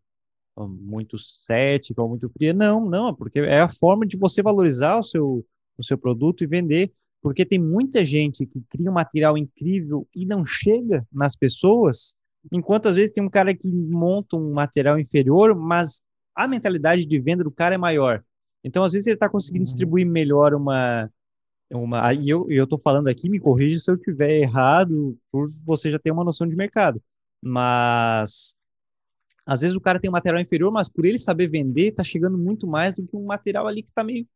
muito 0.58 1.18
cética 1.18 2.02
ou 2.02 2.10
muito 2.10 2.30
fria. 2.30 2.54
Não, 2.54 2.84
não, 2.84 3.16
porque 3.16 3.40
é 3.40 3.62
a 3.62 3.70
forma 3.70 4.06
de 4.06 4.18
você 4.18 4.42
valorizar 4.42 5.00
o 5.00 5.04
seu 5.04 5.46
o 5.78 5.84
seu 5.84 5.98
produto 5.98 6.44
e 6.44 6.48
vender, 6.48 6.92
porque 7.22 7.46
tem 7.46 7.58
muita 7.58 8.04
gente 8.04 8.46
que 8.46 8.62
cria 8.70 8.92
um 8.92 8.94
material 8.94 9.38
incrível 9.38 10.06
e 10.14 10.26
não 10.26 10.46
chega 10.46 11.08
nas 11.10 11.38
pessoas, 11.38 12.16
enquanto 12.52 12.88
às 12.90 12.96
vezes 12.96 13.12
tem 13.12 13.24
um 13.24 13.30
cara 13.30 13.56
que 13.56 13.72
monta 13.72 14.36
um 14.36 14.52
material 14.52 15.00
inferior, 15.00 15.56
mas 15.56 16.02
a 16.36 16.50
mentalidade 16.50 17.06
de 17.06 17.20
venda 17.20 17.46
do 17.46 17.52
cara 17.52 17.76
é 17.76 17.78
maior. 17.78 18.22
Então, 18.64 18.84
às 18.84 18.92
vezes, 18.92 19.08
ele 19.08 19.16
está 19.16 19.30
conseguindo 19.30 19.62
uhum. 19.62 19.66
distribuir 19.66 20.06
melhor 20.06 20.54
uma. 20.54 21.10
Uma 21.72 22.14
e 22.14 22.30
eu 22.30 22.48
estou 22.50 22.80
falando 22.80 23.08
aqui, 23.08 23.30
me 23.30 23.40
corrija 23.40 23.80
se 23.80 23.92
eu 23.92 23.96
estiver 23.96 24.32
errado, 24.40 25.18
por 25.32 25.50
você 25.64 25.92
já 25.92 26.00
ter 26.00 26.12
uma 26.12 26.24
noção 26.24 26.48
de 26.48 26.56
mercado. 26.56 27.02
Mas. 27.42 28.58
Às 29.46 29.62
vezes 29.62 29.76
o 29.76 29.82
cara 29.82 30.00
tem 30.00 30.10
um 30.10 30.14
material 30.14 30.42
inferior, 30.42 30.72
mas 30.72 30.88
por 30.88 31.06
ele 31.06 31.18
saber 31.18 31.48
vender, 31.48 31.88
está 31.88 32.04
chegando 32.04 32.38
muito 32.38 32.68
mais 32.68 32.94
do 32.94 33.04
que 33.06 33.16
um 33.16 33.26
material 33.26 33.68
ali 33.68 33.82
que 33.82 33.90
está 33.90 34.04
meio 34.04 34.28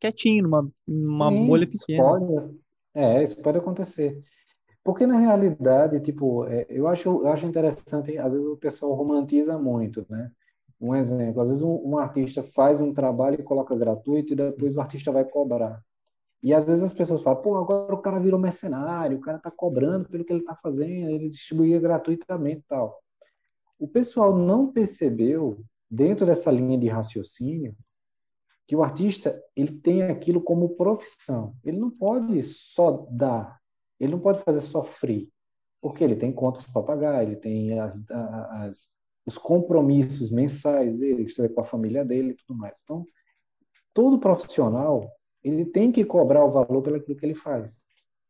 quietinho, 0.00 0.44
numa, 0.44 0.70
numa 0.86 1.30
Sim, 1.30 1.46
bolha 1.46 1.66
pequena. 1.66 2.04
Pode, 2.04 2.56
é, 2.94 3.22
isso 3.22 3.42
pode 3.42 3.58
acontecer. 3.58 4.22
Porque 4.82 5.06
na 5.06 5.18
realidade, 5.18 6.00
tipo, 6.00 6.44
é, 6.46 6.66
eu 6.68 6.86
acho, 6.86 7.08
eu 7.08 7.28
acho 7.28 7.46
interessante, 7.46 8.16
às 8.18 8.34
vezes 8.34 8.46
o 8.46 8.56
pessoal 8.56 8.92
romantiza 8.92 9.58
muito, 9.58 10.06
né? 10.08 10.30
Um 10.80 10.94
exemplo, 10.94 11.40
às 11.40 11.48
vezes 11.48 11.62
um, 11.62 11.80
um, 11.84 11.98
artista 11.98 12.42
faz 12.42 12.80
um 12.80 12.92
trabalho 12.92 13.40
e 13.40 13.42
coloca 13.42 13.74
gratuito 13.74 14.32
e 14.32 14.36
depois 14.36 14.76
o 14.76 14.80
artista 14.80 15.10
vai 15.10 15.24
cobrar. 15.24 15.82
E 16.44 16.52
às 16.52 16.66
vezes 16.66 16.84
as 16.84 16.92
pessoas 16.92 17.22
falam, 17.22 17.40
pô, 17.40 17.56
agora 17.56 17.94
o 17.94 18.02
cara 18.02 18.20
virou 18.20 18.38
mercenário, 18.38 19.16
o 19.16 19.20
cara 19.20 19.38
está 19.38 19.50
cobrando 19.50 20.10
pelo 20.10 20.22
que 20.22 20.30
ele 20.30 20.40
está 20.40 20.54
fazendo, 20.54 21.08
ele 21.08 21.30
distribuía 21.30 21.80
gratuitamente 21.80 22.58
e 22.58 22.68
tal. 22.68 23.02
O 23.78 23.88
pessoal 23.88 24.36
não 24.36 24.70
percebeu, 24.70 25.64
dentro 25.90 26.26
dessa 26.26 26.50
linha 26.50 26.76
de 26.76 26.86
raciocínio, 26.86 27.74
que 28.66 28.76
o 28.76 28.82
artista 28.82 29.42
ele 29.56 29.72
tem 29.80 30.02
aquilo 30.02 30.38
como 30.38 30.76
profissão. 30.76 31.56
Ele 31.64 31.78
não 31.78 31.90
pode 31.90 32.42
só 32.42 33.06
dar, 33.10 33.58
ele 33.98 34.12
não 34.12 34.20
pode 34.20 34.42
fazer 34.42 34.60
só 34.60 34.82
free, 34.82 35.30
porque 35.80 36.04
ele 36.04 36.14
tem 36.14 36.30
contas 36.30 36.66
para 36.66 36.82
pagar, 36.82 37.22
ele 37.22 37.36
tem 37.36 37.78
as, 37.78 38.04
as, 38.10 38.94
os 39.24 39.38
compromissos 39.38 40.30
mensais 40.30 40.98
dele, 40.98 41.26
com 41.54 41.60
a 41.62 41.64
família 41.64 42.04
dele 42.04 42.32
e 42.32 42.36
tudo 42.36 42.54
mais. 42.54 42.82
Então, 42.84 43.06
todo 43.94 44.18
profissional 44.18 45.10
ele 45.44 45.66
tem 45.66 45.92
que 45.92 46.04
cobrar 46.04 46.44
o 46.44 46.50
valor 46.50 46.82
pelo 46.82 47.00
que 47.00 47.16
ele 47.22 47.34
faz. 47.34 47.84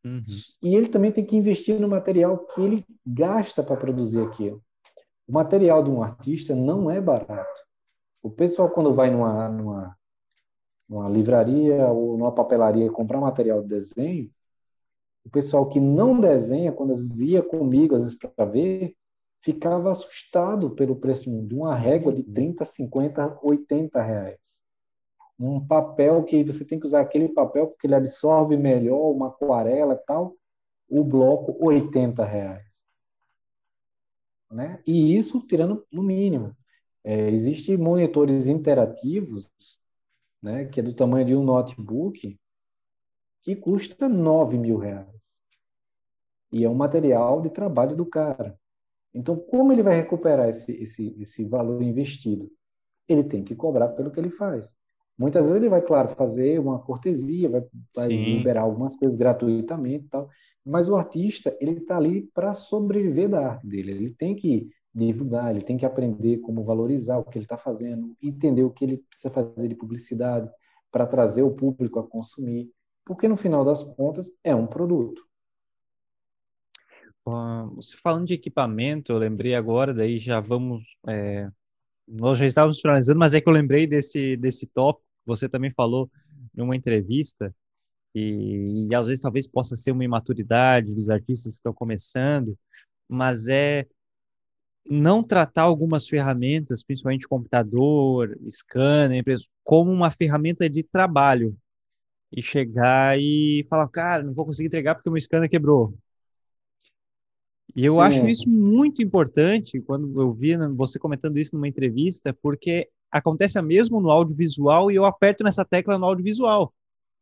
Uhum. 0.05 0.23
E 0.62 0.74
ele 0.74 0.89
também 0.89 1.12
tem 1.12 1.24
que 1.24 1.36
investir 1.36 1.81
no 1.81 1.89
material 1.89 2.39
que 2.39 2.61
ele 2.61 2.85
gasta 3.07 3.62
para 3.62 3.77
produzir 3.77 4.20
aquilo. 4.20 4.62
O 5.27 5.32
material 5.32 5.82
de 5.82 5.91
um 5.91 6.03
artista 6.03 6.55
não 6.55 6.91
é 6.91 7.01
barato. 7.01 7.62
O 8.23 8.31
pessoal, 8.31 8.69
quando 8.69 8.93
vai 8.93 9.11
numa, 9.11 9.49
numa, 9.49 9.97
numa 10.89 11.09
livraria 11.09 11.86
ou 11.89 12.19
numa 12.19 12.32
papelaria 12.32 12.91
comprar 12.91 13.20
material 13.20 13.62
de 13.62 13.69
desenho, 13.69 14.31
o 15.24 15.31
pessoal 15.31 15.69
que 15.69 15.81
não 15.81 16.20
desenha, 16.20 16.73
quando 16.73 16.93
ia 17.23 17.43
comigo, 17.43 17.95
às 17.95 18.03
vezes, 18.03 18.19
para 18.19 18.45
ver, 18.45 18.95
ficava 19.41 19.91
assustado 19.91 20.70
pelo 20.70 20.97
preço 20.97 21.31
de 21.47 21.55
uma 21.55 21.74
régua 21.74 22.12
de 22.12 22.23
30, 22.23 22.65
50, 22.65 23.39
80 23.43 24.03
reais. 24.03 24.65
Um 25.39 25.65
papel 25.66 26.23
que 26.24 26.44
você 26.44 26.65
tem 26.65 26.78
que 26.78 26.86
usar 26.86 27.01
aquele 27.01 27.28
papel 27.28 27.66
porque 27.66 27.86
ele 27.86 27.94
absorve 27.94 28.56
melhor, 28.56 29.11
uma 29.11 29.28
aquarela 29.28 29.94
e 29.94 30.06
tal, 30.06 30.36
o 30.89 31.02
bloco 31.02 31.56
80 31.61 32.24
reais. 32.24 32.85
Né? 34.51 34.81
E 34.86 35.16
isso 35.16 35.44
tirando 35.47 35.85
no 35.90 36.02
mínimo. 36.02 36.56
É, 37.02 37.28
Existem 37.31 37.77
monitores 37.77 38.47
interativos, 38.47 39.51
né, 40.43 40.66
que 40.66 40.81
é 40.81 40.82
do 40.82 40.94
tamanho 40.94 41.27
de 41.27 41.35
um 41.35 41.43
notebook, 41.43 42.39
que 43.43 43.56
custa 43.56 44.09
9 44.09 44.56
mil 44.56 44.78
reais. 44.78 45.43
E 46.52 46.65
é 46.65 46.70
um 46.70 46.74
material 46.74 47.43
de 47.43 47.51
trabalho 47.51 47.97
do 47.97 48.06
cara. 48.06 48.59
Então, 49.12 49.36
como 49.36 49.73
ele 49.73 49.82
vai 49.82 49.97
recuperar 49.97 50.48
esse, 50.48 50.73
esse, 50.73 51.15
esse 51.20 51.44
valor 51.44 51.82
investido? 51.82 52.51
Ele 53.09 53.23
tem 53.23 53.44
que 53.44 53.55
cobrar 53.55 53.89
pelo 53.89 54.11
que 54.11 54.19
ele 54.19 54.31
faz. 54.31 54.77
Muitas 55.16 55.47
vezes 55.47 55.61
ele 55.61 55.69
vai, 55.69 55.81
claro, 55.81 56.09
fazer 56.11 56.59
uma 56.59 56.78
cortesia, 56.78 57.49
vai, 57.49 57.62
vai 57.95 58.09
liberar 58.09 58.62
algumas 58.62 58.97
coisas 58.97 59.16
gratuitamente 59.16 60.07
e 60.07 60.09
tal, 60.09 60.28
mas 60.65 60.89
o 60.89 60.97
artista, 60.97 61.57
ele 61.61 61.78
está 61.78 61.97
ali 61.97 62.23
para 62.35 62.53
sobreviver 62.55 63.28
da 63.28 63.51
arte 63.51 63.66
dele. 63.66 63.93
Ele 63.93 64.11
tem 64.11 64.35
que 64.35 64.69
divulgar, 64.95 65.51
ele 65.51 65.65
tem 65.65 65.77
que 65.77 65.85
aprender 65.85 66.39
como 66.39 66.65
valorizar 66.65 67.19
o 67.19 67.24
que 67.24 67.39
ele 67.39 67.45
está 67.45 67.59
fazendo, 67.59 68.16
entender 68.23 68.62
o 68.62 68.70
que 68.70 68.85
ele 68.85 68.99
precisa 68.99 69.32
fazer 69.32 69.69
de 69.69 69.74
publicidade 69.74 70.49
para 70.91 71.07
trazer 71.07 71.43
o 71.43 71.51
público 71.51 71.99
a 71.99 72.07
consumir, 72.07 72.70
porque 73.05 73.27
no 73.27 73.36
final 73.36 73.65
das 73.65 73.82
contas 73.82 74.31
é 74.45 74.55
um 74.55 74.66
produto. 74.66 75.23
Você 77.74 77.97
falando 77.97 78.27
de 78.27 78.35
equipamento, 78.35 79.12
eu 79.12 79.19
lembrei 79.19 79.55
agora, 79.55 79.95
daí 79.95 80.19
já 80.19 80.41
vamos. 80.41 80.85
É, 81.09 81.49
nós 82.07 82.39
já 82.39 82.47
estávamos 82.47 82.81
finalizando, 82.81 83.19
mas 83.19 83.35
é 83.35 83.41
que 83.41 83.49
eu 83.49 83.53
lembrei 83.53 83.87
desse, 83.87 84.37
desse 84.37 84.67
tópico 84.67 85.05
que 85.05 85.27
você 85.27 85.49
também 85.49 85.73
falou 85.73 86.11
em 86.57 86.63
uma 86.63 86.77
entrevista, 86.77 87.55
e, 88.15 88.87
e 88.89 88.95
às 88.95 89.07
vezes 89.07 89.23
talvez 89.23 89.47
possa 89.47 89.75
ser 89.75 89.91
uma 89.91 90.05
imaturidade 90.05 90.95
dos 90.95 91.11
artistas 91.11 91.55
que 91.55 91.57
estão 91.57 91.73
começando, 91.73 92.57
mas 93.09 93.49
é 93.49 93.87
não 94.89 95.23
tratar 95.23 95.63
algumas 95.63 96.07
ferramentas, 96.07 96.85
principalmente 96.85 97.27
computador, 97.27 98.39
scanner, 98.49 99.25
como 99.63 99.91
uma 99.91 100.11
ferramenta 100.11 100.69
de 100.69 100.83
trabalho 100.83 101.57
e 102.33 102.43
chegar 102.43 103.19
e 103.19 103.67
falar, 103.71 103.89
cara, 103.89 104.23
não 104.23 104.35
vou 104.35 104.47
conseguir 104.47 104.69
entregar 104.69 104.95
porque 104.95 105.11
meu 105.11 105.21
scanner 105.21 105.49
quebrou. 105.49 105.97
E 107.77 107.85
eu 107.85 108.01
acho 108.01 108.19
Sim, 108.20 108.28
isso 108.28 108.49
muito 108.49 109.03
importante 109.03 109.81
quando 109.81 110.20
eu 110.20 110.32
vi 110.32 110.57
você 110.77 110.99
comentando 110.99 111.39
isso 111.39 111.55
numa 111.55 111.69
entrevista, 111.69 112.32
porque 112.43 112.89
acontece 113.11 113.61
mesmo 113.62 114.01
no 114.01 114.11
audiovisual 114.11 114.91
e 114.91 114.97
eu 114.97 115.05
aperto 115.05 115.45
nessa 115.45 115.65
tecla 115.65 115.99
no 115.99 116.05
audiovisual, 116.05 116.73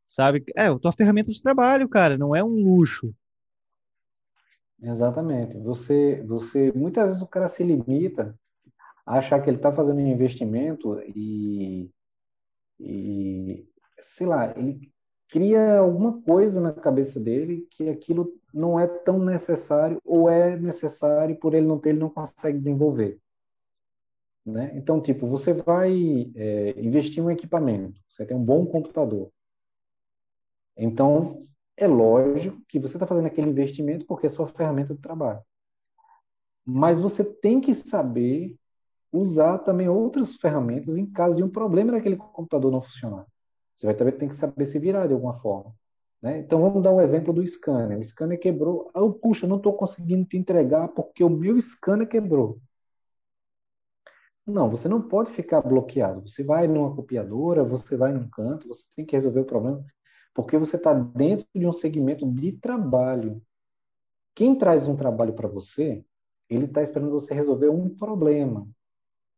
sabe? 0.06 0.44
É, 0.56 0.66
a 0.66 0.92
ferramenta 0.92 1.30
de 1.30 1.42
trabalho, 1.42 1.88
cara, 1.88 2.16
não 2.18 2.34
é 2.34 2.42
um 2.42 2.62
luxo. 2.62 3.14
exatamente. 4.82 5.58
Você, 5.58 6.22
você, 6.26 6.72
muitas 6.72 7.06
vezes 7.06 7.22
o 7.22 7.26
cara 7.26 7.48
se 7.48 7.62
limita 7.62 8.34
a 9.06 9.18
achar 9.18 9.40
que 9.40 9.48
ele 9.50 9.56
está 9.56 9.72
fazendo 9.72 9.98
um 9.98 10.06
investimento 10.06 11.00
e, 11.14 11.90
e, 12.80 13.66
sei 14.02 14.26
lá, 14.26 14.56
ele 14.58 14.92
cria 15.28 15.78
alguma 15.78 16.20
coisa 16.22 16.60
na 16.60 16.72
cabeça 16.72 17.18
dele 17.18 17.66
que 17.70 17.88
aquilo 17.88 18.32
não 18.52 18.78
é 18.78 18.86
tão 18.86 19.18
necessário 19.18 20.00
ou 20.04 20.28
é 20.28 20.56
necessário 20.56 21.36
por 21.36 21.54
ele 21.54 21.66
não 21.66 21.78
ter, 21.78 21.90
ele 21.90 21.98
não 21.98 22.10
consegue 22.10 22.58
desenvolver. 22.58 23.18
Né? 24.44 24.72
Então, 24.74 25.00
tipo, 25.00 25.26
você 25.26 25.52
vai 25.52 26.32
é, 26.34 26.80
investir 26.80 27.22
em 27.22 27.26
um 27.26 27.30
equipamento, 27.30 28.00
você 28.08 28.26
tem 28.26 28.36
um 28.36 28.44
bom 28.44 28.66
computador. 28.66 29.30
Então, 30.76 31.46
é 31.76 31.86
lógico 31.86 32.60
que 32.68 32.78
você 32.78 32.96
está 32.96 33.06
fazendo 33.06 33.26
aquele 33.26 33.50
investimento 33.50 34.06
porque 34.06 34.26
é 34.26 34.28
sua 34.28 34.46
ferramenta 34.46 34.94
de 34.94 35.00
trabalho. 35.00 35.42
Mas 36.64 37.00
você 37.00 37.24
tem 37.24 37.60
que 37.60 37.74
saber 37.74 38.56
usar 39.12 39.58
também 39.58 39.88
outras 39.88 40.34
ferramentas 40.34 40.96
em 40.96 41.06
caso 41.06 41.36
de 41.36 41.44
um 41.44 41.48
problema 41.48 41.92
daquele 41.92 42.16
computador 42.16 42.72
não 42.72 42.80
funcionar. 42.80 43.26
Você 43.74 43.86
vai 43.86 43.94
também 43.94 44.16
ter 44.16 44.28
que 44.28 44.36
saber 44.36 44.64
se 44.64 44.78
virar 44.78 45.06
de 45.06 45.12
alguma 45.12 45.34
forma. 45.34 45.74
Né? 46.22 46.38
Então 46.38 46.60
vamos 46.60 46.82
dar 46.82 46.92
um 46.92 47.00
exemplo 47.00 47.32
do 47.32 47.44
scanner. 47.46 47.98
O 47.98 48.04
scanner 48.04 48.38
quebrou. 48.38 48.90
Ah, 48.94 49.00
puxa, 49.20 49.46
não 49.46 49.56
estou 49.56 49.74
conseguindo 49.74 50.24
te 50.24 50.36
entregar 50.36 50.88
porque 50.88 51.24
o 51.24 51.28
meu 51.28 51.60
scanner 51.60 52.08
quebrou. 52.08 52.60
Não, 54.46 54.68
você 54.70 54.88
não 54.88 55.00
pode 55.00 55.30
ficar 55.30 55.60
bloqueado. 55.62 56.22
Você 56.28 56.42
vai 56.44 56.66
numa 56.66 56.94
copiadora, 56.94 57.64
você 57.64 57.96
vai 57.96 58.12
num 58.12 58.28
canto, 58.28 58.68
você 58.68 58.86
tem 58.96 59.04
que 59.06 59.12
resolver 59.16 59.40
o 59.40 59.44
problema, 59.44 59.84
porque 60.34 60.58
você 60.58 60.76
está 60.76 60.92
dentro 60.92 61.46
de 61.54 61.66
um 61.66 61.72
segmento 61.72 62.28
de 62.30 62.52
trabalho. 62.52 63.42
Quem 64.34 64.56
traz 64.58 64.88
um 64.88 64.96
trabalho 64.96 65.34
para 65.34 65.48
você, 65.48 66.04
ele 66.48 66.64
está 66.66 66.82
esperando 66.82 67.12
você 67.12 67.34
resolver 67.34 67.68
um 67.68 67.88
problema. 67.88 68.68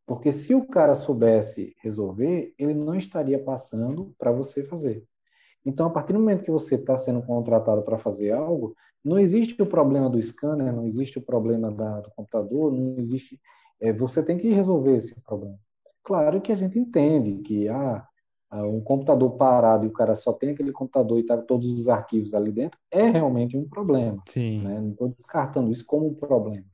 Porque 0.07 0.33
se 0.33 0.55
o 0.55 0.67
cara 0.67 0.95
soubesse 0.95 1.75
resolver, 1.81 2.55
ele 2.59 2.75
não 2.75 2.95
estaria 2.95 3.43
passando 3.43 4.15
para 4.19 4.33
você 4.33 4.65
fazer. 4.65 5.05
Então, 5.65 5.87
a 5.87 5.91
partir 5.91 6.13
do 6.13 6.19
momento 6.19 6.45
que 6.45 6.51
você 6.51 6.75
está 6.75 6.97
sendo 6.99 7.23
contratado 7.23 7.83
para 7.83 7.97
fazer 7.97 8.33
algo, 8.33 8.75
não 9.03 9.19
existe 9.19 9.61
o 9.63 9.67
problema 9.67 10.11
do 10.11 10.21
scanner, 10.23 10.73
não 10.73 10.87
existe 10.87 11.19
o 11.19 11.23
problema 11.23 11.71
da, 11.71 12.01
do 12.01 12.11
computador, 12.11 12.73
não 12.73 12.99
existe. 12.99 13.41
É, 13.81 13.93
você 13.93 14.23
tem 14.23 14.37
que 14.37 14.51
resolver 14.51 14.97
esse 14.97 15.21
problema. 15.23 15.59
Claro 16.03 16.41
que 16.41 16.53
a 16.53 16.55
gente 16.55 16.79
entende 16.79 17.43
que 17.43 17.67
ah, 17.69 18.07
um 18.53 18.81
computador 18.81 19.37
parado 19.37 19.85
e 19.85 19.89
o 19.89 19.93
cara 19.93 20.15
só 20.15 20.33
tem 20.33 20.51
aquele 20.51 20.71
computador 20.71 21.19
e 21.19 21.23
está 21.23 21.37
todos 21.37 21.75
os 21.75 21.89
arquivos 21.89 22.35
ali 22.35 22.53
dentro, 22.53 22.79
é 22.91 23.09
realmente 23.09 23.57
um 23.57 23.69
problema. 23.69 24.23
Sim. 24.29 24.61
Né? 24.61 24.81
Não 24.81 24.91
estou 24.91 25.09
descartando 25.09 25.73
isso 25.73 25.85
como 25.87 26.07
um 26.09 26.15
problema. 26.15 26.67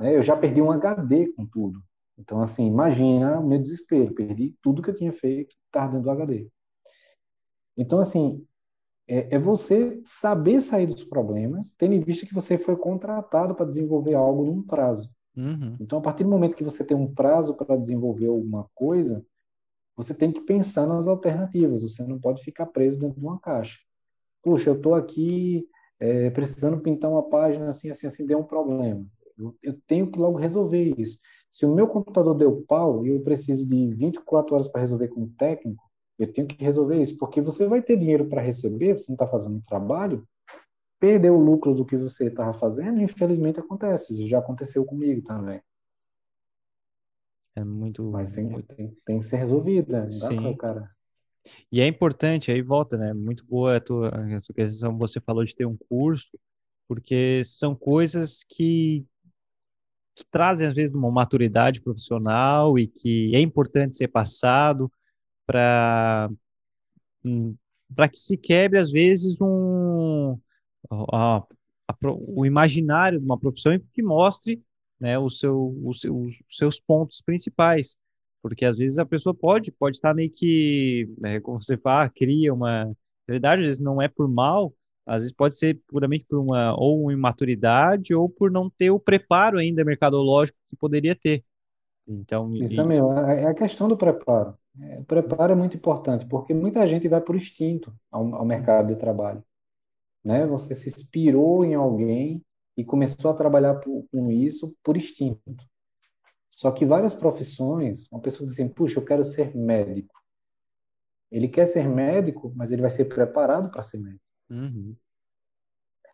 É, 0.00 0.16
eu 0.16 0.22
já 0.22 0.36
perdi 0.36 0.62
um 0.62 0.70
HD 0.70 1.32
com 1.32 1.44
tudo. 1.46 1.82
Então, 2.18 2.40
assim, 2.40 2.66
imagina 2.66 3.38
o 3.38 3.46
meu 3.46 3.58
desespero. 3.58 4.14
Perdi 4.14 4.54
tudo 4.62 4.82
que 4.82 4.90
eu 4.90 4.94
tinha 4.94 5.12
feito, 5.12 5.54
estava 5.66 5.92
dentro 5.92 6.04
do 6.04 6.10
HD. 6.10 6.48
Então, 7.76 7.98
assim, 8.00 8.44
é, 9.06 9.36
é, 9.36 9.38
você 9.38 10.00
saber 10.04 10.60
sair 10.60 10.86
dos 10.86 11.04
problemas, 11.04 11.72
tendo 11.72 11.94
em 11.94 12.00
vista 12.00 12.26
que 12.26 12.34
você 12.34 12.56
foi 12.56 12.76
contratado 12.76 13.54
para 13.54 13.66
desenvolver 13.66 14.14
algo 14.14 14.44
num 14.44 14.62
prazo. 14.62 15.10
Uhum. 15.36 15.76
Então, 15.80 15.98
a 15.98 16.02
partir 16.02 16.24
do 16.24 16.30
momento 16.30 16.56
que 16.56 16.64
você 16.64 16.84
tem 16.84 16.96
um 16.96 17.12
prazo 17.12 17.54
para 17.54 17.76
desenvolver 17.76 18.26
alguma 18.26 18.68
coisa, 18.74 19.24
você 19.96 20.14
tem 20.14 20.32
que 20.32 20.40
pensar 20.40 20.86
nas 20.86 21.06
alternativas. 21.06 21.82
Você 21.82 22.04
não 22.04 22.18
pode 22.18 22.42
ficar 22.42 22.66
preso 22.66 22.98
dentro 22.98 23.20
de 23.20 23.26
uma 23.26 23.38
caixa. 23.38 23.78
Puxa, 24.42 24.70
eu 24.70 24.76
estou 24.76 24.94
aqui 24.94 25.66
é, 25.98 26.30
precisando 26.30 26.80
pintar 26.80 27.10
uma 27.10 27.22
página 27.22 27.68
assim, 27.68 27.90
assim, 27.90 28.06
assim, 28.06 28.26
deu 28.26 28.38
um 28.38 28.44
problema. 28.44 29.04
Eu, 29.36 29.56
eu 29.62 29.78
tenho 29.86 30.10
que 30.10 30.18
logo 30.18 30.38
resolver 30.38 30.94
isso. 30.98 31.18
Se 31.50 31.64
o 31.64 31.74
meu 31.74 31.86
computador 31.86 32.34
deu 32.34 32.64
pau 32.66 33.06
e 33.06 33.10
eu 33.10 33.20
preciso 33.20 33.66
de 33.66 33.94
24 33.94 34.54
horas 34.54 34.68
para 34.68 34.80
resolver 34.80 35.08
com 35.08 35.22
o 35.22 35.30
técnico, 35.38 35.82
eu 36.18 36.32
tenho 36.32 36.46
que 36.46 36.62
resolver 36.62 37.00
isso, 37.00 37.18
porque 37.18 37.40
você 37.40 37.66
vai 37.66 37.82
ter 37.82 37.96
dinheiro 37.96 38.26
para 38.26 38.42
receber, 38.42 38.92
você 38.92 39.10
não 39.10 39.14
está 39.14 39.26
fazendo 39.26 39.62
trabalho, 39.66 40.26
perder 41.00 41.30
o 41.30 41.38
lucro 41.38 41.74
do 41.74 41.84
que 41.84 41.96
você 41.96 42.28
estava 42.28 42.54
fazendo, 42.54 43.00
infelizmente 43.00 43.60
acontece. 43.60 44.14
Isso 44.14 44.28
já 44.28 44.38
aconteceu 44.38 44.84
comigo 44.84 45.22
também. 45.22 45.60
É 47.56 47.64
muito. 47.64 48.04
Mas 48.10 48.32
tem, 48.32 48.44
muito... 48.44 48.74
tem, 48.74 48.96
tem 49.04 49.20
que 49.20 49.26
ser 49.26 49.36
resolvido, 49.36 49.92
né? 49.92 50.02
Não 50.02 50.10
Sim. 50.10 50.56
cara. 50.56 50.88
E 51.70 51.80
é 51.80 51.86
importante, 51.86 52.50
aí 52.50 52.62
volta, 52.62 52.96
né? 52.96 53.12
Muito 53.12 53.44
boa 53.44 53.76
a 53.76 53.80
tua, 53.80 54.08
a 54.08 54.40
tua 54.40 54.54
questão, 54.54 54.96
você 54.96 55.20
falou 55.20 55.44
de 55.44 55.54
ter 55.54 55.66
um 55.66 55.76
curso, 55.76 56.38
porque 56.88 57.42
são 57.44 57.74
coisas 57.74 58.44
que 58.44 59.04
que 60.16 60.24
trazem, 60.30 60.68
às 60.68 60.74
vezes, 60.74 60.94
uma 60.94 61.10
maturidade 61.10 61.80
profissional 61.80 62.78
e 62.78 62.86
que 62.86 63.34
é 63.34 63.40
importante 63.40 63.96
ser 63.96 64.06
passado 64.06 64.90
para 65.46 66.30
hum, 67.24 67.54
para 67.94 68.08
que 68.08 68.16
se 68.16 68.36
quebre, 68.36 68.78
às 68.78 68.90
vezes, 68.90 69.40
um, 69.40 70.38
a, 70.90 71.38
a, 71.88 71.96
o 72.02 72.44
imaginário 72.44 73.18
de 73.18 73.24
uma 73.24 73.38
profissão 73.38 73.72
e 73.74 73.80
que 73.92 74.02
mostre 74.02 74.62
né, 75.00 75.18
o 75.18 75.30
seu, 75.30 75.78
o 75.82 75.92
seu, 75.94 76.16
os 76.16 76.42
seus 76.48 76.80
pontos 76.80 77.20
principais. 77.20 77.96
Porque, 78.42 78.64
às 78.64 78.76
vezes, 78.76 78.98
a 78.98 79.06
pessoa 79.06 79.34
pode, 79.34 79.72
pode 79.72 79.96
estar 79.96 80.14
meio 80.14 80.30
que, 80.30 81.08
né, 81.18 81.40
como 81.40 81.58
você 81.58 81.76
fala, 81.76 82.08
cria 82.10 82.52
uma 82.52 82.92
realidade, 83.26 83.62
às 83.62 83.66
vezes 83.66 83.80
não 83.80 84.02
é 84.02 84.08
por 84.08 84.28
mal, 84.28 84.72
às 85.06 85.22
vezes 85.22 85.32
pode 85.32 85.56
ser 85.56 85.80
puramente 85.86 86.24
por 86.26 86.38
uma 86.38 86.74
ou 86.78 87.02
uma 87.02 87.12
imaturidade 87.12 88.14
ou 88.14 88.28
por 88.28 88.50
não 88.50 88.70
ter 88.70 88.90
o 88.90 88.98
preparo 88.98 89.58
ainda 89.58 89.84
mercadológico 89.84 90.58
que 90.68 90.76
poderia 90.76 91.14
ter. 91.14 91.44
Então, 92.06 92.54
Isso 92.56 92.80
é 92.80 92.84
e... 92.84 92.86
mesmo, 92.86 93.12
é, 93.12 93.42
é 93.42 93.46
a 93.46 93.54
questão 93.54 93.88
do 93.88 93.96
preparo. 93.96 94.56
É, 94.80 94.98
o 94.98 95.04
preparo 95.04 95.52
é 95.52 95.56
muito 95.56 95.76
importante, 95.76 96.26
porque 96.26 96.52
muita 96.52 96.86
gente 96.86 97.06
vai 97.08 97.20
por 97.20 97.36
instinto 97.36 97.94
ao, 98.10 98.34
ao 98.34 98.44
mercado 98.44 98.88
de 98.88 98.96
trabalho. 98.96 99.42
Né? 100.24 100.46
Você 100.46 100.74
se 100.74 100.88
inspirou 100.88 101.64
em 101.64 101.74
alguém 101.74 102.44
e 102.76 102.84
começou 102.84 103.30
a 103.30 103.34
trabalhar 103.34 103.74
por, 103.76 104.04
com 104.10 104.30
isso 104.30 104.74
por 104.82 104.96
instinto. 104.96 105.64
Só 106.50 106.70
que 106.70 106.84
várias 106.84 107.12
profissões, 107.12 108.08
uma 108.10 108.20
pessoa 108.20 108.46
diz 108.46 108.58
assim, 108.58 108.68
puxa, 108.68 108.98
eu 108.98 109.04
quero 109.04 109.24
ser 109.24 109.54
médico. 109.56 110.14
Ele 111.30 111.48
quer 111.48 111.66
ser 111.66 111.88
médico, 111.88 112.52
mas 112.54 112.70
ele 112.70 112.82
vai 112.82 112.90
ser 112.90 113.06
preparado 113.06 113.70
para 113.70 113.82
ser 113.82 113.98
médico. 113.98 114.24
Uhum. 114.50 114.94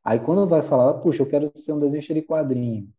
Aí 0.02 0.18
quando 0.18 0.46
vai 0.46 0.62
falar, 0.62 0.94
puxa, 0.94 1.22
eu 1.22 1.28
quero 1.28 1.52
ser 1.54 1.72
um 1.72 1.80
desenhista 1.80 2.14
de 2.14 2.22
quadrinho. 2.22 2.90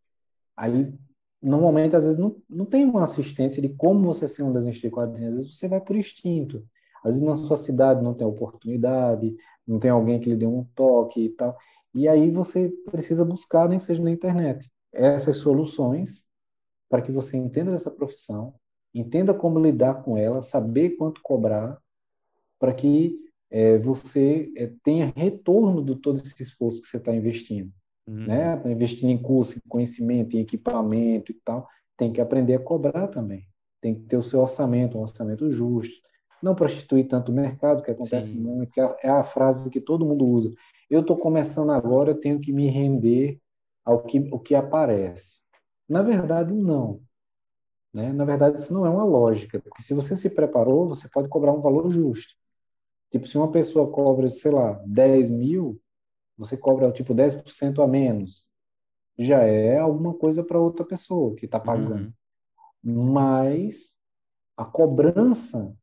Aí, 0.56 0.94
normalmente, 1.42 1.96
às 1.96 2.06
vezes, 2.06 2.20
não, 2.20 2.36
não 2.50 2.66
tem 2.66 2.86
uma 2.86 3.04
assistência 3.04 3.62
de 3.62 3.70
como 3.70 4.02
você 4.06 4.28
ser 4.28 4.44
um 4.44 4.54
desenhista 4.54 4.88
de 4.88 4.94
quadrinho. 4.94 5.30
Às 5.30 5.36
vezes 5.36 5.58
você 5.58 5.68
vai 5.68 5.82
por 5.82 5.96
instinto. 5.96 6.64
Às 7.04 7.16
vezes 7.16 7.22
na 7.28 7.36
sua 7.36 7.58
cidade 7.58 8.04
não 8.04 8.14
tem 8.14 8.28
oportunidade, 8.28 9.36
não 9.68 9.80
tem 9.80 9.90
alguém 9.90 10.20
que 10.20 10.30
lhe 10.30 10.36
dê 10.36 10.46
um 10.46 10.64
toque 10.76 11.26
e 11.26 11.30
tal. 11.30 11.58
E 11.94 12.08
aí 12.08 12.30
você 12.32 12.70
precisa 12.92 13.26
buscar, 13.26 13.68
nem 13.68 13.80
seja 13.80 14.02
na 14.04 14.12
internet, 14.12 14.72
essas 14.94 15.38
soluções 15.38 16.26
para 16.90 17.02
que 17.02 17.12
você 17.12 17.38
entenda 17.38 17.74
essa 17.74 17.90
profissão, 17.90 18.54
entenda 18.94 19.34
como 19.34 19.60
lidar 19.60 20.04
com 20.04 20.18
ela, 20.18 20.44
saber 20.44 20.92
quanto 20.92 21.22
cobrar 21.22 21.78
para 22.60 22.74
que 22.74 23.18
é, 23.50 23.78
você 23.80 24.52
é, 24.56 24.72
tenha 24.84 25.12
retorno 25.16 25.84
de 25.84 25.96
todo 25.96 26.18
esse 26.18 26.42
esforço 26.42 26.82
que 26.82 26.88
você 26.88 26.98
está 26.98 27.14
investindo. 27.14 27.72
Uhum. 28.12 28.26
Né? 28.28 28.62
Investindo 28.66 29.10
em 29.10 29.18
curso, 29.18 29.58
em 29.58 29.70
conhecimento, 29.70 30.36
em 30.36 30.42
equipamento 30.42 31.32
e 31.32 31.36
tal, 31.46 31.66
tem 31.96 32.12
que 32.12 32.20
aprender 32.20 32.56
a 32.56 32.60
cobrar 32.60 33.08
também. 33.08 33.48
Tem 33.80 33.96
que 33.96 34.02
ter 34.02 34.18
o 34.18 34.24
seu 34.24 34.42
orçamento, 34.42 34.98
um 34.98 35.02
orçamento 35.02 35.50
justo. 35.52 36.02
Não 36.44 36.54
prostituir 36.54 37.08
tanto 37.08 37.32
o 37.32 37.36
mercado, 37.36 37.82
que 37.82 37.92
acontece 37.92 38.34
Sim. 38.34 38.42
muito, 38.42 38.72
que 38.72 38.82
é, 38.82 38.96
é 39.04 39.10
a 39.10 39.24
frase 39.24 39.70
que 39.70 39.80
todo 39.80 40.06
mundo 40.06 40.28
usa. 40.28 40.54
Eu 40.90 41.02
estou 41.02 41.16
começando 41.16 41.72
agora, 41.72 42.12
eu 42.12 42.20
tenho 42.20 42.40
que 42.40 42.52
me 42.52 42.68
render 42.68 43.40
ao 43.86 44.04
que, 44.04 44.20
o 44.32 44.40
que 44.40 44.56
aparece. 44.56 45.40
Na 45.88 46.02
verdade, 46.02 46.54
não. 46.54 47.00
Né? 47.94 48.12
Na 48.12 48.26
verdade, 48.26 48.58
isso 48.58 48.74
não 48.74 48.86
é 48.86 48.90
uma 48.90 49.06
lógica, 49.06 49.60
porque 49.60 49.82
se 49.82 49.94
você 49.94 50.16
se 50.16 50.30
preparou, 50.30 50.88
você 50.88 51.08
pode 51.08 51.30
cobrar 51.30 51.54
um 51.54 51.62
valor 51.62 51.90
justo. 51.92 52.34
Tipo, 53.10 53.28
se 53.28 53.38
uma 53.38 53.52
pessoa 53.52 53.90
cobra, 53.90 54.28
sei 54.28 54.52
lá, 54.52 54.82
10 54.86 55.32
mil, 55.32 55.80
você 56.38 56.58
cobra 56.58 56.92
tipo 56.92 57.14
10% 57.14 57.84
a 57.84 57.88
menos. 57.88 58.52
Já 59.18 59.42
é 59.44 59.78
alguma 59.78 60.14
coisa 60.14 60.44
para 60.44 60.60
outra 60.60 60.86
pessoa 60.86 61.36
que 61.36 61.46
está 61.46 61.60
pagando. 61.60 62.14
Uhum. 62.84 63.12
Mas 63.14 63.98
a 64.58 64.66
cobrança 64.66 65.74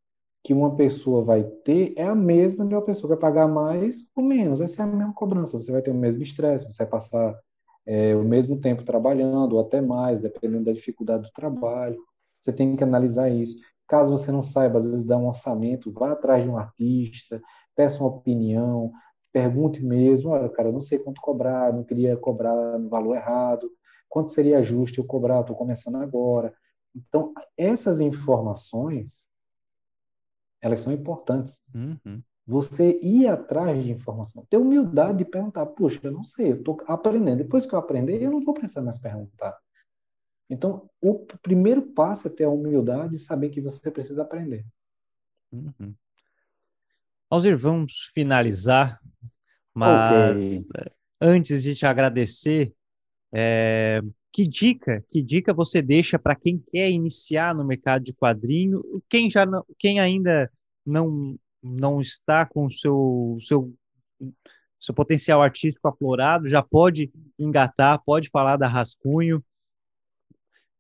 que 0.43 0.55
uma 0.55 0.75
pessoa 0.75 1.23
vai 1.25 1.45
ter 1.45 1.93
é 1.97 2.05
a 2.05 2.15
mesma 2.15 2.67
de 2.67 2.75
uma 2.75 2.83
pessoa 2.83 3.09
que 3.09 3.21
vai 3.21 3.31
pagar 3.31 3.47
mais 3.47 4.11
ou 4.17 4.23
menos. 4.23 4.59
Vai 4.59 4.69
ser 4.69 4.83
a 4.83 4.87
mesma 4.87 5.13
cobrança. 5.13 5.61
Você 5.61 5.71
vai 5.71 5.83
ter 5.83 5.91
o 5.91 5.95
mesmo 5.95 6.23
estresse, 6.23 6.71
você 6.71 6.85
vai 6.85 6.91
passar 6.91 7.39
é, 7.87 8.15
o 8.15 8.25
mesmo 8.25 8.61
tempo 8.61 8.85
trabalhando, 8.85 9.55
ou 9.55 9.61
até 9.61 9.81
mais, 9.81 10.21
dependendo 10.21 10.65
da 10.65 10.73
dificuldade 10.73 11.25
do 11.25 11.33
trabalho. 11.33 11.99
Você 12.41 12.53
tem 12.53 12.77
que 12.77 12.85
analisar 12.85 13.31
isso. 13.31 13.57
Caso 13.87 14.11
você 14.11 14.31
não 14.31 14.43
saiba, 14.43 14.79
às 14.79 14.91
vezes 14.91 15.05
dá 15.05 15.17
um 15.17 15.29
orçamento, 15.29 15.91
vá 15.93 16.13
atrás 16.13 16.45
de 16.45 16.51
um 16.51 16.59
artista, 16.59 17.41
peça 17.75 18.03
uma 18.03 18.11
opinião, 18.11 18.93
pergunte 19.33 19.85
mesmo, 19.85 20.31
olha, 20.31 20.49
cara, 20.49 20.73
não 20.73 20.81
sei 20.81 20.99
quanto 20.99 21.21
cobrar, 21.21 21.73
não 21.73 21.85
queria 21.85 22.17
cobrar 22.17 22.79
no 22.79 22.89
valor 22.89 23.17
errado, 23.17 23.71
quanto 24.09 24.33
seria 24.33 24.63
justo 24.63 25.01
eu 25.01 25.05
cobrar, 25.05 25.41
estou 25.41 25.57
começando 25.57 25.97
agora. 25.97 26.55
Então, 26.95 27.33
essas 27.57 28.01
informações, 28.01 29.27
elas 30.61 30.81
são 30.81 30.93
importantes. 30.93 31.61
Uhum. 31.75 32.23
Você 32.47 32.99
ir 33.03 33.29
atrás 33.29 33.85
de 33.85 33.91
informação, 33.91 34.47
ter 34.49 34.57
humildade 34.57 35.19
de 35.19 35.25
perguntar, 35.25 35.67
puxa, 35.67 36.01
eu 36.03 36.13
não 36.13 36.25
sei, 36.25 36.53
eu 36.53 36.57
estou 36.57 36.79
aprendendo. 36.87 37.39
Depois 37.39 37.67
que 37.67 37.75
eu 37.75 37.79
aprender, 37.79 38.23
eu 38.23 38.31
não 38.31 38.43
vou 38.43 38.55
precisar 38.55 38.83
mais 38.83 38.99
perguntar. 38.99 39.57
Então, 40.49 40.89
o 41.01 41.27
primeiro 41.43 41.83
passo 41.83 42.27
é 42.27 42.31
ter 42.31 42.45
a 42.45 42.51
humildade 42.51 43.17
e 43.17 43.19
saber 43.19 43.51
que 43.51 43.61
você 43.61 43.91
precisa 43.91 44.23
aprender. 44.23 44.65
Uhum. 45.53 45.95
Alzir, 47.31 47.57
vamos 47.59 48.11
finalizar, 48.15 48.99
mas 49.75 50.65
okay. 50.65 50.93
antes 51.21 51.63
de 51.63 51.75
te 51.75 51.85
agradecer, 51.85 52.73
é, 53.33 54.01
que 54.33 54.49
dica, 54.49 55.05
que 55.11 55.23
dica 55.23 55.53
você 55.53 55.83
deixa 55.83 56.19
para 56.19 56.35
quem 56.35 56.59
quer 56.59 56.91
iniciar 56.91 57.55
no 57.55 57.65
mercado 57.65 58.03
de 58.03 58.15
quadrinho, 58.15 58.83
quem 59.09 59.29
já 59.29 59.45
não, 59.45 59.65
quem 59.79 60.01
ainda 60.01 60.51
não 60.85 61.39
não 61.63 62.01
está 62.01 62.47
com 62.47 62.67
o 62.67 62.71
seu 62.71 63.37
seu 63.41 63.75
seu 64.81 64.95
potencial 64.95 65.43
artístico 65.43 65.89
aflorado, 65.89 66.49
já 66.49 66.63
pode 66.63 67.13
engatar, 67.39 68.01
pode 68.05 68.31
falar 68.31 68.57
da 68.57 68.67
Rascunho. 68.67 69.45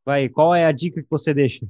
Vai, 0.05 0.29
qual 0.29 0.55
é 0.55 0.65
a 0.65 0.73
dica 0.73 1.03
que 1.03 1.11
você 1.11 1.35
deixa? 1.35 1.69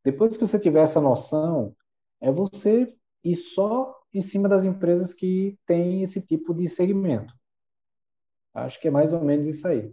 Depois 0.05 0.37
que 0.37 0.45
você 0.45 0.59
tiver 0.59 0.83
essa 0.83 1.01
noção, 1.01 1.77
é 2.21 2.33
você 2.33 2.98
e 3.29 3.35
só 3.35 3.95
em 4.13 4.23
cima 4.23 4.49
das 4.49 4.65
empresas 4.65 5.13
que 5.13 5.59
têm 5.67 6.03
esse 6.03 6.19
tipo 6.19 6.55
de 6.55 6.67
segmento. 6.67 7.35
Acho 8.55 8.81
que 8.81 8.89
é 8.89 8.91
mais 8.91 9.13
ou 9.13 9.23
menos 9.23 9.47
isso 9.47 9.69
aí. 9.69 9.93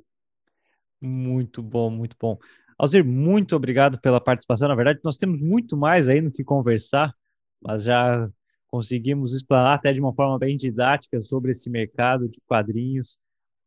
Muito 1.02 1.62
bom, 1.62 1.90
muito 1.90 2.16
bom. 2.18 2.38
Alzir, 2.80 3.04
muito 3.04 3.54
obrigado 3.54 4.00
pela 4.00 4.22
participação. 4.22 4.70
Na 4.70 4.76
verdade, 4.76 5.02
nós 5.04 5.18
temos 5.18 5.42
muito 5.42 5.76
mais 5.76 6.08
aí 6.08 6.22
no 6.22 6.32
que 6.32 6.46
conversar, 6.46 7.14
mas 7.62 7.84
já 7.84 8.30
conseguimos 8.68 9.34
explanar 9.34 9.74
até 9.74 9.92
de 9.92 10.00
uma 10.00 10.14
forma 10.14 10.40
bem 10.40 10.56
didática 10.56 11.22
sobre 11.22 11.52
esse 11.52 11.70
mercado 11.70 12.30
de 12.30 12.40
quadrinhos. 12.48 13.20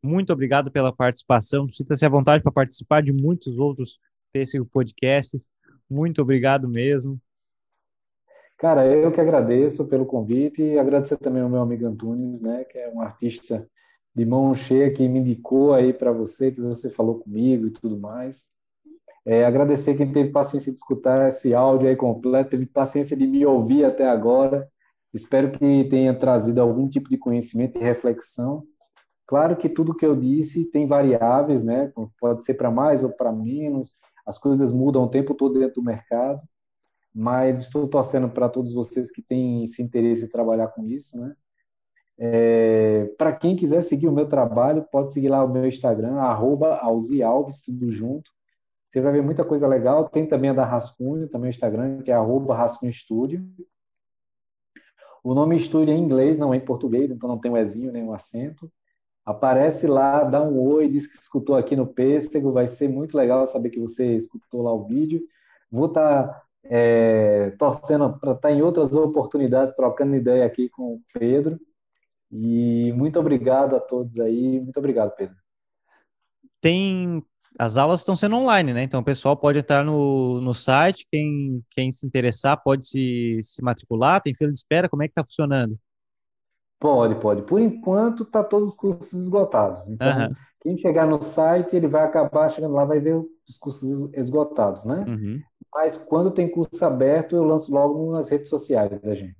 Muito 0.03 0.33
obrigado 0.33 0.73
pela 0.73 0.95
participação. 0.95 1.71
Sinta-se 1.71 2.07
à 2.07 2.09
vontade 2.09 2.43
para 2.43 2.53
participar 2.53 3.03
de 3.03 3.13
muitos 3.13 3.59
outros 3.59 3.99
Pêssego 4.33 4.65
Podcasts. 4.65 5.51
Muito 5.91 6.23
obrigado 6.23 6.67
mesmo. 6.69 7.21
Cara, 8.59 8.85
eu 8.85 9.13
que 9.13 9.21
agradeço 9.21 9.87
pelo 9.87 10.05
convite 10.05 10.61
e 10.61 10.79
agradecer 10.81 11.17
também 11.19 11.41
ao 11.41 11.49
meu 11.49 11.63
amigo 11.63 11.87
Antunes, 11.87 12.43
né, 12.43 12.65
que 12.65 12.77
é 12.77 12.91
um 12.93 13.01
artista 13.01 13.65
de 14.13 14.27
mão 14.27 14.53
cheia 14.53 14.93
que 14.93 15.09
me 15.09 15.21
indicou 15.21 15.73
aí 15.73 15.93
para 15.93 16.11
você, 16.11 16.51
que 16.51 16.61
você 16.61 16.91
falou 16.91 17.21
comigo 17.21 17.69
e 17.69 17.71
tudo 17.71 17.97
mais. 17.97 18.47
É, 19.25 19.45
agradecer 19.45 19.95
quem 19.97 20.11
teve 20.13 20.31
paciência 20.31 20.73
de 20.73 20.79
escutar 20.79 21.29
esse 21.29 21.55
áudio 21.55 21.89
aí 21.89 21.95
completo, 21.95 22.51
teve 22.51 22.67
paciência 22.67 23.17
de 23.17 23.29
me 23.29 23.47
ouvir 23.47 23.85
até 23.85 24.09
agora. 24.09 24.69
Espero 25.15 25.53
que 25.53 25.85
tenha 25.89 26.13
trazido 26.19 26.61
algum 26.61 26.89
tipo 26.89 27.09
de 27.09 27.17
conhecimento 27.17 27.79
e 27.79 27.83
reflexão. 27.83 28.65
Claro 29.25 29.57
que 29.57 29.69
tudo 29.69 29.95
que 29.95 30.05
eu 30.05 30.17
disse 30.17 30.65
tem 30.65 30.85
variáveis, 30.85 31.63
né? 31.63 31.93
Pode 32.19 32.45
ser 32.45 32.55
para 32.55 32.73
mais 32.73 33.05
ou 33.05 33.11
para 33.11 33.31
menos. 33.31 33.93
As 34.27 34.37
coisas 34.37 34.73
mudam 34.73 35.05
o 35.05 35.11
tempo 35.11 35.33
todo 35.33 35.61
dentro 35.61 35.77
do 35.77 35.85
mercado 35.85 36.41
mas 37.21 37.63
estou 37.63 37.89
torcendo 37.89 38.29
para 38.29 38.49
todos 38.49 38.73
vocês 38.73 39.11
que 39.11 39.21
têm 39.21 39.65
esse 39.65 39.83
interesse 39.83 40.25
em 40.25 40.29
trabalhar 40.29 40.69
com 40.69 40.87
isso, 40.87 41.21
né? 41.21 41.35
É, 42.17 43.07
para 43.19 43.33
quem 43.33 43.57
quiser 43.57 43.81
seguir 43.81 44.07
o 44.07 44.13
meu 44.13 44.29
trabalho, 44.29 44.87
pode 44.93 45.13
seguir 45.13 45.29
lá 45.29 45.45
o 45.45 45.49
meu 45.49 45.67
Instagram, 45.67 46.15
arroba 46.15 46.77
Alves, 46.77 47.61
tudo 47.61 47.91
junto. 47.91 48.31
Você 48.85 49.01
vai 49.01 49.11
ver 49.11 49.23
muita 49.23 49.45
coisa 49.45 49.67
legal. 49.67 50.09
Tem 50.09 50.27
também 50.27 50.51
a 50.51 50.53
da 50.53 50.65
Rascunho, 50.65 51.29
também 51.29 51.49
o 51.49 51.51
Instagram, 51.51 52.03
que 52.03 52.11
é 52.13 52.15
arroba 52.15 52.55
Rascunho 52.55 52.93
Studio. 52.93 53.45
O 55.25 55.35
nome 55.35 55.57
estúdio 55.57 55.93
é 55.93 55.97
em 55.97 56.01
inglês, 56.01 56.39
não 56.39 56.55
é 56.55 56.57
em 56.57 56.65
português, 56.65 57.11
então 57.11 57.29
não 57.29 57.39
tem 57.39 57.51
um 57.51 57.57
Ezinho 57.57 57.91
nem 57.91 58.05
um 58.05 58.13
acento. 58.13 58.71
Aparece 59.27 59.89
lá, 59.89 60.23
dá 60.23 60.41
um 60.41 60.57
oi, 60.61 60.89
diz 60.89 61.09
que 61.09 61.21
escutou 61.21 61.57
aqui 61.57 61.75
no 61.75 61.87
Pêssego, 61.89 62.53
vai 62.53 62.69
ser 62.69 62.89
muito 62.89 63.17
legal 63.17 63.45
saber 63.49 63.71
que 63.71 63.81
você 63.81 64.15
escutou 64.15 64.63
lá 64.63 64.73
o 64.73 64.85
vídeo. 64.85 65.21
Vou 65.71 65.87
estar 65.87 66.29
tá, 66.29 66.48
é, 66.65 67.51
torcendo 67.59 68.19
para 68.19 68.33
estar 68.33 68.49
tá 68.49 68.53
em 68.53 68.63
outras 68.63 68.95
oportunidades, 68.95 69.75
trocando 69.75 70.17
ideia 70.17 70.45
aqui 70.45 70.69
com 70.69 70.95
o 70.95 71.03
Pedro. 71.13 71.59
E 72.31 72.93
muito 72.93 73.19
obrigado 73.19 73.75
a 73.75 73.81
todos 73.81 74.19
aí. 74.21 74.61
Muito 74.61 74.77
obrigado, 74.79 75.15
Pedro. 75.17 75.37
Tem. 76.61 77.23
As 77.59 77.77
aulas 77.77 78.01
estão 78.01 78.15
sendo 78.15 78.37
online, 78.37 78.73
né? 78.73 78.83
Então 78.83 79.01
o 79.01 79.05
pessoal 79.05 79.37
pode 79.37 79.59
entrar 79.59 79.85
no, 79.85 80.41
no 80.41 80.55
site, 80.55 81.07
quem, 81.11 81.65
quem 81.71 81.91
se 81.91 82.07
interessar 82.07 82.63
pode 82.63 82.87
se, 82.87 83.39
se 83.43 83.63
matricular, 83.63 84.21
tem 84.21 84.35
fila 84.35 84.53
de 84.53 84.59
espera, 84.59 84.89
como 84.89 85.03
é 85.03 85.09
que 85.09 85.13
está 85.13 85.25
funcionando? 85.25 85.77
Pode, 86.79 87.17
pode. 87.17 87.43
Por 87.43 87.61
enquanto, 87.61 88.23
está 88.23 88.45
todos 88.45 88.69
os 88.69 88.77
cursos 88.77 89.13
esgotados. 89.13 89.89
Então, 89.89 90.07
uhum. 90.07 90.35
quem 90.61 90.79
chegar 90.79 91.07
no 91.07 91.21
site, 91.21 91.75
ele 91.75 91.89
vai 91.89 92.05
acabar 92.05 92.49
chegando 92.49 92.75
lá, 92.75 92.85
vai 92.85 93.01
ver 93.01 93.17
os 93.17 93.59
cursos 93.59 94.13
esgotados, 94.15 94.85
né? 94.85 95.05
Uhum. 95.09 95.41
Mas 95.75 95.97
quando 95.97 96.31
tem 96.31 96.51
curso 96.51 96.85
aberto, 96.85 97.37
eu 97.37 97.45
lanço 97.45 97.73
logo 97.73 98.13
nas 98.13 98.29
redes 98.29 98.49
sociais 98.49 98.91
da 99.01 99.15
gente. 99.15 99.37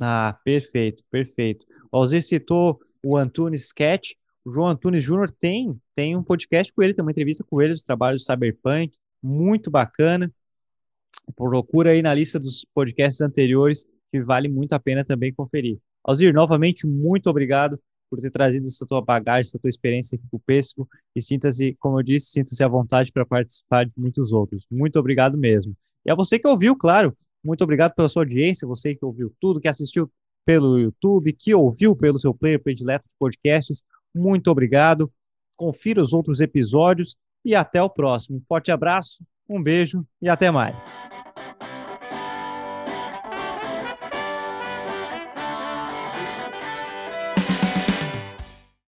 Ah, 0.00 0.38
perfeito, 0.44 1.02
perfeito. 1.10 1.66
O 1.90 1.96
Alzir 1.96 2.22
citou 2.22 2.78
o 3.02 3.16
Antunes 3.16 3.66
Sketch. 3.66 4.12
O 4.44 4.52
João 4.52 4.68
Antunes 4.68 5.02
Júnior 5.02 5.30
tem, 5.30 5.78
tem 5.94 6.16
um 6.16 6.22
podcast 6.22 6.72
com 6.72 6.82
ele, 6.82 6.94
tem 6.94 7.02
uma 7.02 7.10
entrevista 7.10 7.44
com 7.44 7.60
ele 7.60 7.72
dos 7.72 7.82
trabalhos 7.82 8.22
do 8.22 8.26
Cyberpunk, 8.26 8.96
muito 9.22 9.70
bacana. 9.70 10.32
Procura 11.36 11.90
aí 11.90 12.00
na 12.00 12.14
lista 12.14 12.38
dos 12.38 12.64
podcasts 12.72 13.20
anteriores, 13.20 13.84
que 14.10 14.22
vale 14.22 14.48
muito 14.48 14.72
a 14.72 14.80
pena 14.80 15.04
também 15.04 15.34
conferir. 15.34 15.78
Alzir, 16.02 16.32
novamente, 16.32 16.86
muito 16.86 17.28
obrigado 17.28 17.78
por 18.08 18.18
ter 18.20 18.30
trazido 18.30 18.66
essa 18.66 18.86
tua 18.86 19.02
bagagem, 19.02 19.48
essa 19.48 19.58
tua 19.58 19.70
experiência 19.70 20.16
aqui 20.16 20.24
com 20.30 20.36
o 20.36 20.40
Pêssego 20.40 20.88
e 21.14 21.22
sinta-se, 21.22 21.76
como 21.78 21.98
eu 21.98 22.02
disse, 22.02 22.30
sinta-se 22.30 22.62
à 22.62 22.68
vontade 22.68 23.12
para 23.12 23.24
participar 23.24 23.84
de 23.86 23.92
muitos 23.96 24.32
outros. 24.32 24.66
Muito 24.70 24.98
obrigado 24.98 25.36
mesmo. 25.36 25.76
E 26.04 26.10
a 26.10 26.14
você 26.14 26.38
que 26.38 26.46
ouviu, 26.46 26.76
claro, 26.76 27.16
muito 27.44 27.62
obrigado 27.62 27.94
pela 27.94 28.08
sua 28.08 28.22
audiência, 28.22 28.66
você 28.66 28.94
que 28.94 29.04
ouviu 29.04 29.32
tudo, 29.40 29.60
que 29.60 29.68
assistiu 29.68 30.10
pelo 30.44 30.78
YouTube, 30.78 31.32
que 31.32 31.54
ouviu 31.54 31.94
pelo 31.94 32.18
seu 32.18 32.32
player 32.32 32.62
predileto 32.62 33.06
de 33.08 33.14
podcasts. 33.18 33.82
Muito 34.14 34.50
obrigado. 34.50 35.12
Confira 35.56 36.02
os 36.02 36.12
outros 36.12 36.40
episódios 36.40 37.16
e 37.44 37.54
até 37.54 37.82
o 37.82 37.90
próximo. 37.90 38.38
Um 38.38 38.42
forte 38.48 38.72
abraço, 38.72 39.22
um 39.48 39.62
beijo 39.62 40.06
e 40.22 40.28
até 40.28 40.50
mais. 40.50 41.37